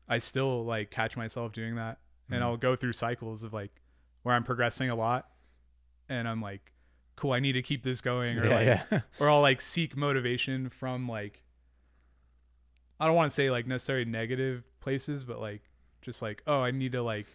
i 0.08 0.18
still 0.18 0.64
like 0.64 0.90
catch 0.90 1.16
myself 1.16 1.52
doing 1.52 1.76
that. 1.76 1.98
And 2.30 2.40
Mhm. 2.40 2.44
i'll 2.46 2.56
go 2.56 2.74
through 2.76 2.92
cycles 2.94 3.42
of 3.42 3.52
like 3.52 3.70
where 4.22 4.34
i'm 4.34 4.44
progressing 4.44 4.88
a 4.88 4.94
lot 4.94 5.28
and 6.08 6.26
i'm 6.28 6.40
like 6.40 6.72
cool 7.16 7.32
i 7.32 7.38
need 7.40 7.52
to 7.52 7.62
keep 7.62 7.82
this 7.82 8.00
going 8.00 8.38
or 8.38 8.46
yeah, 8.46 8.56
like 8.56 8.66
yeah. 8.90 9.00
or 9.20 9.28
I'll 9.30 9.40
like 9.42 9.60
seek 9.60 9.96
motivation 9.96 10.68
from 10.70 11.08
like 11.08 11.43
I 13.00 13.06
don't 13.06 13.14
want 13.16 13.30
to 13.30 13.34
say 13.34 13.50
like 13.50 13.66
necessarily 13.66 14.04
negative 14.04 14.64
places, 14.80 15.24
but 15.24 15.40
like 15.40 15.62
just 16.02 16.22
like 16.22 16.42
oh 16.46 16.60
I 16.62 16.70
need 16.70 16.92
to 16.92 17.02
like 17.02 17.26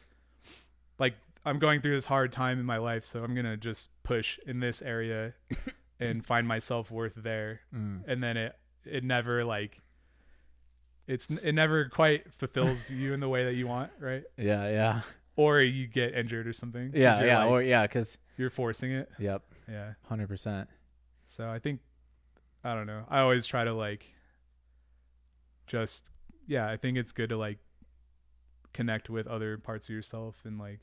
like 1.00 1.16
I'm 1.46 1.58
going 1.60 1.82
through 1.82 1.96
this 1.96 2.06
hard 2.06 2.32
time 2.32 2.60
in 2.60 2.66
my 2.66 2.78
life, 2.78 3.06
so 3.06 3.24
I'm 3.24 3.34
gonna 3.36 3.58
just 3.58 3.90
push 4.04 4.38
in 4.46 4.60
this 4.60 4.82
area 4.82 5.34
and 6.00 6.26
find 6.26 6.48
my 6.48 6.60
self 6.60 6.92
worth 6.92 7.14
there, 7.16 7.62
Mm. 7.76 8.04
and 8.08 8.24
then 8.24 8.38
it 8.38 8.56
it 8.86 9.04
never 9.04 9.44
like 9.44 9.82
it's 11.08 11.28
it 11.30 11.54
never 11.54 11.86
quite 11.90 12.34
fulfills 12.36 12.90
you 12.90 13.14
in 13.14 13.20
the 13.20 13.30
way 13.30 13.46
that 13.46 13.54
you 13.56 13.68
want, 13.68 13.92
right? 14.00 14.24
yeah 14.38 14.70
yeah 14.70 15.02
Or 15.36 15.60
you 15.62 15.88
get 15.88 16.14
injured 16.14 16.48
or 16.48 16.54
something. 16.54 16.92
yeah 16.94 17.24
yeah 17.24 17.40
like- 17.40 17.50
or 17.50 17.62
yeah 17.64 17.84
because 17.84 18.18
you're 18.38 18.50
forcing 18.50 18.92
it. 18.92 19.10
yep 19.20 19.42
Yeah. 19.70 19.94
100% 20.10 20.68
So 21.26 21.50
I 21.50 21.60
think 21.60 21.80
I 22.64 22.74
don't 22.76 22.88
know. 22.88 23.06
I 23.10 23.20
always 23.20 23.46
try 23.46 23.64
to 23.64 23.74
like 23.74 24.06
just 25.70 26.10
yeah, 26.48 26.68
I 26.68 26.76
think 26.76 26.98
it's 26.98 27.14
good 27.14 27.30
to 27.30 27.38
like 27.38 27.60
connect 28.74 29.10
with 29.10 29.28
other 29.28 29.58
parts 29.58 29.88
of 29.88 29.96
yourself 29.96 30.36
and 30.44 30.60
like 30.60 30.80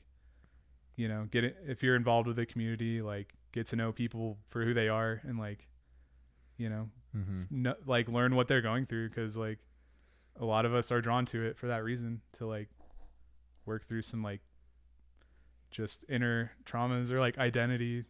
you 0.95 1.07
know, 1.07 1.27
get 1.29 1.43
it 1.43 1.57
if 1.67 1.83
you're 1.83 1.95
involved 1.95 2.27
with 2.27 2.37
the 2.37 2.45
community, 2.47 3.03
like 3.03 3.35
get 3.51 3.67
to 3.67 3.75
know 3.75 3.91
people 3.91 4.39
for 4.47 4.65
who 4.65 4.73
they 4.73 4.89
are 4.89 5.21
and 5.23 5.37
like, 5.37 5.67
you 6.57 6.69
know, 6.69 6.89
Mm-hmm. 7.15 7.43
no, 7.63 7.73
like 7.85 8.09
learn 8.09 8.35
what 8.35 8.47
they're 8.47 8.61
going 8.61 8.85
through 8.85 9.09
because 9.09 9.37
like 9.37 9.59
a 10.39 10.45
lot 10.45 10.65
of 10.65 10.75
us 10.75 10.91
are 10.91 11.01
drawn 11.01 11.25
to 11.27 11.43
it 11.43 11.57
for 11.57 11.67
that 11.67 11.83
reason 11.83 12.21
to 12.33 12.45
like 12.45 12.69
work 13.65 13.87
through 13.87 14.03
some 14.03 14.21
like 14.21 14.41
just 15.71 16.05
inner 16.09 16.51
traumas 16.65 17.09
or 17.11 17.19
like 17.19 17.37
identity, 17.37 18.03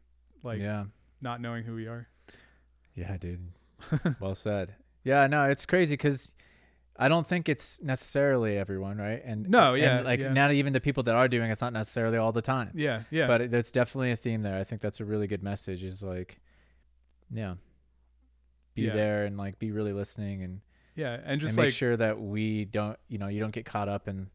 like 0.43 0.59
yeah. 0.59 0.85
not 1.21 1.41
knowing 1.41 1.63
who 1.63 1.75
we 1.75 1.87
are. 1.87 2.07
Yeah, 2.95 3.15
dude. 3.17 3.51
well 4.19 4.35
said. 4.35 4.75
Yeah, 5.03 5.27
no, 5.27 5.43
it's 5.45 5.65
crazy 5.65 5.93
because 5.93 6.31
I 6.99 7.07
don't 7.09 7.27
think 7.27 7.47
it's 7.47 7.81
necessarily 7.81 8.57
everyone, 8.57 8.97
right? 8.97 9.21
And 9.23 9.47
No, 9.49 9.73
and, 9.73 9.81
yeah, 9.83 10.01
like 10.01 10.19
yeah. 10.19 10.33
not 10.33 10.51
even 10.51 10.73
the 10.73 10.79
people 10.81 11.03
that 11.03 11.15
are 11.15 11.27
doing 11.27 11.51
it's 11.51 11.61
not 11.61 11.73
necessarily 11.73 12.17
all 12.17 12.31
the 12.31 12.41
time. 12.41 12.71
Yeah, 12.73 13.03
yeah, 13.11 13.27
But 13.27 13.41
it, 13.41 13.51
there's 13.51 13.71
definitely 13.71 14.11
a 14.11 14.15
theme 14.15 14.41
there. 14.41 14.57
I 14.57 14.63
think 14.63 14.81
that's 14.81 14.99
a 14.99 15.05
really 15.05 15.27
good 15.27 15.43
message. 15.43 15.83
Is 15.83 16.01
like, 16.03 16.39
yeah, 17.31 17.55
be 18.73 18.83
Yeah. 18.83 18.93
there 18.93 19.25
and 19.25 19.37
like 19.37 19.59
be 19.59 19.71
really 19.71 19.93
listening 19.93 20.41
and, 20.43 20.61
yeah, 20.95 21.19
and 21.23 21.39
just 21.39 21.51
and 21.51 21.57
make 21.57 21.65
like 21.67 21.73
sure 21.73 21.95
that 21.97 22.19
we 22.19 22.65
don't, 22.65 22.97
you 23.07 23.19
know, 23.19 23.27
you 23.27 23.39
don't 23.39 23.53
get 23.53 23.65
caught 23.65 23.87
up 23.89 24.07
in 24.07 24.29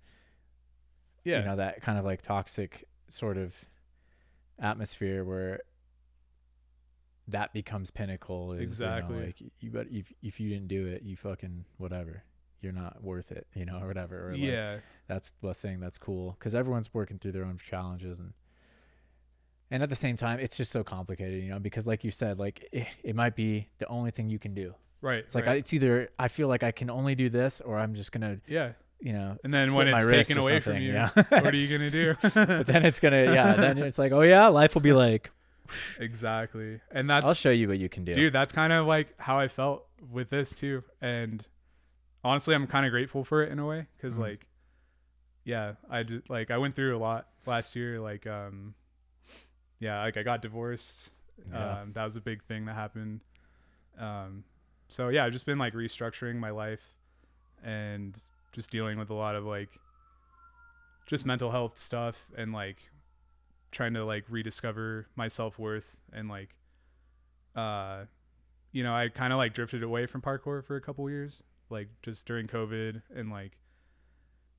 yeah, 1.24 1.40
you 1.40 1.44
know 1.46 1.56
that 1.56 1.82
kind 1.82 1.98
of 1.98 2.04
like 2.04 2.22
toxic 2.22 2.86
sort 3.08 3.36
of 3.38 3.54
atmosphere 4.60 5.24
where 5.24 5.60
that 7.28 7.52
becomes 7.52 7.90
pinnacle 7.90 8.52
is, 8.52 8.60
Exactly. 8.60 9.14
you 9.14 9.20
know, 9.20 9.26
like 9.26 9.40
you 9.60 9.70
but 9.70 9.86
if 9.90 10.12
if 10.22 10.40
you 10.40 10.48
didn't 10.48 10.68
do 10.68 10.86
it 10.86 11.02
you 11.02 11.16
fucking 11.16 11.64
whatever 11.78 12.24
you're 12.62 12.72
not 12.72 13.02
worth 13.02 13.32
it 13.32 13.46
you 13.54 13.64
know 13.64 13.78
or 13.80 13.86
whatever 13.86 14.28
or 14.28 14.32
like, 14.32 14.40
yeah, 14.40 14.78
that's 15.08 15.32
the 15.42 15.52
thing 15.54 15.80
that's 15.80 15.98
cool 15.98 16.36
because 16.38 16.54
everyone's 16.54 16.92
working 16.94 17.18
through 17.18 17.32
their 17.32 17.44
own 17.44 17.58
challenges 17.58 18.18
and 18.18 18.32
and 19.70 19.82
at 19.82 19.88
the 19.88 19.96
same 19.96 20.16
time 20.16 20.38
it's 20.38 20.56
just 20.56 20.70
so 20.70 20.84
complicated 20.84 21.42
you 21.42 21.50
know 21.50 21.58
because 21.58 21.86
like 21.86 22.04
you 22.04 22.10
said 22.10 22.38
like 22.38 22.68
it, 22.72 22.86
it 23.02 23.16
might 23.16 23.34
be 23.34 23.68
the 23.78 23.86
only 23.88 24.10
thing 24.10 24.28
you 24.28 24.38
can 24.38 24.54
do 24.54 24.74
right. 25.00 25.18
it's 25.18 25.34
like 25.34 25.48
I, 25.48 25.54
it's 25.54 25.72
either 25.72 26.10
i 26.18 26.28
feel 26.28 26.46
like 26.46 26.62
i 26.62 26.70
can 26.70 26.90
only 26.90 27.14
do 27.14 27.28
this 27.28 27.60
or 27.60 27.78
i'm 27.78 27.94
just 27.94 28.12
gonna 28.12 28.38
yeah, 28.46 28.72
you 29.00 29.12
know 29.12 29.36
and 29.42 29.52
then 29.52 29.74
when 29.74 29.88
it's 29.88 30.06
taken 30.06 30.38
away 30.38 30.60
from 30.60 30.76
you, 30.76 30.92
yeah. 30.92 31.10
what 31.14 31.46
are 31.46 31.56
you 31.56 31.66
gonna 31.66 31.90
do? 31.90 32.14
but 32.22 32.66
then 32.66 32.84
it's 32.84 33.00
gonna 33.00 33.32
yeah 33.34 33.54
then 33.54 33.78
it's 33.78 33.98
like 33.98 34.12
oh 34.12 34.22
yeah 34.22 34.46
life 34.48 34.74
will 34.74 34.82
be 34.82 34.92
like 34.92 35.30
exactly, 35.98 36.80
and 36.90 37.08
that's 37.08 37.24
i'll 37.24 37.34
show 37.34 37.50
you 37.50 37.68
what 37.68 37.78
you 37.78 37.88
can 37.88 38.04
do 38.04 38.12
dude 38.14 38.32
that's 38.32 38.52
kind 38.52 38.72
of 38.72 38.86
like 38.86 39.14
how 39.18 39.38
i 39.38 39.48
felt 39.48 39.86
with 40.10 40.28
this 40.28 40.54
too 40.54 40.82
and 41.00 41.46
honestly 42.24 42.54
i'm 42.54 42.66
kind 42.66 42.86
of 42.86 42.90
grateful 42.92 43.24
for 43.24 43.42
it 43.42 43.50
in 43.50 43.58
a 43.58 43.66
way 43.66 43.86
because 43.96 44.16
Mhm. 44.16 44.20
like 44.20 44.46
yeah 45.44 45.74
i 45.90 46.02
did 46.02 46.28
like 46.30 46.50
i 46.50 46.58
went 46.58 46.74
through 46.76 46.96
a 46.96 46.98
lot 47.00 47.26
last 47.46 47.74
year 47.74 47.98
like 48.00 48.26
um 48.26 48.74
yeah 49.80 50.00
like 50.02 50.16
i 50.16 50.22
got 50.22 50.40
divorced 50.42 51.10
Yeah. 51.50 51.80
um 51.80 51.92
that 51.94 52.04
was 52.04 52.14
a 52.16 52.20
big 52.20 52.44
thing 52.44 52.66
that 52.66 52.74
happened 52.74 53.20
um 53.98 54.44
so 54.88 55.08
yeah 55.08 55.24
i've 55.24 55.32
just 55.32 55.46
been 55.46 55.58
like 55.58 55.74
restructuring 55.74 56.36
my 56.36 56.50
life 56.50 56.94
and 57.64 58.16
just 58.52 58.70
dealing 58.70 58.98
with 58.98 59.10
a 59.10 59.14
lot 59.14 59.34
of 59.34 59.44
like 59.44 59.70
just 61.06 61.26
mental 61.26 61.50
health 61.50 61.80
stuff 61.80 62.16
and 62.36 62.52
like 62.52 62.76
trying 63.72 63.94
to 63.94 64.04
like 64.04 64.24
rediscover 64.28 65.06
my 65.16 65.26
self-worth 65.28 65.96
and 66.12 66.28
like 66.28 66.54
uh 67.56 68.04
you 68.70 68.82
know 68.82 68.94
i 68.94 69.08
kind 69.08 69.32
of 69.32 69.36
like 69.38 69.54
drifted 69.54 69.82
away 69.82 70.06
from 70.06 70.22
parkour 70.22 70.64
for 70.64 70.76
a 70.76 70.80
couple 70.80 71.08
years 71.10 71.42
like 71.72 71.88
just 72.02 72.26
during 72.26 72.46
covid 72.46 73.02
and 73.14 73.30
like 73.30 73.58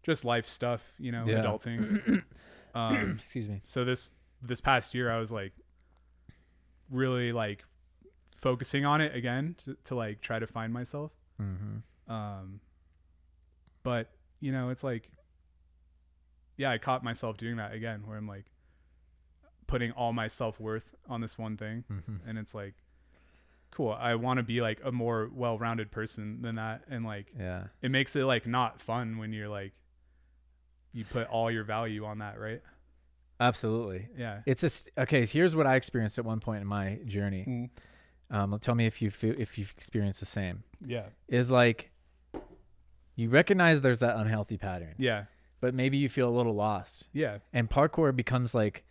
just 0.04 0.26
life 0.26 0.48
stuff 0.48 0.82
you 1.00 1.12
know 1.12 1.24
Yeah. 1.26 1.42
adulting 1.44 2.24
um 2.76 3.12
excuse 3.20 3.48
me 3.48 3.62
so 3.64 3.86
this 3.86 4.12
this 4.42 4.60
past 4.60 4.94
year 4.94 5.10
i 5.12 5.18
was 5.20 5.32
like 5.32 5.54
really 6.90 7.32
like 7.32 7.64
focusing 8.42 8.86
on 8.86 9.00
it 9.00 9.16
again 9.16 9.56
to, 9.64 9.78
to 9.86 9.96
like 9.96 10.20
try 10.22 10.38
to 10.40 10.48
find 10.48 10.74
myself 10.74 11.12
mm-hmm. 11.42 12.12
um 12.14 12.60
but 13.84 14.10
you 14.42 14.52
know 14.52 14.70
it's 14.70 14.84
like 14.84 15.10
yeah 16.58 16.70
i 16.70 16.78
caught 16.78 17.04
myself 17.04 17.38
doing 17.38 17.56
that 17.56 17.74
again 17.74 18.04
where 18.06 18.18
i'm 18.18 18.28
like 18.28 18.46
putting 19.66 19.92
all 19.92 20.12
my 20.12 20.28
self-worth 20.28 20.94
on 21.08 21.22
this 21.22 21.38
one 21.38 21.56
thing 21.58 21.84
Mm-hmm. 21.92 22.28
and 22.28 22.38
it's 22.38 22.54
like 22.54 22.76
cool 23.74 23.92
i 23.92 24.16
want 24.16 24.38
to 24.38 24.44
be 24.44 24.62
like 24.62 24.80
a 24.84 24.92
more 24.92 25.30
well-rounded 25.34 25.92
person 25.92 26.42
than 26.42 26.56
that 26.56 26.84
and 26.90 27.06
like 27.06 27.28
yeah. 27.38 27.64
it 27.82 27.90
makes 27.92 28.16
it 28.16 28.24
like 28.24 28.46
not 28.46 28.80
fun 28.80 29.18
when 29.18 29.34
you're 29.34 29.50
like 29.50 29.74
you 30.94 31.04
put 31.04 31.28
all 31.28 31.50
your 31.50 31.64
value 31.64 32.06
on 32.06 32.20
that 32.20 32.40
right? 32.40 32.62
Absolutely. 33.40 34.08
Yeah. 34.18 34.42
It's 34.46 34.62
just 34.62 34.90
okay 34.98 35.26
here's 35.26 35.56
what 35.56 35.68
i 35.68 35.76
experienced 35.76 36.18
at 36.20 36.26
one 36.26 36.40
point 36.40 36.62
in 36.62 36.68
my 36.68 37.00
journey. 37.06 37.72
Um 38.30 38.58
tell 38.62 38.76
me 38.76 38.86
if 38.86 39.02
you 39.02 39.10
feel 39.12 39.36
if 39.38 39.58
you've 39.58 39.74
experienced 39.76 40.20
the 40.20 40.26
same. 40.26 40.64
Yeah. 40.86 41.08
Is 41.28 41.50
like 41.50 41.92
you 43.16 43.30
recognize 43.30 43.82
there's 43.82 44.00
that 44.00 44.16
unhealthy 44.16 44.58
pattern. 44.58 44.96
Yeah. 44.98 45.26
But 45.62 45.74
maybe 45.74 45.98
you 45.98 46.10
feel 46.10 46.30
a 46.30 46.36
little 46.36 46.54
lost. 46.56 47.08
Yeah. 47.12 47.40
And 47.52 47.70
parkour 47.70 48.16
becomes 48.16 48.54
like 48.54 48.86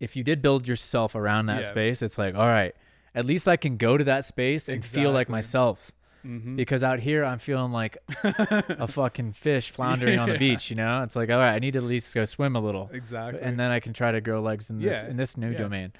if 0.00 0.16
you 0.16 0.24
did 0.24 0.42
build 0.42 0.66
yourself 0.66 1.14
around 1.14 1.46
that 1.46 1.62
Yeah. 1.62 1.68
space 1.68 2.02
it's 2.02 2.18
like 2.18 2.34
all 2.34 2.48
right 2.48 2.74
at 3.14 3.24
least 3.24 3.46
i 3.48 3.56
can 3.56 3.76
go 3.76 3.96
to 3.96 4.04
that 4.04 4.24
space 4.24 4.68
and 4.68 4.84
feel 4.84 5.10
like 5.12 5.28
myself. 5.28 5.92
Mm-hmm. 6.24 6.54
because 6.54 6.84
out 6.84 7.00
here 7.00 7.24
i'm 7.24 7.40
feeling 7.40 7.72
like 7.72 7.96
a 8.22 8.86
fucking 8.88 9.32
fish 9.32 9.72
floundering 9.72 10.20
on 10.20 10.28
the 10.28 10.38
beach 10.38 10.70
you 10.70 10.76
know? 10.76 11.02
It's 11.02 11.16
like 11.16 11.32
all 11.32 11.38
right 11.38 11.54
i 11.54 11.58
need 11.58 11.72
to 11.72 11.80
at 11.80 11.84
least 11.84 12.14
go 12.14 12.24
swim 12.24 12.54
a 12.54 12.60
little. 12.60 12.90
Exactly. 12.92 13.42
And 13.42 13.58
then 13.58 13.72
i 13.72 13.80
can 13.80 13.92
try 13.92 14.12
to 14.12 14.20
grow 14.20 14.40
legs 14.40 14.70
in 14.70 14.78
this 14.78 15.02
Yeah, 15.02 15.10
in 15.10 15.16
this 15.16 15.36
new 15.36 15.50
yeah. 15.50 15.58
domain. 15.58 15.92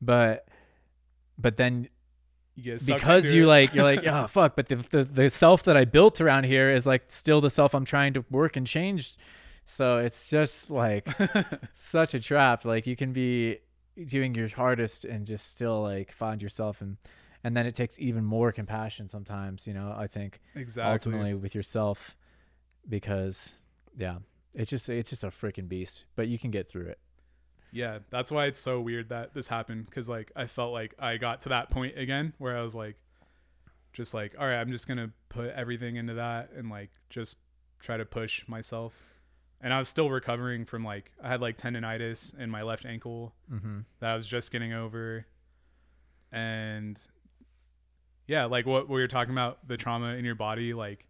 But 0.00 0.46
but 1.36 1.56
then 1.56 1.88
you 2.54 2.78
because 2.86 3.32
you 3.32 3.46
like 3.46 3.74
you're 3.74 3.82
like 3.82 4.06
oh 4.06 4.28
fuck 4.28 4.54
but 4.54 4.68
the, 4.68 4.76
the 4.76 5.02
the 5.02 5.28
self 5.28 5.64
that 5.64 5.76
i 5.76 5.84
built 5.84 6.20
around 6.20 6.44
here 6.44 6.70
is 6.70 6.86
like 6.86 7.02
still 7.08 7.40
the 7.40 7.50
self 7.50 7.74
i'm 7.74 7.84
trying 7.84 8.12
to 8.14 8.24
work 8.30 8.56
and 8.56 8.68
change. 8.68 9.16
So 9.66 9.98
it's 9.98 10.28
just 10.30 10.70
like 10.70 11.08
such 11.74 12.14
a 12.14 12.20
trap. 12.20 12.64
Like 12.64 12.86
you 12.86 12.94
can 12.94 13.12
be 13.12 13.58
doing 14.06 14.34
your 14.34 14.48
hardest 14.48 15.04
and 15.04 15.26
just 15.26 15.50
still 15.50 15.82
like 15.82 16.12
find 16.12 16.42
yourself 16.42 16.80
and 16.80 16.96
and 17.42 17.56
then 17.56 17.66
it 17.66 17.74
takes 17.74 17.98
even 17.98 18.24
more 18.24 18.50
compassion 18.52 19.08
sometimes 19.08 19.66
you 19.66 19.74
know 19.74 19.94
i 19.96 20.06
think 20.06 20.40
exactly 20.54 20.92
ultimately 20.92 21.34
with 21.34 21.54
yourself 21.54 22.16
because 22.88 23.54
yeah 23.96 24.16
it's 24.54 24.70
just 24.70 24.88
it's 24.88 25.10
just 25.10 25.24
a 25.24 25.28
freaking 25.28 25.68
beast 25.68 26.04
but 26.16 26.26
you 26.28 26.38
can 26.38 26.50
get 26.50 26.68
through 26.68 26.86
it 26.86 26.98
Yeah, 27.72 27.98
that's 28.08 28.30
why 28.30 28.46
it's 28.46 28.60
so 28.60 28.80
weird 28.80 29.08
that 29.08 29.34
this 29.34 29.48
happened 29.48 29.86
because 29.86 30.08
like 30.08 30.30
I 30.36 30.46
felt 30.46 30.72
like 30.72 30.94
I 30.96 31.16
got 31.16 31.40
to 31.42 31.48
that 31.48 31.70
point 31.70 31.98
again 31.98 32.32
where 32.38 32.56
I 32.56 32.62
was 32.62 32.74
like, 32.76 32.94
just 33.92 34.14
like, 34.14 34.36
all 34.38 34.46
right, 34.46 34.60
I'm 34.60 34.70
just 34.70 34.86
gonna 34.86 35.10
put 35.28 35.50
everything 35.50 35.96
into 35.96 36.14
that 36.14 36.50
and 36.56 36.70
like 36.70 36.90
just 37.10 37.36
try 37.80 37.96
to 37.96 38.04
push 38.04 38.46
myself. 38.46 39.13
And 39.64 39.74
I 39.74 39.78
was 39.80 39.88
still 39.88 40.10
recovering 40.10 40.64
from 40.64 40.84
like 40.84 41.10
I 41.20 41.28
had 41.28 41.40
like 41.40 41.58
tendonitis 41.58 42.38
in 42.38 42.50
my 42.50 42.62
left 42.62 42.84
ankle 42.84 43.34
mm-hmm. 43.52 43.80
that 43.98 44.10
I 44.10 44.14
was 44.14 44.26
just 44.26 44.52
getting 44.52 44.72
over, 44.72 45.26
and 46.30 46.96
yeah, 48.28 48.44
like 48.44 48.66
what 48.66 48.88
we 48.88 49.00
were 49.00 49.08
talking 49.08 49.32
about 49.32 49.66
the 49.66 49.76
trauma 49.76 50.14
in 50.14 50.24
your 50.24 50.34
body, 50.36 50.74
like 50.74 51.06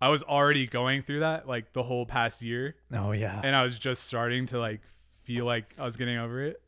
I 0.00 0.08
was 0.08 0.22
already 0.22 0.66
going 0.66 1.02
through 1.02 1.20
that 1.20 1.46
like 1.46 1.72
the 1.72 1.82
whole 1.82 2.04
past 2.04 2.42
year 2.42 2.74
oh 2.92 3.12
yeah 3.12 3.40
and 3.42 3.56
I 3.56 3.62
was 3.62 3.78
just 3.78 4.04
starting 4.04 4.46
to 4.48 4.58
like 4.58 4.80
feel 5.24 5.44
like 5.44 5.74
I 5.78 5.84
was 5.84 5.96
getting 5.96 6.18
over 6.18 6.42
it. 6.42 6.60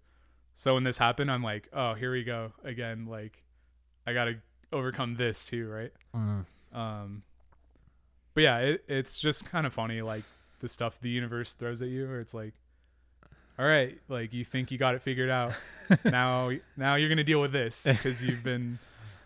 So 0.54 0.74
when 0.74 0.84
this 0.84 0.96
happened, 0.96 1.30
I'm 1.30 1.42
like, 1.42 1.68
oh, 1.72 1.94
here 1.94 2.10
we 2.10 2.24
go 2.24 2.52
again. 2.64 3.06
Like, 3.06 3.42
I 4.06 4.14
gotta 4.14 4.36
overcome 4.72 5.14
this 5.14 5.46
too, 5.46 5.68
right? 5.68 5.92
Mm. 6.14 6.46
Um, 6.72 7.22
but 8.34 8.42
yeah, 8.42 8.58
it, 8.58 8.84
it's 8.88 9.20
just 9.20 9.44
kind 9.44 9.66
of 9.66 9.74
funny, 9.74 10.00
like 10.02 10.22
the 10.60 10.68
stuff 10.68 10.98
the 11.00 11.08
universe 11.10 11.52
throws 11.52 11.82
at 11.82 11.88
you, 11.88 12.06
where 12.08 12.20
it's 12.20 12.34
like, 12.34 12.54
all 13.58 13.66
right, 13.66 13.98
like 14.08 14.32
you 14.32 14.44
think 14.44 14.70
you 14.70 14.78
got 14.78 14.94
it 14.94 15.02
figured 15.02 15.30
out, 15.30 15.52
now 16.04 16.50
now 16.76 16.94
you're 16.96 17.08
gonna 17.08 17.24
deal 17.24 17.40
with 17.40 17.52
this 17.52 17.84
because 17.84 18.22
you've 18.22 18.42
been 18.42 18.78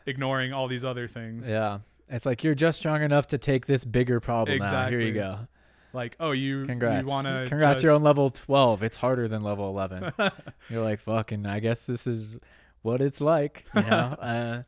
ignoring 0.06 0.52
all 0.52 0.66
these 0.68 0.84
other 0.84 1.06
things. 1.06 1.48
yeah 1.48 1.80
it's 2.08 2.26
like 2.26 2.42
you're 2.42 2.54
just 2.54 2.78
strong 2.78 3.02
enough 3.02 3.28
to 3.28 3.38
take 3.38 3.66
this 3.66 3.84
bigger 3.84 4.18
problem 4.18 4.58
now 4.58 4.88
here 4.88 4.98
you 4.98 5.12
go 5.12 5.46
Like, 5.92 6.16
oh, 6.18 6.32
you 6.32 6.66
Congrats. 6.66 7.04
you 7.06 7.10
wanna 7.10 7.46
Congrats, 7.48 7.82
you're 7.82 7.92
on 7.92 8.02
level 8.02 8.30
12. 8.30 8.82
It's 8.82 8.96
harder 8.96 9.28
than 9.28 9.42
level 9.42 9.68
11. 9.68 10.12
you're 10.70 10.82
like, 10.82 11.00
fucking, 11.00 11.46
I 11.46 11.60
guess 11.60 11.86
this 11.86 12.06
is 12.06 12.38
what 12.82 13.00
it's 13.00 13.20
like. 13.20 13.64
You 13.74 13.82
know? 13.82 13.88
uh, 14.20 14.62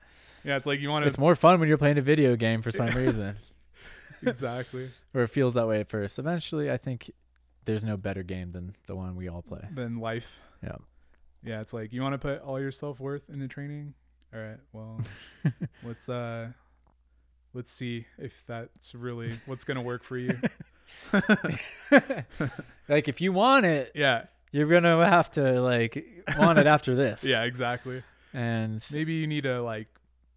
yeah, 0.45 0.57
it's 0.57 0.67
like 0.67 0.81
you 0.81 0.89
want 0.91 1.05
to. 1.05 1.09
it's 1.09 1.19
more 1.19 1.35
fun 1.37 1.61
when 1.61 1.69
you're 1.69 1.79
playing 1.79 1.99
a 1.99 2.03
video 2.03 2.35
game 2.37 2.61
for 2.61 2.71
some 2.73 2.89
reason, 2.89 3.37
exactly. 4.27 4.91
or 5.15 5.23
it 5.23 5.29
feels 5.29 5.55
that 5.55 5.67
way 5.69 5.81
at 5.81 5.89
first. 5.89 6.19
Eventually, 6.19 6.71
I 6.71 6.77
think 6.77 7.11
there's 7.65 7.85
no 7.85 7.97
better 7.97 8.23
game 8.23 8.53
than 8.53 8.75
the 8.87 8.97
one 8.97 9.15
we 9.17 9.29
all 9.29 9.43
play. 9.43 9.63
than 9.75 9.99
life. 9.99 10.39
Yeah. 10.63 10.77
Yeah, 11.45 11.61
it's 11.61 11.73
like 11.73 11.93
you 11.93 12.03
want 12.03 12.13
to 12.15 12.19
put 12.19 12.41
all 12.43 12.61
your 12.61 12.71
self 12.71 13.01
worth 13.01 13.29
into 13.29 13.49
training. 13.49 13.95
All 14.35 14.41
right, 14.41 14.59
well, 14.73 15.01
let's 15.85 16.09
uh, 16.09 16.49
let's 17.53 17.71
see 17.73 18.07
if 18.17 18.45
that's 18.47 18.95
really 18.95 19.39
what's 19.47 19.65
gonna 19.65 19.83
work 19.83 20.05
for 20.05 20.17
you. 20.17 20.39
like, 22.89 23.09
if 23.09 23.21
you 23.21 23.33
want 23.33 23.67
it, 23.67 23.93
Yeah, 23.95 24.27
you're 24.53 24.69
gonna 24.69 25.07
have 25.09 25.31
to 25.33 25.61
like 25.61 26.25
want 26.39 26.59
it 26.59 26.67
after 26.67 26.95
this. 26.95 27.25
Yeah, 27.25 27.43
exactly. 27.43 28.03
And 28.33 28.85
Maybe 28.93 29.15
you 29.15 29.27
need 29.27 29.43
to 29.43 29.61
like 29.63 29.89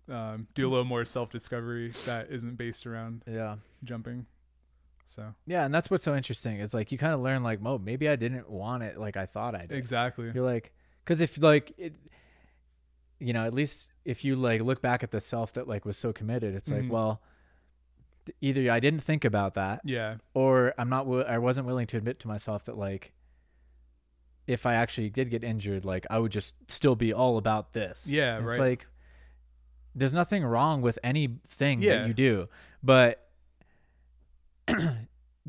um, 0.09 0.47
do 0.53 0.67
a 0.67 0.69
little 0.69 0.85
more 0.85 1.05
self 1.05 1.29
discovery 1.29 1.91
that 2.05 2.27
isn't 2.29 2.57
based 2.57 2.85
around 2.85 3.23
yeah. 3.27 3.55
jumping. 3.83 4.25
So 5.07 5.33
Yeah, 5.45 5.65
and 5.65 5.73
that's 5.73 5.89
what's 5.89 6.03
so 6.03 6.15
interesting. 6.15 6.59
It's 6.59 6.73
like 6.73 6.91
you 6.91 6.97
kind 6.97 7.13
of 7.13 7.19
learn 7.19 7.43
like, 7.43 7.59
"Oh, 7.63 7.77
maybe 7.77 8.09
I 8.09 8.15
didn't 8.15 8.49
want 8.49 8.83
it 8.83 8.97
like 8.97 9.17
I 9.17 9.25
thought 9.25 9.55
I 9.55 9.65
did." 9.65 9.73
exactly. 9.73 10.31
You're 10.33 10.45
like, 10.45 10.73
because 11.03 11.21
if 11.21 11.37
like 11.41 11.73
it, 11.77 11.95
you 13.19 13.33
know, 13.33 13.45
at 13.45 13.53
least 13.53 13.91
if 14.03 14.25
you 14.25 14.35
like 14.35 14.61
look 14.61 14.81
back 14.81 15.03
at 15.03 15.11
the 15.11 15.19
self 15.21 15.53
that 15.53 15.67
like 15.67 15.85
was 15.85 15.97
so 15.97 16.11
committed, 16.11 16.55
it's 16.55 16.69
like, 16.69 16.91
well, 16.91 17.21
either 18.41 18.71
I 18.71 18.79
didn't 18.79 19.01
think 19.01 19.25
about 19.25 19.53
that, 19.55 19.81
Yeah. 19.83 20.15
or 20.33 20.73
I'm 20.77 20.89
not, 20.89 21.07
I 21.27 21.37
wasn't 21.37 21.67
willing 21.67 21.87
to 21.87 21.97
admit 21.97 22.19
to 22.21 22.27
myself 22.27 22.65
that 22.65 22.77
like, 22.77 23.13
if 24.47 24.65
I 24.65 24.73
actually 24.75 25.09
did 25.09 25.29
get 25.29 25.43
injured, 25.43 25.85
like 25.85 26.05
I 26.09 26.19
would 26.19 26.31
just 26.31 26.55
still 26.67 26.95
be 26.95 27.13
all 27.13 27.37
about 27.37 27.73
this. 27.73 28.07
Yeah, 28.07 28.37
And 28.37 28.47
It's 28.47 28.57
right. 28.57 28.69
like 28.69 28.87
there's 29.95 30.13
nothing 30.13 30.43
wrong 30.43 30.81
with 30.81 30.99
anything 31.03 31.81
Yeah. 31.81 31.99
that 31.99 32.07
you 32.07 32.13
do, 32.13 32.49
but 32.83 33.27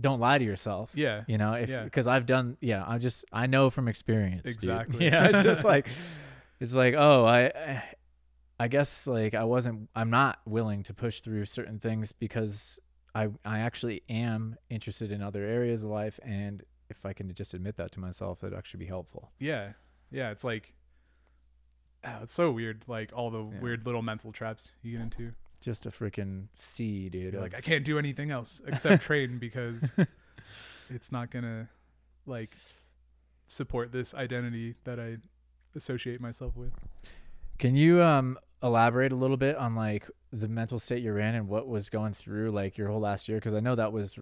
don't 0.01 0.21
lie 0.21 0.39
to 0.39 0.45
yourself. 0.45 0.93
Yeah. 0.95 1.25
You 1.27 1.39
know, 1.39 1.55
if 1.55 1.71
Yeah. 1.71 1.85
because 1.85 2.07
I've 2.07 2.27
done, 2.27 2.57
yeah, 2.61 2.85
I 2.87 2.99
just 2.99 3.25
I 3.33 3.47
know 3.47 3.71
from 3.71 3.89
experience. 3.89 4.43
dude. 4.45 4.55
Exactly. 4.55 5.05
Yeah, 5.11 5.29
it's 5.29 5.43
just 5.43 5.65
like 5.65 5.89
it's 6.61 6.75
like 6.75 6.95
oh 6.95 7.25
I, 7.27 7.83
I 8.61 8.69
guess 8.69 9.07
like 9.07 9.35
I 9.35 9.45
wasn't 9.45 9.89
I'm 9.95 10.11
not 10.11 10.39
willing 10.47 10.83
to 10.85 10.95
push 10.95 11.21
through 11.21 11.47
certain 11.47 11.79
things 11.79 12.13
because 12.13 12.79
I 13.15 13.29
I 13.45 13.61
actually 13.61 14.03
am 14.09 14.57
interested 14.71 15.11
in 15.11 15.23
other 15.23 15.43
areas 15.45 15.83
of 15.83 15.91
life 15.91 16.21
and 16.23 16.63
if 16.89 17.05
I 17.05 17.13
can 17.15 17.35
just 17.35 17.53
admit 17.53 17.77
that 17.79 17.91
to 17.93 18.01
myself, 18.01 18.45
it'd 18.45 18.57
actually 18.57 18.79
be 18.79 18.87
helpful. 18.87 19.33
Yeah. 19.41 19.73
Yeah. 20.13 20.31
It's 20.31 20.45
like, 20.45 20.73
ah, 22.05 22.21
it's 22.23 22.33
so 22.35 22.51
weird. 22.51 22.85
Like 22.87 23.11
all 23.15 23.31
the 23.31 23.43
Yeah. 23.45 23.61
weird 23.61 23.87
little 23.87 24.03
mental 24.03 24.33
traps 24.33 24.73
you 24.83 24.93
get 24.93 25.01
into. 25.01 25.33
Just 25.61 25.87
a 25.87 25.91
freaking 25.91 26.47
C, 26.53 27.09
dude. 27.09 27.35
Of- 27.35 27.41
like, 27.41 27.55
I 27.55 27.61
can't 27.61 27.85
do 27.85 27.99
anything 27.99 28.31
else 28.31 28.61
except 28.67 29.03
train 29.09 29.39
because 29.39 29.93
it's 30.91 31.11
not 31.11 31.31
gonna 31.31 31.69
like 32.27 32.51
support 33.47 33.93
this 33.93 34.15
identity 34.15 34.75
that 34.85 34.99
I 35.01 35.19
associate 35.75 36.21
myself 36.21 36.57
with. 36.57 36.73
Can 37.59 37.75
you 37.77 38.03
um 38.03 38.39
elaborate 38.63 39.13
a 39.13 39.17
little 39.17 39.37
bit 39.37 39.57
on 39.57 39.75
like 39.75 40.09
the 40.33 40.49
mental 40.49 40.79
state 40.79 41.03
you're 41.03 41.19
in 41.19 41.35
and 41.35 41.49
what 41.49 41.67
was 41.69 41.89
going 41.89 42.13
through 42.13 42.51
like 42.51 42.77
your 42.77 42.89
whole 42.89 43.01
last 43.01 43.29
year? 43.29 43.39
Because 43.39 43.55
I 43.55 43.61
know 43.61 43.75
that 43.75 43.93
was, 43.93 44.17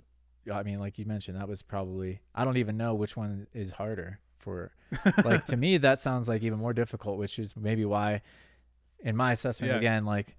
I 0.52 0.62
mean, 0.62 0.78
like 0.78 0.98
you 0.98 1.04
mentioned, 1.04 1.36
that 1.38 1.48
was 1.48 1.62
probably 1.62 2.20
I 2.34 2.44
don't 2.44 2.56
even 2.58 2.76
know 2.76 2.94
which 2.94 3.16
one 3.16 3.46
is 3.54 3.72
harder 3.72 4.20
for. 4.44 4.70
Like 5.24 5.46
to 5.46 5.56
me, 5.56 5.78
that 5.78 6.00
sounds 6.00 6.28
like 6.28 6.42
even 6.42 6.58
more 6.60 6.72
difficult, 6.72 7.18
which 7.18 7.38
is 7.40 7.56
maybe 7.56 7.84
why, 7.84 8.22
in 9.00 9.16
my 9.16 9.32
assessment, 9.32 9.72
Yeah. 9.72 9.78
again, 9.78 10.04
like 10.04 10.36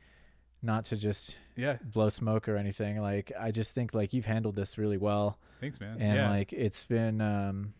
not 0.61 0.85
to 0.85 0.95
just 0.97 1.35
Yeah. 1.57 1.77
blow 1.83 2.07
smoke 2.09 2.47
or 2.47 2.55
anything. 2.55 3.01
Like 3.01 3.31
I 3.37 3.51
just 3.51 3.75
think 3.75 3.93
like 3.93 4.13
you've 4.13 4.25
handled 4.25 4.55
this 4.55 4.77
really 4.77 4.97
well, 4.97 5.37
Thanks, 5.59 5.79
man. 5.81 5.97
and 5.99 6.15
yeah. 6.15 6.29
like 6.29 6.53
it's 6.53 6.83
been 6.85 7.19
um. 7.21 7.73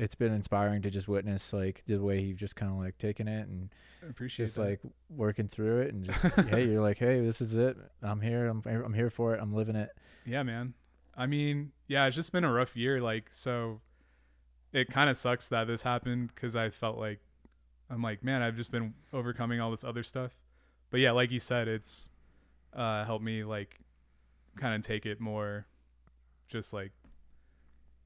It's 0.00 0.14
been 0.14 0.32
inspiring 0.32 0.82
to 0.82 0.90
just 0.90 1.08
witness 1.08 1.52
like 1.52 1.82
the 1.86 1.98
way 1.98 2.20
you've 2.20 2.36
just 2.36 2.54
kind 2.54 2.70
of 2.70 2.78
like 2.78 2.98
taken 2.98 3.26
it 3.26 3.48
and 3.48 3.68
I 4.00 4.06
appreciate 4.06 4.46
just 4.46 4.54
that. 4.54 4.62
like 4.62 4.80
working 5.10 5.48
through 5.48 5.80
it 5.80 5.92
and 5.92 6.04
just 6.04 6.22
hey 6.50 6.68
you're 6.68 6.80
like 6.80 6.98
hey 6.98 7.20
this 7.20 7.40
is 7.40 7.56
it 7.56 7.76
i'm 8.00 8.20
here 8.20 8.46
i'm 8.46 8.62
i'm 8.64 8.94
here 8.94 9.10
for 9.10 9.34
it 9.34 9.40
i'm 9.42 9.52
living 9.52 9.74
it 9.74 9.90
Yeah, 10.24 10.44
man. 10.44 10.74
I 11.16 11.26
mean, 11.26 11.72
yeah, 11.88 12.06
it's 12.06 12.14
just 12.14 12.30
been 12.30 12.44
a 12.44 12.52
rough 12.52 12.76
year. 12.76 13.00
Like, 13.00 13.26
so 13.32 13.80
it 14.72 14.90
kind 14.90 15.08
of 15.10 15.16
sucks 15.16 15.48
that 15.48 15.66
this 15.66 15.82
happened 15.82 16.30
because 16.34 16.54
I 16.56 16.70
felt 16.70 16.98
like 16.98 17.20
I'm 17.90 18.02
like, 18.02 18.22
man, 18.22 18.42
I've 18.42 18.56
just 18.56 18.70
been 18.70 18.94
overcoming 19.12 19.60
all 19.60 19.70
this 19.70 19.84
other 19.84 20.02
stuff. 20.02 20.32
But 20.90 21.00
yeah, 21.00 21.12
like 21.12 21.30
you 21.30 21.40
said, 21.40 21.68
it's 21.68 22.08
uh, 22.74 23.04
helped 23.04 23.24
me 23.24 23.44
like 23.44 23.78
kind 24.56 24.74
of 24.74 24.82
take 24.82 25.06
it 25.06 25.20
more, 25.20 25.66
just 26.48 26.72
like 26.72 26.92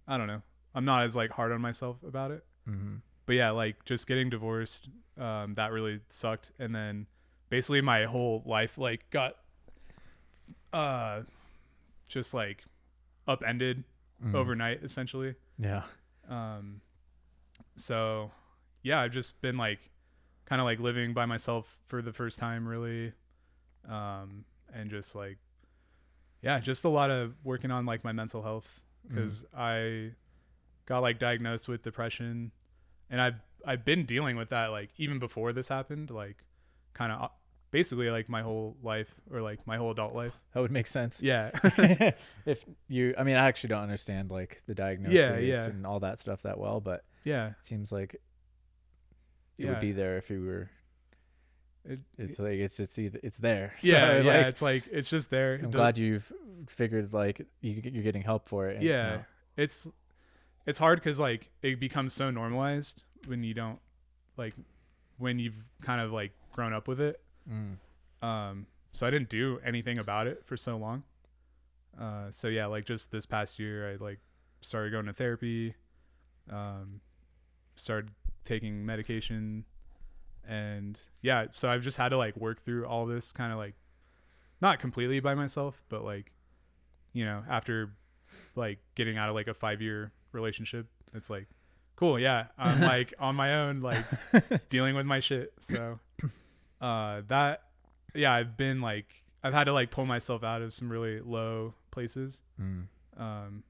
I 0.06 0.16
don't 0.18 0.26
know. 0.26 0.42
I'm 0.74 0.84
not 0.84 1.02
as 1.02 1.14
like 1.16 1.30
hard 1.30 1.52
on 1.52 1.60
myself 1.60 1.96
about 2.06 2.30
it. 2.30 2.44
mm-hmm. 2.68 2.96
But 3.26 3.36
yeah, 3.36 3.50
like 3.50 3.84
just 3.84 4.06
getting 4.06 4.30
divorced, 4.30 4.88
um, 5.18 5.54
that 5.54 5.70
really 5.72 6.00
sucked. 6.10 6.50
And 6.58 6.74
then 6.74 7.06
basically 7.50 7.80
my 7.80 8.04
whole 8.04 8.42
life 8.46 8.78
like 8.78 9.08
got 9.10 9.36
uh 10.72 11.22
just 12.08 12.34
like 12.34 12.64
upended 13.26 13.84
Mm. 14.24 14.34
overnight 14.36 14.84
essentially. 14.84 15.34
yeah 15.58 15.82
Um 16.32 16.80
so 17.76 18.30
yeah, 18.82 19.00
I've 19.00 19.12
just 19.12 19.40
been 19.40 19.56
like 19.56 19.90
kind 20.46 20.60
of 20.60 20.64
like 20.64 20.80
living 20.80 21.12
by 21.12 21.26
myself 21.26 21.76
for 21.86 22.02
the 22.02 22.12
first 22.12 22.38
time 22.38 22.66
really. 22.66 23.12
Um 23.88 24.44
and 24.74 24.90
just 24.90 25.14
like 25.14 25.38
yeah, 26.42 26.58
just 26.58 26.84
a 26.84 26.88
lot 26.88 27.10
of 27.10 27.34
working 27.44 27.70
on 27.70 27.86
like 27.86 28.04
my 28.04 28.12
mental 28.12 28.42
health 28.42 28.80
Mm. 29.04 29.08
because 29.16 29.44
I 29.52 30.12
got 30.86 31.00
like 31.00 31.18
diagnosed 31.18 31.66
with 31.68 31.82
depression, 31.82 32.52
and 33.10 33.20
I've 33.20 33.34
I've 33.66 33.84
been 33.84 34.04
dealing 34.04 34.36
with 34.36 34.50
that 34.50 34.68
like 34.70 34.90
even 34.96 35.18
before 35.18 35.52
this 35.52 35.68
happened, 35.68 36.10
like 36.10 36.44
kind 36.94 37.10
of 37.10 37.30
basically 37.72 38.08
like 38.10 38.28
my 38.28 38.42
whole 38.42 38.76
life 38.82 39.12
or 39.32 39.42
like 39.42 39.66
my 39.66 39.76
whole 39.78 39.90
adult 39.90 40.14
life. 40.14 40.38
that 40.54 40.60
would 40.60 40.70
make 40.70 40.86
sense 40.86 41.20
Yeah, 41.20 41.50
if 42.46 42.64
you 42.88 43.14
i 43.18 43.24
mean 43.24 43.34
i 43.36 43.46
actually 43.48 43.68
don't 43.70 43.82
understand 43.82 44.30
like 44.30 44.62
the 44.66 44.74
diagnosis 44.74 45.18
yeah. 45.18 45.38
yeah. 45.38 45.64
and 45.64 45.84
all 45.86 45.98
that 46.00 46.20
stuff 46.20 46.42
that 46.42 46.58
well 46.58 46.80
but 46.80 47.02
yeah, 47.24 47.48
it 47.48 47.64
seems 47.64 47.90
like 47.90 48.14
it 48.14 48.20
yeah. 49.64 49.70
would 49.70 49.80
be 49.80 49.92
there 49.92 50.16
if 50.18 50.28
you 50.30 50.44
were 50.44 50.70
It- 51.84 52.00
it's 52.18 52.38
like 52.38 52.58
it's 52.58 52.76
just 52.76 52.98
either, 52.98 53.18
it's 53.22 53.38
there 53.38 53.74
yeah, 53.80 54.06
So, 54.06 54.16
yeah. 54.28 54.36
like, 54.38 54.46
it's 54.46 54.62
like 54.62 54.84
it's 54.92 55.10
just 55.10 55.30
there. 55.30 55.54
I'm 55.62 55.70
glad 55.70 55.98
you've 55.98 56.32
figured 56.68 57.12
like 57.12 57.46
you, 57.60 57.80
you're 57.84 58.02
getting 58.04 58.22
help 58.22 58.48
for 58.48 58.68
it 58.68 58.76
and, 58.76 58.84
yeah, 58.84 59.10
you 59.10 59.16
know, 59.18 59.24
it's 59.56 59.88
it's 60.66 60.78
hard 60.78 60.98
because 61.00 61.18
like 61.18 61.50
it 61.62 61.80
becomes 61.80 62.12
so 62.12 62.30
normalized 62.30 63.02
when 63.26 63.42
you 63.42 63.54
don't 63.54 63.78
like 64.36 64.54
when 65.18 65.38
you've 65.38 65.56
kind 65.82 66.00
of 66.00 66.12
like 66.12 66.32
grown 66.52 66.72
up 66.72 66.86
with 66.88 67.00
it. 67.00 67.20
Mm. 67.50 67.76
Um, 68.26 68.66
so 68.92 69.06
I 69.06 69.10
didn't 69.10 69.28
do 69.28 69.60
anything 69.64 69.98
about 69.98 70.26
it 70.26 70.42
for 70.44 70.56
so 70.56 70.76
long. 70.76 71.02
Uh, 72.00 72.30
so 72.30 72.48
yeah, 72.48 72.66
like 72.66 72.84
just 72.84 73.10
this 73.10 73.26
past 73.26 73.58
year, 73.58 73.90
I 73.90 73.96
like 73.96 74.18
started 74.60 74.92
going 74.92 75.06
to 75.06 75.12
therapy, 75.12 75.74
um, 76.50 77.00
started 77.76 78.10
taking 78.44 78.84
medication, 78.86 79.64
and 80.48 80.98
yeah, 81.20 81.46
so 81.50 81.70
I've 81.70 81.82
just 81.82 81.96
had 81.96 82.10
to 82.10 82.16
like 82.16 82.36
work 82.36 82.62
through 82.62 82.86
all 82.86 83.06
this 83.06 83.32
kind 83.32 83.52
of 83.52 83.58
like, 83.58 83.74
not 84.60 84.78
completely 84.78 85.20
by 85.20 85.34
myself, 85.34 85.82
but 85.88 86.04
like, 86.04 86.32
you 87.12 87.24
know, 87.24 87.42
after 87.48 87.94
like 88.54 88.78
getting 88.94 89.18
out 89.18 89.28
of 89.28 89.34
like 89.34 89.48
a 89.48 89.54
five 89.54 89.82
year 89.82 90.12
relationship, 90.32 90.86
it's 91.14 91.28
like, 91.28 91.46
cool, 91.96 92.18
yeah, 92.18 92.46
I'm 92.58 92.80
like 92.94 93.12
on 93.18 93.36
my 93.36 93.54
own, 93.54 93.80
like 93.80 94.04
dealing 94.70 94.94
with 94.94 95.06
my 95.06 95.20
shit. 95.20 95.52
So, 95.60 95.98
uh, 96.82 97.22
that 97.28 97.62
yeah, 98.14 98.32
I've 98.32 98.56
been 98.56 98.82
like 98.82 99.22
I've 99.42 99.54
had 99.54 99.64
to 99.64 99.72
like 99.72 99.90
pull 99.90 100.04
myself 100.04 100.44
out 100.44 100.60
of 100.60 100.72
some 100.72 100.90
really 100.90 101.20
low 101.20 101.74
places. 101.90 102.42
Mm. 102.60 102.86
Um 103.16 103.62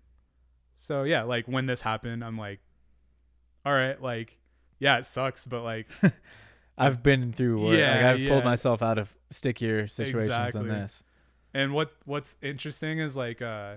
so 0.74 1.04
yeah, 1.04 1.22
like 1.22 1.46
when 1.46 1.66
this 1.66 1.82
happened, 1.82 2.24
I'm 2.24 2.36
like 2.38 2.60
all 3.64 3.72
right, 3.72 4.00
like 4.02 4.38
yeah, 4.80 4.98
it 4.98 5.06
sucks, 5.06 5.44
but 5.46 5.62
like 5.62 5.86
i've 6.78 7.02
been 7.02 7.32
through 7.32 7.62
worse. 7.62 7.78
Yeah, 7.78 7.94
like 7.94 8.04
i've 8.20 8.28
pulled 8.28 8.44
myself 8.44 8.82
out 8.82 8.98
of 8.98 9.14
stickier 9.30 9.86
situations 9.86 10.28
Exactly. 10.28 10.68
than 10.68 10.68
this 10.80 11.04
and 11.54 11.74
what 11.74 11.92
what's 12.06 12.36
interesting 12.42 12.98
is 12.98 13.16
like 13.16 13.42
uh 13.42 13.74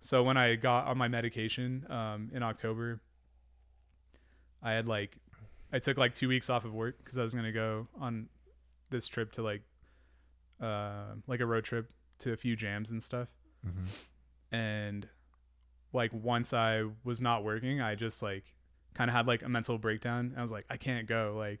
so 0.00 0.22
when 0.22 0.36
I 0.36 0.56
got 0.56 0.86
on 0.88 0.98
my 0.98 1.08
medication 1.08 1.86
um 1.88 2.30
in 2.34 2.42
October, 2.42 3.00
I 4.62 4.72
had 4.72 4.86
like 4.88 5.16
I 5.72 5.78
took 5.78 5.96
like 5.96 6.14
2 6.14 6.28
weeks 6.28 6.50
off 6.50 6.64
of 6.64 6.74
work 6.74 7.02
cuz 7.04 7.16
I 7.18 7.22
was 7.22 7.32
going 7.32 7.46
to 7.46 7.52
go 7.52 7.88
on 7.98 8.28
this 8.92 9.08
trip 9.08 9.32
to 9.32 9.42
like 9.42 9.62
uh 10.60 11.14
like 11.26 11.40
a 11.40 11.46
road 11.46 11.64
trip 11.64 11.90
to 12.20 12.32
a 12.32 12.36
few 12.36 12.54
jams 12.54 12.90
and 12.90 13.02
stuff. 13.02 13.28
mm-hmm. 13.66 14.54
and 14.54 15.08
like 15.92 16.12
once 16.12 16.52
I 16.52 16.84
was 17.04 17.20
not 17.20 17.44
working, 17.44 17.80
I 17.80 17.94
just 17.94 18.22
like 18.22 18.44
kind 18.94 19.10
of 19.10 19.14
had 19.14 19.26
like 19.26 19.42
a 19.42 19.48
mental 19.48 19.78
breakdown. 19.78 20.34
I 20.36 20.42
was 20.42 20.50
like, 20.50 20.64
I 20.70 20.76
can't 20.76 21.06
go. 21.06 21.34
Like, 21.36 21.60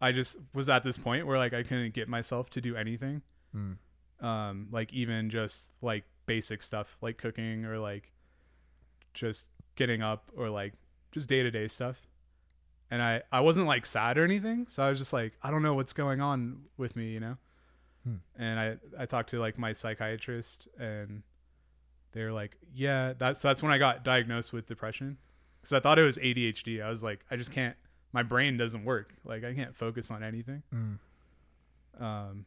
I 0.00 0.12
just 0.12 0.36
was 0.54 0.68
at 0.68 0.84
this 0.84 0.98
point 0.98 1.26
where 1.26 1.38
like 1.38 1.52
I 1.52 1.62
couldn't 1.62 1.94
get 1.94 2.08
myself 2.08 2.50
to 2.50 2.60
do 2.60 2.76
anything. 2.76 3.22
mm. 3.54 3.76
Um, 4.18 4.68
like 4.70 4.92
even 4.94 5.28
just 5.28 5.72
like 5.82 6.04
basic 6.24 6.62
stuff 6.62 6.96
like 7.02 7.18
cooking 7.18 7.66
or 7.66 7.78
like 7.78 8.12
just 9.12 9.50
getting 9.74 10.00
up 10.00 10.30
or 10.34 10.48
like 10.48 10.72
just 11.12 11.28
day 11.28 11.42
to 11.42 11.50
day 11.50 11.68
stuff. 11.68 12.06
And 12.90 13.02
I 13.02 13.22
I 13.32 13.40
wasn't 13.40 13.66
like 13.66 13.84
sad 13.86 14.16
or 14.18 14.24
anything, 14.24 14.66
so 14.68 14.82
I 14.82 14.88
was 14.88 14.98
just 14.98 15.12
like 15.12 15.32
I 15.42 15.50
don't 15.50 15.62
know 15.62 15.74
what's 15.74 15.92
going 15.92 16.20
on 16.20 16.62
with 16.76 16.94
me, 16.96 17.10
you 17.10 17.20
know. 17.20 17.36
Hmm. 18.04 18.16
And 18.36 18.60
I 18.60 18.76
I 18.98 19.06
talked 19.06 19.30
to 19.30 19.40
like 19.40 19.58
my 19.58 19.72
psychiatrist 19.72 20.68
and 20.78 21.22
they're 22.12 22.32
like, 22.32 22.56
yeah, 22.72 23.12
that's 23.18 23.40
so 23.40 23.48
that's 23.48 23.62
when 23.62 23.72
I 23.72 23.78
got 23.78 24.04
diagnosed 24.04 24.52
with 24.52 24.66
depression 24.66 25.18
because 25.60 25.72
I 25.72 25.80
thought 25.80 25.98
it 25.98 26.04
was 26.04 26.16
ADHD. 26.16 26.82
I 26.82 26.88
was 26.88 27.02
like, 27.02 27.24
I 27.30 27.36
just 27.36 27.50
can't. 27.50 27.74
My 28.12 28.22
brain 28.22 28.56
doesn't 28.56 28.84
work. 28.84 29.14
Like 29.24 29.44
I 29.44 29.52
can't 29.52 29.74
focus 29.74 30.10
on 30.10 30.22
anything. 30.22 30.62
Mm. 30.72 30.98
Um, 32.00 32.46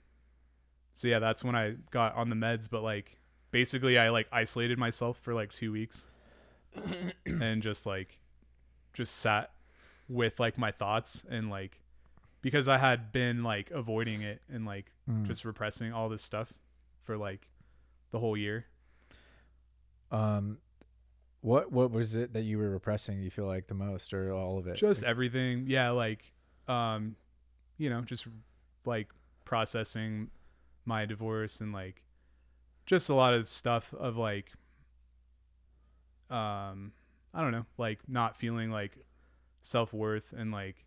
so 0.93 1.07
yeah, 1.07 1.19
that's 1.19 1.43
when 1.43 1.55
I 1.55 1.75
got 1.91 2.15
on 2.15 2.29
the 2.29 2.35
meds. 2.35 2.69
But 2.69 2.81
like, 2.81 3.17
basically, 3.51 3.97
I 3.97 4.09
like 4.09 4.27
isolated 4.31 4.77
myself 4.77 5.19
for 5.21 5.33
like 5.33 5.51
two 5.51 5.71
weeks, 5.71 6.07
and 7.25 7.61
just 7.61 7.85
like, 7.85 8.19
just 8.93 9.17
sat 9.17 9.51
with 10.09 10.39
like 10.39 10.57
my 10.57 10.71
thoughts 10.71 11.23
and 11.29 11.49
like, 11.49 11.79
because 12.41 12.67
I 12.67 12.77
had 12.77 13.11
been 13.11 13.43
like 13.43 13.69
avoiding 13.71 14.21
it 14.23 14.41
and 14.51 14.65
like 14.65 14.91
Mm. 15.09 15.25
just 15.25 15.45
repressing 15.45 15.91
all 15.93 16.09
this 16.09 16.21
stuff 16.21 16.53
for 17.03 17.15
like 17.17 17.47
the 18.11 18.19
whole 18.19 18.35
year. 18.37 18.65
um, 20.11 20.57
what 21.41 21.71
what 21.71 21.89
was 21.91 22.15
it 22.15 22.33
that 22.33 22.41
you 22.41 22.57
were 22.57 22.69
repressing? 22.69 23.21
You 23.21 23.29
feel 23.31 23.45
like 23.45 23.67
the 23.67 23.73
most, 23.73 24.13
or 24.13 24.33
all 24.33 24.57
of 24.57 24.67
it? 24.67 24.75
just 24.75 25.01
Like, 25.03 25.09
everything 25.09 25.65
yeah 25.67 25.91
like 25.91 26.33
um 26.67 27.15
you 27.77 27.89
know 27.89 28.01
just 28.01 28.27
like 28.85 29.09
processing 29.45 30.29
my 30.85 31.05
divorce 31.05 31.61
and 31.61 31.71
like 31.73 32.03
just 32.85 33.07
a 33.09 33.13
lot 33.13 33.33
of 33.33 33.47
stuff 33.47 33.93
of 33.97 34.17
like 34.17 34.51
um 36.29 36.91
i 37.33 37.41
don't 37.41 37.51
know 37.51 37.65
like 37.77 37.99
not 38.07 38.35
feeling 38.35 38.69
like 38.71 38.97
self-worth 39.61 40.33
and 40.35 40.51
like 40.51 40.85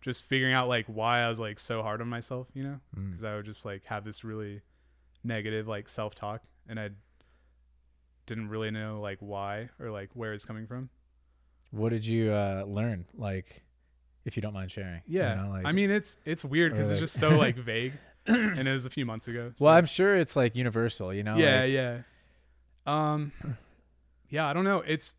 just 0.00 0.24
figuring 0.24 0.54
out 0.54 0.68
like 0.68 0.86
why 0.86 1.20
i 1.20 1.28
was 1.28 1.40
like 1.40 1.58
so 1.58 1.82
hard 1.82 2.00
on 2.00 2.08
myself 2.08 2.46
you 2.54 2.62
know 2.62 2.78
mm. 2.96 3.10
because 3.10 3.24
i 3.24 3.34
would 3.34 3.44
just 3.44 3.64
like 3.64 3.84
have 3.84 4.04
this 4.04 4.22
really 4.24 4.60
negative 5.24 5.66
like 5.66 5.88
self-talk 5.88 6.40
and 6.68 6.78
i 6.78 6.88
didn't 8.26 8.48
really 8.48 8.70
know 8.70 9.00
like 9.00 9.18
why 9.20 9.68
or 9.80 9.90
like 9.90 10.10
where 10.14 10.32
it's 10.32 10.44
coming 10.44 10.66
from 10.66 10.90
What 11.70 11.90
did 11.90 12.06
you 12.06 12.32
uh, 12.32 12.64
learn? 12.66 13.04
Like, 13.14 13.62
if 14.24 14.36
you 14.36 14.42
don't 14.42 14.54
mind 14.54 14.70
sharing. 14.70 15.02
you 15.06 15.20
Yeah, 15.20 15.34
know, 15.34 15.50
like- 15.50 15.66
I 15.66 15.72
mean 15.72 15.90
it's 15.90 16.16
it's 16.24 16.44
weird 16.44 16.72
because 16.72 16.90
or 16.90 16.94
it's 16.94 17.00
just 17.00 17.18
so 17.18 17.30
like 17.30 17.56
vague, 17.72 17.92
and 18.26 18.66
it 18.68 18.70
was 18.70 18.84
a 18.86 18.90
few 18.90 19.04
months 19.06 19.28
ago. 19.28 19.52
so- 19.54 19.64
well, 19.64 19.74
I'm 19.74 19.86
sure 19.86 20.14
it's 20.16 20.36
like 20.36 20.56
universal. 20.56 21.12
You 21.12 21.22
know. 21.24 21.36
yeah, 21.36 21.60
like- 21.62 21.70
yeah, 21.72 21.98
um, 22.86 23.32
yeah. 24.30 24.46
I 24.46 24.52
don't 24.52 24.64
know. 24.64 24.82
It's 24.86 25.12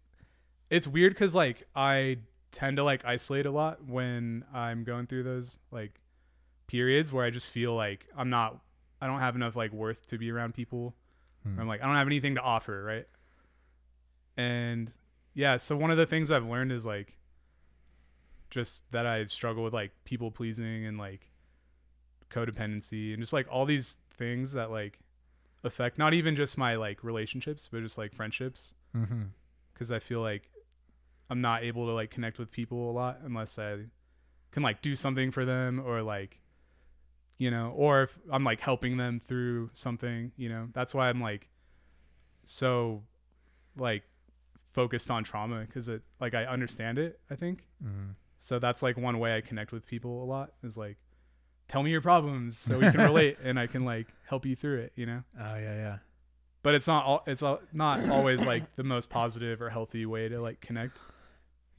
it's 0.70 0.88
weird 0.88 1.14
because 1.14 1.34
like 1.36 1.68
I 1.76 2.18
tend 2.52 2.78
to 2.78 2.84
like 2.84 3.06
isolate 3.06 3.46
a 3.46 3.52
lot 3.52 3.86
when 3.86 4.44
I'm 4.54 4.84
going 4.84 5.08
through 5.08 5.24
those 5.24 5.58
like 5.72 6.00
periods 6.68 7.12
where 7.12 7.26
I 7.26 7.30
just 7.30 7.50
feel 7.52 7.76
like 7.76 8.08
I'm 8.18 8.30
not, 8.30 8.60
I 9.02 9.08
don't 9.08 9.20
have 9.20 9.36
enough 9.36 9.56
like 9.56 9.72
worth 9.72 10.06
to 10.08 10.18
be 10.18 10.32
around 10.32 10.54
people. 10.54 10.96
Hmm. 11.44 11.60
I'm 11.60 11.68
like 11.68 11.82
I 11.82 11.86
don't 11.86 11.96
have 11.96 12.08
anything 12.08 12.36
to 12.36 12.42
offer, 12.42 12.84
right? 12.84 13.08
And 14.38 14.92
yeah, 15.34 15.58
so 15.58 15.76
one 15.76 15.92
of 15.92 15.98
the 15.98 16.06
things 16.06 16.32
I've 16.32 16.46
learned 16.46 16.72
is 16.72 16.86
like 16.86 17.18
just 18.50 18.84
that 18.92 19.06
I 19.06 19.26
struggle 19.26 19.64
with 19.64 19.74
like 19.74 19.92
people 20.06 20.32
pleasing 20.32 20.86
and 20.86 20.98
like 20.98 21.30
codependency 22.30 23.14
and 23.14 23.22
just 23.22 23.34
like 23.34 23.48
all 23.50 23.66
these 23.66 23.98
things 24.18 24.54
that 24.54 24.72
like 24.72 25.00
affect 25.64 25.98
not 25.98 26.14
even 26.14 26.36
just 26.36 26.58
my 26.58 26.76
like 26.76 27.04
relationships 27.04 27.68
but 27.72 27.82
just 27.82 27.98
like 27.98 28.14
friendships 28.14 28.74
because 29.74 29.92
I 29.92 30.00
feel 30.00 30.22
like 30.22 30.50
I'm 31.30 31.42
not 31.42 31.64
able 31.64 31.86
to 31.88 31.94
like 31.94 32.10
connect 32.12 32.40
with 32.40 32.52
people 32.52 32.90
a 32.90 32.94
lot 32.94 33.20
unless 33.24 33.58
I 33.60 33.78
can 34.52 34.64
like 34.64 34.82
do 34.82 34.96
something 34.96 35.32
for 35.32 35.46
them 35.46 35.80
or 35.86 36.02
like 36.02 36.40
you 37.38 37.52
know 37.52 37.72
or 37.76 38.04
if 38.04 38.18
I'm 38.32 38.44
like 38.44 38.60
helping 38.62 38.98
them 38.98 39.22
through 39.28 39.70
something 39.74 40.32
you 40.38 40.50
know 40.50 40.70
that's 40.74 40.94
why 40.94 41.10
I'm 41.10 41.22
like 41.22 41.48
so 42.44 43.04
like 43.78 44.04
focused 44.74 45.10
on 45.12 45.24
trauma 45.24 45.62
because 45.62 45.88
it 45.88 46.02
like 46.20 46.34
I 46.34 46.46
understand 46.46 46.98
it 46.98 47.20
I 47.30 47.36
think 47.36 47.64
Mhm. 47.84 48.16
so 48.38 48.60
that's 48.60 48.82
like 48.84 48.98
one 48.98 49.20
way 49.20 49.36
I 49.36 49.42
connect 49.42 49.72
with 49.72 49.86
people 49.86 50.24
a 50.24 50.26
lot 50.26 50.52
is 50.64 50.78
like 50.78 50.98
tell 51.68 51.84
me 51.84 51.92
your 51.92 52.02
problems 52.02 52.58
so 52.58 52.78
we 52.80 52.90
can 52.92 53.02
relate 53.12 53.38
and 53.44 53.60
I 53.60 53.68
can 53.68 53.86
like 53.86 54.08
help 54.26 54.46
you 54.46 54.56
through 54.56 54.80
it 54.80 54.94
you 54.96 55.06
know 55.06 55.24
Oh 55.40 55.56
yeah, 55.56 55.76
yeah. 55.76 55.98
but 56.64 56.76
it's 56.76 56.88
not 56.88 57.06
all 57.06 57.24
it's 57.28 57.44
not 57.74 58.10
always 58.10 58.44
like 58.46 58.76
the 58.76 58.84
most 58.84 59.10
positive 59.10 59.62
or 59.62 59.70
healthy 59.70 60.06
way 60.06 60.28
to 60.30 60.40
like 60.42 60.60
connect 60.62 60.98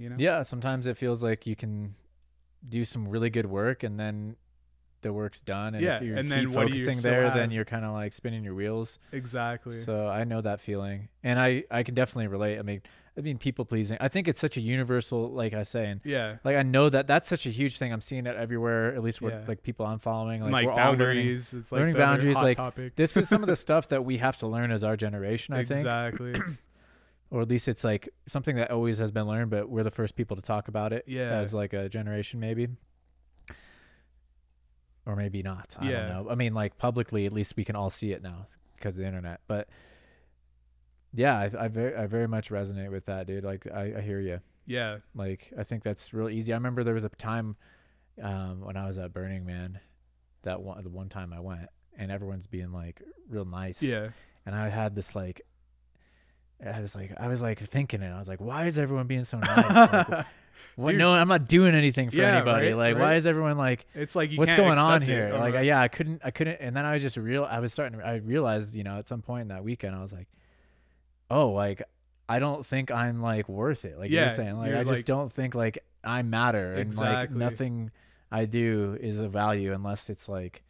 you 0.01 0.09
know 0.09 0.16
Yeah, 0.18 0.42
sometimes 0.42 0.86
it 0.88 0.96
feels 0.96 1.22
like 1.22 1.46
you 1.46 1.55
can 1.55 1.94
do 2.68 2.84
some 2.84 3.07
really 3.09 3.30
good 3.30 3.46
work 3.46 3.82
and 3.84 3.98
then 4.01 4.36
the 5.03 5.12
work's 5.14 5.40
done 5.40 5.74
and 5.74 5.82
Yeah, 5.82 5.96
if 5.96 6.03
you 6.03 6.14
and 6.16 6.28
keep 6.28 6.30
then 6.30 6.53
what 6.53 6.68
you 6.68 6.84
focusing 6.84 7.01
there 7.03 7.24
have? 7.24 7.34
then 7.34 7.51
you're 7.51 7.64
kind 7.64 7.84
of 7.86 7.92
like 7.92 8.12
spinning 8.12 8.44
your 8.44 8.55
wheels. 8.55 8.98
exactly 9.12 9.72
So 9.74 10.07
I 10.09 10.24
know 10.24 10.40
that 10.42 10.61
feeling. 10.61 11.09
And 11.22 11.38
I 11.40 11.64
I 11.70 11.82
can 11.84 11.94
definitely 11.94 12.26
relate. 12.26 12.59
I 12.59 12.62
mean, 12.62 12.82
I 13.16 13.22
mean 13.22 13.38
people 13.38 13.64
pleasing. 13.64 13.96
I 13.98 14.09
think 14.09 14.28
it's 14.28 14.38
such 14.40 14.59
a 14.59 14.61
universal 14.61 15.30
like 15.30 15.55
I 15.55 15.62
say 15.62 15.86
and 15.86 16.01
yeah 16.05 16.36
Like 16.44 16.57
I 16.57 16.62
know 16.62 16.90
that 16.90 17.07
that's 17.07 17.28
such 17.28 17.46
a 17.46 17.51
huge 17.51 17.78
thing. 17.78 17.94
I'm 17.94 18.03
seeing 18.03 18.26
it 18.26 18.36
everywhere, 18.36 18.94
at 18.94 19.03
least 19.03 19.22
with 19.22 19.32
Yeah. 19.32 19.44
like 19.48 19.62
people 19.62 19.86
I'm 19.86 20.01
following 20.01 20.42
like, 20.42 20.53
like, 20.53 20.66
all 20.68 20.74
learning. 20.74 20.98
boundaries 20.98 21.55
it's 21.55 21.72
like 21.72 21.78
learning 21.78 21.94
boundaries, 21.96 22.36
like, 22.36 22.57
topic 22.59 22.94
This 22.96 23.16
is 23.16 23.26
some 23.26 23.42
of 23.42 23.48
the 23.48 23.57
stuff 23.66 23.88
that 23.88 24.05
we 24.05 24.18
have 24.18 24.36
to 24.38 24.46
learn 24.46 24.70
as 24.70 24.84
our 24.84 24.98
generation, 24.98 25.55
I 25.55 25.64
think. 25.64 25.80
exactly 25.80 26.34
Or 27.30 27.40
at 27.42 27.48
least 27.48 27.68
it's 27.68 27.84
like 27.84 28.08
something 28.26 28.56
that 28.56 28.70
always 28.72 28.98
has 28.98 29.12
been 29.12 29.26
learned, 29.26 29.50
but 29.50 29.68
we're 29.70 29.84
the 29.84 29.90
first 29.92 30.16
people 30.16 30.34
to 30.36 30.42
talk 30.42 30.66
about 30.68 30.92
it 30.92 31.04
Yeah. 31.06 31.30
as 31.38 31.54
like 31.54 31.72
a 31.72 31.88
generation 31.88 32.40
maybe. 32.40 32.68
Or 35.06 35.16
maybe 35.16 35.42
not. 35.42 35.76
I 35.78 35.90
Yeah. 35.90 36.08
don't 36.08 36.24
know. 36.26 36.30
I 36.30 36.34
mean 36.34 36.54
like 36.54 36.76
publicly 36.78 37.26
at 37.26 37.32
least 37.32 37.56
we 37.56 37.64
can 37.64 37.76
all 37.76 37.90
see 37.90 38.12
it 38.12 38.22
now 38.22 38.46
because 38.76 38.94
of 38.96 39.02
the 39.02 39.06
internet. 39.06 39.40
But 39.46 39.68
yeah, 41.12 41.36
I 41.38 41.64
I 41.64 41.68
very 41.68 41.96
I 41.96 42.06
very 42.06 42.28
much 42.28 42.50
resonate 42.50 42.90
with 42.90 43.06
that, 43.06 43.26
dude. 43.26 43.44
Like 43.44 43.66
I, 43.66 43.94
I 43.96 44.00
hear 44.00 44.20
you. 44.20 44.40
yeah 44.66 44.98
Like 45.14 45.52
I 45.58 45.62
think 45.64 45.82
that's 45.82 46.12
real 46.12 46.28
easy. 46.28 46.52
I 46.52 46.56
remember 46.56 46.84
there 46.84 46.94
was 46.94 47.04
a 47.04 47.08
time 47.10 47.56
um, 48.22 48.60
when 48.60 48.76
I 48.76 48.86
was 48.86 48.98
at 48.98 49.12
Burning 49.12 49.46
Man, 49.46 49.80
that 50.42 50.60
one 50.62 50.82
the 50.82 50.90
one 50.90 51.08
time 51.08 51.32
I 51.32 51.40
went, 51.40 51.68
and 51.96 52.10
everyone's 52.12 52.46
being 52.46 52.72
like 52.72 53.02
real 53.28 53.44
nice. 53.46 53.82
yeah 53.82 54.10
And 54.44 54.54
I 54.54 54.68
had 54.68 54.94
this 54.94 55.14
like, 55.16 55.40
I 56.66 56.80
was 56.80 56.94
like, 56.94 57.12
I 57.18 57.28
was 57.28 57.40
like 57.42 57.58
thinking 57.58 58.02
it. 58.02 58.11
I 58.11 58.18
was 58.18 58.28
like, 58.28 58.40
why 58.40 58.66
is 58.66 58.78
everyone 58.78 59.06
being 59.06 59.24
so 59.24 59.38
nice? 59.40 59.88
like, 60.02 60.26
what, 60.76 60.94
no, 60.94 61.11
I'm 61.12 61.28
not 61.28 61.48
doing 61.48 61.74
anything 61.74 62.11
for 62.11 62.16
Yeah, 62.16 62.36
anybody. 62.36 62.72
right, 62.72 62.92
like, 62.94 62.98
why 63.02 63.14
is 63.14 63.26
everyone 63.26 63.56
like, 63.58 63.86
it's 63.94 64.14
like 64.16 64.30
you 64.32 64.38
what's 64.38 64.54
going 64.54 64.78
on 64.78 65.02
it 65.02 65.08
here? 65.08 65.30
Like, 65.32 65.52
almost. 65.54 65.64
yeah, 65.64 65.80
I 65.80 65.88
couldn't, 65.88 66.22
I 66.24 66.30
couldn't. 66.30 66.58
And 66.61 66.74
then 66.76 66.84
I 66.84 66.92
was 66.94 67.02
just 67.02 67.16
real. 67.16 67.44
I 67.44 67.58
was 67.61 67.72
starting. 67.72 67.98
to 67.98 68.06
I 68.06 68.16
realized, 68.16 68.74
you 68.74 68.84
know, 68.84 68.98
at 68.98 69.06
some 69.06 69.20
point 69.22 69.42
in 69.42 69.48
that 69.48 69.64
weekend, 69.64 69.94
I 69.96 70.00
was 70.00 70.12
like, 70.12 70.28
oh, 71.30 71.48
like. 71.50 71.82
I 72.28 72.38
don't 72.38 72.64
think 72.64 72.92
I'm 72.92 73.20
like 73.20 73.48
worth 73.48 73.84
it. 73.84 73.98
Like 73.98 74.08
Yeah, 74.12 74.26
you're 74.26 74.30
saying, 74.36 74.56
like 74.56 74.68
you're 74.68 74.78
I 74.78 74.84
just 74.84 74.98
like- 74.98 75.04
don't 75.04 75.32
think 75.32 75.56
like 75.56 75.82
I 76.04 76.22
matter, 76.22 76.74
and 76.74 76.96
like 76.96 77.32
nothing 77.32 77.90
I 78.30 78.44
do 78.44 78.96
is 79.00 79.18
of 79.18 79.32
value 79.32 79.72
unless 79.72 80.08
it's 80.08 80.28
like 80.28 80.62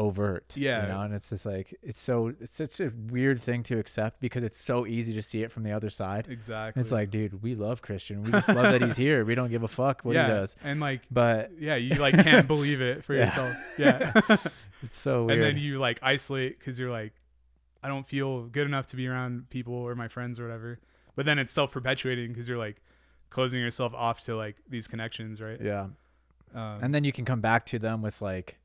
overt. 0.00 0.52
Yeah. 0.56 0.82
you 0.82 0.88
know, 0.92 1.00
and 1.02 1.14
it's 1.14 1.28
just 1.30 1.44
like 1.44 1.74
it's 1.82 2.00
so 2.00 2.32
it's 2.40 2.56
such 2.56 2.80
a 2.80 2.90
weird 3.10 3.42
thing 3.42 3.62
to 3.64 3.78
accept 3.78 4.20
because 4.20 4.42
it's 4.42 4.56
so 4.60 4.86
easy 4.86 5.12
to 5.14 5.22
see 5.22 5.42
it 5.42 5.52
from 5.52 5.62
the 5.62 5.72
other 5.72 5.90
side. 5.90 6.26
exactly 6.28 6.80
It's 6.80 6.90
like, 6.92 7.10
dude, 7.10 7.42
we 7.42 7.54
love 7.54 7.82
Christian. 7.82 8.22
We 8.24 8.30
just 8.32 8.48
love 8.48 8.72
that 8.72 8.80
he's 8.82 8.96
here. 9.06 9.24
We 9.24 9.34
don't 9.34 9.50
give 9.50 9.62
a 9.62 9.68
fuck 9.68 10.02
what 10.02 10.14
yeah 10.14 10.26
he 10.26 10.32
does. 10.32 10.56
and 10.64 10.80
like 10.80 11.02
But 11.10 11.50
yeah 11.58 11.76
you 11.76 11.94
like 11.96 12.14
can't 12.14 12.46
believe 12.48 12.80
it 12.80 13.04
for 13.04 13.14
Yeah. 13.18 13.24
yourself 13.26 13.56
yeah 13.78 14.36
it's 14.82 14.98
so 14.98 15.24
weird. 15.26 15.38
and 15.38 15.42
then 15.46 15.56
you 15.62 15.78
like 15.78 15.98
isolate 16.02 16.58
because 16.58 16.78
you're 16.78 16.90
like 16.90 17.12
i 17.82 17.88
don't 17.88 18.06
feel 18.06 18.46
good 18.46 18.66
enough 18.66 18.86
to 18.86 18.96
be 18.96 19.06
around 19.06 19.48
people 19.50 19.74
or 19.74 19.94
my 19.94 20.08
friends 20.08 20.40
or 20.40 20.44
whatever 20.44 20.78
but 21.16 21.26
then 21.26 21.38
it's 21.38 21.52
self-perpetuating 21.52 22.28
because 22.28 22.48
you're 22.48 22.58
like 22.58 22.80
closing 23.28 23.60
yourself 23.60 23.92
off 23.94 24.24
to 24.24 24.34
like 24.36 24.56
these 24.68 24.86
connections 24.88 25.40
right 25.40 25.60
yeah. 25.62 25.86
um, 26.54 26.78
And 26.82 26.94
then 26.94 27.04
you 27.04 27.12
can 27.12 27.24
come 27.24 27.40
back 27.40 27.64
to 27.66 27.78
them 27.78 28.00
with 28.02 28.20
like, 28.22 28.56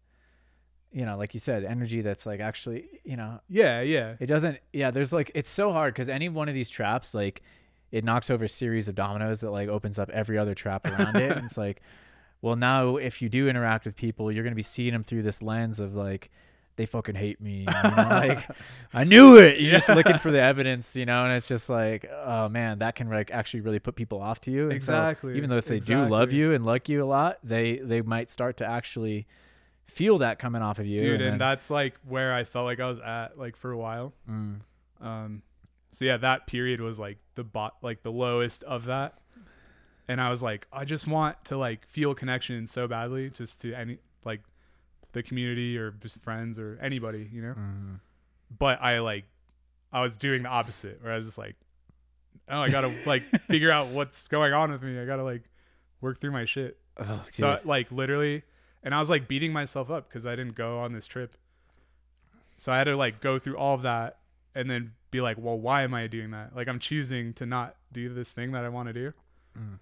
you 0.96 1.06
know, 1.06 1.18
like 1.18 1.34
you 1.34 1.42
said, 1.42 1.66
energy 1.66 2.00
that's 2.00 2.26
like 2.26 2.40
actually, 2.40 2.86
you 3.04 3.18
know, 3.18 3.42
yeah 3.50 3.82
yeah 3.82 4.16
It 4.18 4.28
doesn't. 4.28 4.60
Yeah, 4.72 4.92
there's 4.92 5.12
like 5.12 5.30
it's 5.36 5.50
so 5.50 5.74
hard 5.74 5.94
because 5.94 6.08
any 6.08 6.30
one 6.30 6.48
of 6.48 6.56
these 6.56 6.70
traps, 6.70 7.14
like, 7.14 7.44
it 7.92 8.06
knocks 8.06 8.30
over 8.30 8.46
a 8.46 8.50
series 8.50 8.88
of 8.88 8.96
dominoes 8.96 9.42
that 9.42 9.52
like 9.52 9.68
opens 9.68 10.00
up 10.00 10.10
every 10.12 10.38
other 10.38 10.56
trap 10.56 10.86
around 10.86 11.18
it. 11.18 11.36
And 11.36 11.46
it's 11.46 11.58
like, 11.58 11.82
well, 12.42 12.56
now 12.56 12.96
if 12.96 13.22
you 13.22 13.28
do 13.28 13.50
interact 13.50 13.84
with 13.84 13.98
people, 13.98 14.32
you're 14.32 14.46
gonna 14.46 14.56
be 14.56 14.64
seeing 14.64 14.94
them 14.94 15.04
through 15.04 15.24
this 15.24 15.42
lens 15.42 15.82
of 15.82 15.96
like, 15.96 16.32
they 16.78 16.86
fucking 16.86 17.16
hate 17.16 17.42
me. 17.42 17.60
You 17.60 17.66
know? 17.66 17.94
like, 18.10 18.48
I 18.94 19.04
knew 19.04 19.38
it. 19.38 19.60
You're 19.60 19.74
just 19.74 19.90
looking 19.90 20.18
for 20.18 20.32
the 20.32 20.42
evidence, 20.42 20.96
you 20.96 21.06
know. 21.06 21.26
And 21.26 21.34
it's 21.34 21.48
just 21.48 21.70
like, 21.70 22.10
oh 22.10 22.48
man, 22.48 22.80
that 22.80 22.96
can 22.96 23.10
like 23.10 23.32
actually 23.32 23.62
really 23.62 23.80
put 23.80 23.98
people 23.98 24.22
off 24.22 24.40
to 24.42 24.52
you. 24.52 24.70
And 24.70 24.82
so 24.82 24.94
Exactly, 24.94 25.36
even 25.36 25.50
though 25.50 25.58
if 25.58 25.66
they 25.66 25.80
do 25.80 26.06
love 26.06 26.32
you 26.32 26.54
and 26.54 26.66
like 26.66 26.88
you 26.88 27.04
a 27.04 27.06
lot, 27.06 27.40
they 27.44 27.80
they 27.80 28.02
might 28.02 28.30
start 28.30 28.56
to 28.58 28.66
actually 28.66 29.28
feel 29.88 30.18
that 30.20 30.40
coming 30.40 30.62
off 30.62 30.80
of 30.80 30.86
you. 30.86 31.00
dude 31.00 31.22
and 31.22 31.32
then- 31.34 31.38
that's 31.38 31.70
like 31.70 31.96
where 32.08 32.34
i 32.34 32.44
felt 32.44 32.66
like 32.66 32.80
i 32.80 32.86
was 32.88 33.00
at 33.00 33.38
like 33.38 33.56
for 33.56 33.72
a 33.72 33.78
while 33.78 34.14
Mm. 34.30 34.60
um 35.02 35.42
so 35.92 36.04
yeah 36.06 36.18
that 36.18 36.48
period 36.48 36.82
was 36.82 37.00
like 37.00 37.18
the 37.36 37.44
bot 37.44 37.76
like 37.82 38.04
the 38.04 38.12
lowest 38.12 38.64
of 38.64 38.86
that 38.86 39.20
and 40.08 40.20
i 40.20 40.30
was 40.30 40.44
like 40.44 40.68
i 40.74 40.84
just 40.86 41.08
want 41.08 41.44
to 41.46 41.58
like 41.58 41.88
feel 41.88 42.14
connection 42.14 42.68
so 42.68 42.88
badly 42.88 43.30
just 43.30 43.62
to 43.62 43.74
any 43.74 44.00
like 44.26 44.42
the 45.14 45.24
community 45.24 45.78
or 45.78 45.92
just 45.92 46.20
friends 46.22 46.60
or 46.60 46.78
anybody 46.82 47.30
you 47.32 47.42
know 47.42 47.54
Mhm. 47.54 48.00
but 48.58 48.82
I 48.82 49.00
like 49.00 49.24
I 49.94 50.02
was 50.02 50.18
doing 50.18 50.44
the 50.44 50.50
opposite 50.50 51.02
where 51.02 51.14
I 51.14 51.16
was 51.16 51.24
just 51.26 51.38
like 51.38 51.56
oh, 52.50 52.60
I 52.60 52.70
gotta 52.70 52.94
like 53.06 53.24
figure 53.48 53.72
out 53.72 53.88
what's 53.88 54.28
going 54.28 54.52
on 54.52 54.70
with 54.72 54.84
me. 54.84 55.00
I 55.00 55.06
gotta 55.06 55.24
like 55.24 55.44
work 56.02 56.20
through 56.20 56.32
my 56.32 56.44
shit. 56.46 56.78
Oh, 56.98 57.24
So 57.32 57.58
like 57.64 57.92
literally, 57.94 58.44
and 58.86 58.96
I 58.96 59.00
was 59.02 59.10
like 59.10 59.28
beating 59.28 59.52
myself 59.52 59.92
up 59.92 60.08
because 60.08 60.26
I 60.26 60.38
didn't 60.38 60.56
go 60.56 60.80
on 60.80 60.94
this 60.94 61.06
trip. 61.08 61.34
So 62.56 62.72
I 62.72 62.78
had 62.78 62.86
to 62.86 62.96
like 62.96 63.20
go 63.20 63.38
through 63.40 63.58
all 63.58 63.76
of 63.76 63.82
that 63.82 64.20
and 64.54 64.70
then 64.70 64.94
be 65.12 65.20
like, 65.20 65.38
well, 65.38 65.60
why 65.60 65.84
am 65.84 65.94
I 65.94 66.08
doing 66.08 66.32
that? 66.32 66.56
Like 66.56 66.70
I'm 66.70 66.80
choosing 66.80 67.34
to 67.34 67.46
not 67.46 67.76
do 67.92 68.14
this 68.14 68.32
thing 68.32 68.54
that 68.54 68.64
I 68.64 68.70
want 68.70 68.88
to 68.88 68.94
do. 68.94 69.14
Mm. 69.60 69.80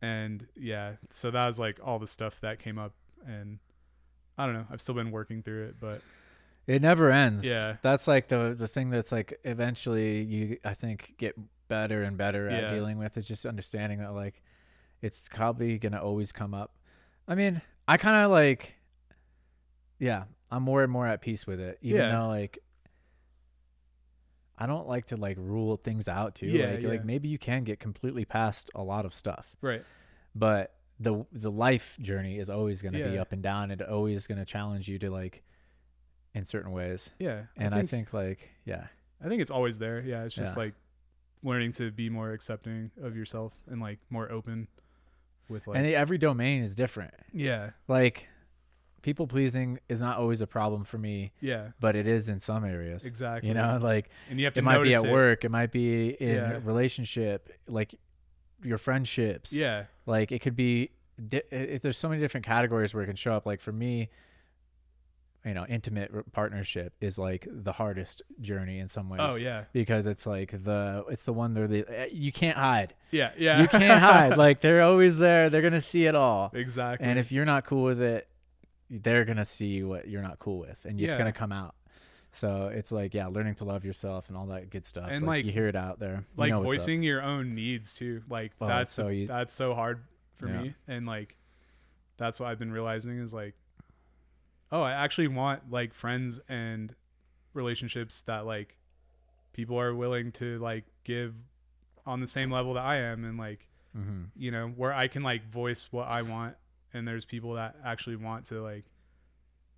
And 0.00 0.46
yeah, 0.56 0.92
so 1.10 1.30
that 1.30 1.46
was 1.46 1.58
like 1.58 1.78
all 1.84 1.98
the 1.98 2.06
stuff 2.06 2.40
that 2.40 2.60
came 2.60 2.78
up, 2.78 2.92
and 3.26 3.58
I 4.38 4.46
don't 4.46 4.54
know. 4.54 4.66
I've 4.70 4.80
still 4.80 4.94
been 4.94 5.10
working 5.10 5.42
through 5.42 5.64
it, 5.66 5.76
but 5.80 6.00
It 6.68 6.82
never 6.82 7.10
ends. 7.10 7.44
Yeah. 7.44 7.76
That's 7.82 8.06
like 8.06 8.28
the 8.28 8.54
the 8.56 8.68
thing 8.68 8.90
that's 8.90 9.10
like 9.10 9.38
eventually 9.44 10.22
you 10.22 10.58
I 10.64 10.74
think 10.74 11.14
get 11.18 11.34
better 11.66 12.04
and 12.04 12.16
better 12.16 12.48
at 12.48 12.62
Yeah. 12.64 12.70
dealing 12.70 12.96
with 12.98 13.16
is 13.16 13.26
just 13.26 13.44
understanding 13.44 13.98
that 13.98 14.14
like 14.14 14.42
it's 15.02 15.28
probably 15.28 15.78
gonna 15.78 16.00
always 16.00 16.30
come 16.30 16.54
up. 16.54 16.76
I 17.26 17.34
mean, 17.34 17.60
I 17.88 17.96
kind 17.96 18.24
of 18.24 18.30
like, 18.30 18.74
yeah, 19.98 20.24
I'm 20.50 20.62
more 20.62 20.82
and 20.82 20.92
more 20.92 21.06
at 21.06 21.20
peace 21.22 21.46
with 21.46 21.58
it, 21.58 21.78
even 21.82 22.00
Yeah. 22.00 22.12
though 22.12 22.28
like. 22.28 22.58
I 24.60 24.66
don't 24.66 24.88
like 24.88 25.06
to 25.06 25.16
like 25.16 25.36
rule 25.38 25.76
things 25.76 26.08
out 26.08 26.34
too. 26.34 26.46
Yeah, 26.46 26.66
like, 26.72 26.82
yeah. 26.82 26.88
like 26.88 27.04
maybe 27.04 27.28
you 27.28 27.38
can 27.38 27.62
get 27.62 27.78
completely 27.78 28.24
past 28.24 28.70
a 28.74 28.82
lot 28.82 29.04
of 29.06 29.14
stuff, 29.14 29.54
right, 29.60 29.84
but 30.34 30.74
the 30.98 31.24
the 31.30 31.50
life 31.50 31.96
journey 32.00 32.38
is 32.40 32.50
always 32.50 32.82
going 32.82 32.94
to 32.94 33.04
be 33.04 33.10
Yeah. 33.14 33.20
up 33.22 33.30
and 33.32 33.40
down. 33.42 33.70
and 33.70 33.80
always 33.82 34.26
going 34.26 34.38
to 34.38 34.44
challenge 34.44 34.88
you 34.88 34.98
to 34.98 35.10
like, 35.10 35.44
in 36.34 36.44
certain 36.44 36.72
ways. 36.72 37.10
yeah. 37.20 37.44
And 37.56 37.72
I 37.72 37.82
think, 37.82 38.12
like, 38.12 38.50
yeah, 38.64 38.88
I 39.24 39.28
think 39.28 39.40
it's 39.42 39.50
always 39.52 39.78
there. 39.78 40.00
Yeah, 40.00 40.24
it's 40.24 40.34
just 40.34 40.56
Yeah. 40.56 40.64
like 40.64 40.74
learning 41.44 41.70
to 41.72 41.92
be 41.92 42.10
more 42.10 42.32
accepting 42.32 42.90
of 43.00 43.14
yourself 43.16 43.52
and 43.68 43.80
like 43.80 44.00
more 44.10 44.28
open 44.30 44.66
with 45.48 45.66
like 45.66 45.78
and 45.78 45.86
every 45.86 46.18
domain 46.18 46.62
is 46.62 46.74
different. 46.74 47.14
yeah, 47.32 47.70
Like, 47.86 48.28
people 49.02 49.26
pleasing 49.26 49.78
is 49.88 50.00
not 50.00 50.18
always 50.18 50.40
a 50.40 50.46
problem 50.46 50.84
for 50.84 50.98
me, 50.98 51.32
yeah, 51.40 51.68
but 51.80 51.94
it 51.96 52.06
is 52.06 52.28
in 52.28 52.40
some 52.40 52.64
areas. 52.64 53.06
exactly. 53.06 53.48
You 53.48 53.54
know, 53.54 53.78
like 53.80 54.10
and 54.30 54.38
you 54.38 54.44
have 54.46 54.54
to 54.54 54.60
it 54.60 54.64
might 54.64 54.82
be 54.82 54.94
at 54.94 55.04
it. 55.04 55.10
work, 55.12 55.44
it 55.44 55.50
might 55.50 55.72
be 55.72 56.10
in 56.10 56.34
Yeah. 56.36 56.52
a 56.54 56.60
relationship, 56.60 57.48
like 57.68 57.94
your 58.62 58.78
friendships. 58.78 59.52
Yeah, 59.52 59.84
Like 60.06 60.32
it 60.32 60.40
could 60.40 60.56
be. 60.56 60.90
Di- 61.28 61.42
it, 61.50 61.82
there's 61.82 61.98
so 61.98 62.08
many 62.08 62.20
different 62.20 62.46
categories 62.46 62.94
where 62.94 63.02
it 63.02 63.06
can 63.06 63.16
show 63.16 63.32
up. 63.32 63.44
Like 63.46 63.60
for 63.60 63.72
me, 63.72 64.08
you 65.48 65.54
know, 65.54 65.66
intimate 65.68 66.30
partnership 66.32 66.92
is 67.00 67.18
like 67.18 67.48
the 67.50 67.72
hardest 67.72 68.22
journey 68.40 68.78
in 68.78 68.86
some 68.88 69.08
ways. 69.08 69.20
oh 69.22 69.36
yeah, 69.36 69.64
Because 69.72 70.06
it's 70.06 70.26
like 70.26 70.50
the 70.62 71.04
it's 71.08 71.24
the 71.24 71.32
one 71.32 71.54
where 71.54 71.66
the 71.66 71.84
eh, 71.88 72.08
you 72.12 72.30
can't 72.30 72.56
hide. 72.58 72.94
yeah, 73.10 73.32
yeah. 73.36 73.62
You 73.62 73.68
can't 73.68 74.00
hide. 74.00 74.36
Like 74.46 74.60
they're 74.60 74.82
always 74.82 75.18
there. 75.18 75.50
They're 75.50 75.62
gonna 75.62 75.80
see 75.80 76.06
it 76.06 76.14
all. 76.14 76.50
exactly. 76.54 77.06
And 77.06 77.18
if 77.18 77.32
you're 77.32 77.44
not 77.46 77.64
cool 77.66 77.82
with 77.84 78.00
it, 78.00 78.28
they're 78.90 79.24
gonna 79.24 79.44
see 79.44 79.82
what 79.82 80.06
you're 80.08 80.22
not 80.22 80.38
cool 80.38 80.58
with, 80.58 80.84
and 80.84 81.00
it's 81.00 81.16
gonna 81.16 81.32
come 81.32 81.50
out. 81.52 81.74
So 82.32 82.66
it's 82.72 82.92
like, 82.92 83.14
yeah, 83.14 83.26
learning 83.28 83.54
to 83.56 83.64
love 83.64 83.84
yourself 83.86 84.28
and 84.28 84.36
all 84.36 84.46
that 84.48 84.68
good 84.70 84.84
stuff. 84.84 85.08
And, 85.10 85.24
like, 85.24 85.38
like- 85.38 85.44
you 85.46 85.52
hear 85.52 85.66
it 85.66 85.74
out 85.74 85.98
there, 85.98 86.16
You 86.16 86.24
like 86.36 86.50
know 86.50 86.62
voicing 86.62 87.02
your 87.02 87.22
own 87.22 87.54
needs 87.54 87.94
too, 87.94 88.22
like 88.28 88.52
Oh, 88.60 88.66
that's 88.68 88.92
so 88.92 89.08
easy. 89.08 89.26
that's 89.26 89.52
so 89.52 89.72
hard 89.74 90.04
for 90.36 90.48
Yeah. 90.48 90.62
me, 90.62 90.74
and 90.86 91.06
like 91.06 91.36
that's 92.18 92.38
what 92.38 92.50
I've 92.50 92.58
been 92.58 92.70
realizing 92.72 93.18
is 93.18 93.32
like, 93.32 93.54
oh, 94.72 94.82
I 94.82 94.92
actually 94.92 95.28
want 95.28 95.70
like 95.70 95.94
friends 95.94 96.40
and 96.48 96.94
relationships 97.54 98.22
that 98.22 98.46
like 98.46 98.76
people 99.52 99.78
are 99.78 99.94
willing 99.94 100.30
to 100.32 100.58
like 100.58 100.84
give 101.04 101.34
on 102.06 102.20
the 102.20 102.26
same 102.26 102.50
level 102.50 102.74
that 102.74 102.84
I 102.84 102.96
am, 102.96 103.24
and 103.24 103.38
like 103.38 103.66
Mhm. 103.96 104.28
you 104.36 104.50
know 104.50 104.68
where 104.68 104.92
I 104.92 105.08
can 105.08 105.22
like 105.22 105.50
voice 105.50 105.88
what 105.90 106.06
I 106.08 106.22
want, 106.22 106.56
and 106.92 107.06
there's 107.08 107.24
people 107.24 107.54
that 107.54 107.76
actually 107.84 108.16
want 108.16 108.46
to 108.46 108.62
like, 108.62 108.84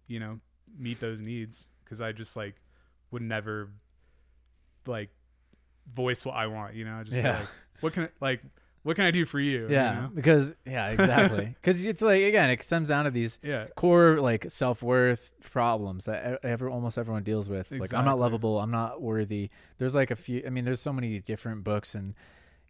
you 0.06 0.18
know, 0.20 0.40
meet 0.76 1.00
those 1.00 1.20
needs 1.20 1.68
because 1.84 2.00
I 2.00 2.12
just 2.12 2.36
like 2.36 2.56
would 3.10 3.22
never 3.22 3.68
like 4.86 5.10
voice 5.92 6.24
what 6.24 6.34
I 6.36 6.46
want. 6.46 6.74
You 6.74 6.84
know, 6.84 6.96
I 7.00 7.02
just 7.04 7.16
Yeah. 7.16 7.38
like 7.40 7.48
what 7.80 7.92
can 7.92 8.04
I, 8.04 8.08
like 8.20 8.42
what 8.82 8.96
can 8.96 9.04
I 9.04 9.10
do 9.10 9.26
for 9.26 9.38
you? 9.38 9.62
you 9.68 9.74
Yeah, 9.74 9.92
know? 10.00 10.10
because 10.14 10.54
yeah, 10.66 10.88
exactly. 10.90 11.54
Because 11.60 11.84
it's 11.84 12.00
like 12.02 12.22
again, 12.22 12.50
it 12.50 12.66
comes 12.68 12.88
down 12.88 13.04
to 13.04 13.10
these 13.10 13.38
yeah, 13.42 13.66
core 13.76 14.20
like 14.20 14.50
self 14.50 14.82
worth 14.82 15.30
problems 15.50 16.06
that 16.06 16.40
every 16.44 16.70
almost 16.70 16.96
everyone 16.98 17.22
deals 17.22 17.48
with. 17.48 17.70
Like 17.70 17.92
I'm 17.92 18.04
not 18.04 18.18
lovable. 18.18 18.58
I'm 18.60 18.70
not 18.70 19.02
worthy. 19.02 19.50
There's 19.78 19.94
like 19.94 20.10
a 20.10 20.16
few. 20.16 20.42
I 20.46 20.50
mean, 20.50 20.64
there's 20.64 20.80
so 20.80 20.92
many 20.92 21.18
different 21.20 21.64
books 21.64 21.94
and 21.94 22.14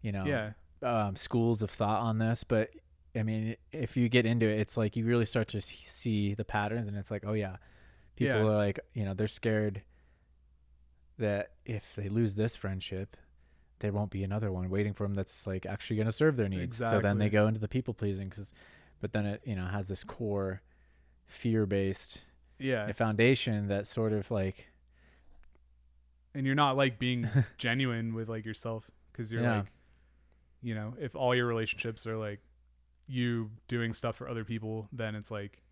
you 0.02 0.12
know 0.12 0.24
yeah, 0.24 0.52
um, 0.82 1.14
schools 1.16 1.62
of 1.62 1.70
thought 1.70 2.00
on 2.00 2.18
this, 2.18 2.42
but 2.44 2.70
I 3.14 3.22
mean, 3.24 3.56
if 3.72 3.96
you 3.96 4.08
get 4.08 4.24
into 4.26 4.46
it, 4.46 4.60
it's 4.60 4.76
like 4.76 4.96
you 4.96 5.04
really 5.04 5.26
start 5.26 5.48
to 5.48 5.60
see 5.60 6.34
the 6.34 6.44
patterns, 6.44 6.88
and 6.88 6.96
it's 6.96 7.10
like, 7.10 7.24
oh 7.26 7.32
yeah, 7.34 7.56
people 8.16 8.36
Yeah. 8.36 8.46
are 8.46 8.56
like, 8.56 8.80
you 8.94 9.04
know, 9.04 9.14
they're 9.14 9.26
scared 9.28 9.82
that 11.18 11.50
if 11.66 11.94
they 11.96 12.08
lose 12.08 12.34
this 12.34 12.56
friendship, 12.56 13.16
there 13.80 13.92
won't 13.92 14.10
be 14.10 14.22
another 14.22 14.50
one 14.52 14.70
waiting 14.70 14.92
for 14.92 15.04
them 15.04 15.14
that's 15.14 15.46
like 15.46 15.66
actually 15.66 15.96
going 15.96 16.06
to 16.06 16.12
serve 16.12 16.36
their 16.36 16.48
needs. 16.48 16.76
So 16.76 17.00
then 17.00 17.18
they 17.18 17.28
go 17.28 17.46
into 17.46 17.60
the 17.60 17.68
people 17.68 17.92
pleasing 17.94 18.28
because, 18.28 18.52
but 19.00 19.12
then 19.12 19.26
it 19.26 19.42
you 19.44 19.56
know 19.56 19.66
has 19.66 19.88
this 19.88 20.04
core 20.04 20.62
fear 21.26 21.66
based 21.66 22.22
yeah, 22.58 22.86
eh, 22.88 22.92
foundation 22.92 23.68
that 23.68 23.86
sort 23.86 24.12
of 24.12 24.30
like 24.30 24.68
and 26.34 26.46
you're 26.46 26.54
not 26.54 26.76
like 26.76 26.98
being 26.98 27.28
genuine 27.58 28.14
with 28.14 28.28
like 28.28 28.44
yourself 28.44 28.90
because 29.12 29.32
you're 29.32 29.42
Yeah. 29.42 29.58
like, 29.58 29.66
you 30.62 30.74
know, 30.74 30.94
if 31.00 31.16
all 31.16 31.34
your 31.34 31.46
relationships 31.46 32.06
are 32.06 32.16
like 32.16 32.40
you 33.08 33.50
doing 33.68 33.92
stuff 33.92 34.16
for 34.16 34.28
other 34.28 34.44
people, 34.44 34.88
then 34.92 35.14
it's 35.14 35.30
like. 35.30 35.62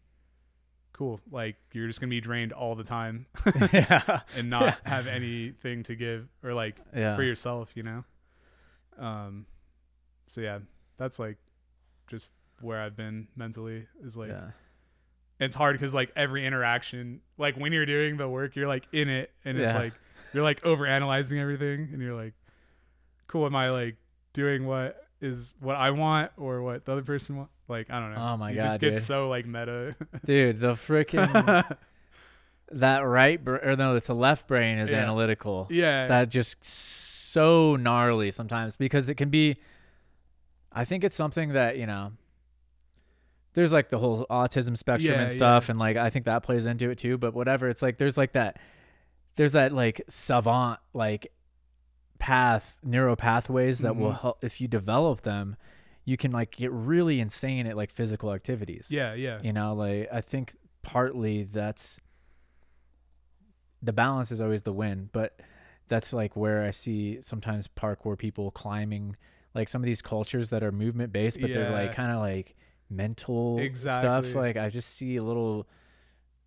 Cool. 0.93 1.20
Like 1.30 1.57
you're 1.72 1.86
just 1.86 2.01
gonna 2.01 2.11
be 2.11 2.20
drained 2.20 2.53
all 2.53 2.74
the 2.74 2.84
time 2.84 3.26
yeah 3.72 4.20
and 4.36 4.51
not 4.51 4.78
have 4.84 5.07
anything 5.07 5.84
to 5.84 5.95
give 5.95 6.28
or 6.43 6.55
like 6.55 6.76
yeah 6.95 7.16
for 7.16 7.22
yourself, 7.22 7.70
you 7.74 7.82
know. 7.82 8.05
Um, 8.99 9.47
so 10.26 10.41
yeah, 10.41 10.59
that's 10.97 11.18
like 11.18 11.36
just 12.09 12.32
where 12.61 12.80
I've 12.80 12.97
been 12.97 13.28
mentally 13.36 13.86
is 14.03 14.16
like 14.16 14.30
yeah 14.30 14.51
it's 15.41 15.55
hard 15.55 15.74
because 15.78 15.95
like 15.95 16.11
every 16.16 16.47
interaction, 16.47 17.20
like 17.36 17.57
when 17.57 17.72
you're 17.72 17.86
doing 17.86 18.16
the 18.16 18.28
work, 18.28 18.57
you're 18.57 18.68
like 18.68 18.86
in 18.93 19.09
it, 19.09 19.30
and 19.45 19.59
it's 19.59 19.74
like 19.74 19.93
you're 20.32 20.43
like 20.43 20.64
over 20.64 20.86
analyzing 20.86 21.39
everything, 21.39 21.91
and 21.93 22.03
you're 22.03 22.16
like, 22.16 22.34
cool, 23.28 23.47
am 23.47 23.55
I 23.55 23.70
like 23.70 23.97
doing 24.32 24.66
what 24.66 25.07
is 25.20 25.55
what 25.61 25.76
I 25.76 25.91
want 25.91 26.32
or 26.36 26.62
what 26.62 26.84
the 26.84 26.93
other 26.93 27.03
person 27.03 27.36
want? 27.36 27.51
Like 27.69 27.91
I 27.91 28.01
don't 28.01 28.14
know. 28.14 28.21
Oh 28.33 28.37
my 28.37 28.51
you 28.51 28.57
God, 28.57 28.62
just 28.69 28.81
gets 28.81 28.97
dude. 29.01 29.05
so 29.07 29.29
like 29.29 29.47
meta. 29.47 29.95
dude 30.25 30.59
the 30.61 30.73
freaking 30.73 31.77
that 32.73 32.99
right 33.01 33.43
br- 33.43 33.57
or 33.57 33.77
no 33.77 33.95
it's 33.97 34.07
the 34.09 34.14
left 34.14 34.47
brain 34.47 34.79
is 34.79 34.91
Yeah. 34.91 34.99
analytical 35.03 35.66
yeah, 35.71 36.07
that 36.07 36.29
just 36.29 36.62
so 36.64 37.77
gnarly 37.77 38.31
sometimes 38.31 38.77
because 38.77 39.09
it 39.09 39.14
can 39.16 39.31
be 39.31 39.57
i 40.73 40.85
think 40.85 41.03
it's 41.05 41.16
something 41.16 41.51
that 41.55 41.77
you 41.79 41.87
know 41.87 42.12
there's 43.55 43.73
like 43.73 43.89
the 43.91 43.99
whole 43.99 44.27
autism 44.31 44.77
spectrum 44.77 45.14
Yeah, 45.14 45.21
and 45.23 45.33
stuff 45.33 45.69
and 45.71 45.79
like 45.79 45.97
i 45.97 46.11
think 46.11 46.25
that 46.27 46.43
plays 46.43 46.66
into 46.66 46.91
it 46.91 46.99
too 46.99 47.16
but 47.19 47.33
whatever 47.35 47.69
it's 47.69 47.81
like 47.83 47.97
there's 47.99 48.16
like 48.19 48.33
that 48.33 48.59
there's 49.37 49.53
that 49.53 49.73
like 49.73 50.01
savant 50.09 50.79
like 50.95 51.33
path 52.19 52.79
neural 52.83 53.16
pathways 53.16 53.79
that 53.81 53.97
will 53.97 54.12
Mhm. 54.12 54.21
help 54.21 54.45
if 54.45 54.61
you 54.61 54.69
develop 54.69 55.23
them 55.23 55.57
you 56.09 56.17
can 56.17 56.33
like 56.33 56.57
get 56.57 56.73
really 56.73 57.21
insane 57.21 57.67
at 57.67 57.77
like 57.77 57.91
physical 57.91 58.33
activities 58.33 58.89
yeah, 58.91 59.13
yeah, 59.13 59.39
you 59.43 59.53
know 59.53 59.75
like 59.75 60.09
i 60.11 60.23
think 60.23 60.57
partly 60.83 61.43
that's 61.45 62.01
the 63.83 63.93
balance 63.93 64.33
is 64.33 64.41
always 64.41 64.63
the 64.63 64.73
win 64.73 65.11
but 65.13 65.39
that's 65.89 66.15
like 66.15 66.35
where 66.35 66.65
i 66.65 66.71
see 66.71 67.19
sometimes 67.21 67.69
parkour 67.69 68.17
people 68.17 68.51
climbing 68.51 69.17
like 69.55 69.69
some 69.69 69.83
of 69.83 69.87
these 69.87 70.01
cultures 70.01 70.49
that 70.49 70.63
are 70.63 70.73
movement 70.73 71.13
based 71.13 71.39
but 71.43 71.53
they're 71.53 71.71
like 71.71 71.95
kind 71.95 72.11
of 72.11 72.21
like 72.21 72.57
mental 72.89 73.59
Exactly. 73.59 74.09
stuff 74.31 74.35
like 74.35 74.57
i 74.57 74.71
just 74.71 74.97
see 74.97 75.17
a 75.17 75.23
little 75.23 75.67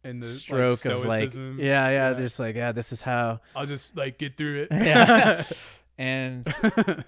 and 0.03 0.23
the 0.23 0.27
like, 0.27 0.35
stroke 0.37 0.85
of 0.85 1.05
like 1.05 1.35
yeah 1.35 1.45
yeah 1.59 1.89
Yeah. 1.91 2.13
there's 2.13 2.39
like 2.39 2.55
yeah 2.55 2.71
this 2.71 2.91
is 2.91 3.03
how 3.03 3.41
I'll 3.55 3.67
just 3.67 3.95
like 3.95 4.17
get 4.17 4.37
through 4.37 4.63
it. 4.63 4.69
Yeah. 4.71 5.43
and 5.99 6.43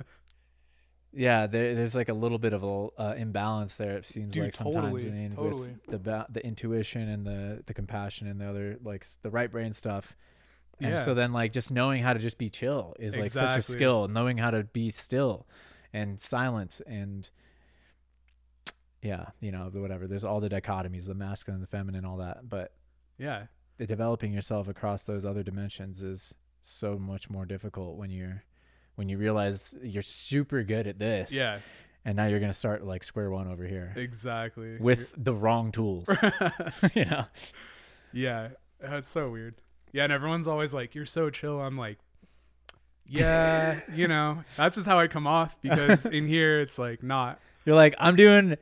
yeah 1.16 1.48
there, 1.48 1.76
there's 1.76 1.96
like 1.96 2.10
a 2.10 2.14
little 2.14 2.38
bit 2.40 2.54
of 2.54 2.64
a 2.64 2.88
uh, 2.98 3.14
imbalance 3.18 3.76
there 3.78 3.98
it 3.98 4.06
seems 4.06 4.34
Dude, 4.34 4.46
like 4.46 4.56
sometimes 4.56 5.04
totally, 5.04 5.10
I 5.10 5.22
mean, 5.22 5.36
totally. 5.36 5.70
with 5.70 5.86
the 5.88 6.00
ba- 6.00 6.26
the 6.30 6.46
intuition 6.46 7.08
and 7.08 7.26
the 7.26 7.64
the 7.66 7.74
compassion 7.74 8.28
and 8.28 8.40
the 8.42 8.46
other 8.50 8.78
like 8.84 9.06
the 9.22 9.30
right 9.30 9.52
brain 9.52 9.74
stuff 9.74 10.16
and 10.80 10.92
Yeah. 10.92 11.06
so 11.06 11.14
then 11.14 11.32
like 11.34 11.52
just 11.52 11.72
knowing 11.72 12.02
how 12.02 12.14
to 12.14 12.20
just 12.20 12.38
be 12.38 12.50
chill 12.50 12.96
is 13.00 13.16
like 13.18 13.32
such 13.32 13.60
a 13.60 13.62
skill 13.62 14.08
knowing 14.08 14.38
how 14.38 14.50
to 14.52 14.64
be 14.64 14.90
still 14.90 15.48
and 15.94 16.20
silent 16.20 16.82
and 16.88 17.30
yeah 19.02 19.26
you 19.40 19.52
know 19.52 19.70
whatever 19.74 20.08
there's 20.08 20.24
all 20.24 20.40
the 20.40 20.50
dichotomies 20.50 21.06
the 21.08 21.14
masculine 21.14 21.62
the 21.62 21.68
feminine 21.68 22.06
all 22.06 22.18
that 22.18 22.50
but 22.50 22.72
yeah, 23.20 23.44
the 23.78 23.86
developing 23.86 24.34
yourself 24.34 24.68
across 24.68 25.04
those 25.04 25.24
other 25.24 25.44
dimensions 25.44 26.02
is 26.02 26.34
so 26.64 26.98
much 26.98 27.30
more 27.30 27.46
difficult 27.46 27.96
when 27.96 28.10
you're 28.10 28.44
when 28.96 29.10
you 29.10 29.18
realize 29.18 29.74
you're 29.82 30.04
super 30.04 30.64
good 30.64 30.88
at 30.88 31.00
this. 31.00 31.32
Yeah, 31.32 31.60
And 32.06 32.16
now 32.16 32.26
you're 32.28 32.40
gonna 32.40 32.54
start 32.54 32.86
like 32.86 33.04
square 33.04 33.30
one 33.32 33.48
over 33.48 33.66
here 33.66 33.94
exactly. 33.96 34.78
with 34.78 35.14
the 35.18 35.34
wrong 35.34 35.72
tools. 35.72 36.08
you 36.94 37.06
know. 37.06 37.26
yeah, 38.12 38.50
that's 38.80 39.10
so 39.10 39.30
weird. 39.30 39.56
Yeah, 39.92 40.04
and 40.06 40.14
everyone's 40.14 40.48
always 40.48 40.74
like, 40.74 40.96
"You're 40.96 41.06
so 41.06 41.30
chill." 41.30 41.62
I'm 41.62 41.78
like, 41.78 42.00
"Yeah, 43.06 43.80
you 43.94 44.08
know, 44.08 44.44
that's 44.58 44.76
just 44.76 44.88
how 44.88 44.98
I 45.00 45.08
come 45.08 45.28
off 45.28 45.56
because 45.62 46.06
in 46.06 46.28
here 46.28 46.62
it's 46.62 46.80
like 46.80 47.04
not." 47.04 47.40
You're 47.66 47.76
like, 47.76 47.96
I'm 48.00 48.16
doing 48.16 48.58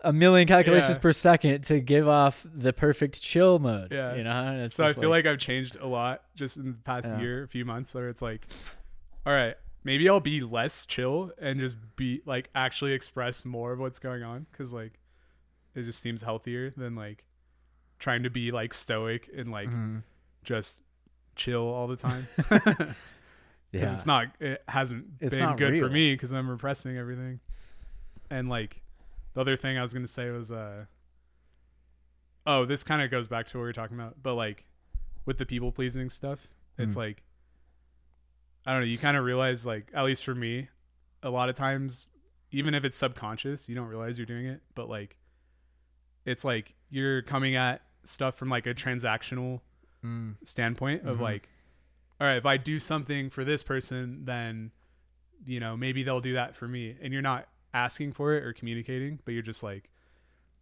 a 0.00 0.12
million 0.12 0.48
calculations 0.48 0.96
Yeah. 0.96 1.02
per 1.02 1.12
second 1.12 1.64
to 1.64 1.80
give 1.80 2.08
off 2.08 2.44
the 2.52 2.72
perfect 2.72 3.22
chill 3.22 3.58
mode. 3.58 3.92
Yeah. 3.92 4.14
You 4.16 4.24
know? 4.24 4.66
So 4.68 4.84
I 4.84 4.92
feel 4.92 5.08
like, 5.08 5.24
I've 5.24 5.38
changed 5.38 5.76
a 5.76 5.86
lot 5.86 6.22
just 6.34 6.56
in 6.56 6.72
the 6.72 6.78
past 6.84 7.06
Yeah. 7.06 7.20
year, 7.20 7.42
a 7.44 7.48
few 7.48 7.64
months, 7.64 7.94
where 7.94 8.08
it's 8.08 8.20
like, 8.20 8.46
all 9.26 9.32
right, 9.32 9.54
maybe 9.84 10.08
I'll 10.08 10.20
be 10.20 10.40
less 10.40 10.86
chill 10.86 11.32
and 11.40 11.58
just 11.60 11.76
be 11.96 12.20
like 12.26 12.50
actually 12.54 12.92
express 12.92 13.44
more 13.44 13.72
of 13.72 13.78
what's 13.78 13.98
going 13.98 14.22
on 14.22 14.46
because 14.50 14.72
like 14.72 15.00
it 15.74 15.82
just 15.82 16.00
seems 16.00 16.22
healthier 16.22 16.70
than 16.76 16.94
like 16.94 17.24
trying 17.98 18.22
to 18.24 18.30
be 18.30 18.50
like 18.50 18.74
stoic 18.74 19.28
and 19.36 19.50
like 19.50 19.68
Mhm. 19.68 20.02
just 20.42 20.80
chill 21.36 21.62
all 21.66 21.86
the 21.86 21.96
time 21.96 22.28
because 22.36 22.94
yeah. 23.72 23.94
it's 23.94 24.06
not 24.06 24.26
it 24.40 24.62
hasn't 24.68 25.06
It's 25.20 25.34
been 25.34 25.44
not 25.44 25.56
good 25.58 25.78
for 25.80 25.88
me 25.88 26.14
because 26.14 26.32
I'm 26.32 26.48
repressing 26.48 26.96
everything 26.96 27.40
and 28.30 28.48
like 28.48 28.82
the 29.32 29.40
other 29.40 29.56
thing 29.56 29.76
I 29.78 29.82
was 29.82 29.92
gonna 29.94 30.06
say 30.06 30.30
was 30.30 30.52
uh 30.52 30.84
oh 32.46 32.64
this 32.64 32.84
kind 32.84 33.02
of 33.02 33.10
goes 33.10 33.26
back 33.28 33.46
to 33.48 33.58
what 33.58 33.62
we 33.62 33.68
were 33.68 33.72
talking 33.72 33.98
about 33.98 34.16
but 34.22 34.34
like 34.34 34.64
with 35.26 35.38
the 35.38 35.46
people 35.46 35.72
pleasing 35.72 36.08
stuff 36.10 36.46
it's 36.78 36.94
Mm. 36.94 36.98
like 36.98 37.22
I 38.66 38.72
don't 38.72 38.80
know 38.80 38.86
you 38.86 38.98
kind 38.98 39.16
of 39.16 39.24
realize 39.24 39.64
like 39.66 39.90
at 39.94 40.04
least 40.04 40.24
for 40.24 40.34
me 40.34 40.68
a 41.22 41.30
lot 41.30 41.48
of 41.48 41.54
times 41.54 42.08
even 42.50 42.74
if 42.74 42.84
it's 42.84 42.96
subconscious 42.96 43.68
you 43.68 43.74
don't 43.74 43.88
realize 43.88 44.16
you're 44.18 44.26
doing 44.26 44.46
it 44.46 44.60
but 44.74 44.88
like 44.88 45.16
it's 46.24 46.44
like 46.44 46.74
you're 46.90 47.22
coming 47.22 47.56
at 47.56 47.82
stuff 48.04 48.36
from 48.36 48.48
like 48.48 48.66
a 48.66 48.74
transactional 48.74 49.60
Mm. 50.04 50.34
standpoint 50.44 51.06
of 51.06 51.16
Mhm. 51.16 51.20
like 51.22 51.48
all 52.20 52.26
right 52.26 52.36
if 52.36 52.44
i 52.44 52.58
do 52.58 52.78
something 52.78 53.30
for 53.30 53.42
this 53.42 53.62
person 53.62 54.26
then 54.26 54.70
you 55.46 55.58
know 55.58 55.78
maybe 55.78 56.02
they'll 56.02 56.20
do 56.20 56.34
that 56.34 56.54
for 56.54 56.68
me 56.68 56.94
and 57.02 57.10
you're 57.12 57.22
not 57.22 57.48
asking 57.72 58.12
for 58.12 58.34
it 58.34 58.44
or 58.44 58.52
communicating 58.52 59.18
but 59.24 59.32
you're 59.32 59.42
just 59.42 59.62
like 59.62 59.88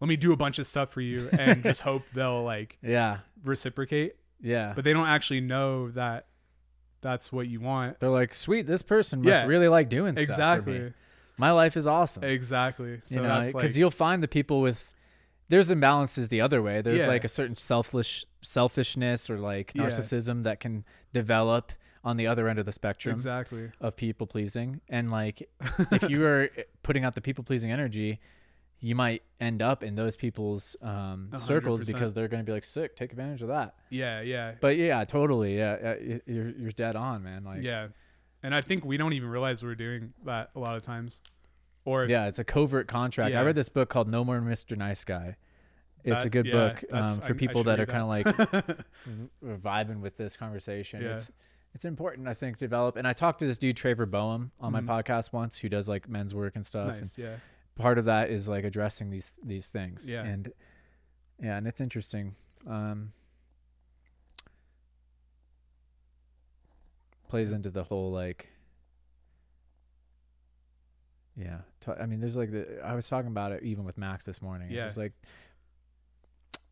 let 0.01 0.07
me 0.09 0.15
do 0.17 0.33
a 0.33 0.37
bunch 0.37 0.61
of 0.61 0.67
stuff 0.67 0.91
for 0.93 1.01
you 1.01 1.29
and 1.33 1.63
just 1.65 1.81
hope 1.89 2.05
they'll 2.15 2.45
like 2.45 2.79
Yeah. 2.83 3.19
reciprocate 3.43 4.15
Yeah. 4.41 4.73
but 4.77 4.85
they 4.85 4.93
don't 4.93 5.09
actually 5.09 5.41
know 5.41 5.91
that 5.91 6.27
that's 7.03 7.31
what 7.31 7.47
you 7.49 7.61
want 7.61 8.01
They're 8.01 8.09
like, 8.09 8.35
sweet, 8.35 8.67
this 8.67 8.83
person 8.83 9.21
must 9.21 9.29
Yeah. 9.29 9.47
really 9.47 9.69
like 9.69 9.89
doing 9.91 10.15
stuff. 10.15 10.23
Exactly. 10.23 10.93
My 11.37 11.51
life 11.51 11.77
is 11.77 11.87
awesome. 11.87 12.25
exactly 12.25 13.01
so 13.05 13.17
you 13.21 13.27
know, 13.27 13.41
because 13.41 13.55
like 13.55 13.77
you'll 13.77 13.91
find 13.91 14.23
the 14.23 14.29
people 14.29 14.61
with 14.63 14.89
there's 15.49 15.69
imbalances 15.69 16.29
the 16.31 16.41
other 16.41 16.63
way. 16.63 16.81
There's 16.81 17.01
Yeah. 17.03 17.09
like 17.09 17.25
a 17.25 17.29
certain 17.29 17.57
selfish 17.57 18.25
selfishness 18.41 19.29
or 19.29 19.39
like 19.39 19.73
Yeah. 19.75 19.83
narcissism 19.85 20.45
that 20.45 20.61
can 20.61 20.85
develop 21.13 21.73
on 22.05 22.17
the 22.17 22.27
other 22.27 22.49
end 22.49 22.59
of 22.59 22.67
the 22.67 22.73
spectrum 22.73 23.15
exactly 23.15 23.71
of 23.81 23.97
people 23.97 24.27
pleasing. 24.27 24.81
And 24.89 25.11
like 25.11 25.49
if 25.91 26.09
you 26.09 26.25
are 26.25 26.49
putting 26.83 27.05
out 27.05 27.15
the 27.15 27.21
people 27.21 27.45
pleasing 27.45 27.71
energy, 27.71 28.21
you 28.85 28.95
might 28.97 29.23
end 29.41 29.63
up 29.63 29.83
in 29.85 29.95
those 29.95 30.17
people's 30.17 30.75
um, 30.83 31.31
circles 31.39 31.85
because 31.85 32.13
they're 32.15 32.27
going 32.29 32.43
to 32.43 32.45
be 32.45 32.53
like, 32.53 32.65
sick, 32.65 32.97
take 32.97 33.13
advantage 33.13 33.41
of 33.41 33.49
that. 33.49 33.77
yeah 33.91 34.21
yeah 34.21 34.55
But 34.61 34.77
yeah, 34.77 35.05
totally. 35.05 35.57
Yeah, 35.57 35.95
yeah, 36.05 36.17
you're 36.27 36.51
you're 36.51 36.71
dead 36.73 36.97
on, 36.97 37.23
man. 37.23 37.45
Like, 37.45 37.63
yeah 37.63 37.89
and 38.45 38.53
i 38.57 38.61
think 38.61 38.85
we 38.85 38.97
don't 38.97 39.13
even 39.13 39.29
realize 39.29 39.63
we're 39.63 39.77
doing 39.77 40.13
that 40.25 40.51
a 40.57 40.59
lot 40.59 40.75
of 40.77 40.83
times 40.83 41.21
or 41.85 42.05
if- 42.05 42.11
yeah, 42.11 42.27
it's 42.27 42.39
a 42.41 42.45
covert 42.45 42.89
contract. 42.89 43.35
I 43.35 43.43
read 43.43 43.55
this 43.55 43.69
book 43.69 43.89
called 43.89 44.11
No 44.11 44.25
More 44.25 44.41
Mr. 44.41 44.77
Nice 44.77 45.05
Guy. 45.05 45.37
It's 46.05 46.25
a 46.25 46.31
good 46.31 46.47
yeah, 46.47 46.53
book 46.53 46.85
um, 46.93 47.19
for 47.21 47.35
I 47.35 47.37
people 47.37 47.61
should 47.63 47.67
that 47.69 47.81
are 47.81 47.87
kind 47.87 48.03
of 48.03 48.09
like 48.09 48.79
vibing 49.45 50.01
with 50.01 50.17
this 50.17 50.37
conversation. 50.37 51.03
Yeah. 51.03 51.15
It's 51.15 51.31
it's 51.75 51.85
important, 51.87 52.29
I 52.29 52.35
think, 52.35 52.59
to 52.59 52.65
develop. 52.67 52.97
And 52.97 53.09
I 53.09 53.15
talked 53.15 53.39
to 53.39 53.47
this 53.47 53.59
dude 53.59 53.77
Trevor 53.79 54.05
Boehm 54.05 54.51
on 54.61 54.73
Mhm. 54.73 54.85
my 54.85 55.03
podcast 55.03 55.33
once, 55.33 55.57
who 55.59 55.69
does 55.71 55.89
like 55.89 56.07
men's 56.09 56.35
work 56.35 56.55
and 56.55 56.67
stuff. 56.67 56.89
nice 56.99 57.17
yeah 57.17 57.27
And 57.29 57.41
part 57.77 57.99
of 57.99 58.05
that 58.07 58.31
is 58.31 58.49
like 58.49 58.65
addressing 58.65 59.11
these 59.11 59.33
these 59.43 59.69
things. 59.69 60.09
Yeah. 60.09 60.25
And 60.25 60.53
yeah, 61.43 61.57
and 61.57 61.67
it's 61.67 61.81
interesting. 61.81 62.35
Um, 62.67 63.13
plays 67.29 67.53
into 67.53 67.71
the 67.71 67.85
whole 67.85 68.11
like. 68.13 68.49
Yeah, 71.35 71.61
t- 71.81 71.93
I 71.99 72.05
mean, 72.05 72.21
there's 72.21 72.37
like 72.37 72.51
the 72.51 72.81
I 72.85 72.95
was 72.95 73.09
talking 73.09 73.29
about 73.31 73.53
it 73.53 73.63
even 73.63 73.85
with 73.85 73.97
Max 73.97 74.27
this 74.27 74.43
morning. 74.43 74.69
It's 74.69 74.77
Yeah. 74.77 74.85
just 74.85 74.99
like 74.99 75.13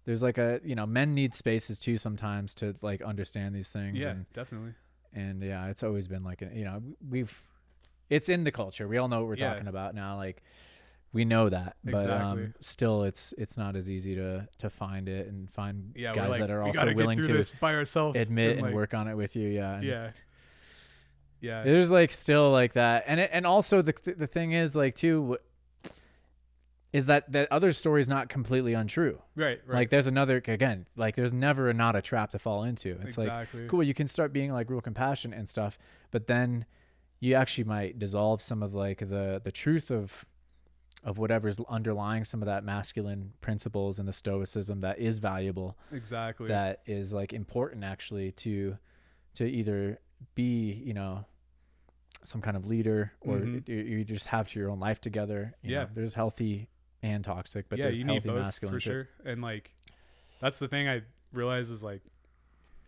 there's 0.04 0.22
like 0.22 0.36
a 0.38 0.60
you 0.62 0.74
know 0.74 0.84
men 0.86 1.14
need 1.14 1.34
spaces 1.34 1.80
too 1.80 1.96
sometimes 1.96 2.54
to 2.56 2.74
like 2.82 3.00
understand 3.02 3.54
these 3.54 3.70
things. 3.72 3.98
yeah 3.98 4.10
and, 4.10 4.32
definitely 4.34 4.74
and 5.14 5.42
yeah, 5.42 5.66
it's 5.68 5.82
always 5.82 6.08
been 6.08 6.22
like 6.24 6.42
a, 6.42 6.50
you 6.54 6.64
know 6.64 6.82
we've 7.08 7.42
it's 8.10 8.28
in 8.28 8.44
the 8.44 8.50
culture. 8.52 8.86
We 8.86 8.98
all 8.98 9.08
know 9.08 9.20
what 9.20 9.28
we're 9.28 9.36
Yeah. 9.36 9.54
talking 9.54 9.68
about 9.68 9.94
now. 9.94 10.16
Like 10.16 10.42
we 11.12 11.24
know 11.24 11.48
that, 11.48 11.76
but 11.82 11.94
Exactly. 12.02 12.44
um, 12.44 12.54
still, 12.60 13.02
it's 13.02 13.34
it's 13.36 13.56
not 13.56 13.74
as 13.76 13.90
easy 13.90 14.14
to 14.14 14.48
to 14.58 14.70
find 14.70 15.08
it 15.08 15.26
and 15.26 15.50
find 15.50 15.92
yeah 15.96 16.14
guys 16.14 16.30
like, 16.30 16.40
that 16.40 16.50
are 16.50 16.62
also 16.62 16.94
willing 16.94 17.20
to 17.22 17.44
by 17.60 17.74
ourselves 17.74 18.16
admit 18.18 18.52
and 18.58 18.62
like, 18.62 18.74
work 18.74 18.94
on 18.94 19.08
it 19.08 19.16
with 19.16 19.34
you. 19.36 19.48
Yeah, 19.48 19.74
and 19.74 19.84
yeah 19.84 20.10
yeah 21.40 21.62
There's 21.64 21.90
like 21.90 22.10
still 22.10 22.50
like 22.52 22.74
that, 22.74 23.04
and 23.06 23.18
it, 23.20 23.30
and 23.32 23.46
also 23.46 23.82
the 23.82 23.94
the 24.16 24.26
thing 24.26 24.52
is 24.52 24.76
like 24.76 24.94
too 24.94 25.38
is 26.92 27.06
that 27.06 27.30
that 27.32 27.50
other 27.52 27.72
story 27.72 28.00
is 28.00 28.08
not 28.08 28.28
completely 28.28 28.74
untrue. 28.74 29.20
right 29.36 29.60
right 29.66 29.76
Like 29.76 29.90
there's 29.90 30.06
another 30.06 30.42
again, 30.46 30.86
like 30.96 31.16
there's 31.16 31.32
never 31.32 31.70
a, 31.70 31.74
not 31.74 31.96
a 31.96 32.02
trap 32.02 32.32
to 32.32 32.38
fall 32.38 32.64
into. 32.64 32.98
It's 33.02 33.16
like 33.16 33.26
exactly 33.26 33.66
cool 33.68 33.82
you 33.82 33.94
can 33.94 34.06
start 34.06 34.32
being 34.32 34.52
like 34.52 34.68
real 34.70 34.80
compassionate 34.80 35.38
and 35.38 35.48
stuff 35.48 35.78
but 36.10 36.26
then 36.26 36.66
you 37.20 37.34
actually 37.34 37.64
might 37.64 37.98
dissolve 37.98 38.42
some 38.42 38.62
of 38.62 38.74
like 38.74 38.98
the 38.98 39.40
the 39.42 39.52
truth 39.52 39.90
of 39.90 40.24
of 41.02 41.16
whatever's 41.18 41.58
underlying 41.68 42.24
some 42.24 42.42
of 42.42 42.46
that 42.46 42.62
masculine 42.64 43.32
principles 43.40 43.98
and 43.98 44.06
the 44.06 44.12
stoicism 44.12 44.80
that 44.80 44.98
is 44.98 45.18
valuable 45.18 45.76
exactly 45.92 46.48
that 46.48 46.80
is 46.86 47.12
like 47.14 47.32
important 47.32 47.82
actually 47.84 48.32
to 48.32 48.76
to 49.34 49.44
either 49.46 49.98
be 50.34 50.72
you 50.84 50.92
know 50.92 51.24
some 52.22 52.42
kind 52.42 52.56
of 52.56 52.66
leader 52.66 53.12
or 53.22 53.38
Mhm. 53.38 53.66
you, 53.66 54.04
just 54.04 54.26
have 54.26 54.46
to 54.50 54.58
your 54.60 54.68
own 54.70 54.78
life 54.78 55.00
together 55.00 55.54
you 55.62 55.72
Yeah. 55.72 55.84
know, 55.84 55.88
there's 55.94 56.12
healthy 56.14 56.68
and 57.02 57.24
toxic 57.24 57.68
but 57.70 57.78
yeah 57.78 57.86
there's 57.86 57.98
you 58.00 58.04
need 58.04 58.12
healthy 58.14 58.28
both 58.28 58.38
masculine 58.42 58.74
for 58.76 58.80
too. 58.80 58.90
sure 58.90 59.08
and 59.24 59.40
like 59.40 59.72
that's 60.40 60.58
the 60.58 60.68
thing 60.68 60.86
i 60.86 61.00
realize 61.32 61.70
is 61.70 61.82
like 61.82 62.02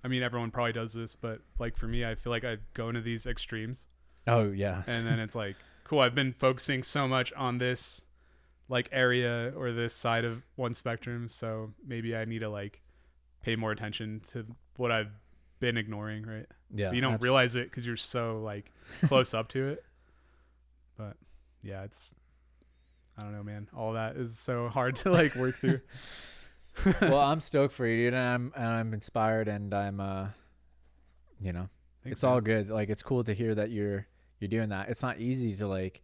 i 0.04 0.08
mean 0.08 0.22
everyone 0.22 0.50
probably 0.50 0.72
does 0.74 0.92
this 0.92 1.14
but 1.16 1.40
like 1.58 1.76
for 1.78 1.86
me 1.86 2.04
i 2.04 2.14
feel 2.14 2.30
like 2.30 2.44
i 2.44 2.58
go 2.74 2.90
into 2.90 3.00
these 3.00 3.24
extremes 3.24 3.86
oh 4.26 4.50
yeah 4.50 4.82
and 4.86 5.06
then 5.06 5.18
it's 5.18 5.34
like 5.34 5.56
cool. 5.92 6.00
I've 6.00 6.14
been 6.14 6.32
focusing 6.32 6.82
so 6.82 7.06
much 7.06 7.32
on 7.34 7.58
this 7.58 8.02
like 8.68 8.88
area 8.92 9.52
or 9.56 9.72
this 9.72 9.94
side 9.94 10.24
of 10.24 10.42
one 10.56 10.74
spectrum 10.74 11.28
so 11.28 11.74
maybe 11.86 12.16
i 12.16 12.24
need 12.24 12.38
to 12.38 12.48
like 12.48 12.80
pay 13.42 13.54
more 13.54 13.70
attention 13.70 14.22
to 14.30 14.46
what 14.76 14.90
i've 14.90 15.10
been 15.60 15.76
ignoring 15.76 16.24
right? 16.24 16.46
Yeah 16.74 16.88
but 16.88 16.94
you 16.94 17.02
don't 17.02 17.14
abs- 17.14 17.22
realize 17.22 17.54
it 17.56 17.70
because 17.70 17.86
you're 17.86 17.96
so 17.96 18.40
like 18.42 18.72
close 19.06 19.34
up 19.34 19.48
to 19.50 19.68
it. 19.68 19.84
But 20.96 21.16
yeah 21.62 21.84
it's 21.84 22.14
i 23.16 23.22
don't 23.22 23.32
know 23.32 23.42
man. 23.42 23.68
All 23.76 23.92
that 23.92 24.16
is 24.16 24.38
so 24.38 24.68
hard 24.68 24.96
to 24.96 25.10
like 25.10 25.34
work 25.34 25.56
through. 25.58 25.80
Well, 27.02 27.20
I'm 27.20 27.40
stoked 27.40 27.74
for 27.74 27.86
you, 27.86 27.96
dude, 28.06 28.14
and 28.14 28.22
I'm 28.22 28.52
and 28.56 28.66
I'm 28.66 28.94
inspired, 28.94 29.46
and 29.46 29.74
I'm 29.74 30.00
uh, 30.00 30.28
you 31.38 31.52
know, 31.52 31.68
Thanks, 32.02 32.16
it's 32.16 32.24
all 32.24 32.40
good. 32.40 32.70
Like 32.70 32.88
it's 32.88 33.02
cool 33.02 33.22
to 33.24 33.34
hear 33.34 33.54
that 33.54 33.70
you're 33.70 34.06
you're 34.42 34.48
doing 34.48 34.68
that. 34.70 34.88
It's 34.88 35.02
not 35.02 35.18
easy 35.20 35.56
to 35.56 35.66
like. 35.66 36.02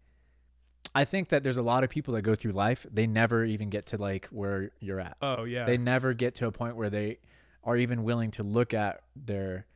I 0.95 1.05
think 1.05 1.29
that 1.31 1.43
there's 1.43 1.57
a 1.59 1.63
lot 1.63 1.85
of 1.85 1.91
people 1.91 2.15
that 2.15 2.23
go 2.23 2.35
through 2.35 2.53
life. 2.53 2.87
They 2.91 3.07
never 3.07 3.45
even 3.45 3.69
get 3.69 3.87
to 3.87 3.99
like 3.99 4.27
where 4.31 4.71
you're 4.81 5.01
at. 5.01 5.17
oh 5.21 5.45
yeah 5.45 5.65
They 5.67 5.77
never 5.77 6.15
get 6.15 6.35
to 6.37 6.47
a 6.47 6.53
point 6.53 6.77
where 6.77 6.89
they 6.89 7.19
are 7.65 7.77
even 7.77 8.05
willing 8.05 8.31
to 8.33 8.43
look 8.43 8.73
at 8.73 9.03
their 9.17 9.67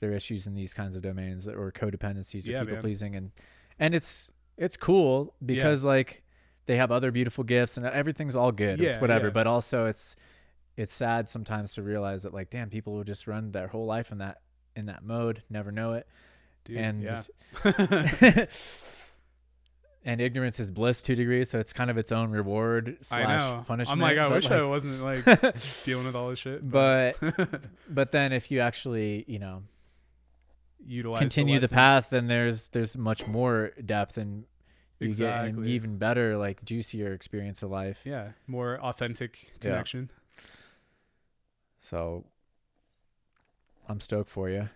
their 0.00 0.12
issues 0.12 0.46
in 0.46 0.54
these 0.54 0.74
kinds 0.74 0.96
of 0.96 1.02
domains 1.02 1.46
or 1.48 1.70
codependencies 1.72 2.48
or 2.48 2.52
Yeah, 2.52 2.60
people 2.64 2.78
pleasing 2.78 3.14
and 3.14 3.30
and 3.78 3.94
it's 3.94 4.32
it's 4.56 4.76
cool 4.76 5.34
because 5.44 5.84
like 5.84 6.22
they 6.64 6.76
have 6.76 6.90
other 6.90 7.12
beautiful 7.12 7.44
gifts 7.44 7.76
and 7.76 7.86
everything's 7.86 8.34
all 8.34 8.50
good. 8.50 8.80
Yeah, 8.80 8.88
it's 8.90 9.00
whatever. 9.00 9.26
yeah. 9.26 9.32
But 9.32 9.46
also 9.46 9.86
it's 9.86 10.16
it's 10.76 10.92
sad 10.92 11.28
sometimes 11.28 11.74
to 11.74 11.82
realize 11.82 12.22
that 12.24 12.34
like 12.34 12.50
damn 12.50 12.70
people 12.70 12.92
will 12.94 13.04
just 13.04 13.26
run 13.26 13.52
their 13.52 13.68
whole 13.68 13.86
life 13.86 14.10
in 14.10 14.18
that 14.18 14.40
in 14.74 14.86
that 14.86 15.04
mode, 15.04 15.42
never 15.48 15.70
know 15.70 15.92
it. 15.92 16.06
Dude, 16.66 16.76
and 16.76 17.02
yeah 17.02 17.22
and 20.04 20.20
ignorance 20.20 20.60
is 20.60 20.70
bliss 20.70 21.02
to 21.02 21.14
degrees, 21.16 21.50
so 21.50 21.58
it's 21.58 21.72
kind 21.72 21.90
of 21.90 21.98
its 21.98 22.12
own 22.12 22.30
reward 22.30 22.96
I 23.00 23.02
slash 23.02 23.40
know. 23.40 23.64
punishment. 23.66 23.92
I'm 23.92 24.00
like, 24.00 24.18
I 24.18 24.28
but, 24.28 24.34
wish 24.36 24.50
I 24.50 24.62
wasn't 24.62 25.02
like 25.02 25.24
dealing 25.84 26.06
with 26.06 26.14
all 26.14 26.30
this 26.30 26.38
shit. 26.38 26.68
but 26.68 27.16
but 27.88 28.12
then 28.12 28.32
if 28.32 28.50
you 28.50 28.60
actually 28.60 29.24
you 29.26 29.38
know 29.38 29.62
utilize 30.86 31.18
continue 31.20 31.56
the, 31.58 31.62
lessons. 31.64 31.72
path, 31.74 32.10
then 32.10 32.26
there's 32.28 32.68
there's 32.68 32.96
much 32.96 33.26
more 33.26 33.72
depth 33.84 34.16
and 34.18 34.44
you 35.00 35.12
get 35.14 35.44
an 35.44 35.66
even 35.66 35.98
better, 35.98 36.36
like 36.36 36.64
juicier 36.64 37.12
experience 37.12 37.62
of 37.62 37.70
life. 37.70 38.02
Yeah, 38.04 38.30
more 38.46 38.78
authentic 38.80 39.48
Yeah. 39.54 39.70
connection. 39.70 40.10
So 41.80 42.24
I'm 43.88 44.00
stoked 44.00 44.30
for 44.30 44.48
you. 44.48 44.68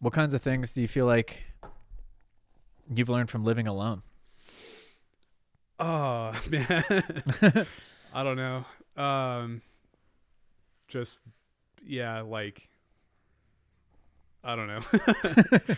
What 0.00 0.12
kinds 0.12 0.34
of 0.34 0.40
things 0.40 0.72
do 0.72 0.80
you 0.82 0.88
feel 0.88 1.06
like 1.06 1.42
you've 2.92 3.08
learned 3.08 3.30
from 3.30 3.44
living 3.44 3.66
alone? 3.66 4.02
Oh 5.78 6.32
man, 6.50 6.66
I 8.12 8.22
don't 8.22 8.36
know. 8.36 8.64
Um, 9.02 9.62
just 10.88 11.22
yeah, 11.82 12.20
like 12.22 12.68
I 14.42 14.56
don't 14.56 14.66
know. 14.66 14.80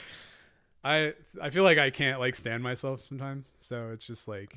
I 0.84 1.14
I 1.40 1.50
feel 1.50 1.62
like 1.64 1.78
I 1.78 1.90
can't 1.90 2.18
like 2.20 2.34
stand 2.34 2.62
myself 2.62 3.02
sometimes, 3.02 3.50
so 3.60 3.90
it's 3.92 4.06
just 4.06 4.26
like 4.28 4.56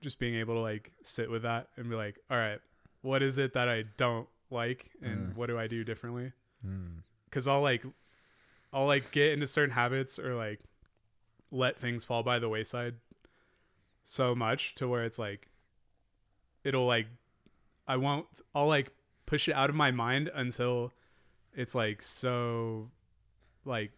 just 0.00 0.18
being 0.18 0.34
able 0.34 0.54
to 0.54 0.60
like 0.60 0.92
sit 1.02 1.30
with 1.30 1.42
that 1.42 1.68
and 1.76 1.88
be 1.88 1.96
like, 1.96 2.18
all 2.30 2.36
right, 2.36 2.60
what 3.02 3.22
is 3.22 3.38
it 3.38 3.54
that 3.54 3.68
I 3.68 3.84
don't 3.96 4.28
like, 4.50 4.90
and 5.02 5.32
Mm. 5.32 5.36
what 5.36 5.46
do 5.46 5.58
I 5.58 5.66
do 5.66 5.84
differently? 5.84 6.32
Hmm. 6.62 6.98
Because 7.34 7.48
I'll 7.48 7.62
like 7.62 7.84
I'll 8.72 8.86
like 8.86 9.10
get 9.10 9.32
into 9.32 9.48
certain 9.48 9.74
habits 9.74 10.20
or 10.20 10.36
like 10.36 10.60
let 11.50 11.76
things 11.76 12.04
fall 12.04 12.22
by 12.22 12.38
the 12.38 12.48
wayside 12.48 12.94
so 14.04 14.36
much 14.36 14.76
to 14.76 14.86
where 14.86 15.02
it's 15.04 15.18
like 15.18 15.48
it'll 16.62 16.86
like 16.86 17.08
I 17.88 17.96
won't 17.96 18.26
I'll 18.54 18.68
like 18.68 18.92
push 19.26 19.48
it 19.48 19.52
out 19.52 19.68
of 19.68 19.74
my 19.74 19.90
mind 19.90 20.30
until 20.32 20.92
it's 21.56 21.74
like 21.74 22.02
so 22.02 22.90
like 23.64 23.90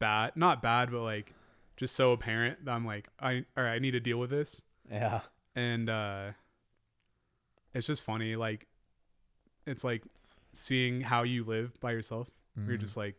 bad 0.00 0.32
not 0.34 0.60
bad 0.60 0.90
but 0.90 1.02
like 1.02 1.34
just 1.76 1.94
so 1.94 2.10
apparent 2.10 2.64
that 2.64 2.72
I'm 2.72 2.84
like 2.84 3.06
I 3.20 3.44
all 3.56 3.62
right 3.62 3.74
I 3.74 3.78
need 3.78 3.92
to 3.92 4.00
deal 4.00 4.18
with 4.18 4.30
this 4.30 4.60
Yeah. 4.90 5.20
and 5.54 5.88
uh 5.88 6.30
it's 7.74 7.86
just 7.86 8.02
funny 8.02 8.34
like 8.34 8.66
it's 9.66 9.84
like 9.84 10.02
seeing 10.52 11.02
how 11.02 11.22
you 11.22 11.44
live 11.44 11.78
by 11.80 11.92
yourself 11.92 12.28
Mm. 12.58 12.66
you're 12.68 12.76
just 12.76 12.96
like 12.96 13.14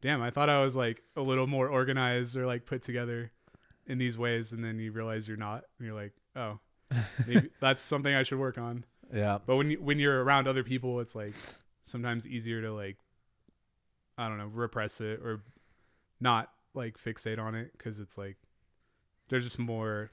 damn 0.00 0.20
i 0.20 0.30
thought 0.30 0.48
i 0.50 0.60
was 0.62 0.74
like 0.74 1.02
a 1.16 1.20
little 1.22 1.46
more 1.46 1.68
organized 1.68 2.36
or 2.36 2.44
like 2.46 2.66
put 2.66 2.82
together 2.82 3.30
in 3.86 3.98
these 3.98 4.18
ways 4.18 4.52
and 4.52 4.64
then 4.64 4.78
you 4.78 4.90
realize 4.92 5.28
you're 5.28 5.36
not 5.36 5.64
and 5.78 5.86
you're 5.86 5.94
like 5.94 6.12
oh 6.36 6.58
maybe 7.26 7.50
that's 7.60 7.82
something 7.82 8.14
i 8.14 8.22
should 8.22 8.38
work 8.38 8.58
on 8.58 8.84
yeah. 9.14 9.38
but 9.46 9.56
when 9.56 9.70
you, 9.70 9.80
when 9.80 9.98
you're 9.98 10.22
around 10.24 10.48
other 10.48 10.62
people 10.64 11.00
it's 11.00 11.14
like 11.14 11.34
sometimes 11.84 12.26
easier 12.26 12.60
to 12.62 12.72
like 12.72 12.96
i 14.16 14.28
don't 14.28 14.38
know 14.38 14.46
repress 14.52 15.00
it 15.00 15.20
or 15.22 15.40
not 16.20 16.50
like 16.74 16.98
fixate 16.98 17.38
on 17.38 17.54
it 17.54 17.70
because 17.78 18.00
it's 18.00 18.18
like 18.18 18.36
there's 19.28 19.44
just 19.44 19.58
more 19.58 20.10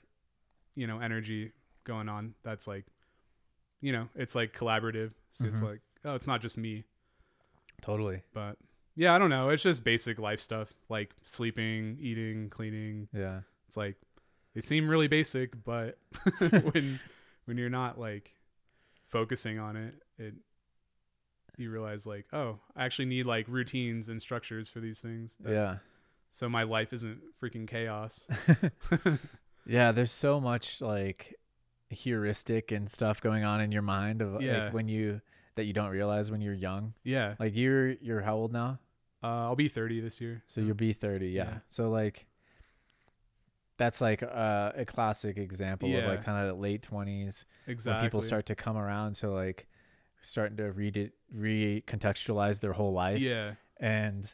you 0.75 0.85
know 0.87 0.99
energy 0.99 1.51
going 1.83 2.09
on 2.09 2.33
that's 2.43 2.67
like 2.67 2.85
you 3.81 3.91
know 3.91 4.07
it's 4.15 4.35
like 4.35 4.53
collaborative 4.53 5.11
so 5.31 5.45
it's 5.45 5.61
Mhm. 5.61 5.69
like 5.71 5.79
oh 6.05 6.15
it's 6.15 6.27
not 6.27 6.41
just 6.41 6.57
me 6.57 6.83
Totally. 7.81 8.21
but 8.33 8.57
yeah, 8.95 9.13
I 9.13 9.19
don't 9.19 9.29
know. 9.29 9.49
It's 9.49 9.61
just 9.63 9.83
basic 9.83 10.19
life 10.19 10.39
stuff 10.39 10.73
like 10.89 11.13
sleeping, 11.23 11.97
eating, 11.99 12.49
cleaning. 12.49 13.07
Yeah. 13.13 13.41
It's 13.67 13.75
like 13.77 13.95
they 14.53 14.61
seem 14.61 14.87
really 14.87 15.07
basic, 15.07 15.61
but 15.63 15.97
when 16.71 16.99
when 17.45 17.57
you're 17.57 17.69
not 17.69 17.99
like 17.99 18.31
focusing 19.09 19.59
on 19.59 19.75
it, 19.75 19.95
it 20.17 20.33
you 21.57 21.69
realize 21.71 22.05
like, 22.05 22.25
oh, 22.33 22.59
I 22.75 22.85
actually 22.85 23.05
need 23.05 23.25
like 23.25 23.47
routines 23.47 24.09
and 24.09 24.21
structures 24.21 24.69
for 24.69 24.79
these 24.79 24.99
things. 24.99 25.35
yeah. 25.47 25.77
So 26.31 26.49
my 26.49 26.63
life 26.63 26.91
isn't 26.91 27.19
freaking 27.41 27.67
chaos. 27.67 28.27
Yeah, 29.67 29.91
there's 29.93 30.11
so 30.11 30.39
much 30.39 30.79
like 30.79 31.33
heuristic 31.89 32.71
and 32.71 32.87
stuff 32.89 33.19
going 33.19 33.43
on 33.43 33.61
in 33.61 33.71
your 33.71 33.81
mind 33.81 34.21
of 34.21 34.39
Yeah. 34.41 34.65
like 34.65 34.73
when 34.73 34.87
you 34.87 35.21
that 35.55 35.65
you 35.65 35.73
don't 35.73 35.89
realize 35.91 36.29
when 36.31 36.41
you're 36.41 36.53
young. 36.53 36.93
yeah. 37.03 37.35
Like 37.39 37.55
you're 37.55 37.89
you're 37.93 38.21
how 38.21 38.35
old 38.35 38.51
now? 38.53 38.79
Uh, 39.23 39.45
I'll 39.47 39.55
be 39.55 39.67
30 39.69 40.01
this 40.01 40.21
year. 40.21 40.43
So 40.47 40.61
you'll 40.61 40.75
be 40.75 40.93
30, 40.93 41.27
yeah. 41.29 41.43
Yeah. 41.43 41.57
So 41.67 41.89
like 41.89 42.27
that's 43.77 43.99
like 43.99 44.23
uh, 44.23 44.71
a 44.75 44.85
classic 44.85 45.37
example 45.37 45.89
of 45.95 46.05
like 46.05 46.23
kind 46.23 46.47
of 46.47 46.59
late 46.59 46.87
20s 46.89 47.45
exactly. 47.67 47.97
when 47.99 48.05
people 48.07 48.21
start 48.21 48.45
to 48.45 48.55
come 48.55 48.77
around 48.77 49.15
to 49.15 49.29
like 49.29 49.67
starting 50.21 50.57
to 50.57 50.71
read 50.71 50.95
it 50.97 51.13
recontextualize 51.35 52.59
their 52.61 52.73
whole 52.73 52.93
life 52.93 53.19
Yeah. 53.19 53.55
and 53.79 54.33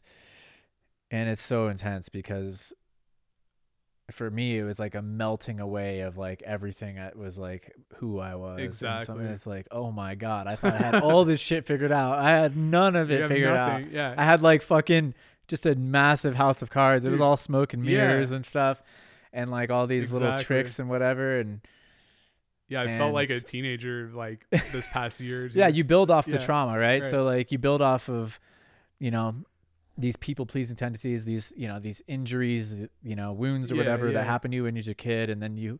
and 1.09 1.27
it's 1.29 1.41
so 1.41 1.67
intense 1.69 2.07
because 2.09 2.73
for 4.11 4.29
me 4.29 4.57
it 4.57 4.63
was 4.63 4.79
like 4.79 4.95
a 4.95 5.01
melting 5.01 5.59
away 5.59 6.01
of 6.01 6.17
like 6.17 6.41
everything 6.43 6.95
that 6.95 7.15
was 7.17 7.37
like 7.39 7.73
who 7.97 8.19
I 8.19 8.35
was 8.35 8.57
and 8.57 8.65
Exactly. 8.65 9.23
that's 9.25 9.45
like 9.47 9.67
oh 9.71 9.91
my 9.91 10.15
god 10.15 10.47
I 10.47 10.55
thought 10.55 10.73
I 10.73 10.77
had 10.77 10.95
all 11.03 11.25
this 11.25 11.39
shit 11.39 11.65
figured 11.65 11.91
out 11.91 12.19
I 12.19 12.29
had 12.29 12.55
none 12.55 12.95
of 12.95 13.11
it 13.11 13.27
figured 13.27 13.55
out. 13.55 13.89
Yeah. 13.91 14.13
I 14.17 14.23
had 14.23 14.41
like 14.41 14.61
fucking 14.61 15.13
just 15.47 15.65
a 15.65 15.75
massive 15.75 16.35
house 16.35 16.61
of 16.61 16.69
cards. 16.69 17.03
It 17.03 17.11
was 17.11 17.19
all 17.21 17.35
smoke 17.37 17.73
and 17.73 17.85
Yeah. 17.85 18.07
mirrors 18.07 18.31
and 18.31 18.45
stuff, 18.45 18.81
and 19.33 19.51
like 19.51 19.69
all 19.69 19.85
these 19.87 20.11
little 20.11 20.35
tricks 20.37 20.79
and 20.79 20.89
whatever. 20.89 21.39
And 21.39 21.59
yeah, 22.69 22.81
I 22.83 22.97
felt 22.97 23.13
like 23.13 23.29
a 23.31 23.41
teenager 23.41 24.09
like 24.13 24.45
this 24.71 24.87
past 24.87 25.19
year. 25.19 25.47
yeah, 25.53 25.67
you 25.67 25.83
build 25.83 26.09
off 26.09 26.25
the 26.25 26.33
Yeah. 26.33 26.37
trauma, 26.37 26.79
right? 26.79 27.01
Right. 27.01 27.03
So 27.03 27.25
like 27.25 27.51
you 27.51 27.57
build 27.57 27.81
off 27.81 28.07
of, 28.09 28.39
you 28.97 29.11
know, 29.11 29.35
these 30.01 30.17
people 30.17 30.45
pleasing 30.45 30.75
tendencies, 30.75 31.25
these 31.25 31.53
you 31.55 31.67
know 31.67 31.79
these 31.79 32.01
injuries, 32.07 32.83
you 33.03 33.15
know, 33.15 33.31
wounds 33.33 33.71
or 33.71 33.75
Yeah, 33.75 33.79
whatever 33.81 34.07
yeah. 34.07 34.13
that 34.13 34.25
happen 34.25 34.51
to 34.51 34.55
you 34.57 34.63
when 34.63 34.75
you're 34.75 34.91
a 34.91 34.95
kid, 34.95 35.29
and 35.29 35.41
then 35.41 35.57
you 35.57 35.79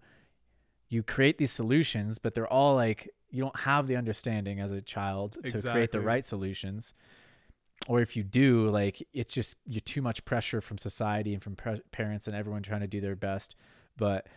you 0.90 1.04
create 1.04 1.38
these 1.38 1.52
solutions, 1.52 2.20
but 2.20 2.36
they're 2.36 2.52
all 2.52 2.76
like 2.76 3.10
you 3.30 3.42
don't 3.42 3.60
have 3.62 3.88
the 3.88 3.96
understanding 3.96 4.60
as 4.60 4.72
a 4.72 4.82
child 4.82 5.38
to 5.46 5.62
create 5.62 5.92
the 5.92 6.02
right 6.02 6.26
solutions. 6.26 6.94
Or 7.88 8.00
if 8.02 8.16
you 8.16 8.24
do, 8.24 8.70
like 8.70 9.08
it's 9.14 9.34
just 9.34 9.58
you're 9.66 9.82
too 9.82 10.02
much 10.02 10.24
pressure 10.26 10.62
from 10.62 10.78
society 10.78 11.34
and 11.34 11.42
from 11.42 11.56
pre- 11.56 11.82
parents 11.92 12.28
and 12.28 12.36
everyone 12.36 12.62
trying 12.62 12.82
to 12.82 12.88
do 12.88 13.02
their 13.02 13.16
best, 13.16 13.56
but 13.98 14.28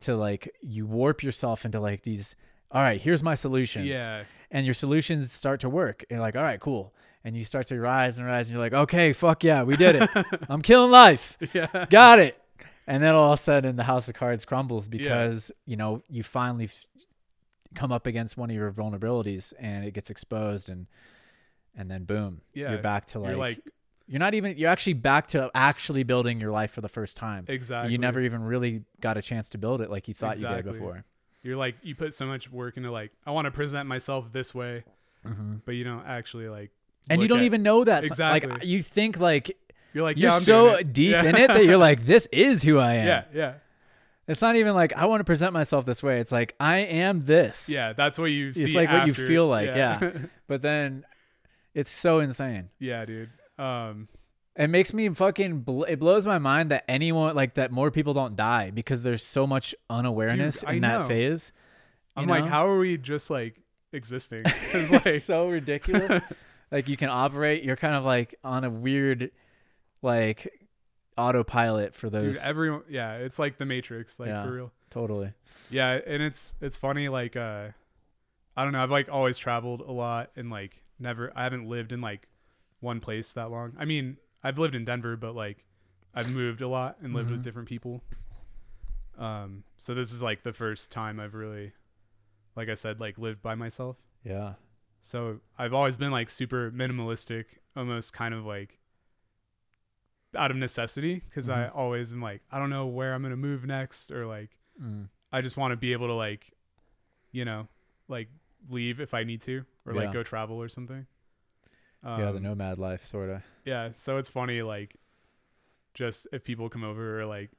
to 0.00 0.16
like 0.16 0.48
you 0.62 0.86
warp 0.86 1.22
yourself 1.22 1.64
into 1.64 1.80
like 1.80 2.02
these. 2.02 2.34
All 2.70 2.82
right, 2.82 3.00
here's 3.00 3.22
my 3.22 3.34
solutions 3.34 3.88
Yeah. 3.88 4.24
and 4.50 4.64
your 4.66 4.74
solutions 4.74 5.32
start 5.32 5.60
to 5.60 5.68
work. 5.70 6.04
And 6.10 6.20
like, 6.20 6.36
all 6.36 6.42
right, 6.42 6.60
cool. 6.60 6.94
And 7.28 7.36
you 7.36 7.44
start 7.44 7.66
to 7.66 7.78
rise 7.78 8.16
and 8.16 8.26
rise, 8.26 8.48
and 8.48 8.54
you're 8.54 8.64
like, 8.64 8.72
okay, 8.72 9.12
fuck 9.12 9.44
yeah, 9.44 9.62
we 9.64 9.76
did 9.76 9.96
it. 9.96 10.08
I'm 10.48 10.62
killing 10.62 10.90
life. 10.90 11.36
Yeah. 11.52 11.84
Got 11.90 12.20
it. 12.20 12.40
And 12.86 13.02
then 13.02 13.14
all 13.14 13.34
of 13.34 13.38
a 13.38 13.42
sudden, 13.42 13.76
the 13.76 13.82
house 13.84 14.08
of 14.08 14.14
cards 14.14 14.46
crumbles 14.46 14.88
because 14.88 15.50
you 15.66 15.76
know 15.76 16.00
you 16.08 16.22
finally 16.22 16.64
f- 16.64 16.86
come 17.74 17.92
up 17.92 18.06
against 18.06 18.38
one 18.38 18.48
of 18.48 18.56
your 18.56 18.72
vulnerabilities, 18.72 19.52
and 19.58 19.84
it 19.84 19.92
gets 19.92 20.08
exposed, 20.08 20.70
and 20.70 20.86
and 21.76 21.90
then 21.90 22.04
boom, 22.04 22.40
Yeah. 22.54 22.70
you're 22.70 22.80
back 22.82 23.04
to 23.08 23.18
like, 23.18 23.28
You're 23.28 23.38
like 23.38 23.60
you're 24.06 24.20
not 24.20 24.32
even 24.32 24.56
you're 24.56 24.70
actually 24.70 24.94
back 24.94 25.26
to 25.28 25.50
actually 25.54 26.04
building 26.04 26.40
your 26.40 26.50
life 26.50 26.70
for 26.70 26.80
the 26.80 26.88
first 26.88 27.18
time. 27.18 27.44
exactly. 27.46 27.92
You 27.92 27.98
never 27.98 28.22
even 28.22 28.42
really 28.42 28.84
got 29.02 29.18
a 29.18 29.22
chance 29.22 29.50
to 29.50 29.58
build 29.58 29.82
it 29.82 29.90
like 29.90 30.08
you 30.08 30.14
thought 30.14 30.40
you 30.40 30.48
did 30.48 30.64
before. 30.64 31.04
You're 31.42 31.58
like 31.58 31.76
you 31.82 31.94
put 31.94 32.14
so 32.14 32.24
much 32.24 32.50
work 32.50 32.78
into 32.78 32.90
like 32.90 33.12
I 33.26 33.32
want 33.32 33.44
to 33.44 33.50
present 33.50 33.86
myself 33.86 34.32
this 34.32 34.54
way, 34.54 34.84
hmm 35.26 35.56
but 35.66 35.72
you 35.72 35.84
don't 35.84 36.06
actually 36.06 36.48
like. 36.48 36.70
And 37.10 37.22
you 37.22 37.28
don't 37.28 37.38
at- 37.40 37.44
even 37.44 37.62
know 37.62 37.84
that. 37.84 38.04
exactly. 38.04 38.50
Like 38.50 38.64
you 38.64 38.82
think 38.82 39.18
like 39.18 39.56
You're 39.94 40.04
like 40.04 40.18
you're 40.18 40.30
yeah, 40.30 40.38
so 40.38 40.82
deep 40.82 41.12
Yeah. 41.12 41.24
in 41.24 41.36
it 41.36 41.48
that 41.48 41.64
you're 41.64 41.78
like, 41.78 42.04
this 42.06 42.28
is 42.32 42.62
who 42.62 42.78
I 42.78 42.94
am. 43.02 43.06
yeah, 43.06 43.24
yeah, 43.34 43.54
It's 44.26 44.42
not 44.42 44.56
even 44.56 44.74
like 44.74 44.92
I 44.94 45.06
want 45.06 45.20
to 45.20 45.24
present 45.24 45.52
myself 45.52 45.86
this 45.86 46.02
way. 46.02 46.20
It's 46.20 46.32
like 46.32 46.54
I 46.60 46.78
am 46.78 47.24
this. 47.24 47.68
yeah. 47.68 47.92
That's 47.94 48.18
what 48.18 48.30
you 48.30 48.52
see. 48.52 48.64
It's 48.64 48.74
like 48.74 48.90
what 48.90 49.06
you 49.06 49.14
feel 49.14 49.46
like, 49.48 49.66
yeah. 49.68 50.10
But 50.48 50.62
then 50.62 51.04
it's 51.74 51.90
so 51.90 52.18
insane. 52.20 52.68
yeah, 52.78 53.04
dude. 53.04 53.30
Um, 53.58 54.08
It 54.56 54.68
makes 54.68 54.92
me 54.92 55.08
fucking. 55.08 55.60
Bl- 55.60 55.84
it 55.84 55.96
blows 56.00 56.26
my 56.26 56.38
mind 56.38 56.70
that 56.72 56.84
anyone 56.88 57.34
like 57.36 57.54
that 57.54 57.70
more 57.70 57.90
people 57.90 58.12
don't 58.14 58.34
die 58.36 58.70
because 58.70 59.02
there's 59.02 59.24
so 59.24 59.46
much 59.46 59.74
unawareness 59.88 60.60
Dude, 60.60 60.70
in 60.76 60.80
that 60.82 61.06
phase. 61.08 61.52
I'm 62.16 62.26
like, 62.26 62.44
how 62.46 62.66
are 62.66 62.78
we 62.78 62.98
just 62.98 63.30
like 63.30 63.60
existing? 63.92 64.42
It's 64.72 64.90
like 64.90 65.20
so 65.20 65.48
ridiculous. 65.48 66.22
Like 66.70 66.88
you 66.88 66.96
can 66.96 67.08
operate. 67.08 67.62
You're 67.64 67.76
kind 67.76 67.94
of 67.94 68.04
like 68.04 68.34
on 68.44 68.64
a 68.64 68.70
weird, 68.70 69.30
like 70.02 70.52
autopilot 71.16 71.94
for 71.94 72.08
those. 72.10 72.22
dude, 72.36 72.42
everyone. 72.44 72.82
Yeah, 72.88 73.14
it's 73.16 73.38
like 73.38 73.58
the 73.58 73.66
Matrix, 73.66 74.18
like 74.20 74.28
Yeah. 74.28 74.44
for 74.44 74.52
real. 74.52 74.72
totally. 74.90 75.32
Yeah, 75.70 75.98
and 76.06 76.22
it's 76.22 76.54
it's 76.60 76.76
funny. 76.76 77.08
Like, 77.08 77.36
uh, 77.36 77.68
I 78.56 78.64
don't 78.64 78.72
know. 78.72 78.82
I've 78.82 78.90
like 78.90 79.08
always 79.10 79.38
traveled 79.38 79.80
a 79.80 79.92
lot 79.92 80.30
and 80.36 80.50
like 80.50 80.82
never. 80.98 81.32
I 81.36 81.44
haven't 81.44 81.68
lived 81.68 81.92
in 81.92 82.00
like 82.00 82.28
one 82.80 83.00
place 83.00 83.32
that 83.32 83.50
long. 83.50 83.74
I 83.78 83.84
mean, 83.84 84.16
I've 84.42 84.58
lived 84.58 84.74
in 84.74 84.84
Denver, 84.84 85.16
but 85.16 85.34
like 85.34 85.64
I've 86.14 86.32
moved 86.34 86.60
a 86.60 86.68
lot 86.68 86.96
and 87.02 87.12
lived 87.14 87.28
Mhm. 87.28 87.32
with 87.32 87.44
different 87.44 87.68
people. 87.68 88.02
Um, 89.18 89.64
so 89.78 89.94
this 89.94 90.12
is 90.12 90.22
like 90.22 90.42
the 90.44 90.52
first 90.52 90.92
time 90.92 91.18
I've 91.18 91.34
really, 91.34 91.72
like 92.56 92.68
I 92.68 92.74
said, 92.74 93.00
like 93.00 93.18
lived 93.18 93.42
by 93.42 93.54
myself. 93.56 93.96
Out 100.36 100.50
of 100.50 100.56
necessity 100.56 101.22
because 101.28 101.48
I 101.48 101.68
Mhm. 101.68 101.76
always 101.76 102.12
am 102.12 102.20
like 102.20 102.42
I 102.50 102.58
don't 102.58 102.70
know 102.70 102.86
where 102.86 103.14
I'm 103.14 103.22
gonna 103.22 103.36
move 103.36 103.64
next 103.64 104.10
or 104.10 104.26
like 104.26 104.50
Mm. 104.80 105.08
I 105.32 105.40
just 105.40 105.56
want 105.56 105.72
to 105.72 105.76
be 105.76 105.92
able 105.92 106.06
to 106.06 106.14
like, 106.14 106.52
you 107.32 107.44
know, 107.44 107.66
like 108.06 108.28
leave 108.68 109.00
if 109.00 109.12
I 109.12 109.24
need 109.24 109.40
to 109.42 109.64
or 109.86 109.92
Yeah. 109.92 110.00
like 110.02 110.12
go 110.12 110.22
travel 110.22 110.56
or 110.62 110.68
something. 110.68 111.06
yeah, 112.04 112.30
the 112.30 112.38
Um, 112.38 112.42
nomad 112.42 112.78
life, 112.78 113.04
sort 113.06 113.28
of. 113.30 113.42
Yeah, 113.64 113.90
so 113.92 114.18
it's 114.18 114.28
funny 114.28 114.62
like 114.62 114.94
just 115.94 116.28
if 116.32 116.44
people 116.44 116.68
come 116.68 116.84
over 116.84 117.20
or 117.20 117.26
like 117.26 117.50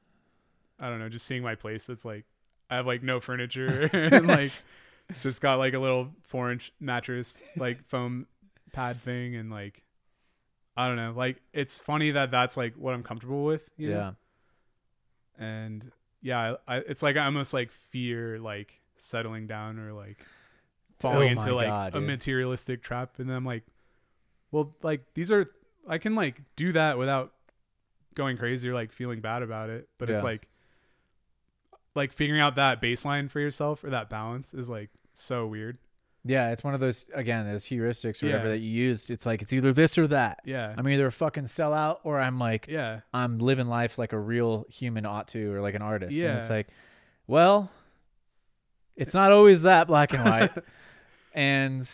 I 0.78 0.88
don't 0.88 0.98
know, 0.98 1.10
just 1.10 1.26
seeing 1.26 1.42
my 1.42 1.54
place, 1.56 1.88
it's 1.90 2.04
like 2.06 2.24
I 2.70 2.76
have 2.76 2.86
like 2.86 3.02
no 3.02 3.20
furniture 3.20 3.82
and 3.92 4.26
like 4.26 4.52
just 5.22 5.40
got 5.40 5.58
like 5.58 5.74
a 5.74 5.78
little 5.78 6.10
four 6.22 6.50
inch 6.52 6.72
mattress, 6.80 7.42
like 7.56 7.84
foam 7.88 8.26
pad 8.72 9.02
thing 9.02 9.34
and 9.36 9.50
like 9.50 9.82
I 10.76 10.86
don't 10.86 10.96
know, 10.96 11.12
like 11.16 11.42
it's 11.52 11.78
funny 11.80 12.12
that 12.12 12.30
that's 12.30 12.56
like 12.56 12.74
what 12.74 12.94
I'm 12.94 13.02
comfortable 13.02 13.44
with, 13.44 13.68
you 13.76 13.90
know? 13.90 14.14
Yeah. 15.38 15.44
and 15.46 15.90
yeah, 16.22 16.54
I, 16.68 16.76
it's 16.78 17.02
like 17.02 17.16
I 17.16 17.24
almost 17.24 17.52
like 17.54 17.70
fear 17.90 18.38
like 18.38 18.80
settling 18.98 19.46
down 19.46 19.78
or 19.78 19.92
like 19.92 20.24
falling 20.98 21.28
Oh 21.28 21.32
into 21.32 21.54
like 21.54 21.66
God, 21.68 21.94
a 21.94 21.98
dude. 21.98 22.06
materialistic 22.08 22.82
trap, 22.82 23.18
and 23.18 23.28
then 23.28 23.36
I'm 23.36 23.44
like, 23.46 23.64
well, 24.52 24.74
like 24.82 25.02
these 25.14 25.32
are 25.32 25.50
I 25.88 25.98
can 25.98 26.14
like 26.14 26.40
do 26.56 26.72
that 26.72 26.98
without 26.98 27.32
going 28.14 28.36
crazy 28.36 28.68
or 28.68 28.74
like 28.74 28.92
feeling 28.92 29.20
bad 29.20 29.42
about 29.42 29.70
it, 29.70 29.88
but 29.98 30.10
it's 30.10 30.22
like 30.22 30.46
like 31.94 32.12
figuring 32.12 32.40
out 32.40 32.56
that 32.56 32.80
baseline 32.80 33.28
for 33.30 33.40
yourself 33.40 33.82
or 33.82 33.90
that 33.90 34.08
balance 34.10 34.54
is 34.54 34.68
like 34.68 34.90
so 35.20 35.46
weird. 35.46 35.78
Yeah, 36.24 36.50
it's 36.50 36.62
one 36.62 36.74
of 36.74 36.80
those 36.80 37.06
again, 37.14 37.46
those 37.46 37.64
heuristics 37.64 38.22
or 38.22 38.26
whatever 38.26 38.48
that 38.50 38.58
you 38.58 38.68
used. 38.70 39.10
It's 39.10 39.24
like 39.24 39.40
it's 39.40 39.52
either 39.54 39.72
this 39.72 39.96
or 39.96 40.06
that. 40.08 40.40
Yeah, 40.44 40.74
I'm 40.76 40.86
either 40.86 41.06
a 41.06 41.12
fucking 41.12 41.44
sellout 41.44 41.98
or 42.04 42.20
I'm 42.20 42.38
like 42.38 42.66
yeah, 42.68 43.00
I'm 43.14 43.38
living 43.38 43.68
life 43.68 43.96
like 43.98 44.12
a 44.12 44.18
real 44.18 44.66
human 44.68 45.06
ought 45.06 45.28
to 45.28 45.52
or 45.54 45.62
like 45.62 45.74
an 45.74 45.80
artist. 45.82 46.12
And 46.18 46.38
it's 46.38 46.50
like, 46.50 46.68
well, 47.26 47.70
it's 48.96 49.14
not 49.14 49.32
always 49.32 49.62
that 49.62 49.86
black 49.86 50.12
and 50.12 50.22
white. 50.24 50.50
and 51.32 51.88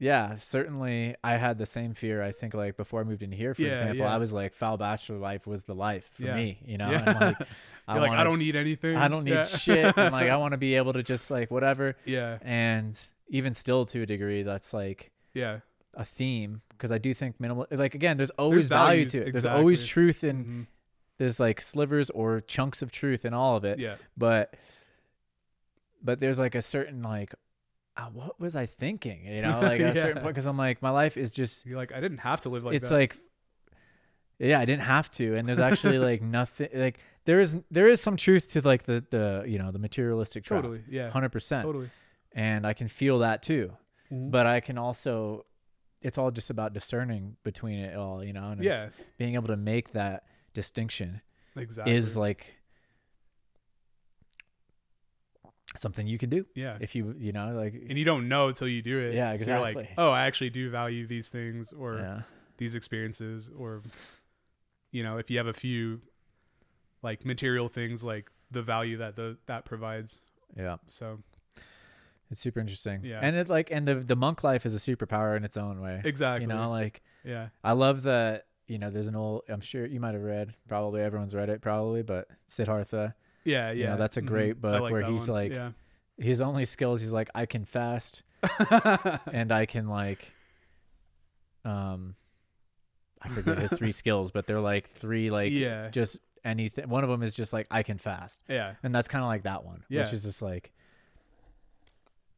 yeah, 0.00 0.36
certainly 0.40 1.14
I 1.22 1.36
had 1.36 1.58
the 1.58 1.66
same 1.66 1.94
fear. 1.94 2.20
I 2.20 2.32
think 2.32 2.54
like 2.54 2.76
before 2.76 3.00
I 3.00 3.04
moved 3.04 3.22
in 3.22 3.30
here, 3.30 3.54
for 3.54 3.62
Yeah, 3.62 3.72
example, 3.74 4.06
yeah. 4.06 4.12
I 4.14 4.18
was 4.18 4.32
like 4.32 4.54
foul 4.54 4.76
bachelor 4.76 5.18
life 5.18 5.46
was 5.46 5.62
the 5.62 5.74
life 5.74 6.10
for 6.14 6.24
Yeah. 6.24 6.34
me, 6.34 6.58
you 6.66 6.78
know? 6.78 6.90
yeah. 7.88 7.94
I 7.94 7.98
like 7.98 8.08
wanna- 8.10 8.20
I 8.20 8.24
don't 8.24 8.38
need 8.38 8.56
anything. 8.56 8.96
I 8.96 9.08
don't 9.08 9.24
need 9.24 9.32
Yeah. 9.34 9.42
shit. 9.44 9.96
And 9.96 10.12
like 10.12 10.30
I 10.30 10.36
want 10.42 10.52
to 10.52 10.58
be 10.58 10.74
able 10.76 10.92
to 10.94 11.02
just 11.02 11.30
like 11.30 11.50
whatever. 11.50 11.96
yeah, 12.04 12.38
And 12.42 12.98
even 13.28 13.54
still 13.54 13.84
to 13.86 14.02
a 14.02 14.06
degree, 14.06 14.42
that's 14.42 14.72
like 14.74 15.10
yeah, 15.34 15.60
a 15.94 16.04
theme 16.04 16.62
because 16.70 16.92
I 16.92 16.98
do 16.98 17.12
think 17.14 17.40
minimal. 17.40 17.66
Like 17.70 17.94
again, 17.94 18.16
there's 18.16 18.30
always 18.30 18.68
There's 18.68 18.80
value 18.80 19.04
to 19.08 19.26
it. 19.26 19.32
There's 19.32 19.46
always 19.46 19.86
truth 19.86 20.22
in. 20.24 20.44
Mhm. 20.44 20.66
There's 21.18 21.38
like 21.38 21.60
slivers 21.60 22.10
or 22.10 22.40
chunks 22.40 22.82
of 22.82 22.90
truth 22.90 23.24
in 23.24 23.32
all 23.34 23.56
of 23.56 23.64
it. 23.64 23.78
yeah, 23.78 23.96
But 24.16 24.54
but 26.02 26.20
there's 26.20 26.38
like 26.38 26.54
a 26.54 26.62
certain 26.62 27.02
like. 27.02 27.34
Uh, 27.94 28.06
what 28.06 28.40
was 28.40 28.56
I 28.56 28.64
thinking? 28.66 29.26
You 29.26 29.42
know, 29.42 29.60
like 29.62 29.80
at 29.80 29.96
a 29.96 30.00
certain 30.00 30.22
point, 30.22 30.34
because 30.34 30.46
I'm 30.46 30.56
like, 30.56 30.80
my 30.80 30.88
life 30.90 31.16
is 31.18 31.32
just. 31.34 31.66
You're 31.66 31.76
like 31.76 31.92
I 31.92 32.00
didn't 32.00 32.18
have 32.18 32.40
to 32.42 32.48
live 32.48 32.64
like 32.64 32.74
it's 32.74 32.88
that. 32.88 32.94
like, 32.94 33.16
yeah, 34.48 34.60
I 34.60 34.64
didn't 34.64 34.82
have 34.82 35.10
to, 35.12 35.36
and 35.36 35.46
there's 35.48 35.60
actually 35.60 35.98
like 35.98 36.22
nothing. 36.40 36.68
Like 36.74 36.98
there 37.24 37.40
is 37.40 37.56
there 37.70 37.88
is 37.88 38.00
some 38.00 38.16
truth 38.16 38.50
to 38.52 38.60
like 38.60 38.84
the 38.84 39.04
the 39.10 39.44
you 39.46 39.58
know 39.58 39.70
the 39.70 39.78
materialistic 39.78 40.44
trap, 40.44 40.62
totally, 40.62 40.82
yeah, 40.88 41.10
hundred 41.10 41.30
percent, 41.30 41.64
totally. 41.64 41.90
and 42.32 42.66
I 42.66 42.72
can 42.72 42.88
feel 42.88 43.20
that 43.20 43.42
too. 43.42 43.72
Mhm. 44.10 44.30
But 44.30 44.46
I 44.46 44.60
can 44.60 44.78
also, 44.78 45.46
it's 46.02 46.18
all 46.18 46.30
just 46.30 46.50
about 46.50 46.72
discerning 46.74 47.36
between 47.44 47.78
it 47.78 47.96
all, 47.96 48.22
you 48.22 48.32
know, 48.32 48.50
and 48.50 48.60
it's 48.60 48.66
yeah, 48.66 48.88
being 49.16 49.34
able 49.34 49.48
to 49.48 49.56
make 49.56 49.92
that 49.92 50.24
distinction 50.54 51.22
exactly. 51.56 51.94
is 51.94 52.16
like 52.16 52.54
something 55.74 56.06
you 56.06 56.18
can 56.18 56.28
do 56.28 56.44
yeah, 56.54 56.76
if 56.80 56.94
you 56.94 57.14
you 57.18 57.32
know 57.32 57.54
like 57.54 57.72
and 57.88 57.98
you 57.98 58.04
don't 58.04 58.28
know 58.28 58.52
till 58.52 58.68
you 58.68 58.82
do 58.82 58.98
it. 58.98 59.14
Yeah, 59.14 59.36
So 59.36 59.46
you're 59.46 59.60
like, 59.60 59.90
oh, 59.96 60.10
I 60.10 60.26
actually 60.26 60.50
do 60.50 60.68
value 60.68 61.06
these 61.06 61.28
things 61.28 61.72
or 61.72 61.98
yeah 61.98 62.22
these 62.58 62.74
experiences, 62.74 63.50
or 63.58 63.82
you 64.92 65.02
know, 65.02 65.18
if 65.18 65.30
you 65.30 65.38
have 65.38 65.48
a 65.48 65.52
few 65.52 66.00
like 67.02 67.24
material 67.24 67.68
things, 67.68 68.04
like 68.04 68.30
the 68.50 68.62
value 68.62 68.98
that 68.98 69.16
the 69.16 69.36
that 69.46 69.64
provides. 69.64 70.20
yeah 70.56 70.76
So 70.88 71.18
it's 72.30 72.40
super 72.40 72.60
interesting 72.60 73.00
Yeah. 73.02 73.20
and 73.22 73.34
it 73.36 73.48
like 73.48 73.70
and 73.70 73.86
the 73.88 73.94
the 73.96 74.16
monk 74.16 74.42
life 74.44 74.64
is 74.64 74.74
a 74.74 74.78
superpower 74.78 75.36
in 75.36 75.44
its 75.44 75.56
own 75.56 75.80
way 75.80 76.00
exactly, 76.04 76.42
you 76.42 76.46
know 76.48 76.70
like 76.70 77.02
yeah, 77.24 77.48
i 77.62 77.72
love 77.72 78.04
that 78.04 78.46
you 78.68 78.78
know 78.78 78.88
there's 78.90 79.08
an 79.08 79.16
old 79.16 79.42
i'm 79.50 79.60
sure 79.60 79.84
you 79.84 80.00
might 80.00 80.14
have 80.14 80.22
read 80.22 80.54
probably 80.66 81.02
everyone's 81.02 81.34
read 81.34 81.50
it 81.50 81.60
probably 81.60 82.02
but 82.02 82.28
siddhartha 82.46 83.14
yeah, 83.44 83.70
yeah. 83.72 83.90
know, 83.90 83.96
that's 83.98 84.16
a 84.16 84.22
Mhm. 84.22 84.26
great 84.26 84.50
I 84.50 84.60
book 84.60 84.80
like 84.82 84.92
where 84.92 85.02
he's 85.02 85.28
one. 85.28 85.50
like- 85.50 85.72
his 86.18 86.40
only 86.40 86.64
skills 86.64 87.00
he's 87.02 87.12
like 87.12 87.28
i 87.34 87.44
can 87.46 87.64
fast 87.66 88.22
and 89.32 89.52
I 89.52 89.66
can 89.66 89.88
like 89.88 90.30
um 91.64 92.14
I 93.24 93.28
forget 93.28 93.58
his 93.58 93.72
three 93.72 93.92
skills, 94.02 94.30
but 94.30 94.46
they're 94.46 94.60
like 94.60 94.88
three 94.88 95.30
like 95.30 95.52
yeah, 95.52 95.88
just 95.90 96.18
anything. 96.44 96.88
One 96.88 97.04
of 97.04 97.10
them 97.10 97.22
is 97.22 97.34
just 97.34 97.52
like 97.52 97.66
I 97.70 97.82
can 97.82 97.98
fast. 97.98 98.40
yeah. 98.48 98.74
And 98.82 98.94
that's 98.94 99.08
kind 99.08 99.22
of 99.22 99.28
like 99.28 99.44
that 99.44 99.64
one, 99.64 99.84
Yeah. 99.88 100.02
which 100.02 100.12
is 100.12 100.24
just 100.24 100.42
like 100.42 100.72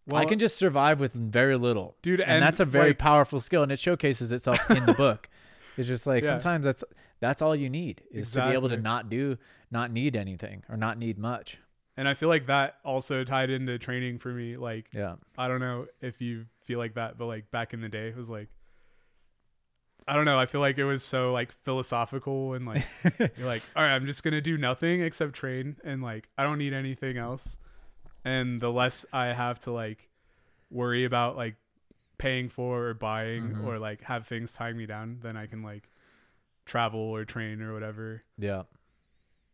Well, 0.07 0.21
I 0.21 0.27
can 0.27 0.39
just 0.39 0.57
survive 0.57 1.01
with 1.01 1.15
very 1.15 1.57
little. 1.57 1.97
dude, 2.03 2.21
And, 2.21 2.43
that's 2.43 2.61
a 2.61 2.65
very 2.67 2.89
like, 2.91 2.99
powerful 2.99 3.41
skill 3.41 3.63
and 3.63 3.73
it 3.73 3.79
showcases 3.79 4.33
itself 4.33 4.71
in 4.71 4.85
the 4.87 4.93
book. 4.95 5.29
It's 5.77 5.89
just 5.89 6.07
like 6.07 6.23
Yeah. 6.23 6.31
sometimes 6.39 6.65
that's 6.67 6.85
that's 7.19 7.43
all 7.43 7.57
you 7.57 7.69
need 7.69 8.03
is 8.13 8.31
to 8.33 8.47
be 8.47 8.53
able 8.53 8.69
to 8.69 8.77
not 8.77 9.09
do 9.11 9.39
not 9.73 9.91
need 9.91 10.15
anything 10.15 10.63
or 10.69 10.77
not 10.77 10.99
need 10.99 11.19
much. 11.19 11.59
and 11.97 12.07
I 12.07 12.15
feel 12.15 12.29
like 12.29 12.47
that 12.47 12.77
also 12.85 13.25
tied 13.25 13.51
into 13.51 13.77
training 13.79 14.19
for 14.21 14.29
me. 14.29 14.57
Like, 14.57 14.87
Yeah. 14.93 15.17
I 15.37 15.49
don't 15.49 15.59
know 15.61 15.87
if 16.01 16.21
you 16.21 16.47
feel 16.63 16.79
like 16.79 16.95
that, 16.95 17.19
but 17.19 17.27
like 17.27 17.51
back 17.51 17.73
in 17.75 17.81
the 17.81 17.89
day, 17.89 18.07
it 18.09 18.17
was 18.17 18.31
like, 18.31 18.49
I 20.07 20.15
don't 20.15 20.25
know. 20.27 20.39
I 20.39 20.47
feel 20.47 20.61
like 20.61 20.77
it 20.79 20.85
was 20.85 21.03
so 21.03 21.33
like 21.33 21.53
philosophical 21.65 22.53
and 22.55 22.67
like 22.67 22.87
you're 23.19 23.47
like, 23.47 23.63
all 23.75 23.83
right, 23.83 23.95
I'm 23.95 24.07
just 24.07 24.23
gonna 24.23 24.41
do 24.41 24.59
nothing 24.59 25.01
except 25.03 25.33
train, 25.35 25.77
and 25.85 26.03
like 26.03 26.29
I 26.37 26.43
don't 26.43 26.59
need 26.59 26.73
anything 26.75 27.17
else. 27.17 27.57
And 28.25 28.61
the 28.61 28.71
less 28.73 29.05
I 29.13 29.27
have 29.27 29.59
to 29.61 29.71
like 29.71 30.09
worry 30.71 31.05
about 31.05 31.37
like 31.37 31.57
paying 32.19 32.49
for 32.49 32.87
or 32.89 32.95
buying 32.95 33.51
Mhm. 33.55 33.65
or 33.67 33.79
like 33.79 34.03
have 34.05 34.27
things 34.27 34.53
tying 34.53 34.77
me 34.77 34.87
down, 34.87 35.19
then 35.23 35.37
I 35.37 35.47
can 35.47 35.63
like 35.63 35.89
travel 36.67 37.01
or 37.01 37.25
train 37.25 37.61
or 37.63 37.73
whatever. 37.75 38.23
Yeah. 38.39 38.63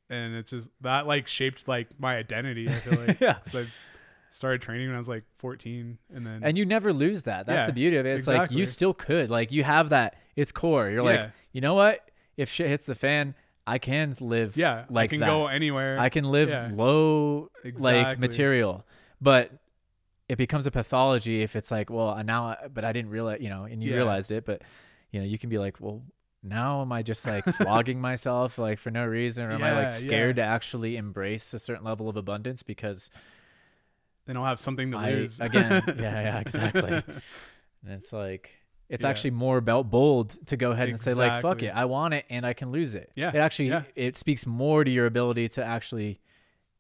And 0.09 0.35
it's 0.35 0.51
just 0.51 0.69
that 0.81 1.07
like 1.07 1.27
shaped 1.27 1.69
like 1.69 1.89
my 1.99 2.17
identity. 2.17 2.69
I 2.69 2.75
feel 2.75 3.01
like 3.07 3.21
yeah. 3.21 3.39
I 3.55 3.67
started 4.31 4.63
training 4.63 4.87
when 4.89 4.95
I 4.95 4.99
was 4.99 5.09
like 5.09 5.25
14, 5.39 5.99
and 6.15 6.27
then 6.27 6.41
And 6.43 6.57
you 6.59 6.65
never 6.65 6.93
lose 6.93 7.25
that. 7.25 7.47
That's 7.47 7.61
Yeah, 7.63 7.67
the 7.67 7.73
beauty 7.73 7.97
of 7.97 8.07
it. 8.07 8.19
It's 8.19 8.27
like 8.27 8.51
you 8.51 8.67
still 8.67 8.95
could. 8.95 9.31
Like 9.31 9.53
you 9.53 9.63
have 9.65 9.91
that. 9.91 10.17
It's 10.41 10.53
core. 10.53 10.89
You're 10.89 11.05
Yeah. 11.05 11.23
like, 11.23 11.31
you 11.53 11.61
know 11.61 11.75
what? 11.75 12.11
If 12.37 12.51
shit 12.51 12.69
hits 12.69 12.87
the 12.87 12.95
fan, 12.95 13.35
I 13.67 13.79
can 13.79 14.15
live. 14.21 14.57
yeah, 14.57 14.87
like 14.89 15.05
I 15.05 15.09
can 15.09 15.21
that. 15.21 15.27
go 15.27 15.47
anywhere. 15.49 15.99
I 15.99 16.09
can 16.09 16.25
live 16.25 16.49
Yeah. 16.49 16.71
low 16.73 17.51
like 17.65 17.65
Exactly. 17.65 18.21
material. 18.27 18.85
But 19.21 19.53
it 20.29 20.37
becomes 20.39 20.67
a 20.67 20.71
pathology 20.71 21.43
if 21.43 21.57
it's 21.57 21.71
like, 21.71 21.91
well, 21.91 22.23
now, 22.25 22.57
but 22.73 22.85
I 22.85 22.93
didn't 22.93 23.11
realize, 23.11 23.41
you 23.41 23.51
know, 23.51 23.65
and 23.65 23.83
you 23.83 23.91
Yeah. 23.91 23.97
realized 23.97 24.31
it. 24.31 24.45
But 24.47 24.63
you 25.11 25.21
know, 25.21 25.27
you 25.27 25.39
can 25.39 25.51
be 25.51 25.59
like, 25.59 25.77
well, 25.81 26.03
now 26.43 26.81
am 26.81 26.91
I 26.93 27.03
just 27.03 27.27
like 27.27 27.45
flogging 27.61 28.01
myself 28.01 28.57
like 28.59 28.79
for 28.79 28.91
no 28.91 29.05
reason, 29.05 29.45
or 29.45 29.51
am 29.53 29.63
I 29.63 29.73
like 29.75 29.89
Yeah, 29.89 29.99
scared 29.99 30.37
to 30.37 30.43
actually 30.43 30.97
embrace 30.97 31.53
a 31.53 31.59
certain 31.59 31.85
level 31.85 32.09
of 32.09 32.17
abundance 32.17 32.63
because 32.63 33.11
then 34.27 34.37
I'll 34.37 34.45
have 34.47 34.61
something 34.61 34.93
to 34.93 34.97
I 34.99 35.11
lose 35.13 35.41
again, 35.41 35.83
yeah, 35.99 36.23
yeah, 36.23 36.39
exactly. 36.47 37.03
And 37.83 37.93
it's 37.93 38.13
like 38.13 38.51
it's 38.91 39.05
Yeah. 39.05 39.09
actually 39.11 39.31
more 39.31 39.57
about 39.57 39.89
bold 39.89 40.37
to 40.49 40.57
go 40.59 40.73
ahead 40.73 40.89
and 40.91 41.01
say 41.01 41.15
like, 41.15 41.41
"Fuck 41.41 41.63
it, 41.63 41.69
I 41.75 41.87
want 41.87 42.13
it 42.13 42.27
and 42.29 42.45
I 42.45 42.53
can 42.53 42.71
lose 42.73 42.95
it." 42.95 43.11
Yeah, 43.15 43.29
It 43.33 43.37
actually 43.39 43.69
yeah. 43.69 43.85
it 43.95 44.17
speaks 44.17 44.45
more 44.47 44.85
to 44.85 44.91
your 44.91 45.07
ability 45.07 45.49
to 45.51 45.65
actually 45.65 46.21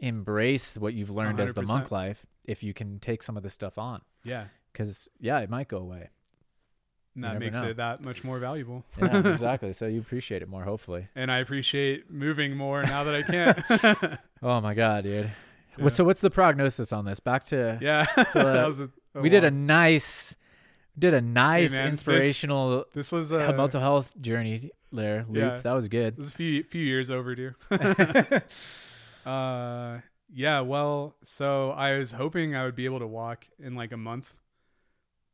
embrace 0.00 0.76
what 0.76 0.92
you've 0.94 1.10
learned 1.10 1.40
as 1.40 1.54
the 1.54 1.62
monk 1.62 1.90
life 1.90 2.26
if 2.46 2.62
you 2.62 2.72
can 2.74 2.98
take 2.98 3.22
some 3.22 3.36
of 3.36 3.42
this 3.42 3.54
stuff 3.54 3.78
on. 3.78 4.00
yeah, 4.24 4.46
Because 4.72 5.08
yeah, 5.20 5.38
it 5.40 5.50
might 5.50 5.68
go 5.68 5.78
away. 5.78 6.08
and 7.14 7.24
that 7.24 7.38
makes 7.38 7.60
know. 7.60 7.68
it 7.68 7.76
that 7.76 8.00
much 8.02 8.24
more 8.24 8.38
valuable. 8.38 8.84
Yeah, 8.98 9.18
exactly. 9.28 9.72
So 9.72 9.86
you 9.86 10.00
appreciate 10.00 10.42
it 10.42 10.48
more, 10.48 10.64
hopefully. 10.64 11.08
and 11.14 11.30
I 11.30 11.38
appreciate 11.38 12.10
moving 12.10 12.56
more 12.56 12.82
now 12.82 13.04
that 13.04 13.14
I 13.14 13.22
can. 13.22 14.18
Oh 14.42 14.58
my 14.62 14.72
god, 14.72 15.04
dude. 15.04 15.30
Yeah. 15.78 15.88
So 15.88 16.02
what's 16.02 16.22
the 16.22 16.30
prognosis 16.30 16.92
on 16.94 17.04
this? 17.04 17.20
Back 17.20 17.44
to 17.44 17.78
yeah, 17.82 18.06
So, 18.30 18.40
uh, 18.40 18.52
that 18.54 18.66
was 18.66 18.80
a, 18.80 18.90
we 19.14 19.28
did 19.28 19.44
a 19.44 19.50
nice, 19.50 20.34
did 21.00 21.14
a 21.14 21.20
nice 21.20 21.72
man, 21.72 21.88
inspirational 21.88 22.84
This 22.94 23.10
was 23.10 23.32
uh, 23.32 23.38
a 23.38 23.52
mental 23.52 23.80
health 23.80 24.14
journey 24.20 24.70
there, 24.92 25.24
Loop. 25.28 25.36
Yeah. 25.36 25.56
That 25.58 25.72
was 25.72 25.88
good. 25.88 26.16
This 26.16 26.26
is 26.26 26.32
a 26.32 26.36
few 26.36 26.62
few 26.62 26.84
years 26.84 27.10
overdue. 27.10 27.54
uh, 29.26 29.98
yeah. 30.32 30.60
Well, 30.60 31.16
so 31.22 31.70
I 31.72 31.98
was 31.98 32.12
hoping 32.12 32.54
I 32.54 32.64
would 32.64 32.76
be 32.76 32.84
able 32.84 33.00
to 33.00 33.06
walk 33.06 33.46
in 33.58 33.74
like 33.74 33.92
a 33.92 33.96
month, 33.96 34.34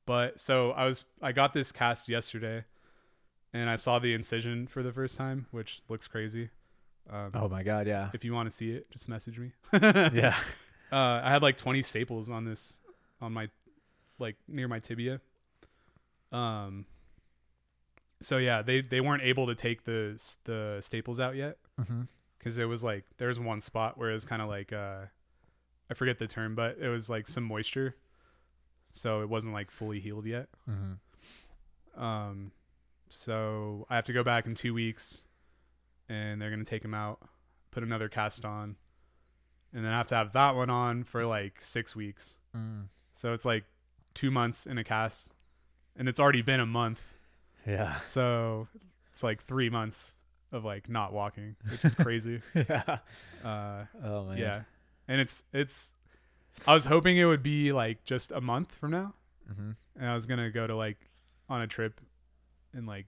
but 0.07 0.41
so 0.41 0.71
I 0.71 0.87
was 0.87 1.05
I 1.21 1.33
got 1.33 1.53
this 1.53 1.73
cast 1.73 2.09
yesterday, 2.09 2.64
and 3.53 3.69
I 3.69 3.77
saw 3.77 3.99
the 3.99 4.14
incision 4.14 4.67
for 4.67 4.83
the 4.83 4.93
first 4.93 5.17
time, 5.17 5.47
which 5.51 5.83
looks 5.89 6.09
crazy. 6.09 6.51
Um, 7.11 7.31
Oh 7.35 7.49
my 7.49 7.62
god, 7.62 7.87
yeah. 7.87 8.11
If 8.14 8.25
you 8.25 8.33
want 8.33 8.51
to 8.51 8.55
see 8.55 8.73
it, 8.73 8.91
just 8.91 9.09
message 9.09 9.39
me. 9.39 9.53
yeah. 9.73 10.37
Uh, 10.91 11.21
I 11.23 11.31
had 11.31 11.43
like 11.43 11.57
20 11.57 11.83
staples 11.83 12.31
on 12.31 12.45
this, 12.45 12.79
on 13.21 13.33
my, 13.33 13.49
like 14.19 14.37
near 14.49 14.69
my 14.69 14.79
tibia. 14.79 15.21
Um. 16.37 16.87
So 18.20 18.39
yeah, 18.39 18.62
they 18.62 18.80
they 18.80 19.01
weren't 19.01 19.22
able 19.22 19.47
to 19.47 19.55
take 19.55 19.84
the 19.84 20.20
the 20.45 20.78
staples 20.80 21.20
out 21.20 21.37
yet 21.37 21.59
Mm-hmm. 21.80 22.03
because 22.39 22.57
it 22.57 22.64
was 22.64 22.82
like 22.82 23.05
there's 23.18 23.39
one 23.39 23.61
spot 23.61 23.99
where 23.99 24.09
it 24.11 24.14
was 24.14 24.24
kind 24.24 24.41
of 24.41 24.49
like 24.49 24.72
uh, 24.72 25.01
I 25.91 25.95
forget 25.95 26.18
the 26.18 26.26
term, 26.26 26.55
but 26.55 26.78
it 26.80 26.89
was 26.89 27.11
like 27.11 27.28
some 27.28 27.45
moisture, 27.45 27.95
so 28.93 29.20
it 29.20 29.28
wasn't 29.28 29.53
like 29.53 29.70
fully 29.70 30.01
healed 30.01 30.24
yet. 30.26 30.49
Mm-hmm. 30.68 32.03
Um, 32.03 32.53
so 33.11 33.87
I 33.91 33.97
have 33.97 34.05
to 34.07 34.12
go 34.14 34.22
back 34.24 34.47
in 34.47 34.55
two 34.55 34.72
weeks, 34.72 35.22
and 36.09 36.41
they're 36.41 36.51
gonna 36.51 36.64
take 36.64 36.84
him 36.84 36.95
out, 36.95 37.20
put 37.70 37.82
another 37.82 38.09
cast 38.09 38.45
on, 38.47 38.76
and 39.74 39.84
then 39.84 39.93
I 39.93 39.99
have 39.99 40.09
to 40.09 40.14
have 40.14 40.32
that 40.32 40.57
one 40.57 40.70
on 40.70 41.05
for 41.05 41.26
like 41.26 41.61
six 41.61 41.95
weeks. 41.95 42.34
Mm. 42.57 42.84
So 43.12 43.34
it's 43.34 43.45
like 43.45 43.64
two 44.14 44.30
months 44.30 44.66
in 44.66 44.78
a 44.78 44.84
cast, 44.84 45.28
and 45.99 46.09
it's 46.09 46.20
already 46.20 46.42
been 46.42 46.61
a 46.61 46.66
month. 46.66 47.03
Yeah. 47.66 47.97
So 47.97 48.68
it's 49.12 49.22
like 49.22 49.42
three 49.42 49.70
months 49.70 50.14
of 50.53 50.64
like 50.64 50.88
not 50.88 51.12
walking, 51.12 51.57
which 51.70 51.84
is 51.84 51.94
crazy. 52.07 52.40
yeah. 52.55 52.99
uh, 53.44 53.84
Oh 54.05 54.24
man. 54.26 54.38
yeah, 54.38 54.61
and 55.09 55.20
it's 55.20 55.44
it's. 55.53 55.94
I 56.66 56.72
was 56.72 56.86
hoping 56.86 57.18
it 57.18 57.24
would 57.26 57.42
be 57.42 57.72
like 57.72 58.05
just 58.05 58.32
a 58.32 58.40
month 58.40 58.74
from 58.74 58.90
now, 58.92 59.14
Mm-hmm. 59.51 59.70
and 60.01 60.09
I 60.11 60.14
was 60.14 60.26
gonna 60.26 60.51
go 60.51 60.66
to 60.66 60.74
like 60.74 60.99
on 61.49 61.61
a 61.62 61.66
trip, 61.66 62.01
and 62.72 62.86
like 62.86 63.07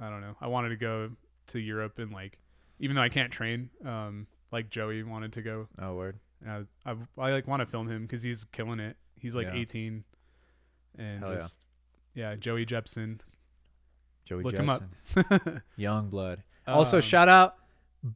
I 0.00 0.08
don't 0.10 0.20
know. 0.20 0.36
I 0.40 0.46
wanted 0.48 0.70
to 0.70 0.76
go 0.76 1.10
to 1.48 1.58
Europe 1.58 1.98
and 1.98 2.12
like 2.12 2.38
even 2.78 2.96
though 2.96 3.02
I 3.02 3.08
can't 3.08 3.32
train, 3.32 3.70
um, 3.84 4.26
like 4.52 4.68
Joey 4.68 5.02
wanted 5.02 5.32
to 5.34 5.42
go. 5.42 5.68
Oh 5.80 5.94
word. 5.94 6.18
And 6.44 6.66
I 6.84 6.90
I, 6.90 6.96
I 7.18 7.30
like 7.32 7.46
want 7.48 7.60
to 7.60 7.66
film 7.66 7.88
him 7.88 8.02
because 8.02 8.22
he's 8.22 8.44
killing 8.52 8.78
it. 8.80 8.96
He's 9.18 9.34
like 9.34 9.46
Yeah. 9.46 9.54
18, 9.60 10.04
and 10.98 11.20
Hell 11.20 11.30
yeah. 11.32 11.38
just 11.38 11.60
yeah, 12.16 12.34
Joey 12.34 12.64
Jepson. 12.64 13.20
Joey 14.24 14.42
Look 14.42 14.54
him 14.56 14.68
up. 14.68 14.82
Jepson. 15.14 15.62
Young 15.76 16.08
blood. 16.08 16.42
Also, 16.66 16.96
Um, 16.96 17.00
shout 17.02 17.28
out, 17.28 17.54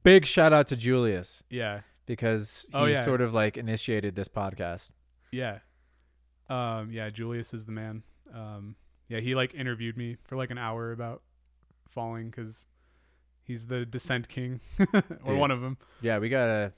big 0.02 0.26
shout 0.26 0.52
out 0.52 0.66
to 0.66 0.76
Julius 0.76 1.40
yeah, 1.48 1.82
because 2.06 2.66
he 2.72 2.76
Oh, 2.76 2.86
yeah. 2.86 3.02
sort 3.02 3.20
of 3.20 3.32
like 3.32 3.56
initiated 3.56 4.16
this 4.16 4.26
podcast. 4.26 4.90
yeah, 5.30 5.58
um, 6.48 6.90
yeah. 6.90 7.10
Julius 7.10 7.54
is 7.54 7.64
the 7.66 7.70
man. 7.72 8.02
Um, 8.34 8.74
yeah, 9.08 9.20
he 9.20 9.36
like 9.36 9.54
interviewed 9.54 9.96
me 9.96 10.16
for 10.24 10.34
like 10.36 10.50
an 10.50 10.58
hour 10.58 10.90
about 10.90 11.22
falling 11.88 12.30
because 12.30 12.66
he's 13.44 13.66
the 13.66 13.84
descent 13.86 14.28
king 14.28 14.60
or 14.92 15.02
Dude. 15.26 15.38
one 15.38 15.50
of 15.52 15.60
them. 15.60 15.78
Yeah, 16.00 16.18
we 16.18 16.28
gotta. 16.28 16.72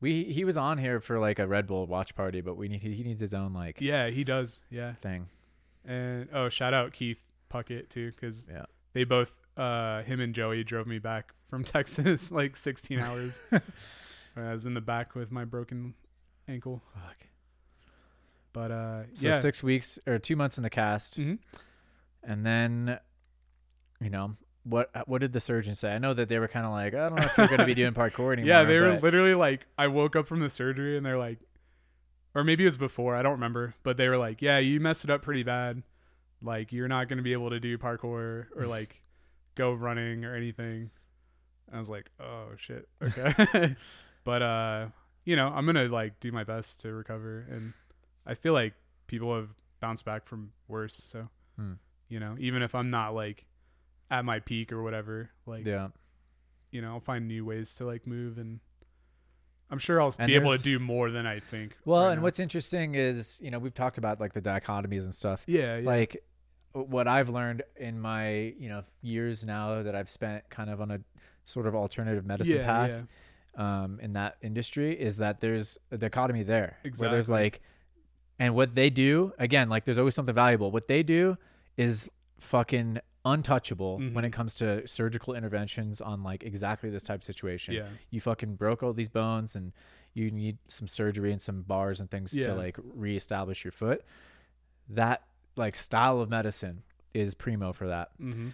We 0.00 0.24
he 0.24 0.44
was 0.44 0.56
on 0.56 0.78
here 0.78 1.00
for 1.00 1.18
like 1.18 1.38
a 1.38 1.46
Red 1.46 1.66
Bull 1.66 1.86
watch 1.86 2.14
party, 2.14 2.40
but 2.42 2.56
we 2.56 2.68
need 2.68 2.80
he 2.82 3.02
needs 3.02 3.20
his 3.20 3.34
own 3.34 3.52
like 3.54 3.80
Yeah, 3.80 4.10
he 4.10 4.22
does. 4.22 4.60
Yeah. 4.70 4.94
thing. 5.00 5.26
And 5.84 6.28
oh, 6.32 6.48
shout 6.48 6.72
out 6.74 6.92
Keith 6.92 7.18
Puckett 7.52 7.88
too, 7.88 8.10
because 8.10 8.48
Yeah. 8.50 8.64
they 8.94 9.04
both, 9.04 9.34
uh, 9.56 10.02
him 10.02 10.20
and 10.20 10.34
Joey 10.34 10.64
drove 10.64 10.86
me 10.86 10.98
back 10.98 11.32
from 11.48 11.62
Texas 11.64 12.32
like 12.32 12.56
16 12.56 13.00
hours. 13.00 13.40
I 14.36 14.52
was 14.52 14.66
in 14.66 14.74
the 14.74 14.80
back 14.80 15.14
with 15.14 15.30
my 15.30 15.44
broken 15.44 15.94
ankle, 16.48 16.82
Fuck. 16.94 17.26
but 18.52 18.70
uh, 18.70 19.02
So 19.14 19.28
yeah, 19.28 19.40
six 19.40 19.62
weeks 19.62 19.98
or 20.06 20.18
two 20.18 20.36
months 20.36 20.56
in 20.58 20.62
the 20.62 20.70
cast, 20.70 21.18
Mhm. 21.20 21.38
and 22.22 22.44
then, 22.44 22.98
you 24.00 24.10
know, 24.10 24.36
what 24.64 24.90
what 25.06 25.20
did 25.20 25.32
the 25.32 25.40
surgeon 25.40 25.74
say? 25.74 25.92
I 25.94 25.98
know 25.98 26.14
that 26.14 26.28
they 26.28 26.38
were 26.38 26.48
kind 26.48 26.64
of 26.66 26.72
like, 26.72 26.94
I 26.94 27.08
don't 27.10 27.16
know 27.16 27.26
if 27.26 27.36
you're 27.36 27.46
going 27.48 27.60
to 27.60 27.66
be 27.66 27.74
doing 27.82 27.92
parkour 27.92 28.32
anymore. 28.32 28.48
yeah. 28.48 28.64
They 28.64 28.78
were 28.78 28.98
literally 28.98 29.34
like, 29.34 29.66
I 29.76 29.88
woke 29.88 30.16
up 30.16 30.26
from 30.26 30.40
the 30.40 30.48
surgery 30.50 30.96
and 30.96 31.04
they're 31.04 31.18
like, 31.18 31.38
or 32.34 32.44
maybe 32.44 32.64
it 32.64 32.66
was 32.66 32.76
before, 32.76 33.14
I 33.16 33.22
don't 33.22 33.32
remember, 33.32 33.74
but 33.82 33.96
they 33.96 34.08
were 34.08 34.16
like, 34.18 34.42
yeah, 34.42 34.58
you 34.58 34.80
messed 34.80 35.04
it 35.04 35.10
up 35.10 35.22
pretty 35.22 35.42
bad. 35.42 35.82
Like 36.42 36.72
you're 36.72 36.88
not 36.88 37.08
going 37.08 37.16
to 37.18 37.22
be 37.22 37.32
able 37.32 37.50
to 37.50 37.60
do 37.60 37.78
parkour 37.78 38.46
or 38.56 38.66
like 38.66 39.02
go 39.54 39.72
running 39.72 40.24
or 40.24 40.34
anything. 40.34 40.90
I 41.72 41.78
was 41.78 41.88
like, 41.88 42.10
oh 42.20 42.48
shit, 42.56 42.88
okay. 43.02 43.76
but 44.24 44.42
uh, 44.42 44.86
you 45.24 45.36
know, 45.36 45.48
I'm 45.48 45.64
gonna 45.66 45.88
like 45.88 46.20
do 46.20 46.30
my 46.32 46.44
best 46.44 46.80
to 46.82 46.92
recover, 46.92 47.46
and 47.50 47.72
I 48.26 48.34
feel 48.34 48.52
like 48.52 48.74
people 49.06 49.34
have 49.34 49.48
bounced 49.80 50.04
back 50.04 50.26
from 50.26 50.52
worse. 50.68 50.94
So, 50.96 51.28
Hmm. 51.56 51.74
you 52.08 52.20
know, 52.20 52.36
even 52.38 52.62
if 52.62 52.74
I'm 52.74 52.90
not 52.90 53.14
like 53.14 53.46
at 54.10 54.24
my 54.24 54.40
peak 54.40 54.72
or 54.72 54.82
whatever, 54.82 55.30
like 55.46 55.64
yeah. 55.64 55.88
you 56.70 56.82
know, 56.82 56.88
I'll 56.92 57.00
find 57.00 57.26
new 57.26 57.44
ways 57.44 57.72
to 57.76 57.86
like 57.86 58.06
move, 58.06 58.36
and 58.38 58.60
I'm 59.70 59.78
sure 59.78 60.00
I'll 60.00 60.14
And 60.18 60.28
be 60.28 60.34
able 60.34 60.56
to 60.56 60.62
do 60.62 60.78
more 60.78 61.10
than 61.10 61.26
I 61.26 61.40
think. 61.40 61.76
Well, 61.84 62.04
right 62.04 62.12
and 62.12 62.20
now. 62.20 62.24
what's 62.24 62.38
interesting 62.38 62.94
is, 62.94 63.40
you 63.42 63.50
know, 63.50 63.58
we've 63.58 63.74
talked 63.74 63.98
about 63.98 64.20
like 64.20 64.32
the 64.32 64.42
dichotomies 64.42 65.04
and 65.04 65.14
stuff. 65.14 65.42
yeah, 65.46 65.78
yeah, 65.78 65.86
Like 65.86 66.22
what 66.72 67.08
I've 67.08 67.28
learned 67.28 67.62
in 67.76 68.00
my, 68.00 68.54
you 68.58 68.68
know, 68.68 68.82
years 69.00 69.44
now 69.44 69.82
that 69.82 69.94
I've 69.94 70.10
spent 70.10 70.48
kind 70.50 70.70
of 70.70 70.80
on 70.80 70.90
a 70.90 71.00
sort 71.44 71.66
of 71.66 71.74
alternative 71.74 72.24
medicine 72.26 72.56
yeah, 72.56 72.64
path 72.66 72.90
yeah. 73.56 73.82
um, 73.84 74.00
in 74.00 74.14
that 74.14 74.36
industry 74.42 74.98
is 74.98 75.18
that 75.18 75.40
there's 75.40 75.78
a 75.90 75.98
dichotomy 75.98 76.42
there 76.42 76.78
where 76.98 77.10
there's 77.10 77.30
like, 77.30 77.60
and 78.38 78.54
what 78.54 78.74
they 78.74 78.90
do 78.90 79.32
again, 79.38 79.68
like 79.68 79.84
there's 79.84 79.98
always 79.98 80.14
something 80.14 80.34
valuable. 80.34 80.70
What 80.70 80.88
they 80.88 81.02
do 81.02 81.36
is 81.76 82.10
fucking 82.40 82.98
untouchable 83.24 83.96
when 83.98 84.12
Mhm. 84.12 84.24
it 84.24 84.32
comes 84.32 84.54
to 84.56 84.86
surgical 84.86 85.34
interventions 85.34 86.00
on 86.00 86.22
like 86.22 86.42
exactly 86.42 86.90
this 86.90 87.04
type 87.04 87.20
of 87.20 87.24
situation. 87.24 87.74
yeah, 87.74 87.88
You 88.10 88.20
fucking 88.20 88.56
broke 88.56 88.82
all 88.82 88.92
these 88.92 89.08
bones 89.08 89.56
and 89.56 89.72
you 90.12 90.30
need 90.30 90.58
some 90.68 90.86
surgery 90.86 91.32
and 91.32 91.40
some 91.40 91.62
bars 91.62 92.00
and 92.00 92.10
things 92.10 92.32
Yeah. 92.34 92.46
to 92.48 92.54
like 92.54 92.76
reestablish 92.82 93.64
your 93.64 93.72
foot. 93.72 94.04
That 94.88 95.22
like 95.56 95.76
style 95.76 96.20
of 96.20 96.28
medicine 96.28 96.82
is 97.14 97.34
primo 97.34 97.72
for 97.72 97.86
that. 97.88 98.10
hmm 98.18 98.50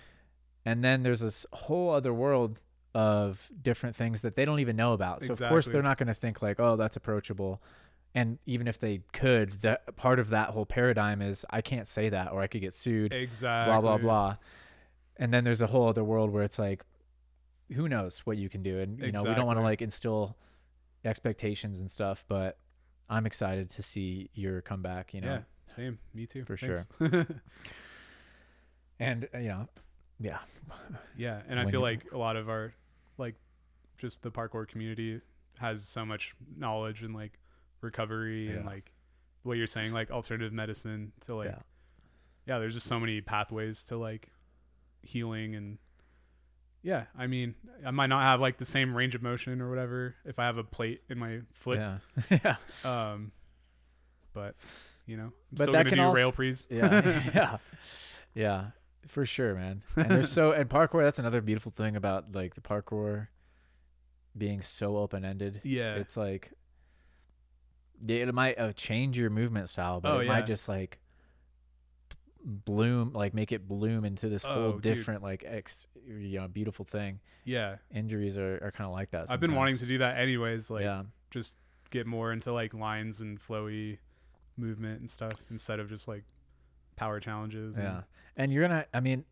And 0.64 0.84
then 0.84 1.02
there's 1.02 1.20
this 1.20 1.46
whole 1.52 1.90
other 1.90 2.12
world 2.12 2.60
of 2.94 3.50
different 3.62 3.96
things 3.96 4.22
that 4.22 4.36
they 4.36 4.44
don't 4.44 4.60
even 4.60 4.76
know 4.76 4.92
about. 4.92 5.22
So 5.22 5.32
of 5.32 5.38
course 5.48 5.66
they're 5.72 5.82
not 5.82 5.96
going 5.96 6.08
to 6.08 6.14
think 6.14 6.42
like, 6.42 6.58
"Oh, 6.60 6.76
that's 6.76 6.96
approachable." 6.96 7.62
And 8.14 8.38
even 8.44 8.66
if 8.66 8.78
they 8.78 9.02
could, 9.12 9.60
that 9.62 9.96
part 9.96 10.18
of 10.18 10.30
that 10.30 10.50
whole 10.50 10.66
paradigm 10.66 11.22
is 11.22 11.46
I 11.48 11.60
can't 11.60 11.86
say 11.86 12.08
that 12.08 12.32
or 12.32 12.42
I 12.42 12.48
could 12.48 12.60
get 12.60 12.74
sued, 12.74 13.12
exactly. 13.12 13.72
blah 13.72 13.80
blah 13.80 13.98
blah. 13.98 14.36
And 15.16 15.32
then 15.32 15.44
there's 15.44 15.60
a 15.60 15.66
whole 15.66 15.88
other 15.88 16.02
world 16.02 16.30
where 16.30 16.42
it's 16.42 16.58
like 16.58 16.82
who 17.72 17.88
knows 17.88 18.20
what 18.20 18.36
you 18.36 18.48
can 18.48 18.62
do 18.62 18.80
and 18.80 18.98
you 18.98 19.12
know, 19.12 19.22
we 19.22 19.34
don't 19.34 19.46
want 19.46 19.58
to 19.58 19.62
like 19.62 19.80
instill 19.80 20.36
expectations 21.04 21.78
and 21.78 21.90
stuff, 21.90 22.24
but 22.26 22.58
I'm 23.08 23.26
excited 23.26 23.70
to 23.70 23.82
see 23.82 24.30
your 24.34 24.60
comeback, 24.60 25.14
you 25.14 25.20
know. 25.20 25.34
Yeah, 25.34 25.40
same. 25.66 25.98
Me 26.14 26.26
too. 26.26 26.44
For 26.44 26.56
Thanks. 26.56 26.86
And 29.00 29.26
uh, 29.34 29.38
you 29.38 29.48
know, 29.48 29.68
yeah. 30.20 30.38
Yeah, 31.16 31.40
and 31.48 31.58
I 31.58 31.64
When 31.64 31.72
feel 31.72 31.80
like 31.80 32.04
a 32.12 32.18
lot 32.18 32.36
of 32.36 32.48
our 32.48 32.72
like 33.18 33.34
just 33.98 34.22
the 34.22 34.30
parkour 34.30 34.68
community 34.68 35.20
has 35.58 35.86
so 35.88 36.04
much 36.04 36.34
knowledge 36.56 37.02
and 37.02 37.14
like 37.14 37.39
recovery 37.80 38.48
and 38.48 38.64
Yeah. 38.64 38.70
like 38.70 38.92
what 39.42 39.56
you're 39.56 39.66
saying 39.66 39.92
like 39.92 40.10
alternative 40.10 40.52
medicine 40.52 41.12
to 41.26 41.34
like 41.34 41.48
Yeah. 41.50 41.58
yeah. 42.46 42.58
there's 42.58 42.74
just 42.74 42.86
so 42.86 43.00
many 43.00 43.20
pathways 43.20 43.84
to 43.84 43.96
like 43.96 44.28
healing 45.02 45.54
and 45.54 45.78
yeah, 46.82 47.04
I 47.18 47.26
mean, 47.26 47.54
I 47.84 47.90
might 47.90 48.06
not 48.06 48.22
have 48.22 48.40
like 48.40 48.56
the 48.56 48.64
same 48.64 48.94
range 48.96 49.14
of 49.14 49.22
motion 49.22 49.60
or 49.60 49.68
whatever 49.68 50.14
if 50.24 50.38
I 50.38 50.46
have 50.46 50.56
a 50.56 50.64
plate 50.64 51.02
in 51.10 51.18
my 51.18 51.40
foot. 51.52 51.78
Yeah. 51.78 51.98
yeah. 52.44 52.56
Um 52.84 53.32
but 54.32 54.54
you 55.06 55.16
know, 55.16 55.24
I'm 55.24 55.32
But 55.52 55.62
still 55.64 55.72
that 55.72 55.78
gonna 55.84 55.88
can 55.90 55.98
do 55.98 56.04
also- 56.04 56.16
rail 56.16 56.32
prees. 56.32 56.66
yeah, 56.70 57.30
yeah, 57.34 57.56
yeah, 58.34 58.64
for 59.08 59.26
sure, 59.26 59.54
man. 59.54 59.82
And 59.96 60.10
there's 60.10 60.30
so 60.32 60.52
and 60.52 60.70
parkour. 60.70 61.02
That's 61.02 61.18
another 61.18 61.40
beautiful 61.40 61.72
thing 61.72 61.96
about 61.96 62.32
like 62.34 62.54
the 62.54 62.60
parkour 62.62 63.28
being 64.36 64.62
so 64.62 64.96
open 64.96 65.24
ended. 65.24 65.60
yeah. 65.64 65.94
It's 65.96 66.16
like 66.16 66.52
it 68.06 68.34
might 68.34 68.58
uh, 68.58 68.72
change 68.72 69.18
your 69.18 69.30
movement 69.30 69.68
style, 69.68 70.00
but 70.00 70.12
Oh, 70.12 70.18
it 70.20 70.26
yeah. 70.26 70.32
might 70.32 70.46
just 70.46 70.68
like 70.68 70.98
bloom, 72.42 73.12
like 73.12 73.34
make 73.34 73.52
it 73.52 73.68
bloom 73.68 74.04
into 74.04 74.28
this 74.28 74.44
whole 74.44 74.56
Oh, 74.64 74.72
dude. 74.72 74.82
different, 74.82 75.22
like 75.22 75.44
ex, 75.46 75.86
you 76.06 76.40
know, 76.40 76.48
beautiful 76.48 76.84
thing. 76.84 77.20
yeah. 77.44 77.76
Injuries 77.94 78.36
are, 78.38 78.58
are 78.62 78.70
kind 78.70 78.86
of 78.86 78.92
like 78.92 79.10
that. 79.10 79.30
I've 79.30 79.40
been 79.40 79.54
wanting 79.54 79.78
to 79.78 79.86
do 79.86 79.98
that 79.98 80.18
anyways, 80.18 80.70
like 80.70 80.82
yeah, 80.84 81.02
just 81.30 81.56
get 81.90 82.06
more 82.06 82.32
into 82.32 82.52
like 82.52 82.72
lines 82.72 83.20
and 83.20 83.38
flowy 83.40 83.98
movement 84.56 85.00
and 85.00 85.10
stuff 85.10 85.32
instead 85.50 85.80
of 85.80 85.88
just 85.88 86.06
like 86.08 86.24
power 86.96 87.20
challenges. 87.20 87.76
and- 87.76 87.84
yeah. 87.84 88.00
And 88.36 88.52
you're 88.52 88.66
gonna, 88.66 88.86
I 88.94 89.00
mean, 89.00 89.24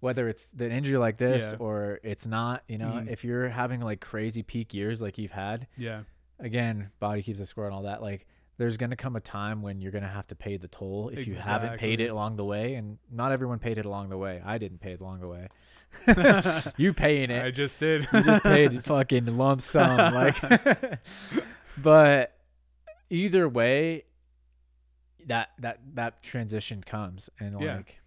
whether 0.00 0.28
it's 0.28 0.48
the 0.48 0.68
injury 0.70 0.98
like 0.98 1.16
this 1.16 1.52
Yeah. 1.52 1.58
or 1.58 2.00
it's 2.02 2.26
not, 2.26 2.64
you 2.68 2.76
know, 2.76 2.88
Mhm. 3.02 3.08
if 3.08 3.24
you're 3.24 3.48
having 3.48 3.80
like 3.80 4.00
crazy 4.00 4.42
peak 4.42 4.74
years 4.74 5.00
like 5.00 5.16
you've 5.16 5.30
had, 5.32 5.66
yeah, 5.78 6.02
again, 6.38 6.90
body 7.00 7.22
keeps 7.22 7.40
a 7.40 7.46
score 7.46 7.66
and 7.66 7.74
all 7.74 7.82
that. 7.82 8.02
Like 8.02 8.26
there's 8.58 8.76
going 8.76 8.90
to 8.90 8.96
come 8.96 9.16
a 9.16 9.20
time 9.20 9.62
when 9.62 9.80
you're 9.80 9.92
going 9.92 10.04
to 10.04 10.08
have 10.08 10.26
to 10.28 10.34
pay 10.34 10.56
the 10.56 10.68
toll 10.68 11.10
if 11.12 11.26
you 11.26 11.34
haven't 11.34 11.78
paid 11.78 12.00
it 12.00 12.08
along 12.08 12.36
the 12.36 12.44
way 12.44 12.74
and 12.74 12.98
not 13.10 13.32
everyone 13.32 13.58
paid 13.58 13.78
it 13.78 13.86
along 13.86 14.08
the 14.08 14.16
way 14.16 14.42
i 14.44 14.58
didn't 14.58 14.80
pay 14.80 14.92
it 14.92 15.00
along 15.00 15.20
the 15.20 15.28
way 15.28 15.48
you 16.76 16.92
paying 16.92 17.30
it 17.30 17.44
I 17.44 17.50
just 17.50 17.78
did. 17.78 18.06
you 18.12 18.22
just 18.22 18.42
paid 18.42 18.84
fucking 18.84 19.36
lump 19.36 19.62
sum 19.62 19.96
like 20.14 20.36
but 21.78 22.36
either 23.10 23.48
way 23.48 24.04
that 25.26 25.50
that 25.58 25.80
that 25.94 26.22
transition 26.22 26.82
comes 26.82 27.30
and 27.38 27.60
Yeah. 27.60 27.76
like 27.76 28.00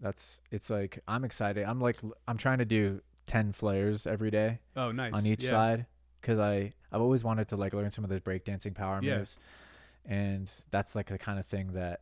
that's 0.00 0.40
it's 0.50 0.70
like 0.70 1.00
i'm 1.08 1.24
excited 1.24 1.64
i'm 1.64 1.80
like 1.80 1.96
i'm 2.26 2.36
trying 2.36 2.58
to 2.58 2.64
do 2.64 3.02
10 3.26 3.52
flares 3.52 4.06
every 4.06 4.30
day 4.30 4.60
oh, 4.76 4.90
nice. 4.92 5.12
on 5.14 5.26
each 5.26 5.44
yeah. 5.44 5.50
side 5.50 5.86
because 6.20 6.38
i 6.38 6.72
i've 6.92 7.00
always 7.00 7.22
wanted 7.24 7.48
to 7.48 7.56
like 7.56 7.72
learn 7.72 7.90
some 7.90 8.04
of 8.04 8.10
those 8.10 8.20
breakdancing 8.20 8.74
power 8.74 9.00
Yeah. 9.02 9.18
moves 9.18 9.38
and 10.06 10.50
that's 10.70 10.94
like 10.94 11.06
the 11.08 11.18
kind 11.18 11.38
of 11.38 11.46
thing 11.46 11.72
that 11.74 12.00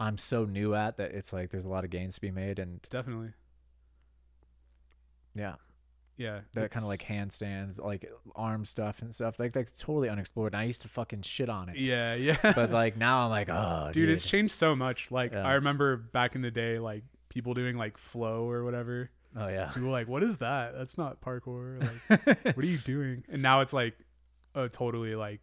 i'm 0.00 0.18
so 0.18 0.44
new 0.44 0.74
at 0.74 0.96
that 0.96 1.12
it's 1.12 1.32
like 1.32 1.50
there's 1.50 1.64
a 1.64 1.68
lot 1.68 1.84
of 1.84 1.90
gains 1.90 2.14
to 2.16 2.20
be 2.20 2.30
made 2.30 2.58
and 2.58 2.80
Definitely. 2.90 3.32
yeah 5.34 5.54
Yeah. 6.16 6.40
that 6.54 6.70
kind 6.70 6.84
of 6.84 6.88
like 6.88 7.02
handstands, 7.04 7.78
like 7.80 8.10
arm 8.36 8.64
stuff 8.64 9.00
and 9.02 9.14
stuff. 9.14 9.38
Like 9.38 9.52
that's 9.52 9.80
totally 9.80 10.08
unexplored. 10.08 10.52
And 10.52 10.60
I 10.60 10.64
used 10.64 10.82
to 10.82 10.88
fucking 10.88 11.22
shit 11.22 11.48
on 11.48 11.68
it, 11.70 11.76
Yeah, 11.76 12.14
yeah. 12.28 12.36
but 12.54 12.70
like 12.70 12.96
now 12.96 13.24
I'm 13.24 13.30
like, 13.30 13.48
oh, 13.48 13.90
dude, 13.92 14.08
it's 14.10 14.24
changed 14.24 14.54
so 14.54 14.76
much. 14.76 15.10
Like 15.10 15.32
Yeah. 15.32 15.42
I 15.46 15.54
remember 15.54 15.96
back 15.96 16.34
in 16.34 16.42
the 16.42 16.50
day, 16.50 16.78
like 16.78 17.02
people 17.28 17.54
doing 17.54 17.76
like 17.76 17.96
flow 17.98 18.48
or 18.48 18.62
whatever. 18.62 19.10
Oh 19.36 19.48
yeah, 19.48 19.66
People 19.68 19.84
were 19.88 19.92
like, 19.92 20.08
"What 20.08 20.22
is 20.22 20.38
that? 20.38 20.74
That's 20.76 20.96
not 20.98 21.20
parkour. 21.20 21.80
Like, 22.08 22.36
what 22.56 22.64
are 22.64 22.68
you 22.68 22.78
doing?" 22.78 23.24
And 23.30 23.42
now 23.42 23.60
it's 23.60 23.72
like 23.72 23.94
a 24.54 24.68
totally 24.68 25.14
like 25.14 25.40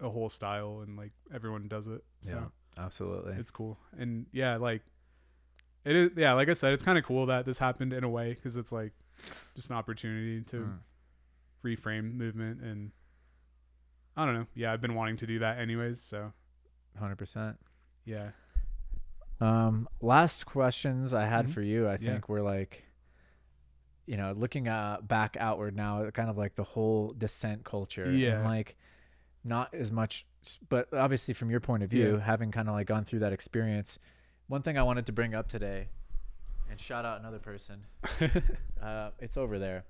a 0.00 0.08
whole 0.10 0.28
style, 0.28 0.80
and 0.86 0.96
like 0.96 1.12
everyone 1.32 1.68
does 1.68 1.86
it. 1.86 2.02
So 2.22 2.34
yeah, 2.34 2.84
absolutely. 2.84 3.34
it's 3.38 3.50
cool. 3.50 3.78
And 3.98 4.26
yeah, 4.32 4.56
like 4.56 4.82
it 5.84 5.94
is. 5.96 6.10
Yeah, 6.16 6.32
like 6.34 6.48
I 6.48 6.52
said, 6.54 6.72
it's 6.72 6.82
kind 6.84 6.98
of 6.98 7.04
cool 7.04 7.26
that 7.26 7.44
this 7.46 7.58
happened 7.58 7.92
in 7.92 8.04
a 8.04 8.08
way 8.08 8.34
because 8.34 8.56
it's 8.56 8.72
like 8.72 8.92
just 9.54 9.70
an 9.70 9.76
opportunity 9.76 10.42
to 10.42 10.56
Mm. 10.56 10.78
reframe 11.64 12.14
movement 12.14 12.60
and. 12.62 12.90
I 14.14 14.26
don't 14.26 14.34
know. 14.34 14.46
Yeah, 14.54 14.74
I've 14.74 14.82
been 14.82 14.94
wanting 14.94 15.16
to 15.18 15.26
do 15.26 15.38
that 15.38 15.58
anyways. 15.58 15.98
So 15.98 16.32
Hundred 16.98 17.16
percent. 17.16 17.56
yeah, 18.04 18.32
Um, 19.42 19.88
last 20.00 20.46
questions 20.46 21.12
I 21.12 21.26
had 21.26 21.46
Mhm. 21.46 21.50
for 21.54 21.62
you, 21.62 21.88
I 21.88 21.92
Yeah. 21.92 22.12
think 22.12 22.28
were 22.28 22.42
like, 22.42 22.84
you 24.06 24.16
know, 24.16 24.32
looking 24.32 24.68
uh, 24.68 24.98
back 25.02 25.36
outward 25.38 25.74
now, 25.76 26.08
kind 26.10 26.28
of 26.30 26.36
like 26.36 26.54
the 26.54 26.64
whole 26.64 27.12
descent 27.12 27.64
culture, 27.64 28.10
Yeah. 28.10 28.36
and 28.36 28.44
like 28.44 28.76
not 29.44 29.74
as 29.74 29.90
much, 29.90 30.26
but 30.68 30.92
obviously 30.94 31.34
from 31.34 31.50
your 31.50 31.60
point 31.60 31.82
of 31.82 31.90
view, 31.90 32.16
Yeah. 32.16 32.20
having 32.24 32.50
kind 32.52 32.68
of 32.68 32.74
like 32.74 32.86
gone 32.86 33.04
through 33.04 33.18
that 33.20 33.32
experience. 33.32 33.98
One 34.46 34.62
thing 34.62 34.76
I 34.78 34.82
wanted 34.82 35.06
to 35.06 35.12
bring 35.12 35.34
up 35.34 35.48
today, 35.48 35.88
and 36.70 36.78
shout 36.78 37.04
out 37.04 37.18
another 37.20 37.38
person. 37.38 37.86
Uh, 38.80 39.12
it's 39.20 39.36
over 39.36 39.60
there. 39.60 39.84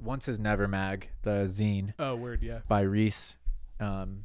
Once 0.00 0.26
is 0.26 0.40
Never 0.40 0.66
Mag, 0.66 1.08
the 1.22 1.46
zine 1.46 1.94
oh 2.00 2.16
word, 2.16 2.42
yeah. 2.42 2.62
by 2.66 2.80
Reese. 2.80 3.36
Um, 3.78 4.24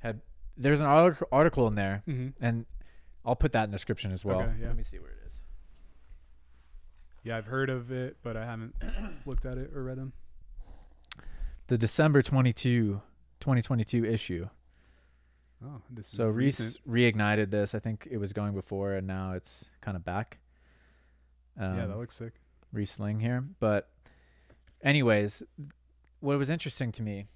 had 0.00 0.20
there's 0.58 0.82
an 0.82 0.86
article 0.86 1.66
in 1.66 1.74
there, 1.74 2.02
Mm-hmm. 2.06 2.44
and 2.44 2.66
I'll 3.24 3.36
put 3.36 3.52
that 3.52 3.64
in 3.64 3.70
the 3.70 3.74
description 3.76 4.12
as 4.12 4.24
well. 4.24 4.40
Okay, 4.40 4.52
yeah. 4.60 4.66
Let 4.68 4.76
me 4.76 4.82
see 4.82 4.98
where 4.98 5.10
it 5.10 5.18
is. 5.26 5.38
Yeah, 7.22 7.36
I've 7.36 7.46
heard 7.46 7.68
of 7.68 7.90
it, 7.92 8.16
but 8.22 8.36
I 8.36 8.44
haven't 8.46 8.74
looked 9.26 9.44
at 9.44 9.58
it 9.58 9.70
or 9.74 9.82
read 9.84 9.98
them. 9.98 10.12
The 11.66 11.76
December 11.78 12.22
22, 12.22 13.00
2022 13.40 14.04
issue. 14.04 14.48
Oh, 15.62 15.82
this 15.90 16.08
So 16.08 16.30
is 16.30 16.34
Reese 16.36 16.60
recent. 16.60 16.88
reignited 16.88 17.50
this. 17.50 17.74
I 17.74 17.78
think 17.78 18.08
it 18.10 18.16
was 18.16 18.32
going 18.32 18.54
before, 18.54 18.94
and 18.94 19.06
now 19.06 19.32
it's 19.32 19.66
kind 19.82 19.96
of 19.96 20.04
back. 20.04 20.38
Um, 21.58 21.76
yeah, 21.76 21.86
that 21.86 21.98
looks 21.98 22.16
sick. 22.16 22.32
Riesling 22.72 23.20
here. 23.20 23.44
But 23.60 23.90
anyways, 24.82 25.42
what 26.20 26.38
was 26.38 26.48
interesting 26.48 26.92
to 26.92 27.02
me, 27.02 27.26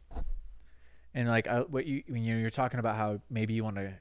and 1.12 1.28
like 1.28 1.46
I, 1.46 1.60
what 1.60 1.84
you 1.84 2.02
when 2.08 2.22
you 2.24 2.36
you're 2.36 2.48
talking 2.50 2.80
about 2.80 2.96
how 2.96 3.20
maybe 3.28 3.52
you 3.52 3.62
want 3.62 3.76
to 3.76 3.92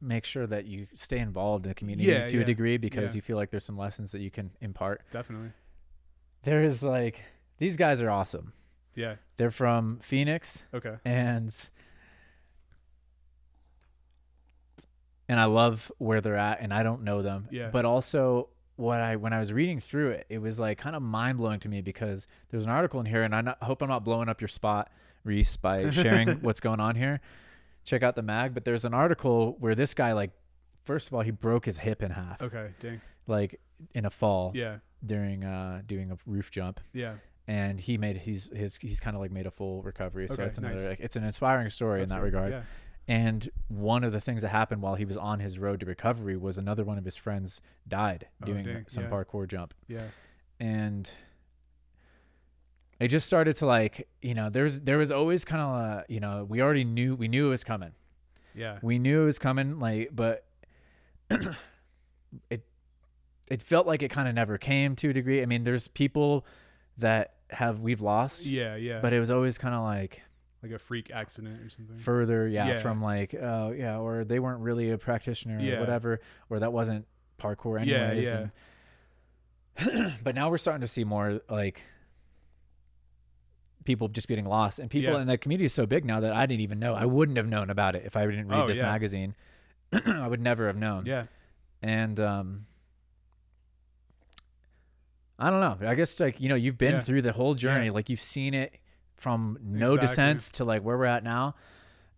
make 0.00 0.24
sure 0.24 0.46
that 0.46 0.64
you 0.66 0.86
stay 0.94 1.18
involved 1.18 1.66
in 1.66 1.70
the 1.70 1.74
community 1.74 2.08
Yeah, 2.08 2.26
to 2.26 2.36
yeah, 2.36 2.42
a 2.42 2.44
degree 2.46 2.76
because 2.78 3.10
yeah. 3.10 3.16
you 3.16 3.22
feel 3.22 3.36
like 3.36 3.50
there's 3.50 3.64
some 3.64 3.76
lessons 3.78 4.12
that 4.12 4.20
you 4.20 4.30
can 4.30 4.50
impart. 4.60 5.02
Definitely. 5.10 5.50
There 6.42 6.62
is 6.62 6.82
like 6.82 7.20
these 7.58 7.76
guys 7.76 8.00
are 8.00 8.10
awesome. 8.10 8.52
Yeah. 8.94 9.16
They're 9.36 9.50
from 9.50 9.98
Phoenix 10.02 10.62
Okay. 10.74 10.96
and 11.04 11.54
and 15.28 15.38
I 15.38 15.44
love 15.44 15.92
where 15.98 16.20
they're 16.20 16.36
at 16.36 16.60
and 16.60 16.72
I 16.74 16.82
don't 16.82 17.02
know 17.04 17.22
them. 17.22 17.46
Yeah. 17.50 17.70
But 17.70 17.84
also 17.84 18.48
what 18.76 19.00
I 19.00 19.16
when 19.16 19.32
I 19.32 19.38
was 19.38 19.52
reading 19.52 19.78
through 19.80 20.10
it, 20.12 20.26
it 20.28 20.38
was 20.38 20.58
like 20.58 20.78
kind 20.78 20.96
of 20.96 21.02
mind 21.02 21.38
blowing 21.38 21.60
to 21.60 21.68
me 21.68 21.82
because 21.82 22.26
there's 22.50 22.64
an 22.64 22.70
article 22.70 22.98
in 23.00 23.06
here 23.06 23.22
and 23.22 23.34
I 23.34 23.54
hope 23.62 23.82
I'm 23.82 23.88
not 23.88 24.04
blowing 24.04 24.28
up 24.28 24.40
your 24.40 24.48
spot, 24.48 24.90
Reese, 25.24 25.56
by 25.56 25.90
sharing 25.90 26.28
what's 26.40 26.60
going 26.60 26.80
on 26.80 26.96
here. 26.96 27.20
Check 27.84 28.02
out 28.02 28.14
the 28.14 28.22
mag, 28.22 28.54
but 28.54 28.64
there's 28.64 28.84
an 28.84 28.94
article 28.94 29.56
where 29.58 29.74
this 29.74 29.94
guy 29.94 30.12
like 30.12 30.30
first 30.84 31.08
of 31.08 31.14
all 31.14 31.20
he 31.22 31.30
broke 31.30 31.64
his 31.66 31.78
hip 31.78 32.02
in 32.02 32.10
half 32.10 32.40
Okay. 32.42 32.70
Dang. 32.80 33.00
like 33.26 33.60
in 33.94 34.04
a 34.06 34.10
fall 34.10 34.52
Yeah. 34.54 34.78
during 35.04 35.44
uh 35.44 35.82
doing 35.86 36.10
a 36.10 36.16
roof 36.26 36.50
jump 36.50 36.80
Yeah. 36.92 37.14
and 37.48 37.80
he 37.80 37.98
made 37.98 38.16
he's 38.18 38.50
his 38.54 38.76
he's 38.76 39.00
kind 39.00 39.14
of 39.16 39.20
like 39.20 39.30
made 39.30 39.46
a 39.46 39.50
full 39.50 39.82
recovery 39.82 40.26
so 40.28 40.34
Okay, 40.34 40.44
it's 40.44 40.58
another 40.58 40.74
nice. 40.74 40.84
like, 40.84 41.00
it's 41.00 41.16
an 41.16 41.24
inspiring 41.24 41.68
story 41.70 42.00
That's 42.00 42.12
in 42.12 42.16
that 42.16 42.22
good. 42.22 42.34
regard 42.34 42.52
Yeah. 42.52 42.62
and 43.08 43.48
one 43.68 44.04
of 44.04 44.12
the 44.12 44.20
things 44.20 44.42
that 44.42 44.48
happened 44.48 44.82
while 44.82 44.94
he 44.94 45.04
was 45.04 45.16
on 45.16 45.40
his 45.40 45.58
road 45.58 45.80
to 45.80 45.86
recovery 45.86 46.36
was 46.36 46.58
another 46.58 46.84
one 46.84 46.96
of 46.98 47.04
his 47.04 47.16
friends 47.16 47.60
died 47.88 48.28
Oh, 48.42 48.46
doing 48.46 48.64
dang, 48.64 48.84
some 48.88 49.04
yeah. 49.04 49.10
parkour 49.10 49.46
jump. 49.48 49.74
Yeah. 49.88 50.04
And 50.58 51.10
it 53.00 53.08
just 53.08 53.26
started 53.26 53.56
to 53.56 53.66
like, 53.66 54.06
you 54.22 54.34
know, 54.34 54.50
there's 54.50 54.80
there 54.80 54.98
was 54.98 55.10
always 55.10 55.44
kind 55.44 55.62
of 55.62 55.68
a, 55.74 56.04
you 56.08 56.20
know, 56.20 56.44
we 56.48 56.60
already 56.62 56.84
knew 56.84 57.14
we 57.16 57.26
knew 57.28 57.46
it 57.46 57.50
was 57.50 57.64
coming. 57.64 57.92
Yeah. 58.54 58.78
We 58.82 58.98
knew 58.98 59.22
it 59.22 59.26
was 59.26 59.38
coming 59.38 59.78
like 59.80 60.10
but 60.12 60.44
it 62.50 62.64
it 63.48 63.62
felt 63.62 63.86
like 63.86 64.02
it 64.02 64.10
kind 64.10 64.28
of 64.28 64.34
never 64.34 64.58
came 64.58 64.94
to 64.96 65.10
a 65.10 65.12
degree. 65.12 65.42
I 65.42 65.46
mean, 65.46 65.64
there's 65.64 65.88
people 65.88 66.46
that 66.98 67.34
have 67.50 67.80
we've 67.80 68.00
lost, 68.00 68.46
Yeah. 68.46 68.76
Yeah. 68.76 69.00
but 69.00 69.12
it 69.12 69.18
was 69.20 69.30
always 69.30 69.58
kind 69.58 69.74
of 69.74 69.82
like 69.82 70.22
like 70.62 70.72
a 70.72 70.78
freak 70.78 71.10
accident 71.10 71.58
or 71.62 71.70
something. 71.70 71.96
further 71.98 72.46
yeah, 72.46 72.68
Yeah. 72.68 72.78
from 72.80 73.02
like 73.02 73.34
oh 73.34 73.70
yeah 73.72 73.96
or 73.98 74.24
they 74.24 74.38
weren't 74.38 74.60
really 74.60 74.90
a 74.90 74.98
practitioner 74.98 75.58
Yeah. 75.58 75.76
or 75.76 75.80
whatever 75.80 76.20
or 76.50 76.58
that 76.58 76.70
wasn't 76.72 77.06
parkour 77.38 77.80
anyways 77.80 78.24
Yeah, 78.24 78.48
and- 79.78 80.14
but 80.22 80.34
now 80.34 80.50
we're 80.50 80.58
starting 80.58 80.82
to 80.82 80.88
see 80.88 81.04
more 81.04 81.40
like 81.48 81.80
people 83.84 84.08
just 84.08 84.28
getting 84.28 84.44
lost 84.44 84.78
and 84.78 84.90
people 84.90 85.14
Yeah. 85.14 85.20
and 85.20 85.28
the 85.30 85.38
community 85.38 85.64
is 85.66 85.72
so 85.74 85.86
big 85.86 86.04
now 86.04 86.20
that 86.20 86.32
i 86.32 86.44
didn't 86.46 86.60
even 86.60 86.78
know 86.78 86.94
i 86.94 87.04
wouldn't 87.04 87.38
have 87.38 87.46
known 87.48 87.70
about 87.70 87.94
it 87.96 88.02
if 88.04 88.16
i 88.16 88.24
didn't 88.26 88.48
read 88.48 88.60
Oh, 88.60 88.66
this 88.66 88.78
yeah. 88.78 88.84
magazine 88.84 89.34
i 89.92 90.26
would 90.28 90.40
never 90.40 90.66
have 90.66 90.76
known 90.76 91.06
yeah. 91.06 91.24
and 91.82 92.20
um 92.20 92.66
i 95.38 95.50
don't 95.50 95.60
know 95.60 95.88
i 95.88 95.94
guess 95.94 96.18
like 96.20 96.40
you 96.40 96.48
know 96.48 96.54
you've 96.54 96.78
been 96.78 96.94
Yeah. 96.94 97.00
through 97.00 97.22
the 97.22 97.32
whole 97.32 97.54
journey 97.54 97.90
like 97.90 98.08
you've 98.10 98.20
seen 98.20 98.54
it 98.54 98.74
from 99.16 99.58
no 99.62 99.86
Exactly. 99.94 100.06
descents 100.08 100.50
to 100.52 100.64
like 100.64 100.82
where 100.82 100.96
we're 100.96 101.04
at 101.06 101.24
now 101.24 101.54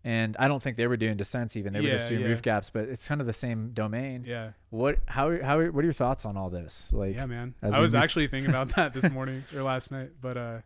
and 0.03 0.35
i 0.39 0.47
don't 0.49 0.61
think 0.61 0.75
they 0.77 0.87
were 0.87 0.97
doing 0.97 1.15
descents 1.17 1.55
even 1.55 1.73
they 1.73 1.79
were 1.81 1.89
just 1.89 2.09
doing 2.09 2.23
roof 2.23 2.41
gaps 2.41 2.69
but 2.69 2.89
it's 2.89 3.07
kind 3.07 3.21
of 3.21 3.27
the 3.27 3.33
same 3.33 3.71
domain 3.73 4.23
Yeah. 4.27 4.51
what 4.69 4.99
how 5.05 5.41
how 5.41 5.61
what 5.61 5.79
are 5.81 5.83
your 5.83 5.93
thoughts 5.93 6.25
on 6.25 6.35
all 6.37 6.49
this 6.49 6.91
like 6.93 7.15
yeah, 7.15 7.25
man. 7.25 7.55
I 7.61 7.79
was 7.79 7.95
actually 7.95 8.27
thinking 8.27 8.49
about 8.49 8.75
that 8.75 8.93
this 8.93 9.09
morning 9.09 9.43
or 9.55 9.63
last 9.63 9.91
night, 9.91 10.11
but 10.21 10.35
uh, 10.37 10.57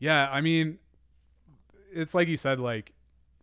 yeah. 0.00 0.28
I 0.30 0.40
mean, 0.40 0.78
it's 1.92 2.14
like 2.14 2.26
you 2.26 2.36
said, 2.36 2.58
like 2.58 2.92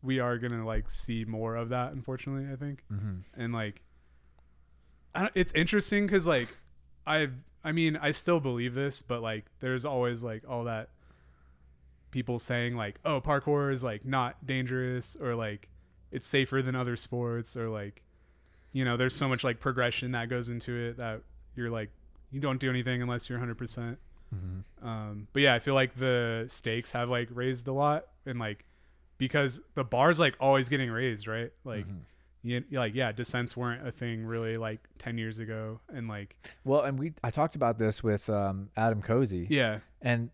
we 0.04 0.20
are 0.20 0.38
gonna 0.38 0.66
like 0.66 0.90
see 0.90 1.24
more 1.24 1.56
of 1.56 1.70
that. 1.70 1.94
Unfortunately, 1.94 2.52
I 2.52 2.58
think, 2.58 2.84
mhm. 2.92 3.24
and 3.36 3.54
like, 3.54 3.82
it's 5.34 5.54
interesting 5.54 6.06
because 6.06 6.28
like 6.28 6.50
I, 7.06 7.30
I 7.64 7.72
mean, 7.72 7.96
I 7.96 8.12
still 8.12 8.42
believe 8.42 8.74
this, 8.74 9.02
but 9.02 9.22
like, 9.22 9.46
there's 9.62 9.86
always 9.86 10.22
like 10.22 10.44
all 10.48 10.66
that 10.66 10.90
people 12.12 12.40
saying 12.40 12.76
like, 12.76 13.00
oh, 13.06 13.22
parkour 13.22 13.72
is 13.72 13.84
like 13.84 14.06
not 14.06 14.46
dangerous 14.46 15.16
or 15.16 15.36
like 15.36 15.70
it's 16.12 16.28
safer 16.28 16.62
than 16.62 16.76
other 16.76 16.96
sports 16.96 17.56
or 17.58 17.70
like 17.70 18.02
you 18.72 18.86
know 18.86 18.98
there's 18.98 19.16
so 19.16 19.28
much 19.28 19.44
like 19.44 19.60
progression 19.60 20.12
that 20.12 20.30
goes 20.30 20.50
into 20.50 20.74
it 20.76 20.98
that 20.98 21.22
you're 21.56 21.70
like 21.70 21.90
you 22.32 22.40
don't 22.40 22.60
do 22.60 22.70
anything 22.70 23.02
unless 23.02 23.30
you're 23.30 23.40
100% 23.40 23.98
Mhm. 24.36 24.64
um 24.86 25.28
but 25.34 25.42
yeah 25.42 25.54
i 25.56 25.60
feel 25.60 25.74
like 25.74 25.96
the 25.96 26.46
stakes 26.48 26.92
have 26.92 27.10
like 27.10 27.30
raised 27.32 27.68
a 27.68 27.72
lot 27.74 28.08
and 28.26 28.40
like 28.40 28.66
because 29.18 29.62
the 29.76 29.84
bar's 29.84 30.20
like 30.20 30.36
always 30.40 30.68
getting 30.70 30.92
raised 30.92 31.28
right 31.28 31.52
like 31.64 31.88
Mhm. 31.88 32.00
you, 32.44 32.64
like 32.72 32.94
yeah 32.94 33.12
descents 33.12 33.56
weren't 33.56 33.88
a 33.88 33.92
thing 33.92 34.26
really 34.26 34.58
like 34.58 34.80
10 35.00 35.18
years 35.18 35.40
ago 35.40 35.80
and 35.94 36.08
like 36.08 36.36
well 36.66 36.82
and 36.82 37.00
we 37.00 37.14
i 37.24 37.30
talked 37.30 37.56
about 37.56 37.78
this 37.80 38.04
with 38.04 38.30
um 38.30 38.70
adam 38.76 39.02
cozy 39.02 39.48
yeah 39.50 39.80
and 40.02 40.30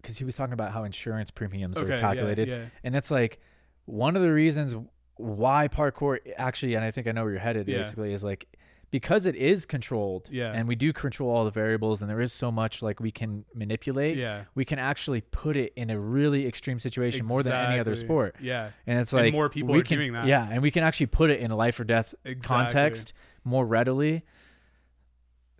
because 0.00 0.16
he 0.18 0.24
was 0.24 0.36
talking 0.36 0.52
about 0.54 0.72
how 0.72 0.84
insurance 0.84 1.30
premiums 1.30 1.76
Okay, 1.76 1.86
are 1.86 1.94
yeah, 1.96 2.00
calculated, 2.00 2.48
yeah. 2.48 2.64
and 2.84 2.94
it's 2.94 3.10
like 3.10 3.40
one 3.84 4.14
of 4.16 4.22
the 4.22 4.32
reasons 4.32 4.76
why 5.16 5.66
parkour 5.66 6.18
actually, 6.36 6.74
and 6.76 6.84
I 6.84 6.92
think 6.92 7.08
I 7.08 7.12
know 7.12 7.24
where 7.24 7.32
you're 7.32 7.40
headed. 7.40 7.66
Yeah. 7.66 7.78
Basically, 7.78 8.12
is 8.12 8.22
like 8.22 8.46
because 8.90 9.26
it 9.26 9.34
is 9.36 9.66
controlled, 9.66 10.28
Yeah. 10.30 10.52
and 10.52 10.66
we 10.66 10.74
do 10.74 10.92
control 10.92 11.30
all 11.30 11.44
the 11.44 11.50
variables, 11.50 12.00
and 12.00 12.10
there 12.10 12.20
is 12.22 12.32
so 12.32 12.50
much 12.50 12.80
like 12.82 13.00
we 13.00 13.10
can 13.10 13.44
manipulate. 13.54 14.16
Yeah. 14.16 14.44
We 14.54 14.64
can 14.64 14.78
actually 14.78 15.20
put 15.20 15.56
it 15.56 15.72
in 15.76 15.90
a 15.90 15.98
really 16.00 16.46
extreme 16.46 16.78
situation 16.78 17.26
more 17.26 17.42
than 17.42 17.52
any 17.52 17.78
other 17.78 17.96
sport. 17.96 18.36
Yeah. 18.40 18.70
And 18.86 18.98
it's 18.98 19.12
And 19.12 19.22
like 19.22 19.32
more 19.34 19.48
people 19.50 19.74
we 19.74 19.80
are 19.80 19.84
can, 19.84 19.98
doing 19.98 20.12
that. 20.14 20.26
Yeah, 20.26 20.48
and 20.50 20.62
we 20.62 20.70
can 20.70 20.84
actually 20.84 21.06
put 21.06 21.30
it 21.30 21.40
in 21.40 21.50
a 21.50 21.56
life 21.56 21.78
or 21.78 21.84
death 21.84 22.14
Exactly. 22.24 22.48
context 22.48 23.12
more 23.44 23.66
readily. 23.66 24.24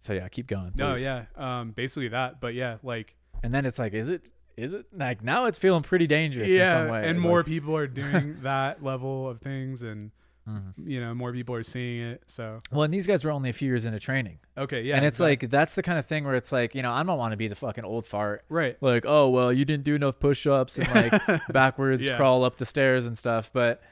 So 0.00 0.12
yeah, 0.12 0.28
keep 0.28 0.46
going. 0.46 0.72
No, 0.76 0.96
yeah. 0.96 1.24
Um, 1.36 1.72
basically 1.72 2.08
that, 2.08 2.40
but 2.40 2.54
yeah, 2.54 2.76
like 2.82 3.14
And 3.42 3.52
then 3.52 3.66
it's 3.66 3.78
like, 3.78 3.92
is 3.94 4.08
it? 4.08 4.30
Is 4.56 4.72
it 4.72 4.86
like 4.96 5.22
now? 5.22 5.44
It's 5.46 5.58
feeling 5.58 5.82
pretty 5.84 6.06
dangerous 6.08 6.50
yeah, 6.50 6.64
in 6.80 6.86
some 6.86 6.92
way. 6.92 7.08
and 7.08 7.18
Like- 7.18 7.28
more 7.28 7.44
people 7.44 7.76
are 7.76 7.86
doing 7.86 8.38
that 8.42 8.82
level 8.82 9.28
of 9.28 9.40
things, 9.40 9.82
and 9.82 10.10
Mhm. 10.48 10.72
you 10.78 11.00
know, 11.00 11.14
more 11.14 11.32
people 11.32 11.54
are 11.54 11.62
seeing 11.62 12.00
it. 12.00 12.22
So 12.26 12.60
Well, 12.72 12.82
and 12.84 12.94
these 12.94 13.06
guys 13.06 13.24
were 13.24 13.30
only 13.30 13.50
a 13.50 13.52
few 13.52 13.68
years 13.68 13.84
into 13.84 13.98
training, 14.00 14.38
okay, 14.56 14.82
yeah, 14.82 14.96
and 14.96 15.04
it's 15.04 15.16
exact- 15.20 15.42
like 15.42 15.50
that's 15.50 15.74
the 15.74 15.82
kind 15.82 15.98
of 15.98 16.06
thing 16.06 16.24
where 16.24 16.34
it's 16.36 16.50
like, 16.52 16.74
you 16.74 16.82
know, 16.82 16.92
I 16.92 17.02
don't 17.02 17.18
want 17.18 17.32
to 17.32 17.36
be 17.36 17.48
the 17.48 17.54
fucking 17.56 17.84
old 17.84 18.06
fart. 18.06 18.44
right, 18.48 18.76
Like, 18.80 19.04
oh 19.06 19.28
well, 19.28 19.52
you 19.52 19.64
didn't 19.64 19.84
do 19.84 19.94
enough 19.94 20.18
push-ups 20.18 20.78
and 20.78 20.88
like 20.88 21.12
backwards 21.52 22.06
Yeah. 22.06 22.16
crawl 22.16 22.44
up 22.44 22.56
the 22.56 22.64
stairs 22.64 23.06
and 23.06 23.16
stuff. 23.18 23.50
But 23.52 23.82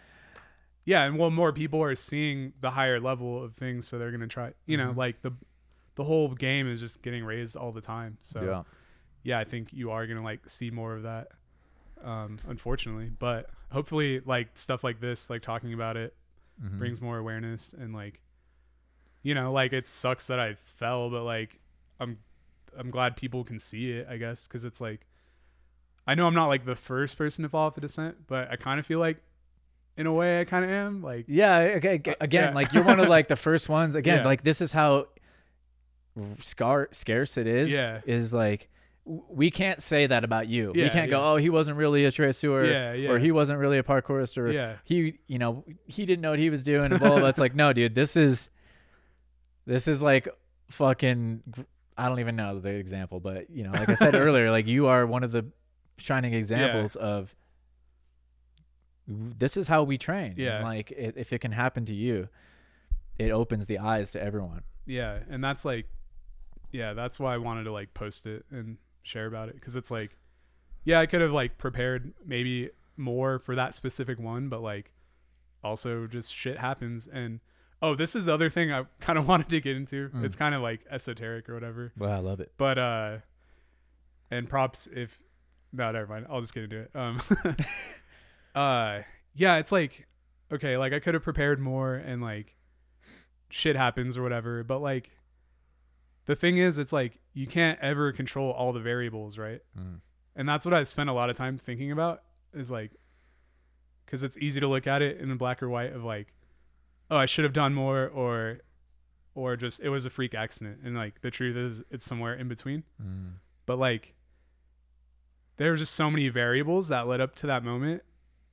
yeah, 0.84 1.02
and 1.04 1.18
well, 1.18 1.30
more 1.30 1.52
people 1.52 1.82
are 1.82 1.94
seeing 1.96 2.52
the 2.60 2.70
higher 2.70 3.00
level 3.00 3.42
of 3.42 3.54
things, 3.54 3.86
so 3.88 3.98
they're 3.98 4.12
gonna 4.12 4.26
try. 4.28 4.52
You 4.66 4.76
know, 4.78 4.92
Mhm. 4.92 4.96
like 4.96 5.22
the 5.22 5.32
the 5.96 6.04
whole 6.04 6.28
game 6.34 6.70
is 6.70 6.78
just 6.80 7.00
getting 7.02 7.24
raised 7.24 7.56
all 7.56 7.72
the 7.72 7.80
time. 7.80 8.18
So 8.20 8.42
yeah, 8.42 8.62
yeah, 9.24 9.38
I 9.38 9.44
think 9.44 9.72
you 9.72 9.90
are 9.90 10.06
gonna 10.06 10.22
like 10.22 10.48
see 10.48 10.70
more 10.70 10.94
of 10.94 11.02
that. 11.04 11.28
Um, 12.04 12.38
unfortunately, 12.46 13.10
but 13.18 13.48
hopefully, 13.72 14.20
like 14.20 14.48
stuff 14.58 14.84
like 14.84 15.00
this, 15.00 15.28
like 15.30 15.40
talking 15.42 15.72
about 15.72 15.96
it, 15.96 16.14
Mhm. 16.62 16.78
brings 16.78 17.00
more 17.00 17.18
awareness 17.18 17.74
and 17.78 17.94
like, 17.94 18.20
you 19.22 19.34
know, 19.34 19.52
like 19.52 19.72
it 19.72 19.86
sucks 19.86 20.26
that 20.28 20.38
I 20.40 20.54
fell, 20.54 21.10
but 21.10 21.22
like, 21.24 21.58
I'm, 22.00 22.18
I'm 22.78 22.90
glad 22.90 23.16
people 23.16 23.44
can 23.44 23.58
see 23.58 23.90
it. 23.92 24.06
I 24.08 24.16
guess 24.16 24.46
because 24.46 24.64
it's 24.64 24.80
like, 24.80 25.06
I 26.06 26.14
know 26.14 26.26
I'm 26.26 26.34
not 26.34 26.46
like 26.46 26.64
the 26.64 26.74
first 26.76 27.18
person 27.18 27.42
to 27.42 27.48
fall 27.48 27.66
off 27.66 27.76
a 27.76 27.80
descent, 27.80 28.26
but 28.26 28.50
I 28.50 28.56
kind 28.56 28.78
of 28.80 28.86
feel 28.86 28.98
like, 29.00 29.18
in 29.96 30.06
a 30.06 30.12
way, 30.12 30.40
I 30.40 30.44
kind 30.44 30.64
of 30.64 30.70
am. 30.70 31.02
Like, 31.02 31.24
Yeah, 31.26 31.56
okay. 31.76 31.94
Again, 32.20 32.50
yeah. 32.50 32.54
like 32.54 32.72
you're 32.74 32.84
one 32.84 33.00
of 33.00 33.08
like 33.08 33.28
the 33.28 33.36
first 33.36 33.68
ones. 33.68 33.96
Again, 34.02 34.18
Yeah. 34.18 34.24
like 34.24 34.42
this 34.42 34.60
is 34.60 34.72
how 34.72 35.06
scar 36.40 36.88
scarce 36.92 37.36
it 37.36 37.46
is. 37.46 37.72
Yeah. 37.72 38.00
is 38.06 38.32
like 38.32 38.68
we 39.08 39.50
can't 39.52 39.80
say 39.80 40.06
that 40.08 40.24
about 40.24 40.48
you. 40.48 40.72
we 40.74 40.90
can't 40.90 41.08
go, 41.10 41.22
oh, 41.32 41.36
he 41.36 41.48
wasn't 41.48 41.76
really 41.76 42.04
a 42.04 42.10
tracer, 42.10 42.64
Yeah, 42.64 42.92
yeah. 42.92 43.08
or 43.10 43.18
he 43.20 43.30
wasn't 43.30 43.60
really 43.60 43.78
a 43.78 43.84
parkourist, 43.84 44.36
or 44.36 44.50
yeah, 44.50 44.76
he, 44.84 45.18
you 45.28 45.38
know, 45.38 45.64
he 45.86 46.04
didn't 46.04 46.22
know 46.22 46.30
what 46.30 46.40
he 46.40 46.50
was 46.50 46.64
doing. 46.64 46.90
And 46.90 46.98
blah, 46.98 47.10
blah, 47.10 47.18
blah. 47.20 47.28
It's 47.28 47.38
like, 47.38 47.54
no, 47.54 47.72
dude, 47.72 47.94
this 47.94 48.16
is, 48.16 48.48
this 49.64 49.86
is 49.86 50.02
like 50.02 50.26
fucking. 50.70 51.42
I 51.96 52.08
don't 52.08 52.18
even 52.20 52.34
know 52.36 52.58
the 52.58 52.70
example, 52.70 53.20
but 53.20 53.48
you 53.48 53.62
know, 53.64 53.70
like 53.70 53.88
I 53.88 53.94
said 53.94 54.14
earlier, 54.26 54.50
like 54.50 54.66
you 54.66 54.88
are 54.88 55.06
one 55.06 55.22
of 55.22 55.30
the 55.32 55.46
shining 55.98 56.34
examples 56.34 56.96
of. 56.96 57.34
This 59.08 59.56
is 59.56 59.68
how 59.68 59.84
we 59.84 59.98
train. 59.98 60.32
And, 60.32 60.38
Yeah. 60.38 60.62
like 60.64 60.92
i 60.92 61.12
if 61.16 61.32
it 61.32 61.38
can 61.38 61.52
happen 61.52 61.86
to 61.86 61.94
you, 61.94 62.28
it 63.18 63.30
opens 63.30 63.66
the 63.66 63.78
eyes 63.78 64.10
to 64.12 64.22
everyone. 64.22 64.62
yeah, 64.84 65.20
and 65.30 65.42
that's 65.42 65.64
like, 65.64 65.86
yeah, 66.72 66.92
that's 66.92 67.18
why 67.20 67.34
I 67.34 67.38
wanted 67.38 67.64
to 67.64 67.72
like 67.72 67.94
post 67.94 68.26
it 68.26 68.44
and 68.50 68.76
share 69.06 69.26
about 69.26 69.48
it 69.48 69.54
because 69.54 69.76
it's 69.76 69.90
like, 69.90 70.16
yeah, 70.84 71.00
I 71.00 71.06
could 71.06 71.20
have 71.20 71.32
like 71.32 71.58
prepared 71.58 72.14
maybe 72.24 72.70
more 72.96 73.38
for 73.38 73.54
that 73.54 73.74
specific 73.74 74.18
one, 74.18 74.48
but 74.48 74.62
like, 74.62 74.92
also 75.62 76.06
just 76.06 76.34
shit 76.34 76.58
happens 76.58 77.06
and. 77.06 77.40
Oh, 77.82 77.94
this 77.94 78.16
is 78.16 78.24
the 78.24 78.32
other 78.32 78.48
thing 78.48 78.72
I 78.72 78.84
kind 79.00 79.18
of 79.18 79.28
wanted 79.28 79.50
to 79.50 79.60
get 79.60 79.76
into. 79.76 80.08
Mm. 80.08 80.24
It's 80.24 80.34
kind 80.34 80.54
of 80.54 80.62
like 80.62 80.80
esoteric 80.90 81.46
or 81.46 81.54
whatever. 81.54 81.92
Well, 81.98 82.10
I 82.10 82.18
love 82.18 82.40
it. 82.40 82.52
But 82.56 82.78
uh 82.78 83.18
and 84.30 84.48
props 84.48 84.88
if 84.92 85.20
no, 85.74 85.92
never 85.92 86.06
mind. 86.06 86.26
I'll 86.30 86.40
just 86.40 86.54
get 86.54 86.64
into 86.64 86.78
it. 86.78 86.90
Um 86.94 87.20
uh 88.54 89.00
yeah, 89.34 89.56
it's 89.56 89.72
like 89.72 90.06
okay, 90.50 90.78
like 90.78 90.94
I 90.94 91.00
could 91.00 91.12
have 91.12 91.22
prepared 91.22 91.60
more 91.60 91.94
and 91.94 92.22
like 92.22 92.56
shit 93.50 93.76
happens 93.76 94.16
or 94.16 94.22
whatever, 94.22 94.64
but 94.64 94.80
like 94.80 95.10
the 96.26 96.36
thing 96.36 96.58
is 96.58 96.78
it's 96.78 96.92
like 96.92 97.18
you 97.32 97.46
can't 97.46 97.78
ever 97.80 98.12
control 98.12 98.50
all 98.52 98.72
the 98.72 98.80
variables, 98.80 99.38
right? 99.38 99.60
Mm. 99.78 100.00
And 100.34 100.48
that's 100.48 100.64
what 100.66 100.74
I 100.74 100.82
spent 100.82 101.08
a 101.08 101.12
lot 101.12 101.30
of 101.30 101.36
time 101.36 101.56
thinking 101.58 101.90
about 101.92 102.22
is 102.54 102.70
like 102.70 102.92
cuz 104.06 104.22
it's 104.22 104.36
easy 104.38 104.60
to 104.60 104.68
look 104.68 104.86
at 104.86 105.02
it 105.02 105.20
in 105.20 105.34
black 105.36 105.62
or 105.62 105.68
white 105.68 105.92
of 105.92 106.04
like 106.04 106.32
oh, 107.10 107.16
I 107.16 107.26
should 107.26 107.44
have 107.44 107.52
done 107.52 107.74
more 107.74 108.06
or 108.08 108.60
or 109.34 109.56
just 109.56 109.80
it 109.80 109.88
was 109.90 110.04
a 110.06 110.10
freak 110.10 110.34
accident 110.34 110.80
and 110.84 110.96
like 110.96 111.20
the 111.20 111.30
truth 111.30 111.56
is 111.56 111.82
it's 111.90 112.04
somewhere 112.04 112.34
in 112.34 112.48
between 112.48 112.84
Mm. 113.02 113.34
but 113.66 113.78
like 113.78 114.14
there 115.58 115.70
were 115.70 115.76
just 115.76 115.94
so 115.94 116.10
many 116.10 116.28
variables 116.28 116.88
that 116.88 117.06
led 117.06 117.20
up 117.20 117.34
to 117.36 117.46
that 117.46 117.62
moment 117.64 118.02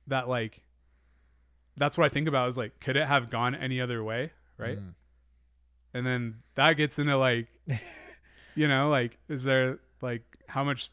that 0.06 0.28
like 0.28 0.62
that's 1.76 1.98
what 1.98 2.04
I 2.04 2.08
think 2.08 2.28
about 2.28 2.48
is 2.48 2.56
like 2.56 2.78
could 2.80 2.96
it 2.96 3.06
have 3.08 3.30
gone 3.30 3.54
any 3.54 3.80
other 3.80 4.02
way 4.04 4.32
right 4.58 4.78
Mm. 4.78 4.94
and 5.94 6.06
then 6.06 6.42
that 6.54 6.74
gets 6.74 6.98
into 6.98 7.16
like 7.16 7.48
you 8.54 8.68
know 8.68 8.88
like 8.90 9.18
is 9.28 9.44
there 9.44 9.78
like 10.00 10.22
how 10.48 10.62
much 10.64 10.90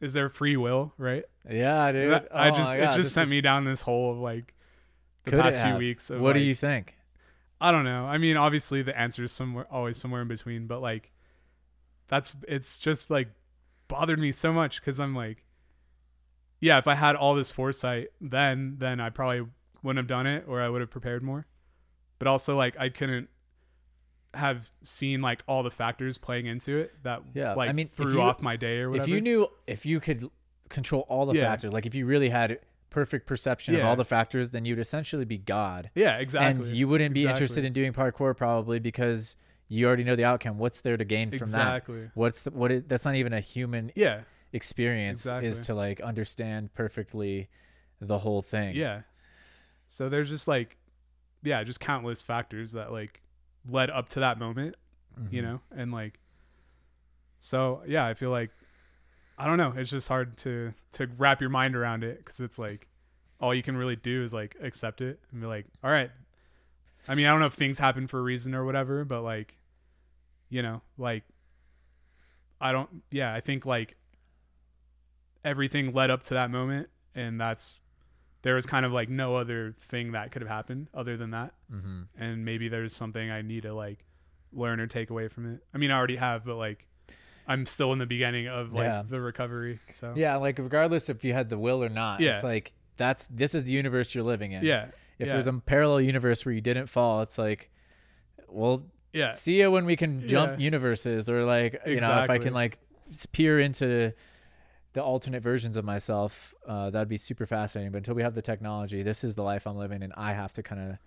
is 0.00 0.12
there 0.12 0.28
free 0.28 0.56
will 0.56 0.92
right 0.98 1.24
Yeah, 1.48 1.90
dude. 1.92 2.12
That- 2.12 2.28
I 2.34 2.48
Oh 2.50 2.54
just 2.54 2.68
my 2.74 2.76
it 2.78 2.84
just 2.86 2.96
this 2.98 3.12
sent 3.12 3.24
is- 3.26 3.30
me 3.30 3.40
down 3.40 3.64
this 3.64 3.82
hole 3.82 4.12
of 4.12 4.18
like 4.18 4.54
the 5.24 5.32
Could 5.32 5.40
past 5.40 5.60
few 5.60 5.76
weeks 5.76 6.10
of 6.10 6.20
What 6.20 6.32
do 6.34 6.40
you 6.40 6.54
think? 6.54 6.94
I 7.60 7.72
don't 7.72 7.84
know. 7.84 8.04
I 8.06 8.18
mean, 8.18 8.36
obviously 8.36 8.82
the 8.82 8.96
answer 8.98 9.24
is 9.24 9.32
somewhere 9.32 9.66
always 9.70 9.96
somewhere 9.96 10.22
in 10.22 10.28
between, 10.28 10.66
but 10.68 10.80
like 10.80 11.10
that's 12.08 12.34
it's 12.46 12.78
just 12.78 13.10
like 13.10 13.28
bothered 13.88 14.18
me 14.18 14.32
so 14.32 14.52
much 14.52 14.80
cuz 14.82 14.98
I'm 15.00 15.14
like 15.14 15.44
yeah, 16.60 16.78
if 16.78 16.86
I 16.88 16.94
had 16.94 17.14
all 17.16 17.34
this 17.34 17.50
foresight 17.50 18.08
then 18.20 18.76
then 18.78 19.00
I 19.00 19.10
probably 19.10 19.46
wouldn't 19.82 19.98
have 19.98 20.06
done 20.08 20.26
it 20.26 20.44
or 20.48 20.60
I 20.60 20.68
would 20.68 20.80
have 20.80 20.90
prepared 20.90 21.22
more. 21.22 21.46
But 22.18 22.28
also 22.28 22.56
like 22.56 22.76
I 22.78 22.88
couldn't 22.88 23.28
have 24.34 24.70
seen 24.82 25.22
like 25.22 25.42
all 25.48 25.62
the 25.62 25.70
factors 25.70 26.18
playing 26.18 26.46
into 26.46 26.76
it 26.76 26.92
that 27.02 27.22
Yeah, 27.34 27.52
I 27.52 27.54
like 27.54 27.74
mean, 27.74 27.88
threw 27.88 28.12
you- 28.14 28.20
off 28.22 28.40
my 28.42 28.56
day 28.56 28.80
or 28.80 28.90
whatever. 28.90 29.04
If 29.04 29.14
you 29.14 29.20
knew, 29.20 29.48
if 29.66 29.86
you 29.86 30.00
could 30.00 30.28
control 30.68 31.06
all 31.08 31.26
the 31.26 31.34
Yeah. 31.34 31.44
factors, 31.48 31.72
like 31.72 31.86
if 31.86 31.94
you 31.94 32.04
really 32.06 32.28
had 32.28 32.60
perfect 32.90 33.26
perception 33.26 33.74
of 33.74 33.84
all 33.84 33.96
the 33.96 34.04
factors, 34.04 34.50
then 34.50 34.64
you'd 34.64 34.78
essentially 34.78 35.24
be 35.24 35.38
God. 35.38 35.90
yeah, 35.94 36.18
exactly. 36.18 36.68
And 36.68 36.76
you 36.76 36.88
wouldn't 36.88 37.14
be 37.14 37.20
Exactly. 37.20 37.36
interested 37.42 37.64
in 37.64 37.72
doing 37.72 37.92
parkour 37.92 38.36
probably 38.36 38.78
because 38.78 39.36
you 39.68 39.86
already 39.86 40.04
know 40.04 40.16
the 40.16 40.24
outcome. 40.24 40.58
What's 40.58 40.80
there 40.80 40.96
to 40.96 41.04
gain 41.04 41.30
from 41.30 41.38
that? 41.38 41.46
exactly. 41.46 42.10
What's 42.14 42.42
the, 42.42 42.50
what? 42.50 42.72
It, 42.72 42.88
that's 42.88 43.04
not 43.04 43.14
even 43.14 43.32
a 43.34 43.40
human 43.40 43.92
Yeah. 43.94 44.22
experience. 44.52 45.24
Is 45.26 45.60
to 45.62 45.74
like 45.74 46.00
understand 46.00 46.72
perfectly 46.74 47.48
the 48.00 48.18
whole 48.18 48.42
thing. 48.42 48.74
Yeah. 48.76 49.02
So 49.86 50.08
there's 50.08 50.28
just 50.30 50.48
like, 50.48 50.76
yeah, 51.42 51.62
just 51.64 51.80
countless 51.80 52.22
factors 52.22 52.72
that 52.72 52.92
like 52.92 53.22
led 53.68 53.90
up 53.90 54.08
to 54.10 54.20
that 54.20 54.38
moment, 54.38 54.76
you 55.30 55.40
Mhm. 55.40 55.44
know, 55.44 55.60
and 55.70 55.92
like, 55.92 56.18
so 57.40 57.82
yeah, 57.86 58.06
I 58.06 58.14
feel 58.14 58.30
like, 58.30 58.50
I 59.36 59.46
don't 59.46 59.58
know, 59.58 59.72
it's 59.76 59.90
just 59.90 60.08
hard 60.08 60.36
to 60.38 60.74
to 60.92 61.06
wrap 61.18 61.40
your 61.40 61.50
mind 61.50 61.76
around 61.76 62.02
it 62.04 62.18
because 62.18 62.40
it's 62.40 62.58
like, 62.58 62.88
all 63.40 63.54
you 63.54 63.62
can 63.62 63.76
really 63.76 63.96
do 63.96 64.22
is 64.24 64.32
like 64.32 64.56
accept 64.60 65.00
it 65.00 65.20
and 65.30 65.40
be 65.40 65.46
like, 65.46 65.66
all 65.84 65.90
right. 65.90 66.10
I 67.06 67.14
mean, 67.14 67.26
I 67.26 67.30
don't 67.30 67.40
know 67.40 67.46
if 67.46 67.54
things 67.54 67.78
happen 67.78 68.06
for 68.08 68.18
a 68.18 68.22
reason 68.22 68.54
or 68.54 68.64
whatever, 68.64 69.04
but 69.04 69.22
like, 69.22 69.56
you 70.50 70.60
know, 70.62 70.82
like, 70.96 71.24
I 72.60 72.72
don't, 72.72 73.02
yeah, 73.10 73.32
I 73.32 73.40
think 73.40 73.64
like 73.64 73.96
everything 75.44 75.92
led 75.92 76.10
up 76.10 76.22
to 76.24 76.34
that 76.34 76.50
moment, 76.50 76.88
and 77.14 77.40
that's 77.40 77.78
there 78.42 78.54
was 78.54 78.66
kind 78.66 78.86
of 78.86 78.92
like 78.92 79.08
no 79.08 79.36
other 79.36 79.74
thing 79.80 80.12
that 80.12 80.30
could 80.32 80.42
have 80.42 80.48
happened 80.50 80.88
other 80.94 81.16
than 81.16 81.30
that 81.32 81.52
Mhm. 81.72 82.06
and 82.18 82.44
maybe 82.44 82.68
there's 82.68 82.94
something 82.94 83.30
i 83.30 83.42
need 83.42 83.62
to 83.64 83.74
like 83.74 84.04
learn 84.52 84.80
or 84.80 84.86
take 84.86 85.10
away 85.10 85.28
from 85.28 85.52
it 85.54 85.60
i 85.74 85.78
mean 85.78 85.90
i 85.90 85.96
already 85.96 86.16
have 86.16 86.44
but 86.44 86.56
like 86.56 86.86
i'm 87.46 87.66
still 87.66 87.92
in 87.92 87.98
the 87.98 88.06
beginning 88.06 88.46
of 88.48 88.72
like 88.72 88.84
Yeah. 88.84 89.02
the 89.06 89.20
recovery 89.20 89.78
so 89.90 90.14
Yeah, 90.16 90.36
like 90.36 90.58
regardless 90.58 91.08
if 91.08 91.24
you 91.24 91.32
had 91.32 91.48
the 91.48 91.58
will 91.58 91.82
or 91.82 91.88
not, 91.88 92.20
Yeah. 92.20 92.34
it's 92.36 92.44
like 92.44 92.72
that's 92.96 93.26
this 93.28 93.54
is 93.54 93.64
the 93.64 93.72
universe 93.72 94.14
you're 94.14 94.24
living 94.24 94.52
in. 94.52 94.64
yeah 94.64 94.86
If 95.18 95.26
yeah, 95.26 95.32
there's 95.32 95.46
a 95.46 95.52
parallel 95.54 96.00
universe 96.02 96.44
where 96.46 96.54
you 96.54 96.60
didn't 96.60 96.86
fall, 96.88 97.22
it's 97.22 97.38
like, 97.38 97.70
well, 98.48 98.86
yeah 99.12 99.32
see 99.32 99.58
you 99.60 99.70
when 99.70 99.84
we 99.86 99.96
can 99.96 100.28
jump 100.28 100.60
universes 100.60 101.28
or 101.30 101.44
like 101.44 101.80
you 101.86 101.98
know 102.00 102.22
if 102.22 102.28
i 102.30 102.36
can 102.38 102.52
like 102.52 102.78
peer 103.32 103.58
into 103.58 104.12
the 104.98 105.04
alternate 105.04 105.42
versions 105.42 105.76
of 105.76 105.84
myself 105.84 106.54
uh, 106.66 106.90
that'd 106.90 107.08
be 107.08 107.18
super 107.18 107.46
fascinating 107.46 107.92
but 107.92 107.98
until 107.98 108.14
we 108.14 108.22
have 108.22 108.34
the 108.34 108.42
technology 108.42 109.02
this 109.02 109.22
is 109.22 109.34
the 109.34 109.42
life 109.42 109.66
i'm 109.66 109.76
living 109.76 110.02
and 110.02 110.12
i 110.16 110.32
have 110.32 110.52
to 110.52 110.62
kind 110.62 110.80
of 110.90 110.98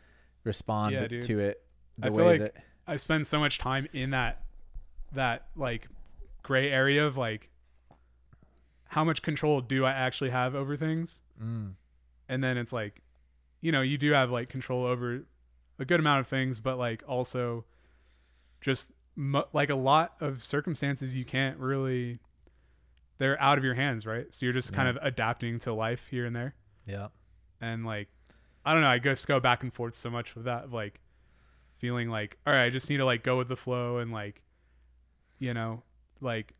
respond 0.44 0.94
Yeah, 0.94 1.20
to 1.20 1.40
it 1.40 1.64
the 1.98 2.08
I 2.08 2.10
feel 2.10 2.18
way 2.18 2.40
like 2.40 2.40
that 2.40 2.64
i 2.88 2.96
spend 2.96 3.28
so 3.28 3.40
much 3.40 3.58
time 3.58 3.88
in 3.94 4.12
that 4.12 4.44
that 5.14 5.48
like 5.56 5.88
gray 6.42 6.72
area 6.72 7.06
of 7.06 7.18
like 7.18 7.50
how 8.92 9.06
much 9.06 9.22
control 9.22 9.62
do 9.62 9.86
I 9.86 9.92
actually 9.92 10.32
have 10.32 10.54
over 10.54 10.76
things? 10.76 11.22
Mm. 11.42 11.76
And 12.28 12.44
then 12.44 12.58
it's 12.58 12.74
like, 12.74 13.02
you 13.62 13.72
know, 13.72 13.82
you 13.82 13.98
do 13.98 14.12
have 14.12 14.32
like 14.32 14.50
control 14.50 14.86
over 14.86 15.24
a 15.80 15.86
good 15.86 16.02
amount 16.02 16.20
of 16.20 16.28
things, 16.28 16.60
but 16.60 16.78
like 16.78 17.02
also 17.08 17.64
just 18.60 18.92
mu- 19.16 19.44
like 19.54 19.70
a 19.70 19.76
lot 19.76 20.16
of 20.20 20.44
circumstances 20.44 21.16
you 21.16 21.24
can't 21.24 21.58
really 21.58 22.20
they're 23.22 23.39
out 23.39 23.57
of 23.60 23.64
your 23.64 23.76
hands, 23.76 24.06
right? 24.07 24.26
So 24.34 24.45
you're 24.48 24.53
just 24.53 24.73
kind 24.73 24.89
of 24.89 24.98
adapting 25.02 25.60
to 25.60 25.73
life 25.73 26.07
here 26.10 26.26
and 26.26 26.35
there. 26.35 26.56
Yeah. 26.88 27.10
And 27.61 27.85
like 27.85 28.07
I 28.65 28.73
don't 28.73 28.81
know, 28.81 28.89
I 28.89 28.98
just 28.98 29.27
go 29.27 29.39
back 29.39 29.61
and 29.61 29.72
forth 29.72 29.93
so 29.95 30.10
much 30.10 30.34
with 30.35 30.45
that 30.45 30.64
of 30.65 30.73
like 30.73 30.99
feeling 31.77 32.10
like, 32.10 32.38
all 32.48 32.53
right, 32.53 32.65
I 32.65 32.69
just 32.69 32.89
need 32.89 32.98
to 32.98 33.06
like 33.06 33.22
go 33.23 33.38
with 33.38 33.48
the 33.48 33.56
flow 33.56 33.98
and 33.98 34.11
like 34.11 34.41
you 35.38 35.53
know, 35.53 35.84
like 36.19 36.53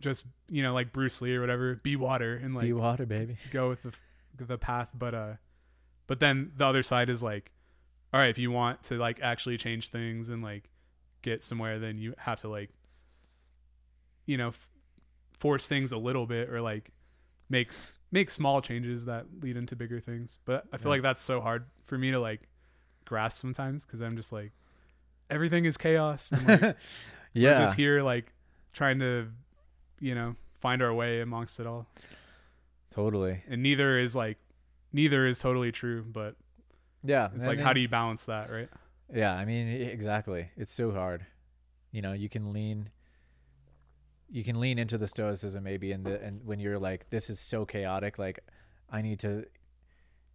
just 0.00 0.24
you 0.48 0.62
know, 0.62 0.72
like 0.72 0.92
Bruce 0.92 1.20
Lee 1.20 1.34
or 1.36 1.40
whatever, 1.42 1.74
be 1.76 1.94
water 1.94 2.34
and 2.42 2.54
like 2.54 2.64
Be 2.64 2.72
water, 2.72 3.04
baby. 3.06 3.36
go 3.50 3.68
with 3.68 3.82
the 3.82 3.92
the 4.38 4.56
path 4.58 4.88
but 4.98 5.14
uh 5.14 5.32
but 6.06 6.18
then 6.18 6.52
the 6.56 6.64
other 6.64 6.82
side 6.82 7.10
is 7.10 7.22
like 7.22 7.52
all 8.14 8.18
right 8.18 8.30
if 8.30 8.38
you 8.38 8.50
want 8.50 8.82
to 8.82 8.96
like 8.96 9.20
actually 9.20 9.58
change 9.58 9.90
things 9.90 10.30
and 10.30 10.42
like 10.42 10.70
get 11.20 11.42
somewhere 11.42 11.78
then 11.78 11.98
you 11.98 12.14
have 12.16 12.40
to 12.40 12.48
like 12.48 12.70
you 14.26 14.36
know 14.38 14.48
f- 14.48 14.68
force 15.42 15.66
things 15.66 15.90
a 15.92 15.98
little 15.98 16.26
bit 16.26 16.48
or 16.48 16.60
like 16.60 16.90
make 17.48 17.68
s- 17.70 17.92
make 18.12 18.30
small 18.30 18.60
changes 18.62 19.04
that 19.06 19.26
lead 19.40 19.56
into 19.56 19.74
bigger 19.74 19.98
things 20.00 20.38
but 20.44 20.64
i 20.72 20.76
feel 20.76 20.86
Yeah. 20.86 20.94
like 20.96 21.02
that's 21.02 21.22
so 21.22 21.40
hard 21.40 21.64
for 21.86 21.98
me 21.98 22.10
to 22.12 22.20
like 22.20 22.42
grasp 23.04 23.40
sometimes 23.40 23.84
because 23.84 24.00
i'm 24.00 24.16
just 24.16 24.30
like 24.32 24.52
everything 25.28 25.64
is 25.64 25.76
chaos 25.76 26.30
and 26.30 26.46
like, 26.62 26.76
yeah. 27.32 27.58
just 27.58 27.74
here 27.76 28.02
like 28.02 28.32
trying 28.72 28.98
to 29.00 29.28
you 29.98 30.14
know 30.14 30.36
find 30.60 30.80
our 30.82 30.94
way 30.94 31.20
amongst 31.20 31.58
it 31.60 31.66
all 31.66 31.86
Totally. 32.90 33.42
and 33.48 33.62
neither 33.62 33.98
is 33.98 34.14
like 34.14 34.38
neither 34.92 35.26
is 35.26 35.38
totally 35.38 35.72
true 35.72 36.04
but 36.06 36.36
Yeah. 37.02 37.30
it's 37.34 37.46
like 37.46 37.58
how 37.58 37.72
do 37.72 37.80
you 37.80 37.88
balance 37.88 38.26
that 38.26 38.50
right 38.50 38.68
Yeah, 39.12 39.34
I 39.34 39.44
mean, 39.44 39.66
exactly. 39.68 40.48
It's 40.56 40.72
so 40.72 40.90
hard. 40.92 41.26
You 41.90 42.00
know, 42.00 42.12
you 42.14 42.28
can 42.30 42.52
lean 42.54 42.88
you 44.34 44.42
can 44.42 44.58
lean 44.58 44.78
into 44.78 44.96
the 44.96 45.06
stoicism 45.06 45.62
maybe 45.62 45.92
and 45.92 46.04
the 46.06 46.20
and 46.22 46.44
when 46.44 46.58
you're 46.58 46.78
like 46.78 47.08
this 47.10 47.28
is 47.30 47.38
so 47.38 47.64
chaotic 47.66 48.18
like 48.18 48.38
I 48.90 49.02
need 49.02 49.18
to 49.20 49.44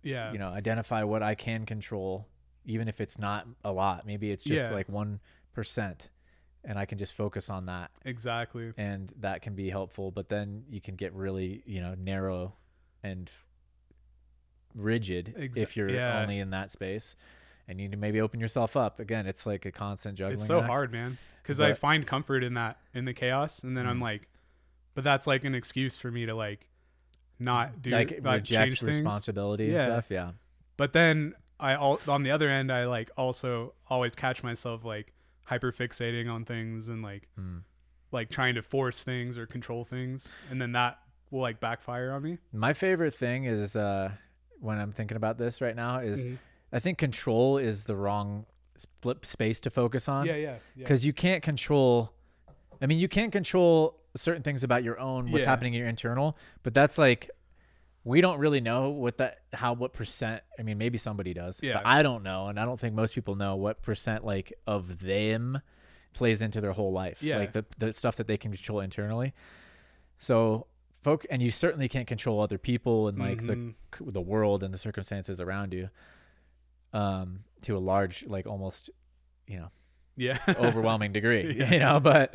yeah 0.03 0.32
you 0.32 0.38
know 0.38 0.49
identify 0.49 1.03
what 1.03 1.24
I 1.24 1.34
can 1.36 1.65
control 1.65 2.28
even 2.65 2.88
if 2.88 2.99
it's 3.02 3.18
not 3.18 3.48
a 3.64 3.72
lot. 3.72 4.06
Maybe 4.06 4.30
it's 4.30 4.44
just 4.44 4.65
Yeah. 4.65 4.72
like 4.76 4.88
1% 4.88 5.19
and 6.65 6.78
I 6.78 6.86
can 6.86 6.98
just 6.98 7.14
focus 7.14 7.49
on 7.49 7.65
that 7.68 7.91
exactly 8.06 8.74
and 8.78 9.11
that 9.19 9.41
can 9.41 9.56
be 9.56 9.69
helpful, 9.69 10.11
but 10.11 10.28
then 10.30 10.64
you 10.69 10.80
can 10.82 10.95
get 10.95 11.14
really, 11.14 11.64
you 11.65 11.80
know, 11.82 11.95
narrow 11.98 12.53
and 13.03 13.32
rigid 14.76 15.34
Exa- 15.38 15.57
if 15.64 15.78
you're 15.78 15.90
yeah. 15.90 16.22
only 16.22 16.40
in 16.40 16.49
that 16.52 16.72
space. 16.72 17.15
And 17.68 17.80
you 17.80 17.88
need 17.88 17.91
to 17.91 17.98
maybe 17.98 18.22
open 18.22 18.39
yourself 18.39 18.77
up. 18.77 18.99
Again, 18.99 19.27
it's 19.27 19.45
like 19.45 19.65
a 19.65 19.72
constant 19.72 20.18
juggling. 20.18 20.35
it's 20.38 20.48
so 20.48 20.60
act. 20.60 20.68
hard 20.68 20.91
man 20.91 21.18
because 21.44 21.60
i 21.61 21.73
find 21.73 22.06
comfort 22.06 22.44
in 22.44 22.56
that 22.56 22.77
in 22.94 23.06
the 23.06 23.14
chaos 23.14 23.60
and 23.64 23.77
then 23.77 23.88
i'm 23.88 23.99
Mm. 23.99 24.03
like 24.03 24.27
but 24.95 25.03
that's 25.06 25.26
like 25.27 25.45
an 25.45 25.56
excuse 25.56 25.95
for 25.98 26.11
me 26.11 26.26
to 26.26 26.35
like 26.35 26.68
not 27.39 27.81
do 27.81 27.91
like 27.91 28.11
like 28.22 28.35
reject 28.38 28.48
change 28.72 28.81
things 28.81 28.99
responsibility 29.02 29.65
and 29.65 29.73
Yeah. 29.73 29.84
stuff. 29.84 30.07
Yeah. 30.10 30.31
but 30.76 30.91
then 30.94 31.34
i 31.60 31.76
all 31.76 31.99
on 32.07 32.23
the 32.23 32.31
other 32.31 32.49
end 32.49 32.72
i 32.72 32.85
like 32.85 33.10
also 33.18 33.73
always 33.89 34.14
catch 34.15 34.44
myself 34.44 34.84
like 34.84 35.14
hyper 35.45 35.72
fixating 35.72 36.30
on 36.31 36.44
things 36.45 36.88
and 36.89 37.02
like 37.02 37.27
Mm. 37.39 37.61
like 38.11 38.30
trying 38.30 38.56
to 38.56 38.61
force 38.61 39.03
things 39.03 39.38
or 39.38 39.45
control 39.45 39.85
things 39.85 40.30
and 40.49 40.61
then 40.61 40.73
that 40.73 40.99
will 41.31 41.41
like 41.41 41.60
backfire 41.61 42.11
on 42.11 42.23
me 42.23 42.38
My 42.52 42.73
favorite 42.73 43.14
thing 43.15 43.45
is 43.45 43.76
uh, 43.76 44.11
when 44.60 44.77
I'm 44.80 44.91
thinking 44.91 45.15
about 45.18 45.38
this 45.38 45.61
right 45.61 45.76
now 45.76 45.99
is 45.99 46.23
Mhm. 46.26 46.38
I 46.72 46.80
think 46.80 46.98
control 46.98 47.57
is 47.57 47.85
the 47.85 47.95
wrong 47.95 48.45
split 48.77 49.26
space 49.26 49.60
to 49.61 49.69
focus 49.69 50.07
on. 50.07 50.26
yeah 50.27 50.35
yeah 50.35 50.39
yeah 50.49 50.56
because 50.77 51.03
you 51.06 51.11
can't 51.11 51.41
control 51.41 52.14
i 52.80 52.85
mean 52.85 52.99
you 52.99 53.07
can't 53.07 53.31
control 53.31 53.99
certain 54.15 54.44
things 54.44 54.64
about 54.64 54.84
your 54.84 54.99
own 54.99 55.31
what's 55.31 55.45
Yeah. 55.45 55.49
happening 55.49 55.73
in 55.73 55.80
your 55.80 55.88
internal 55.89 56.38
but 56.61 56.76
that's 56.76 56.99
like 56.99 57.31
we 58.03 58.22
don't 58.22 58.38
really 58.38 58.61
know 58.61 58.89
what 58.89 59.18
that 59.18 59.39
how 59.52 59.73
what 59.73 59.94
percent 59.94 60.44
i 60.60 60.61
mean 60.61 60.77
maybe 60.77 60.99
somebody 60.99 61.34
does 61.34 61.60
Yeah. 61.64 61.77
but 61.77 61.88
i 61.88 62.03
don't 62.03 62.22
know 62.22 62.49
and 62.49 62.60
i 62.60 62.65
don't 62.65 62.80
think 62.80 62.94
most 62.94 63.15
people 63.15 63.34
know 63.35 63.56
what 63.56 63.81
percent 63.81 64.23
like 64.23 64.53
of 64.68 64.99
them 64.99 65.60
plays 66.14 66.44
into 66.44 66.61
their 66.61 66.73
whole 66.73 66.91
life 66.91 67.23
Yeah. 67.23 67.39
like 67.39 67.53
the, 67.53 67.65
the 67.80 67.94
stuff 67.94 68.15
that 68.18 68.27
they 68.27 68.38
can 68.38 68.52
control 68.53 68.80
internally 68.81 69.34
so 70.19 70.68
folk 71.03 71.26
and 71.31 71.41
you 71.41 71.49
certainly 71.52 71.88
can't 71.89 72.07
control 72.07 72.41
other 72.41 72.57
people 72.60 73.07
and 73.07 73.18
like 73.18 73.41
Mhm. 73.41 73.73
the 74.06 74.11
the 74.11 74.22
world 74.22 74.61
and 74.64 74.72
the 74.73 74.77
circumstances 74.77 75.39
around 75.39 75.73
you 75.73 75.89
um 76.98 77.40
to 77.61 77.78
a 77.78 77.80
large 77.80 78.26
like 78.28 78.45
almost 78.48 78.90
you 79.48 79.57
know 79.57 79.69
yeah. 80.15 80.38
overwhelming 80.57 81.11
degree 81.14 81.56
Yeah. 81.57 81.72
you 81.74 81.80
know 81.80 81.99
but 81.99 82.34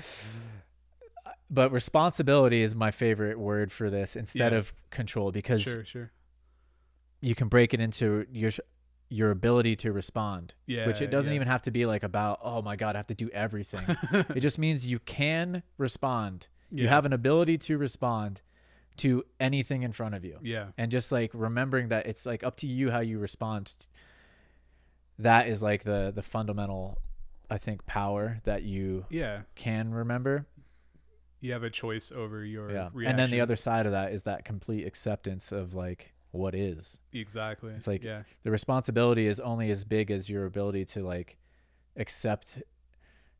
but 1.51 1.73
responsibility 1.73 2.63
is 2.63 2.75
my 2.75 2.91
favorite 2.91 3.39
word 3.39 3.73
for 3.73 3.91
this 3.91 4.17
instead 4.17 4.53
Yeah. 4.53 4.59
of 4.59 4.73
control 4.91 5.33
because 5.33 5.63
sure 5.63 5.85
sure. 5.85 6.11
you 7.21 7.35
can 7.35 7.49
break 7.49 7.75
it 7.75 7.81
into 7.81 8.27
your 8.33 8.53
your 9.09 9.31
ability 9.31 9.77
to 9.77 9.93
respond 9.93 10.55
yeah 10.67 10.87
which 10.87 11.01
it 11.03 11.11
doesn't 11.11 11.33
yeah. 11.33 11.37
even 11.37 11.49
have 11.49 11.63
to 11.63 11.71
be 11.71 11.85
like 11.87 12.03
about 12.03 12.39
oh 12.43 12.63
my 12.63 12.77
god 12.77 12.95
i 12.97 12.99
have 12.99 13.07
to 13.09 13.15
do 13.15 13.29
everything. 13.31 13.85
It 14.37 14.41
just 14.41 14.59
means 14.59 14.87
you 14.87 14.99
can 15.01 15.63
respond. 15.77 16.49
You 16.71 16.89
have 16.89 17.05
an 17.05 17.13
ability 17.13 17.59
to 17.59 17.77
respond 17.77 18.41
to 18.99 19.25
anything 19.39 19.83
in 19.83 19.93
front 19.93 20.15
of 20.15 20.25
you. 20.25 20.39
Yeah. 20.43 20.69
And 20.79 20.91
just 20.91 21.13
like 21.13 21.31
remembering 21.35 21.89
that 21.89 22.07
it's 22.07 22.25
like 22.25 22.43
up 22.45 22.57
to 22.59 22.67
you 22.67 22.91
how 22.91 23.01
you 23.01 23.19
respond 23.19 23.75
that 25.19 25.49
is 25.49 25.63
like 25.63 25.85
the 25.85 26.13
the 26.15 26.23
fundamental 26.23 26.99
i 27.51 27.59
think 27.59 27.85
power 27.87 28.41
that 28.45 28.63
you 28.63 29.05
yeah. 29.11 29.43
can 29.55 29.93
remember. 29.93 30.47
You 31.41 31.53
have 31.53 31.65
a 31.65 31.71
choice 31.71 32.13
over 32.13 32.45
your 32.45 32.71
yeah. 32.71 32.89
And 33.05 33.19
then 33.19 33.31
the 33.31 33.41
other 33.41 33.57
side 33.57 33.85
of 33.87 33.93
that 33.93 34.13
is 34.13 34.23
that 34.23 34.45
complete 34.45 34.87
acceptance 34.87 35.51
of 35.51 35.75
like 35.75 36.13
what 36.31 36.55
is. 36.55 37.01
Exactly. 37.13 37.73
It's 37.75 37.87
like- 37.87 38.05
yeah. 38.05 38.23
the 38.45 38.51
responsibility 38.53 39.27
is 39.27 39.41
only 39.41 39.71
as 39.71 39.85
big 39.85 40.11
as 40.13 40.29
your 40.31 40.47
ability 40.47 40.85
to 40.87 41.03
like 41.05 41.37
accept 41.97 42.63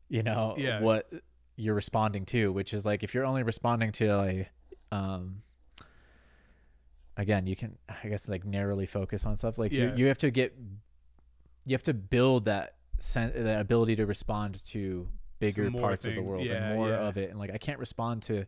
you 0.09 0.21
know 0.21 0.53
Yeah. 0.57 0.81
what 0.81 1.09
you're 1.55 1.73
responding 1.75 2.25
to 2.25 2.51
which 2.51 2.73
is 2.73 2.85
like 2.85 3.03
if 3.03 3.13
you're 3.15 3.25
only 3.25 3.41
responding 3.43 3.91
to 3.93 4.15
like 4.17 4.49
um 4.91 5.41
again 7.17 7.45
you 7.47 7.55
can 7.55 7.77
i 8.03 8.07
guess 8.07 8.27
like 8.27 8.43
narrowly 8.45 8.85
focus 8.85 9.25
on 9.25 9.37
stuff. 9.37 9.57
Like 9.57 9.71
Yeah. 9.71 9.85
you, 9.85 10.03
you 10.03 10.07
have 10.07 10.17
to 10.19 10.29
get 10.31 10.55
you 11.65 11.73
have 11.73 11.83
to 11.83 11.93
build 11.93 12.45
that 12.45 12.75
sen- 12.99 13.33
that 13.35 13.61
ability 13.61 13.95
to 13.97 14.05
respond 14.05 14.63
to 14.65 15.07
bigger 15.39 15.69
parts 15.71 16.05
of 16.05 16.15
the 16.15 16.21
world 16.21 16.45
yeah, 16.45 16.53
and 16.53 16.75
more 16.75 16.89
yeah. 16.89 16.95
of 17.07 17.17
it. 17.17 17.29
And 17.29 17.39
like 17.39 17.51
i 17.51 17.57
can't 17.57 17.79
respond 17.79 18.23
to 18.23 18.45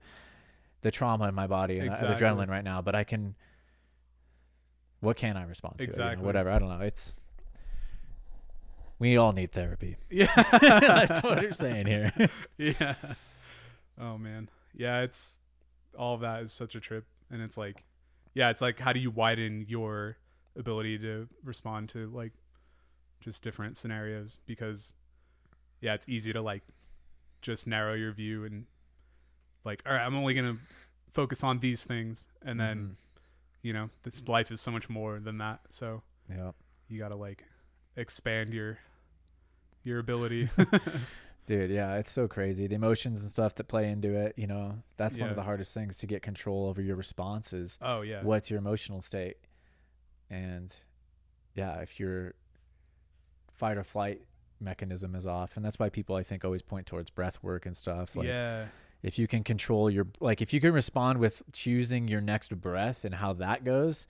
the 0.82 0.92
trauma 0.92 1.28
in 1.28 1.36
my 1.36 1.48
body 1.48 1.80
and 1.80 1.90
the 1.90 1.94
Exactly. 1.94 2.28
adrenaline 2.28 2.48
right 2.48 2.64
now 2.64 2.82
but 2.82 2.96
i 2.96 3.04
can 3.04 3.36
what 5.02 5.18
can 5.18 5.36
i 5.36 5.44
respond 5.44 5.78
to? 5.78 5.84
You 5.84 5.88
know, 5.88 5.92
Exactly. 5.92 6.26
whatever. 6.26 6.50
I 6.50 6.60
don't 6.60 6.70
know. 6.70 6.82
It's 6.86 7.16
we 8.98 9.18
all 9.18 9.34
need 9.34 9.52
therapy. 9.52 9.98
Yeah. 10.10 10.28
That's 10.36 11.22
what 11.24 11.42
we're 11.42 11.52
saying 11.52 11.88
here. 11.88 12.14
Yeah. 12.58 12.96
Oh 14.00 14.18
man. 14.18 14.50
Yeah 14.74 15.02
it's 15.02 15.40
all 15.98 16.16
of 16.16 16.22
that 16.22 16.44
is 16.44 16.52
such 16.54 16.76
a 16.76 16.80
trip. 16.80 17.06
And 17.30 17.42
it's 17.42 17.58
like 17.58 17.84
yeah 18.34 18.50
it's 18.50 18.62
like 18.62 18.80
how 18.80 18.94
do 18.94 19.00
you 19.00 19.12
widen 19.12 19.66
your 19.68 20.18
ability 20.56 20.98
to 21.00 21.28
respond 21.44 21.90
to 21.90 22.08
like 22.12 22.32
just 23.26 23.44
different 23.44 23.76
scenarios 23.76 24.38
because 24.46 24.94
yeah 25.82 25.94
it's 25.96 26.08
easy 26.08 26.32
to 26.32 26.42
like 26.42 26.62
just 27.42 27.66
narrow 27.68 27.94
your 27.96 28.12
view 28.12 28.46
and 28.46 28.66
like 29.66 29.82
all 29.86 29.94
right 29.94 30.06
i'm 30.06 30.16
only 30.16 30.34
gonna 30.36 30.56
focus 31.12 31.44
on 31.44 31.58
these 31.60 31.84
things 31.84 32.28
and 32.44 32.60
then 32.60 32.78
Mhm. 32.78 32.96
you 33.64 33.74
know 33.74 33.90
this 34.04 34.28
life 34.28 34.52
is 34.52 34.62
so 34.62 34.70
much 34.72 34.90
more 34.90 35.20
than 35.20 35.40
that 35.40 35.60
so 35.70 36.04
yeah 36.30 36.52
you 36.88 37.00
gotta 37.00 37.16
like 37.16 37.44
expand 37.98 38.54
your 38.54 38.78
your 39.84 40.00
ability 40.00 40.50
Dude, 41.48 41.70
yeah, 41.70 41.98
it's 41.98 42.10
so 42.12 42.28
crazy. 42.28 42.66
The 42.66 42.74
emotions 42.74 43.22
and 43.22 43.30
stuff 43.30 43.54
that 43.54 43.68
play 43.68 43.88
into 43.92 44.16
it, 44.16 44.34
you 44.36 44.48
know, 44.48 44.80
that's 44.98 45.16
one 45.16 45.30
of 45.30 45.36
the 45.36 45.44
hardest 45.44 45.76
things 45.76 46.00
to 46.00 46.08
get 46.08 46.24
control 46.24 46.66
over 46.66 46.82
your 46.82 46.96
responses. 46.96 47.78
oh 47.84 48.02
yeah 48.02 48.24
What's 48.24 48.50
your 48.50 48.58
emotional 48.58 49.00
state? 49.00 49.38
And 50.28 50.76
yeah, 51.54 51.82
if 51.82 52.00
your 52.00 52.34
fight 53.56 53.77
or 53.77 53.84
flight 53.84 54.22
mechanism 54.60 55.15
is 55.15 55.26
off, 55.26 55.56
and 55.56 55.65
that's 55.65 55.80
why 55.80 55.90
people 55.90 56.15
I 56.15 56.23
think 56.23 56.45
always 56.45 56.61
point 56.61 56.86
towards 56.88 57.10
breath 57.10 57.40
work 57.41 57.65
and 57.65 57.76
stuff. 57.76 58.15
Like 58.15 58.27
yeah 58.27 58.65
if 59.06 59.19
you 59.19 59.27
can 59.27 59.44
control 59.44 59.88
your 59.88 60.07
like 60.19 60.41
if 60.41 60.52
you 60.52 60.60
can 60.60 60.73
respond 60.73 61.19
with 61.19 61.44
choosing 61.52 62.07
your 62.07 62.22
next 62.22 62.60
breath 62.60 63.06
and 63.06 63.14
how 63.14 63.34
that 63.34 63.64
goes, 63.64 64.07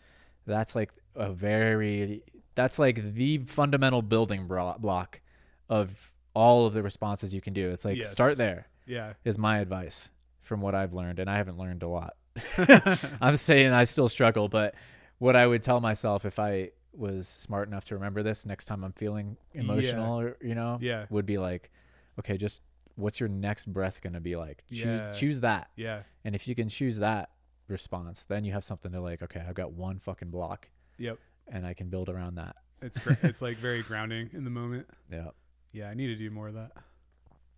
that's 0.48 0.74
like 0.74 0.90
a 1.16 1.32
very 1.34 2.24
that's 2.56 2.80
like 2.80 3.14
the 3.14 3.40
fundamental 3.40 4.02
building 4.02 4.48
block 4.48 5.20
of 5.68 6.14
all 6.34 6.66
of 6.66 6.74
the 6.74 6.82
responses 6.82 7.34
you 7.34 7.42
can 7.42 7.52
do. 7.52 7.72
It's 7.72 7.84
like 7.84 7.98
Yes. 7.98 8.12
start 8.12 8.38
there 8.38 8.68
yeah 8.88 9.14
is 9.26 9.38
my 9.38 9.60
advice 9.60 10.12
from 10.42 10.62
what 10.62 10.74
I've 10.74 10.94
learned, 10.94 11.20
and 11.20 11.30
I 11.30 11.38
haven't 11.38 11.58
learned 11.58 11.84
a 11.84 11.90
lot. 11.90 12.16
I'm 13.20 13.36
saying 13.36 13.74
I 13.74 13.84
still 13.84 14.08
struggle, 14.08 14.48
but 14.48 14.76
what 15.18 15.36
I 15.36 15.46
would 15.46 15.62
tell 15.62 15.82
myself 15.82 16.24
if 16.24 16.40
I 16.40 16.70
was 16.98 17.28
smart 17.28 17.68
enough 17.68 17.86
to 17.86 17.96
remember 17.96 18.24
this 18.24 18.46
next 18.46 18.66
time 18.66 18.84
I'm 18.84 18.94
feeling 18.94 19.38
emotional, 19.54 20.20
or, 20.20 20.38
you 20.42 20.56
know, 20.56 20.78
Yeah. 20.82 21.06
would 21.10 21.26
be 21.26 21.38
like, 21.38 21.72
okay, 22.20 22.38
just 22.38 22.64
what's 22.96 23.20
your 23.20 23.30
next 23.30 23.66
breath 23.72 24.02
gonna 24.02 24.22
be 24.22 24.36
like? 24.36 24.64
Choose 24.72 25.02
Yeah. 25.02 25.12
choose 25.14 25.40
that, 25.42 25.70
Yeah. 25.76 26.04
and 26.24 26.34
if 26.36 26.48
you 26.48 26.56
can 26.56 26.70
choose 26.70 26.98
that 27.00 27.30
response, 27.68 28.24
then 28.26 28.44
you 28.46 28.54
have 28.54 28.64
something 28.64 28.92
to 28.92 29.02
like. 29.02 29.22
Okay, 29.24 29.40
I've 29.42 29.56
got 29.56 29.74
one 29.74 30.00
fucking 30.00 30.30
block, 30.32 30.70
Yep. 30.98 31.18
and 31.48 31.66
I 31.66 31.74
can 31.74 31.90
build 31.90 32.10
around 32.10 32.36
that. 32.36 32.56
It's 32.82 33.00
gr- 33.00 33.14
it's 33.24 33.42
like 33.42 33.58
very 33.58 33.82
grounding 33.84 34.30
in 34.34 34.44
the 34.44 34.50
moment. 34.50 34.88
Yeah. 35.12 35.30
Yeah, 35.72 35.90
I 35.90 35.94
need 35.94 36.08
to 36.08 36.16
do 36.16 36.30
more 36.30 36.48
of 36.48 36.54
that. 36.54 36.72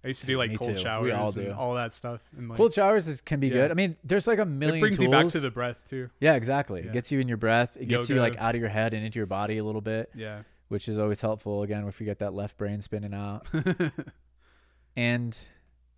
I 0.03 0.09
used 0.09 0.21
to 0.21 0.27
do 0.27 0.37
like 0.37 0.51
Me 0.51 0.57
cold 0.57 0.71
too. 0.75 0.81
showers 0.81 1.05
We 1.05 1.11
all 1.11 1.25
and 1.27 1.35
do. 1.35 1.51
all 1.51 1.75
that 1.75 1.93
stuff. 1.93 2.21
And 2.37 2.47
like 2.49 2.57
Cold 2.57 2.73
showers 2.73 3.07
is, 3.07 3.19
can 3.19 3.39
be 3.39 3.49
good. 3.49 3.71
I 3.71 3.73
mean, 3.73 3.97
there's 4.03 4.27
like 4.27 4.39
a 4.39 4.45
million. 4.45 4.77
it 4.77 4.79
brings 4.79 5.01
you 5.01 5.09
back 5.09 5.27
to 5.27 5.39
the 5.39 5.51
breath 5.51 5.77
too. 5.89 6.09
Yeah, 6.19 6.35
exactly. 6.35 6.81
Yeah. 6.81 6.87
It 6.89 6.93
gets 6.93 7.11
you 7.11 7.19
in 7.19 7.27
your 7.27 7.37
breath. 7.37 7.75
It 7.79 7.87
gets 7.87 8.07
you 8.09 8.15
Yoga. 8.15 8.29
like 8.29 8.39
out 8.39 8.55
of 8.55 8.61
your 8.61 8.69
head 8.69 8.93
and 8.93 9.03
into 9.05 9.17
your 9.19 9.25
body 9.25 9.57
a 9.57 9.63
little 9.63 9.81
bit, 9.81 10.09
Yeah. 10.15 10.43
which 10.69 10.87
is 10.87 10.97
always 10.99 11.19
helpful. 11.21 11.63
Again, 11.63 11.85
if 11.87 11.99
you 11.99 12.05
get 12.05 12.19
that 12.19 12.33
left 12.33 12.57
brain 12.57 12.79
spinning 12.81 13.13
out, 13.13 13.47
and 14.95 15.37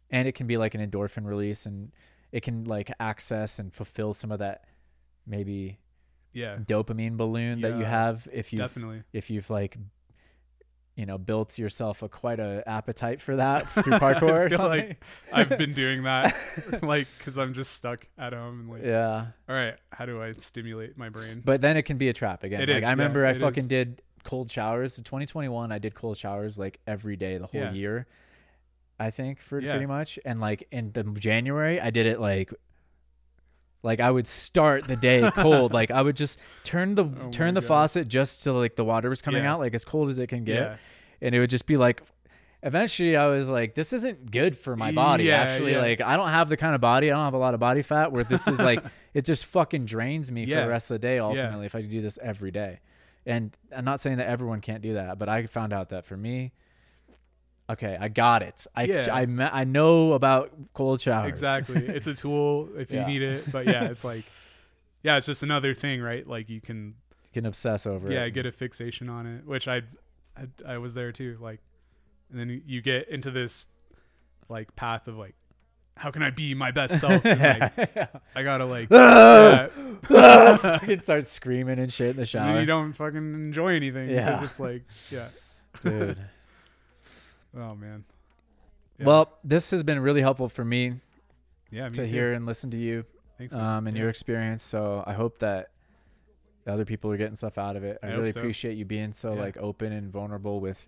and 0.10 0.28
it 0.28 0.34
can 0.34 0.48
be 0.48 0.58
like 0.58 0.74
an 0.76 0.90
endorphin 0.90 1.26
release, 1.26 1.66
and 1.66 1.92
it 2.32 2.42
can 2.42 2.64
like 2.66 2.92
access 3.00 3.60
and 3.60 3.74
fulfill 3.74 4.14
some 4.14 4.32
of 4.32 4.40
that 4.40 4.64
maybe 5.28 5.80
yeah. 6.34 6.58
dopamine 6.58 7.18
balloon 7.18 7.62
that 7.62 7.74
you 7.74 7.82
Yeah, 7.82 7.90
have 7.90 8.28
if 8.32 8.52
you 8.54 8.58
Definitely. 8.60 9.04
if 9.14 9.30
you've 9.30 9.50
like 9.50 9.78
you 11.00 11.06
know 11.06 11.18
built 11.18 11.58
yourself 11.58 12.04
a 12.04 12.10
quite 12.10 12.40
a 12.42 12.62
appetite 12.68 13.22
for 13.22 13.38
that 13.38 13.70
through 13.74 13.94
parkour 13.94 14.46
or 14.46 14.50
feel 14.50 14.58
something. 14.58 14.88
like 14.90 15.04
I've 15.32 15.58
been 15.58 15.74
doing 15.84 16.04
that, 16.04 16.36
like, 16.82 17.08
because 17.18 17.38
I'm 17.38 17.54
just 17.54 17.72
stuck 17.72 18.06
at 18.18 18.34
home 18.34 18.60
and 18.60 18.70
like, 18.70 18.84
yeah. 18.84 19.28
all 19.48 19.56
right, 19.56 19.76
how 19.94 20.06
do 20.06 20.22
I 20.22 20.34
stimulate 20.34 20.98
my 20.98 21.08
brain? 21.08 21.42
But 21.46 21.62
then 21.62 21.78
it 21.78 21.84
can 21.84 21.98
be 21.98 22.10
a 22.10 22.14
trap 22.14 22.44
again. 22.44 22.62
It 22.62 22.68
like 22.68 22.78
is, 22.80 22.84
I 22.84 22.88
yeah, 22.88 22.92
remember 22.92 23.26
I 23.26 23.34
fucking 23.34 23.64
is. 23.64 23.68
did 23.70 24.02
cold 24.26 24.52
showers. 24.52 24.98
In 24.98 25.06
2021, 25.06 25.72
I 25.72 25.80
did 25.80 25.96
cold 25.96 26.18
showers 26.18 26.60
like 26.60 26.80
every 26.86 27.16
day 27.16 27.38
the 27.38 27.48
whole 27.48 27.62
Yeah. 27.62 27.72
year. 27.72 28.08
I 29.00 29.12
think 29.12 29.40
for 29.40 29.62
Yeah. 29.62 29.72
pretty 29.72 29.86
much, 29.86 30.20
and 30.26 30.42
like 30.42 30.68
in 30.72 30.92
the 30.92 31.04
January, 31.04 31.80
I 31.80 31.90
did 31.92 32.06
it 32.08 32.20
like. 32.20 32.54
Like 33.84 34.00
I 34.00 34.12
would 34.12 34.28
start 34.28 34.86
the 34.88 34.96
day 34.96 35.30
cold. 35.36 35.74
like 35.74 35.90
I 35.92 36.02
would 36.02 36.16
just 36.16 36.38
turn 36.64 36.96
the 36.96 37.06
Oh 37.06 37.30
turn 37.32 37.54
the 37.54 37.62
God. 37.62 37.68
faucet 37.68 38.08
just 38.08 38.44
till 38.44 38.56
like 38.56 38.76
the 38.76 38.84
water 38.86 39.10
was 39.10 39.22
coming 39.22 39.44
Yeah. 39.44 39.54
out, 39.54 39.60
like 39.60 39.74
as 39.74 39.86
cold 39.86 40.10
as 40.10 40.20
it 40.20 40.28
can 40.28 40.44
get, 40.44 40.62
yeah. 40.62 40.78
and 41.22 41.34
it 41.36 41.40
would 41.40 41.50
just 41.50 41.66
be 41.66 41.78
like. 41.78 42.02
Eventually, 42.62 43.16
I 43.16 43.28
was 43.28 43.48
like, 43.50 43.74
"This 43.74 43.94
isn't 43.94 44.32
good 44.32 44.58
for 44.58 44.76
my 44.76 44.92
body." 44.92 45.24
Yeah, 45.24 45.38
Actually, 45.38 45.72
yeah. 45.72 45.80
like 45.80 46.02
I 46.02 46.18
don't 46.18 46.28
have 46.28 46.50
the 46.50 46.58
kind 46.58 46.76
of 46.76 46.82
body. 46.82 47.10
I 47.10 47.16
don't 47.16 47.24
have 47.24 47.34
a 47.34 47.38
lot 47.38 47.54
of 47.54 47.62
body 47.62 47.82
fat. 47.82 48.12
Where 48.12 48.26
this 48.26 48.50
is 48.50 48.60
like, 48.60 48.84
it 49.14 49.24
just 49.24 49.46
fucking 49.46 49.86
drains 49.86 50.30
me 50.30 50.46
for 50.46 50.56
the 50.60 50.68
rest 50.68 50.92
of 50.92 50.96
the 50.96 51.00
day. 51.00 51.20
Ultimately, 51.20 51.68
if 51.68 51.74
I 51.74 51.82
do 51.84 52.02
this 52.02 52.20
every 52.22 52.52
day, 52.52 52.82
and 53.26 53.56
I'm 53.74 53.86
not 53.86 54.02
saying 54.02 54.18
that 54.18 54.28
everyone 54.28 54.60
can't 54.60 54.82
do 54.82 54.96
that, 54.96 55.18
but 55.18 55.30
I 55.30 55.46
found 55.46 55.72
out 55.72 55.88
that 55.90 56.04
for 56.04 56.18
me, 56.18 56.52
okay, 57.70 57.98
I 58.00 58.08
got 58.08 58.42
it. 58.44 58.66
I 58.76 58.84
Yeah. 58.84 59.08
I 59.14 59.22
I 59.62 59.64
know 59.64 60.14
about 60.14 60.52
cold 60.74 61.02
showers. 61.02 61.30
Exactly. 61.30 61.86
It's 61.88 62.08
a 62.08 62.14
tool 62.14 62.70
if 62.78 62.92
you 62.92 63.00
Yeah. 63.02 63.08
need 63.08 63.22
it. 63.22 63.52
But 63.52 63.68
yeah, 63.68 63.86
it's 63.86 64.04
like, 64.04 64.26
yeah, 65.04 65.18
it's 65.18 65.26
just 65.28 65.44
another 65.44 65.74
thing, 65.74 66.02
right? 66.02 66.28
Like 66.28 66.50
you 66.50 66.60
can, 66.62 66.96
You 67.26 67.32
can 67.34 67.46
obsess 67.46 67.86
over 67.86 68.08
it. 68.10 68.14
yeah, 68.14 68.24
it. 68.26 68.32
get 68.32 68.46
a 68.46 68.52
fixation 68.52 69.10
on 69.10 69.26
it, 69.28 69.46
which 69.46 69.68
I, 69.68 69.84
I, 70.38 70.48
I 70.74 70.78
was 70.78 70.94
there 70.94 71.12
too. 71.12 71.38
Like, 71.40 71.60
and 72.32 72.40
then 72.40 72.62
you 72.66 72.82
get 72.82 73.08
into 73.10 73.32
this, 73.32 73.68
like, 74.50 74.76
path 74.76 75.08
of 75.08 75.18
like, 75.18 75.36
how 75.98 76.12
can 76.12 76.24
I 76.24 76.30
be 76.30 76.54
my 76.54 76.72
best 76.72 77.00
self? 77.02 77.26
And, 77.26 77.40
like, 77.78 78.00
I 78.36 78.44
gotta 78.44 78.66
like, 78.66 78.90
yeah, 78.90 79.68
can 80.80 81.02
start 81.02 81.26
screaming 81.26 81.80
and 81.80 81.92
shit 81.92 82.12
in 82.12 82.16
the 82.16 82.22
and 82.22 82.30
shower, 82.30 82.60
you 82.60 82.66
don't 82.66 82.94
fucking 82.94 83.18
enjoy 83.34 83.76
anything 83.76 84.10
Yeah. 84.10 84.32
because 84.32 84.50
it's 84.50 84.60
like, 84.60 84.84
yeah, 85.12 85.28
dude. 85.84 86.18
Oh 87.56 87.76
man. 87.76 88.04
Yeah. 88.98 89.06
Well, 89.06 89.38
this 89.44 89.72
has 89.72 89.84
been 89.84 90.00
really 90.02 90.22
helpful 90.22 90.50
for 90.50 90.66
me 90.66 91.00
yeah, 91.72 91.86
me 91.86 91.90
to 91.96 92.06
too. 92.06 92.12
hear 92.14 92.34
and 92.34 92.46
listen 92.46 92.70
to 92.72 92.78
you 92.78 93.06
Thanks, 93.38 93.56
um, 93.56 93.88
and 93.88 93.96
Yeah. 93.96 94.02
your 94.02 94.10
experience. 94.10 94.62
So 94.64 95.04
I 95.08 95.14
hope 95.14 95.40
that 95.40 95.72
other 96.68 96.84
people 96.86 97.10
are 97.12 97.18
getting 97.18 97.36
stuff 97.38 97.58
out 97.58 97.76
of 97.78 97.84
it. 97.84 97.98
I, 98.04 98.08
I 98.08 98.12
really 98.16 98.32
so. 98.32 98.40
appreciate 98.42 98.74
you 98.78 98.86
being 98.86 99.14
so 99.14 99.34
Yeah. 99.34 99.40
like 99.42 99.58
open 99.58 99.94
and 99.94 100.12
vulnerable 100.12 100.60
with, 100.60 100.86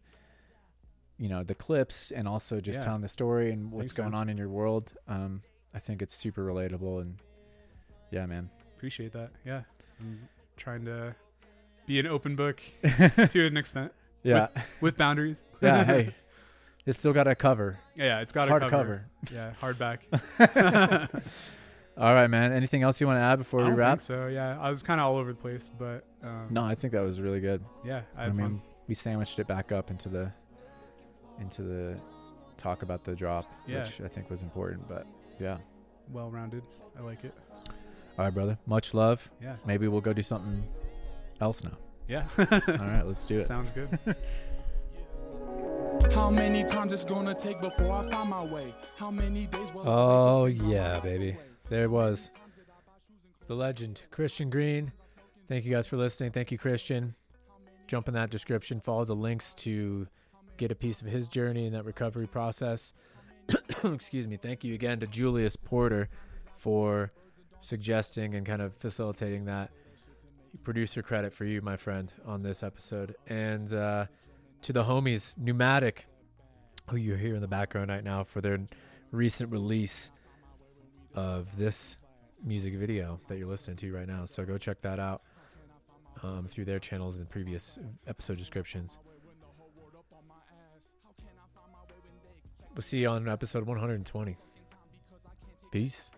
you 1.18 1.30
know, 1.30 1.44
the 1.44 1.56
clips 1.56 2.12
and 2.12 2.28
also 2.28 2.60
just 2.60 2.80
Yeah. 2.80 2.86
telling 2.86 3.02
the 3.02 3.08
story 3.08 3.52
and 3.52 3.72
what's 3.72 3.92
Thanks, 3.92 3.96
going 3.96 4.12
man. 4.12 4.22
on 4.22 4.30
in 4.30 4.38
your 4.38 4.50
world. 4.50 4.94
Um, 5.08 5.42
I 5.74 5.80
think 5.80 6.02
it's 6.02 6.14
super 6.14 6.44
relatable 6.46 7.02
and 7.02 7.18
yeah, 8.12 8.26
man. 8.26 8.50
Appreciate 8.76 9.14
that. 9.14 9.32
Yeah, 9.46 9.62
I'm 10.02 10.28
trying 10.58 10.84
to 10.86 11.16
be 11.86 11.98
an 12.00 12.08
open 12.08 12.36
book 12.36 12.62
to 12.84 13.46
an 13.48 13.56
extent 13.56 13.94
Yeah, 14.24 14.48
with 14.82 14.98
boundaries. 14.98 15.46
yeah. 15.62 15.84
Hey, 15.86 16.16
it's 16.86 17.00
still 17.00 17.14
got 17.14 17.28
a 17.28 17.36
cover, 17.36 17.80
Yeah, 17.96 18.22
it's 18.22 18.34
got 18.34 18.48
a 18.48 18.52
hard 18.52 18.64
cover. 18.64 19.06
cover. 19.26 19.34
Yeah, 19.34 19.54
hardback. 19.62 20.00
All 21.98 22.14
right, 22.14 22.28
man. 22.28 22.54
Anything 22.54 22.84
else 22.84 23.00
you 23.02 23.08
want 23.08 23.18
to 23.18 23.22
add 23.22 23.38
before 23.38 23.62
I 23.62 23.70
we 23.70 23.76
wrap? 23.76 24.00
think 24.00 24.02
so. 24.20 24.28
Yeah, 24.28 24.58
I 24.60 24.70
was 24.70 24.82
kind 24.82 25.00
of 25.02 25.08
all 25.08 25.18
over 25.18 25.34
the 25.34 25.40
place, 25.40 25.70
but 25.78 26.06
um, 26.24 26.48
No, 26.50 26.64
I 26.64 26.74
think 26.74 26.94
that 26.94 27.02
was 27.02 27.20
really 27.20 27.42
good. 27.42 27.62
yeah, 27.86 28.02
I 28.18 28.26
I, 28.26 28.30
mean, 28.30 28.38
fun. 28.40 28.62
we 28.88 28.96
sandwiched 28.96 29.38
it 29.40 29.48
back 29.48 29.72
up 29.72 29.92
into 29.92 30.08
the 30.10 30.32
into 31.40 31.64
the 31.64 32.00
talk 32.58 32.82
about 32.84 33.04
the 33.04 33.14
drop, 33.16 33.46
Yeah. 33.68 33.84
which 33.84 34.00
I 34.02 34.08
think 34.08 34.30
was 34.30 34.42
important. 34.42 34.88
But 34.88 35.06
yeah. 35.40 35.58
Well 36.12 36.30
rounded. 36.32 36.64
I 36.98 37.02
like 37.02 37.24
it. 37.24 37.34
All 38.18 38.26
right, 38.26 38.34
brother. 38.34 38.58
Much 38.66 38.94
love. 38.94 39.30
Yeah, 39.42 39.56
Maybe 39.66 39.88
we'll 39.88 40.02
go 40.02 40.14
do 40.14 40.24
something 40.24 40.62
else 41.42 41.64
now. 41.64 41.78
yeah. 42.08 42.24
All 42.38 42.46
right, 42.48 43.04
let's 43.06 43.26
do 43.26 43.38
it. 43.40 43.46
Sounds 43.48 43.70
good. 43.72 43.98
How 46.14 46.30
many 46.30 46.64
times 46.64 46.94
it's 46.94 47.06
gonna 47.06 47.34
take 47.34 47.62
before 47.62 47.92
I 47.92 48.10
find 48.10 48.30
my 48.30 48.44
way? 48.44 48.74
How 48.98 49.12
many 49.12 49.48
days 49.48 49.74
will 49.74 49.84
I 49.84 49.94
Oh 49.94 50.44
wake 50.44 50.56
up 50.56 50.62
and 50.62 50.70
go 50.70 50.76
yeah, 50.76 51.00
baby. 51.00 51.38
There 51.70 51.84
it 51.84 51.92
was. 51.92 52.30
The 53.48 53.56
legend, 53.56 54.02
Christian 54.12 54.50
Green. 54.50 54.92
Thank 55.48 55.66
you 55.66 55.72
guys 55.72 55.88
for 55.88 55.98
listening. 55.98 56.32
Thank 56.32 56.52
you, 56.52 56.58
Christian. 56.58 57.16
Jump 57.88 58.08
in 58.08 58.14
that 58.14 58.30
description. 58.30 58.80
Follow 58.80 59.06
the 59.06 59.16
links 59.16 59.54
to 59.56 60.08
get 60.58 60.72
a 60.72 60.76
piece 60.76 61.02
of 61.02 61.08
his 61.08 61.28
journey 61.28 61.66
and 61.66 61.76
that 61.76 61.86
recovery 61.86 62.28
process. 62.28 62.94
Excuse 63.84 64.28
me. 64.28 64.38
Thank 64.38 64.64
you 64.64 64.74
again 64.74 65.00
to 65.00 65.08
Julius 65.08 65.56
Porter 65.56 66.08
for 66.58 67.12
suggesting 67.62 68.36
and 68.36 68.46
kind 68.46 68.62
of 68.62 68.76
facilitating 68.78 69.46
that. 69.46 69.72
Producer 70.64 71.02
credit 71.02 71.34
for 71.34 71.46
you, 71.46 71.62
my 71.62 71.78
friend, 71.78 72.12
on 72.26 72.42
this 72.42 72.62
episode. 72.64 73.16
And 73.28 73.74
uh, 73.74 74.06
to 74.64 74.74
the 74.74 74.84
homies, 74.84 75.34
Pneumatic, 75.38 76.06
who 76.90 76.98
you 76.98 77.16
hear 77.16 77.36
in 77.36 77.42
the 77.42 77.48
background 77.48 77.90
right 77.90 78.04
now 78.04 78.24
for 78.24 78.42
their 78.42 78.60
recent 79.12 79.52
release 79.52 80.12
of 81.14 81.58
this 81.58 81.98
music 82.44 82.76
video 82.76 83.20
that 83.28 83.38
you're 83.38 83.48
listening 83.48 83.78
to 83.78 83.94
right 83.94 84.08
now. 84.08 84.26
So 84.26 84.46
go 84.46 84.58
check 84.58 84.82
that 84.82 85.00
out 85.00 85.24
um, 86.24 86.48
through 86.48 86.66
their 86.66 86.80
channels 86.80 87.18
and 87.18 87.30
previous 87.30 87.80
episode 88.08 88.38
descriptions. 88.38 89.00
We'll 92.74 92.82
see 92.82 93.00
you 93.00 93.10
on 93.10 93.28
episode 93.28 93.66
120. 93.66 94.38
Peace. 95.72 96.12